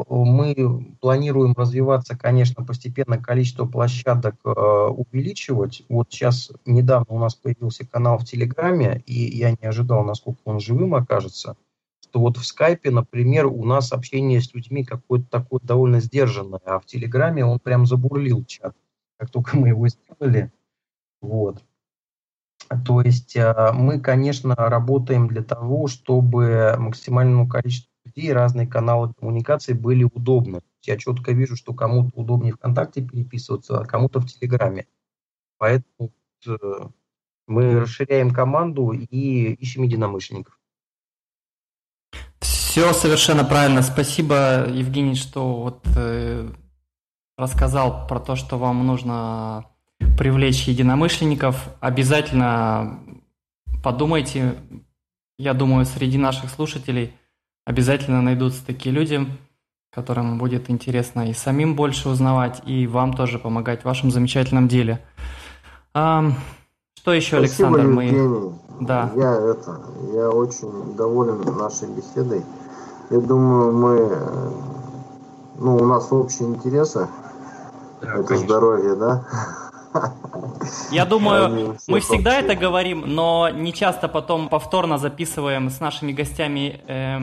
Мы 0.09 0.95
планируем 1.01 1.53
развиваться, 1.57 2.17
конечно, 2.17 2.63
постепенно 2.63 3.21
количество 3.21 3.65
площадок 3.65 4.35
э, 4.45 4.49
увеличивать. 4.49 5.83
Вот 5.89 6.07
сейчас 6.09 6.51
недавно 6.65 7.07
у 7.09 7.19
нас 7.19 7.35
появился 7.35 7.85
канал 7.85 8.17
в 8.17 8.23
Телеграме, 8.23 9.03
и 9.05 9.37
я 9.37 9.51
не 9.51 9.67
ожидал, 9.67 10.05
насколько 10.05 10.39
он 10.45 10.61
живым 10.61 10.95
окажется. 10.95 11.57
Что 12.01 12.21
вот 12.21 12.37
в 12.37 12.45
Скайпе, 12.45 12.91
например, 12.91 13.47
у 13.47 13.65
нас 13.65 13.91
общение 13.91 14.39
с 14.39 14.53
людьми 14.53 14.85
какое-то 14.85 15.27
такое 15.29 15.59
довольно 15.61 15.99
сдержанное, 15.99 16.61
а 16.65 16.79
в 16.79 16.85
Телеграме 16.85 17.45
он 17.45 17.59
прям 17.59 17.85
забурлил 17.85 18.45
чат, 18.45 18.73
как 19.17 19.29
только 19.29 19.57
мы 19.57 19.69
его 19.69 19.87
сделали. 19.87 20.51
Вот. 21.21 21.63
То 22.85 23.01
есть 23.01 23.35
э, 23.35 23.71
мы, 23.73 23.99
конечно, 23.99 24.55
работаем 24.55 25.27
для 25.27 25.43
того, 25.43 25.87
чтобы 25.87 26.75
максимальному 26.77 27.47
количеству 27.47 27.91
людей 28.05 28.33
разные 28.33 28.67
каналы 28.67 29.13
коммуникации 29.13 29.73
были 29.73 30.03
удобны. 30.03 30.61
Я 30.83 30.97
четко 30.97 31.31
вижу, 31.31 31.55
что 31.55 31.73
кому-то 31.73 32.11
удобнее 32.19 32.53
ВКонтакте 32.53 33.01
переписываться, 33.01 33.79
а 33.79 33.85
кому-то 33.85 34.19
в 34.19 34.25
Телеграме. 34.25 34.87
Поэтому 35.57 36.11
э, 36.45 36.57
мы 37.47 37.79
расширяем 37.79 38.31
команду 38.31 38.91
и 38.91 39.53
ищем 39.53 39.83
единомышленников. 39.83 40.59
Все 42.39 42.93
совершенно 42.93 43.43
правильно. 43.43 43.81
Спасибо, 43.81 44.67
Евгений, 44.69 45.15
что 45.15 45.63
вот 45.63 45.87
э, 45.95 46.49
рассказал 47.37 48.07
про 48.07 48.19
то, 48.19 48.35
что 48.35 48.57
вам 48.57 48.85
нужно 48.85 49.65
привлечь 50.17 50.67
единомышленников. 50.67 51.69
Обязательно 51.79 52.99
подумайте. 53.83 54.55
Я 55.37 55.53
думаю, 55.53 55.85
среди 55.85 56.17
наших 56.17 56.49
слушателей 56.49 57.13
обязательно 57.63 58.21
найдутся 58.21 58.65
такие 58.65 58.93
люди, 58.93 59.27
которым 59.91 60.39
будет 60.39 60.69
интересно 60.69 61.29
и 61.29 61.33
самим 61.33 61.75
больше 61.75 62.09
узнавать, 62.09 62.61
и 62.65 62.87
вам 62.87 63.13
тоже 63.13 63.37
помогать 63.37 63.81
в 63.81 63.85
вашем 63.85 64.09
замечательном 64.09 64.67
деле. 64.67 64.99
А, 65.93 66.31
что 66.95 67.13
еще, 67.13 67.37
Спасибо, 67.37 67.69
Александр? 67.69 68.01
Евгений. 68.01 68.51
Мы... 68.79 68.85
Да. 68.85 69.11
Я, 69.15 69.33
это, 69.33 69.81
я 70.13 70.29
очень 70.29 70.95
доволен 70.95 71.41
нашей 71.57 71.89
беседой. 71.89 72.43
Я 73.09 73.19
думаю, 73.19 73.71
мы, 73.73 74.17
ну, 75.59 75.77
у 75.77 75.85
нас 75.85 76.11
общие 76.11 76.49
интересы. 76.49 77.07
Да, 78.01 78.15
это 78.17 78.35
здоровье, 78.37 78.95
да? 78.95 79.25
Я 80.91 81.05
думаю, 81.05 81.77
мы 81.87 81.99
всегда 81.99 82.39
это 82.39 82.55
говорим, 82.55 83.03
но 83.05 83.49
не 83.49 83.73
часто 83.73 84.07
потом 84.07 84.49
повторно 84.49 84.97
записываем 84.97 85.69
с 85.69 85.79
нашими 85.79 86.11
гостями 86.11 86.81
э, 86.87 87.19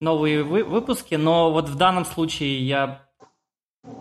новые 0.00 0.42
вы 0.42 0.64
выпуски. 0.64 1.16
Но 1.16 1.52
вот 1.52 1.68
в 1.68 1.76
данном 1.76 2.04
случае 2.04 2.66
я 2.66 3.02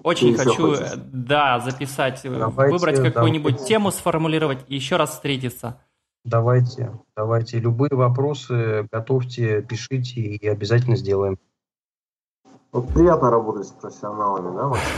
очень 0.04 0.36
Ты 0.36 0.44
хочу, 0.44 0.76
да, 0.98 1.60
записать, 1.60 2.22
давайте, 2.24 2.74
выбрать 2.74 3.02
какую-нибудь 3.02 3.66
тему, 3.66 3.92
сформулировать 3.92 4.60
и 4.68 4.76
еще 4.76 4.96
раз 4.96 5.12
встретиться. 5.12 5.80
Давайте, 6.24 6.92
давайте. 7.16 7.60
Любые 7.60 7.94
вопросы 7.94 8.88
готовьте, 8.92 9.62
пишите 9.62 10.22
и 10.22 10.48
обязательно 10.48 10.96
сделаем. 10.96 11.38
Вот 12.72 12.92
приятно 12.94 13.30
работать 13.30 13.68
с 13.68 13.72
профессионалами, 13.72 14.56
да, 14.56 14.68
Максим? 14.68 14.92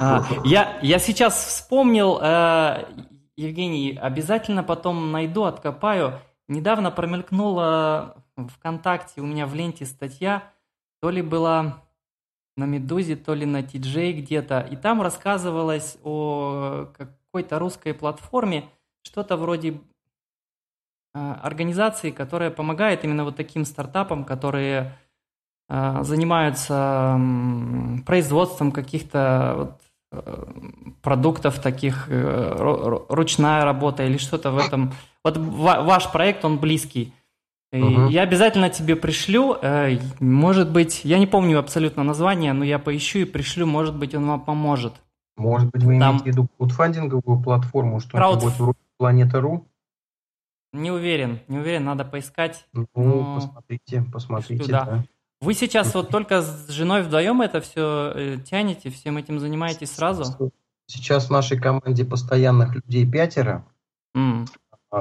А, 0.00 0.24
я, 0.44 0.78
я 0.82 0.98
сейчас 0.98 1.44
вспомнил, 1.44 2.18
э, 2.20 2.84
Евгений, 3.36 3.98
обязательно 4.00 4.62
потом 4.62 5.12
найду, 5.12 5.44
откопаю. 5.44 6.20
Недавно 6.48 6.90
промелькнула 6.90 8.16
ВКонтакте 8.36 9.20
у 9.20 9.26
меня 9.26 9.46
в 9.46 9.54
ленте 9.54 9.86
статья, 9.86 10.52
то 11.00 11.10
ли 11.10 11.22
была 11.22 11.82
на 12.56 12.64
Медузе, 12.64 13.16
то 13.16 13.34
ли 13.34 13.46
на 13.46 13.60
TJ 13.62 14.12
где-то, 14.12 14.60
и 14.60 14.76
там 14.76 15.00
рассказывалось 15.00 15.98
о 16.04 16.86
какой-то 16.96 17.58
русской 17.58 17.94
платформе, 17.94 18.68
что-то 19.02 19.36
вроде 19.36 19.80
э, 21.14 21.34
организации, 21.42 22.10
которая 22.10 22.50
помогает 22.50 23.04
именно 23.04 23.24
вот 23.24 23.36
таким 23.36 23.64
стартапам, 23.64 24.24
которые 24.24 24.98
занимаются 26.02 27.18
производством 28.04 28.72
каких-то 28.72 29.54
вот, 29.56 29.80
э, 30.12 30.44
продуктов 31.02 31.58
таких, 31.60 32.06
э, 32.08 33.04
ручная 33.08 33.64
работа 33.64 34.04
или 34.04 34.18
что-то 34.18 34.50
в 34.50 34.58
этом. 34.58 34.92
Вот 35.24 35.36
ваш 35.38 36.10
проект, 36.12 36.44
он 36.44 36.58
близкий. 36.58 37.14
Угу. 37.72 38.08
Я 38.08 38.22
обязательно 38.22 38.68
тебе 38.68 38.96
пришлю. 38.96 39.56
Может 40.20 40.70
быть, 40.70 41.04
я 41.04 41.18
не 41.18 41.26
помню 41.26 41.58
абсолютно 41.58 42.02
название, 42.02 42.52
но 42.52 42.64
я 42.64 42.78
поищу 42.78 43.20
и 43.20 43.24
пришлю. 43.24 43.66
Может 43.66 43.96
быть, 43.96 44.14
он 44.14 44.26
вам 44.26 44.40
поможет. 44.44 44.92
Может 45.36 45.70
быть, 45.70 45.82
вы 45.82 45.98
Там... 45.98 46.10
имеете 46.10 46.24
в 46.24 46.26
виду 46.26 46.48
краудфандинговую 46.58 47.42
платформу, 47.42 48.00
что-нибудь 48.00 48.40
Крауд... 48.40 48.58
вроде 48.58 48.78
Планета.ру? 48.98 49.66
Не 50.72 50.90
уверен, 50.90 51.40
не 51.48 51.58
уверен, 51.58 51.84
надо 51.84 52.04
поискать. 52.04 52.66
Ну, 52.72 52.86
но... 52.94 53.34
посмотрите, 53.34 54.04
посмотрите, 54.10 54.70
да. 54.72 54.84
да. 54.84 55.04
Вы 55.42 55.54
сейчас 55.54 55.92
вот 55.94 56.08
только 56.08 56.40
с 56.40 56.68
женой 56.68 57.02
вдвоем 57.02 57.42
это 57.42 57.60
все 57.60 58.12
э, 58.14 58.36
тянете, 58.48 58.90
всем 58.90 59.16
этим 59.16 59.40
занимаетесь 59.40 59.90
сразу? 59.90 60.52
Сейчас 60.86 61.26
в 61.26 61.30
нашей 61.30 61.58
команде 61.58 62.04
постоянных 62.04 62.76
людей 62.76 63.10
пятеро, 63.10 63.66
mm. 64.16 64.46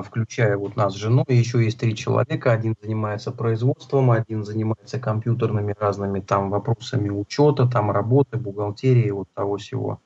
включая 0.03 0.57
вот 0.57 0.75
нас 0.75 0.93
с 0.93 0.97
женой, 0.97 1.25
еще 1.27 1.63
есть 1.63 1.79
три 1.79 1.95
человека. 1.95 2.53
Один 2.53 2.75
занимается 2.81 3.31
производством, 3.31 4.09
один 4.09 4.43
занимается 4.43 4.99
компьютерными 4.99 5.75
разными 5.79 6.21
там 6.21 6.49
вопросами 6.49 7.09
учета, 7.09 7.67
там 7.67 7.91
работы, 7.91 8.37
бухгалтерии, 8.37 9.11
вот 9.11 9.27
того 9.35 9.57
всего. 9.57 10.01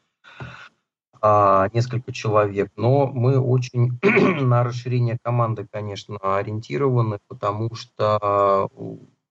А, 1.21 1.69
несколько 1.71 2.11
человек. 2.11 2.73
Но 2.75 3.07
мы 3.07 3.39
очень 3.39 3.97
на 4.41 4.65
расширение 4.65 5.17
команды, 5.23 5.65
конечно, 5.71 6.17
ориентированы, 6.21 7.19
потому 7.29 7.73
что 7.73 8.69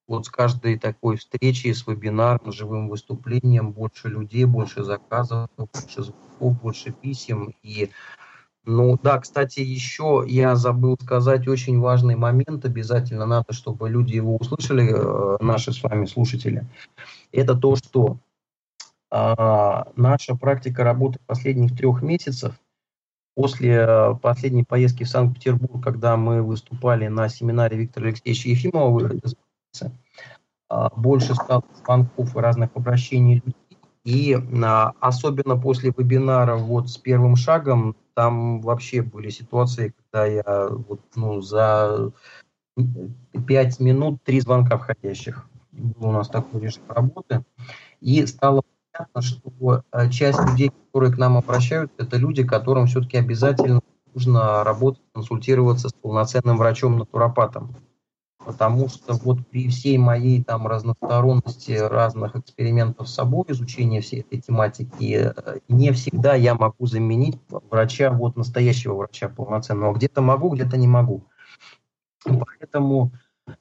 вот 0.07 0.27
с 0.27 0.29
каждой 0.29 0.79
такой 0.79 1.17
встречи, 1.17 1.73
с 1.73 1.87
вебинаром, 1.87 2.53
с 2.53 2.55
живым 2.55 2.89
выступлением 2.89 3.73
больше 3.73 4.09
людей, 4.09 4.45
больше 4.45 4.85
заказов, 4.85 5.49
больше 5.57 6.03
звонков, 6.03 6.61
больше 6.61 6.93
писем. 6.93 7.55
И, 7.63 7.91
ну 8.65 8.99
да, 9.03 9.19
кстати, 9.19 9.61
еще 9.61 10.25
я 10.27 10.57
забыл 10.57 10.99
сказать 11.01 11.49
очень 11.49 11.81
важный 11.81 12.17
момент, 12.17 12.65
обязательно 12.65 13.27
надо, 13.27 13.53
чтобы 13.53 13.89
люди 13.89 14.15
его 14.15 14.37
услышали, 14.37 14.93
э, 14.95 15.37
наши 15.41 15.73
с 15.73 15.83
вами 15.83 16.07
слушатели. 16.07 16.67
Это 17.33 17.55
то, 17.55 17.77
что 17.77 18.19
а, 19.11 19.87
наша 19.97 20.35
практика 20.35 20.85
работы 20.85 21.19
последних 21.27 21.77
трех 21.77 22.03
месяцев 22.03 22.55
после 23.37 23.75
э, 23.75 24.15
последней 24.21 24.65
поездки 24.65 25.05
в 25.05 25.09
Санкт-Петербург, 25.09 25.83
когда 25.83 26.17
мы 26.17 26.43
выступали 26.43 27.09
на 27.09 27.29
семинаре 27.29 27.77
Виктора 27.77 28.09
Алексеевича 28.09 28.49
Ефимова 28.49 28.91
больше 30.97 31.35
стало 31.35 31.65
звонков 31.85 32.37
и 32.37 32.41
разных 32.41 32.71
обращений 32.75 33.43
людей. 33.45 33.55
И 34.05 34.37
а, 34.63 34.93
особенно 35.01 35.57
после 35.57 35.93
вебинара 35.97 36.57
вот 36.57 36.91
с 36.91 36.99
первым 36.99 37.37
шагом, 37.37 37.97
там 38.15 38.61
вообще 38.61 39.03
были 39.03 39.31
ситуации, 39.31 39.95
когда 39.97 40.27
я 40.27 40.69
вот, 40.69 41.01
ну, 41.17 41.41
за 41.41 42.13
5 43.47 43.81
минут 43.81 44.23
три 44.23 44.41
звонка 44.41 44.77
входящих. 44.77 45.47
Был 45.73 46.11
у 46.11 46.13
нас 46.13 46.29
такой 46.29 46.61
режим 46.61 46.85
работы. 46.89 47.45
И 48.01 48.25
стало 48.27 48.63
понятно, 48.93 49.23
что 49.23 49.83
а, 49.91 50.09
часть 50.09 50.41
людей, 50.51 50.71
которые 50.87 51.13
к 51.13 51.19
нам 51.19 51.39
обращаются, 51.39 51.97
это 51.99 52.19
люди, 52.19 52.47
которым 52.47 52.87
все-таки 52.87 53.17
обязательно 53.17 53.81
нужно 54.13 54.63
работать, 54.65 55.03
консультироваться 55.15 55.89
с 55.89 55.93
полноценным 55.95 56.59
врачом-натуропатом 56.59 57.75
потому 58.45 58.89
что 58.89 59.15
вот 59.15 59.47
при 59.49 59.69
всей 59.69 59.99
моей 59.99 60.43
там 60.43 60.67
разносторонности 60.67 61.73
разных 61.73 62.37
экспериментов 62.37 63.09
с 63.09 63.15
собой, 63.15 63.45
изучения 63.49 64.01
всей 64.01 64.21
этой 64.21 64.41
тематики, 64.41 65.33
э, 65.35 65.59
не 65.69 65.93
всегда 65.93 66.35
я 66.35 66.55
могу 66.55 66.87
заменить 66.87 67.39
врача, 67.49 68.11
вот 68.11 68.37
настоящего 68.37 68.95
врача 68.95 69.29
полноценного. 69.29 69.95
Где-то 69.95 70.21
могу, 70.21 70.51
где-то 70.51 70.77
не 70.77 70.89
могу. 70.89 71.25
Поэтому 72.25 73.13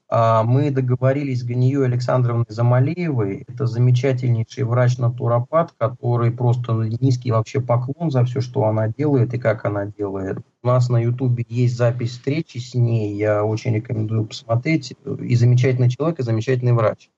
мы 0.10 0.72
договорились 0.72 1.42
с 1.42 1.44
Ганией 1.44 1.84
Александровной 1.84 2.46
Замалеевой. 2.48 3.44
Это 3.48 3.66
замечательнейший 3.66 4.64
врач-натуропат, 4.64 5.74
который 5.78 6.32
просто 6.32 6.74
низкий 6.74 7.32
вообще 7.32 7.60
поклон 7.60 8.12
за 8.12 8.24
все, 8.24 8.40
что 8.40 8.66
она 8.66 8.88
делает 8.88 9.34
и 9.34 9.40
как 9.40 9.66
она 9.66 9.88
делает. 9.88 10.38
У 10.62 10.68
нас 10.68 10.90
на 10.90 11.02
Ютубе 11.02 11.46
есть 11.50 11.76
запись 11.76 12.12
встречи 12.12 12.60
с 12.60 12.74
ней, 12.76 13.16
я 13.16 13.44
очень 13.44 13.76
рекомендую 13.76 14.26
посмотреть. 14.26 14.94
И 15.20 15.36
замечательный 15.36 15.90
человек, 15.90 16.20
и 16.20 16.24
замечательный 16.24 16.74
врач. 16.74 17.10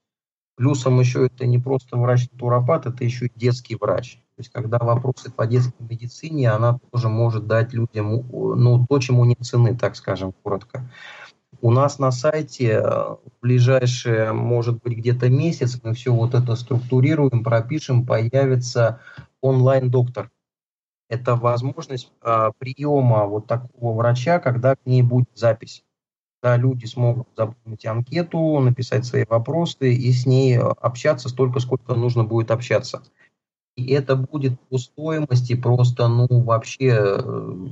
Плюсом 0.55 0.99
еще 1.01 1.25
это 1.25 1.45
не 1.45 1.59
просто 1.59 1.97
врач-натуропат, 1.97 2.85
это 2.85 3.03
еще 3.03 3.25
и 3.27 3.31
детский 3.35 3.75
врач. 3.75 4.15
То 4.37 4.41
есть, 4.41 4.51
когда 4.51 4.79
вопросы 4.79 5.29
по 5.29 5.45
детской 5.45 5.81
медицине, 5.81 6.49
она 6.49 6.79
тоже 6.91 7.09
может 7.09 7.45
дать 7.45 7.73
людям 7.73 8.25
ну, 8.31 8.85
то, 8.87 8.99
чему 8.99 9.25
нет 9.25 9.39
цены, 9.41 9.77
так 9.77 9.95
скажем, 9.95 10.33
коротко. 10.43 10.89
У 11.65 11.71
нас 11.71 11.97
на 11.97 12.11
сайте 12.11 12.79
в 12.79 13.19
ближайшие, 13.41 14.33
может 14.33 14.83
быть, 14.83 14.99
где-то 14.99 15.29
месяц 15.29 15.79
мы 15.81 15.95
все 15.95 16.13
вот 16.13 16.35
это 16.35 16.55
структурируем, 16.55 17.43
пропишем, 17.43 18.05
появится 18.05 19.01
онлайн-доктор. 19.41 20.29
Это 21.09 21.35
возможность 21.35 22.11
а, 22.21 22.51
приема 22.51 23.25
вот 23.25 23.47
такого 23.47 23.97
врача, 23.97 24.37
когда 24.37 24.75
к 24.75 24.85
ней 24.85 25.01
будет 25.01 25.29
запись. 25.33 25.83
Да, 26.43 26.55
люди 26.55 26.85
смогут 26.85 27.29
заполнить 27.35 27.87
анкету, 27.87 28.59
написать 28.59 29.03
свои 29.03 29.25
вопросы 29.27 29.91
и 29.91 30.11
с 30.11 30.27
ней 30.27 30.59
общаться 30.59 31.29
столько, 31.29 31.59
сколько 31.61 31.95
нужно 31.95 32.23
будет 32.25 32.51
общаться. 32.51 33.01
И 33.75 33.91
это 33.91 34.15
будет 34.15 34.59
по 34.69 34.77
стоимости 34.77 35.55
просто, 35.55 36.09
ну, 36.09 36.27
вообще 36.29 36.93
э, 36.93 37.67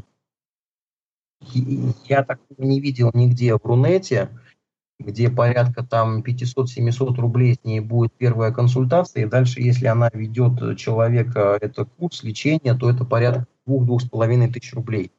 я 2.06 2.24
такого 2.24 2.66
не 2.66 2.80
видел 2.80 3.12
нигде 3.14 3.56
в 3.56 3.62
Рунете, 3.64 4.30
где 5.00 5.30
порядка 5.30 5.84
там 5.84 6.22
500-700 6.22 7.16
рублей 7.16 7.56
с 7.56 7.64
ней 7.66 7.80
будет 7.80 8.14
первая 8.14 8.52
консультация, 8.52 9.24
и 9.24 9.30
дальше, 9.30 9.62
если 9.62 9.88
она 9.88 10.10
ведет 10.14 10.78
человека, 10.78 11.58
это 11.60 11.86
курс 11.86 12.24
лечения, 12.24 12.74
то 12.74 12.90
это 12.90 13.06
порядка 13.06 13.48
2-2,5 13.68 14.52
тысяч 14.52 14.74
рублей. 14.74 15.12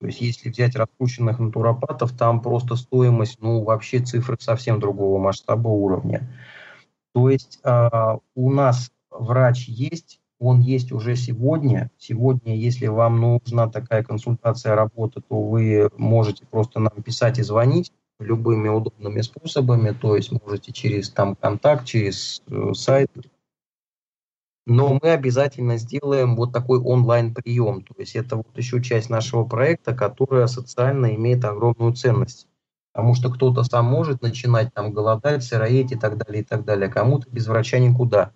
То 0.00 0.06
есть, 0.06 0.20
если 0.20 0.50
взять 0.50 0.76
раскрученных 0.76 1.38
натуропатов, 1.38 2.12
там 2.16 2.42
просто 2.42 2.76
стоимость, 2.76 3.38
ну, 3.40 3.64
вообще 3.64 4.00
цифры 4.00 4.36
совсем 4.38 4.78
другого 4.78 5.18
масштаба 5.18 5.68
уровня. 5.68 6.28
То 7.14 7.30
есть, 7.30 7.60
э, 7.64 7.90
у 8.34 8.50
нас 8.50 8.92
врач 9.10 9.68
есть, 9.68 10.20
он 10.38 10.60
есть 10.60 10.92
уже 10.92 11.16
сегодня. 11.16 11.90
Сегодня, 11.98 12.56
если 12.56 12.86
вам 12.86 13.20
нужна 13.20 13.68
такая 13.68 14.02
консультация 14.02 14.74
работы, 14.74 15.20
то 15.20 15.42
вы 15.42 15.90
можете 15.96 16.44
просто 16.46 16.80
нам 16.80 17.02
писать 17.02 17.38
и 17.38 17.42
звонить 17.42 17.92
любыми 18.18 18.68
удобными 18.68 19.20
способами, 19.20 19.90
то 19.90 20.16
есть 20.16 20.32
можете 20.32 20.72
через 20.72 21.10
там 21.10 21.36
контакт, 21.36 21.84
через 21.84 22.42
э, 22.48 22.72
сайт. 22.74 23.10
Но 24.66 24.98
мы 25.00 25.10
обязательно 25.10 25.76
сделаем 25.76 26.34
вот 26.34 26.52
такой 26.52 26.80
онлайн-прием. 26.80 27.82
То 27.82 27.94
есть 27.98 28.16
это 28.16 28.36
вот 28.36 28.56
еще 28.56 28.82
часть 28.82 29.10
нашего 29.10 29.44
проекта, 29.44 29.94
которая 29.94 30.48
социально 30.48 31.14
имеет 31.14 31.44
огромную 31.44 31.92
ценность. 31.92 32.48
Потому 32.92 33.14
что 33.14 33.30
кто-то 33.30 33.62
сам 33.62 33.84
может 33.84 34.22
начинать 34.22 34.74
там 34.74 34.92
голодать, 34.92 35.44
сыроедь 35.44 35.92
и 35.92 35.96
так 35.96 36.16
далее, 36.16 36.42
и 36.42 36.44
так 36.44 36.64
далее. 36.64 36.88
Кому-то 36.88 37.30
без 37.30 37.46
врача 37.46 37.78
никуда. 37.78 38.32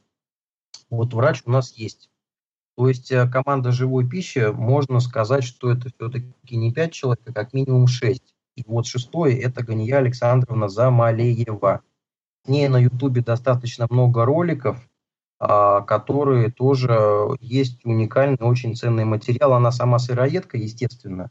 Вот 0.90 1.14
врач 1.14 1.42
у 1.46 1.50
нас 1.50 1.72
есть. 1.76 2.10
То 2.76 2.88
есть 2.88 3.12
э, 3.12 3.28
команда 3.28 3.72
живой 3.72 4.08
пищи, 4.08 4.50
можно 4.52 5.00
сказать, 5.00 5.44
что 5.44 5.70
это 5.70 5.88
все-таки 5.90 6.56
не 6.56 6.72
пять 6.72 6.92
человек, 6.92 7.20
а 7.26 7.32
как 7.32 7.52
минимум 7.52 7.86
шесть. 7.86 8.34
И 8.56 8.64
вот 8.66 8.86
шестое– 8.86 9.38
это 9.40 9.62
Гания 9.62 9.98
Александровна 9.98 10.68
Замалеева. 10.68 11.82
С 12.44 12.48
ней 12.48 12.68
на 12.68 12.78
Ютубе 12.78 13.22
достаточно 13.22 13.86
много 13.90 14.24
роликов, 14.24 14.78
а, 15.38 15.82
которые 15.82 16.50
тоже 16.50 17.36
есть 17.40 17.84
уникальный, 17.84 18.38
очень 18.40 18.74
ценный 18.74 19.04
материал. 19.04 19.52
Она 19.52 19.72
сама 19.72 19.98
сыроедка, 19.98 20.56
естественно, 20.56 21.30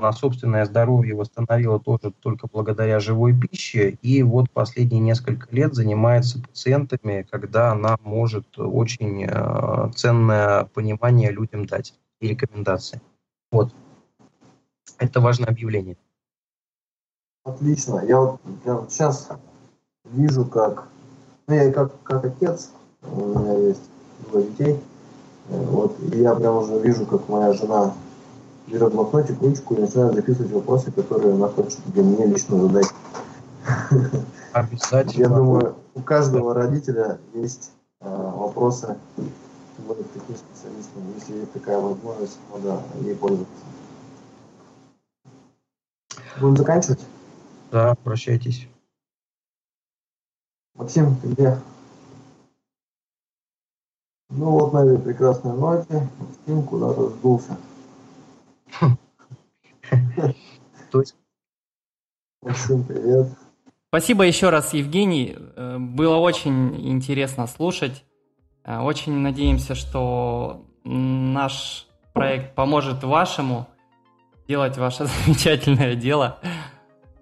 она 0.00 0.12
собственное 0.12 0.64
здоровье 0.64 1.14
восстановила 1.14 1.78
тоже 1.78 2.12
только 2.20 2.48
благодаря 2.50 2.98
живой 3.00 3.38
пище. 3.38 3.98
И 4.02 4.22
вот 4.22 4.50
последние 4.50 5.00
несколько 5.00 5.54
лет 5.54 5.74
занимается 5.74 6.40
пациентами, 6.40 7.26
когда 7.30 7.72
она 7.72 7.96
может 8.02 8.58
очень 8.58 9.26
э, 9.28 9.90
ценное 9.94 10.64
понимание 10.64 11.30
людям 11.30 11.66
дать 11.66 11.94
и 12.20 12.28
рекомендации. 12.28 13.00
Вот. 13.52 13.72
Это 14.98 15.20
важное 15.20 15.48
объявление. 15.48 15.96
Отлично. 17.44 18.02
Я 18.06 18.20
вот, 18.20 18.40
вот 18.64 18.92
сейчас 18.92 19.28
вижу, 20.04 20.44
как... 20.44 20.88
Ну, 21.46 21.54
я 21.54 21.72
как, 21.72 22.02
как 22.02 22.24
отец, 22.24 22.70
у 23.02 23.38
меня 23.38 23.58
есть 23.58 23.82
двое 24.28 24.46
детей. 24.46 24.80
Вот, 25.48 25.98
и 26.00 26.18
я 26.18 26.34
прям 26.34 26.58
уже 26.58 26.78
вижу, 26.78 27.06
как 27.06 27.28
моя 27.28 27.52
жена 27.52 27.92
берет 28.70 28.92
блокнотик, 28.92 29.40
ручку 29.40 29.74
и 29.74 29.80
начинает 29.80 30.14
записывать 30.14 30.52
вопросы, 30.52 30.92
которые 30.92 31.34
она 31.34 31.48
хочет 31.48 31.80
для 31.86 32.02
меня 32.02 32.26
лично 32.26 32.60
задать. 32.60 32.86
Обязательно. 34.52 35.22
Я 35.22 35.28
думаю, 35.28 35.76
у 35.94 36.00
каждого 36.00 36.54
родителя 36.54 37.18
есть 37.34 37.72
э, 38.00 38.08
вопросы 38.08 38.96
к 39.76 40.12
таким 40.14 40.36
специалистам. 40.36 41.02
Если 41.16 41.34
есть 41.38 41.52
такая 41.52 41.78
возможность, 41.78 42.38
надо 42.52 42.82
ей 43.00 43.14
пользоваться. 43.14 43.64
Будем 46.40 46.56
заканчивать? 46.56 47.00
Да, 47.70 47.94
прощайтесь. 48.04 48.68
Максим, 50.74 51.16
ты 51.16 51.28
где? 51.28 51.58
Ну 54.30 54.50
вот 54.52 54.72
на 54.72 54.84
этой 54.84 54.98
прекрасной 54.98 55.52
ноте 55.52 56.08
Максим 56.18 56.62
куда-то 56.62 57.10
сдулся. 57.10 57.56
То 60.90 61.00
есть... 61.00 61.16
Максим, 62.42 62.84
привет. 62.84 63.28
Спасибо 63.88 64.24
еще 64.24 64.50
раз, 64.50 64.72
Евгений. 64.72 65.36
Э, 65.56 65.78
было 65.78 66.16
очень 66.16 66.88
интересно 66.88 67.46
слушать. 67.46 68.04
Э, 68.64 68.78
очень 68.78 69.18
надеемся, 69.18 69.74
что 69.74 70.64
наш 70.84 71.86
проект 72.12 72.54
поможет 72.54 73.02
вашему 73.02 73.68
делать 74.46 74.78
ваше 74.78 75.06
замечательное 75.24 75.96
дело, 75.96 76.38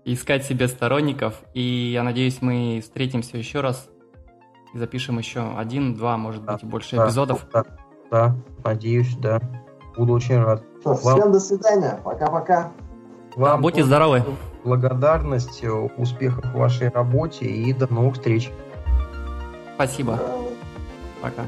искать 0.04 0.44
себе 0.44 0.68
сторонников. 0.68 1.42
И 1.54 1.90
я 1.92 2.02
надеюсь, 2.02 2.42
мы 2.42 2.80
встретимся 2.82 3.38
еще 3.38 3.60
раз 3.60 3.88
и 4.74 4.78
запишем 4.78 5.18
еще 5.18 5.56
один, 5.56 5.94
два, 5.94 6.16
может 6.16 6.42
быть, 6.42 6.62
и 6.62 6.66
больше 6.66 6.96
да, 6.96 7.06
эпизодов. 7.06 7.46
Да, 7.52 7.64
да, 8.10 8.36
надеюсь, 8.64 9.16
да. 9.16 9.40
Буду 9.96 10.12
очень 10.12 10.36
рад. 10.36 10.62
Что, 10.96 11.04
Вам... 11.08 11.18
Всем 11.18 11.32
до 11.32 11.40
свидания. 11.40 12.00
Пока-пока. 12.04 12.72
Вам 13.36 13.60
Будьте 13.60 13.84
здоровы. 13.84 14.24
Благодарность, 14.64 15.62
успехов 15.96 16.44
в 16.46 16.58
вашей 16.58 16.88
работе 16.88 17.46
и 17.46 17.72
до 17.72 17.92
новых 17.92 18.14
встреч. 18.14 18.50
Спасибо. 19.76 20.18
Пока. 21.22 21.44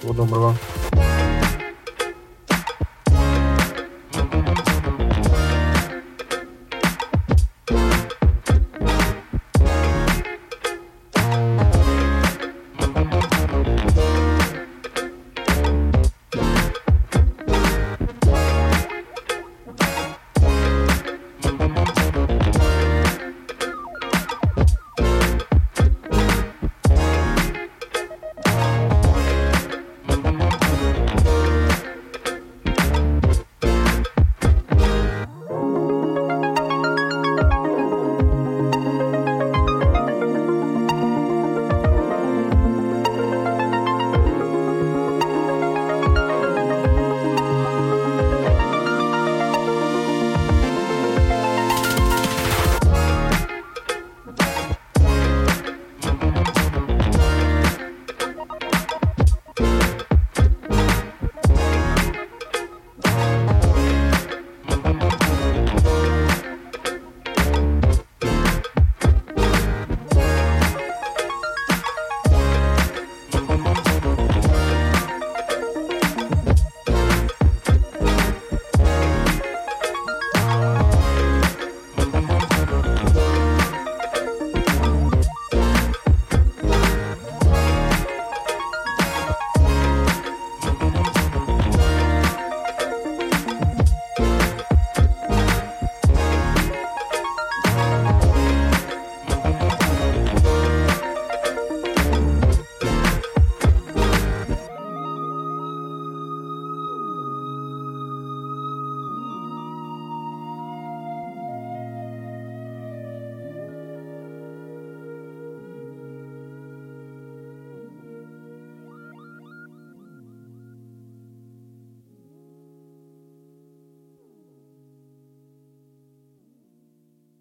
Всего 0.00 0.12
доброго. 0.12 0.54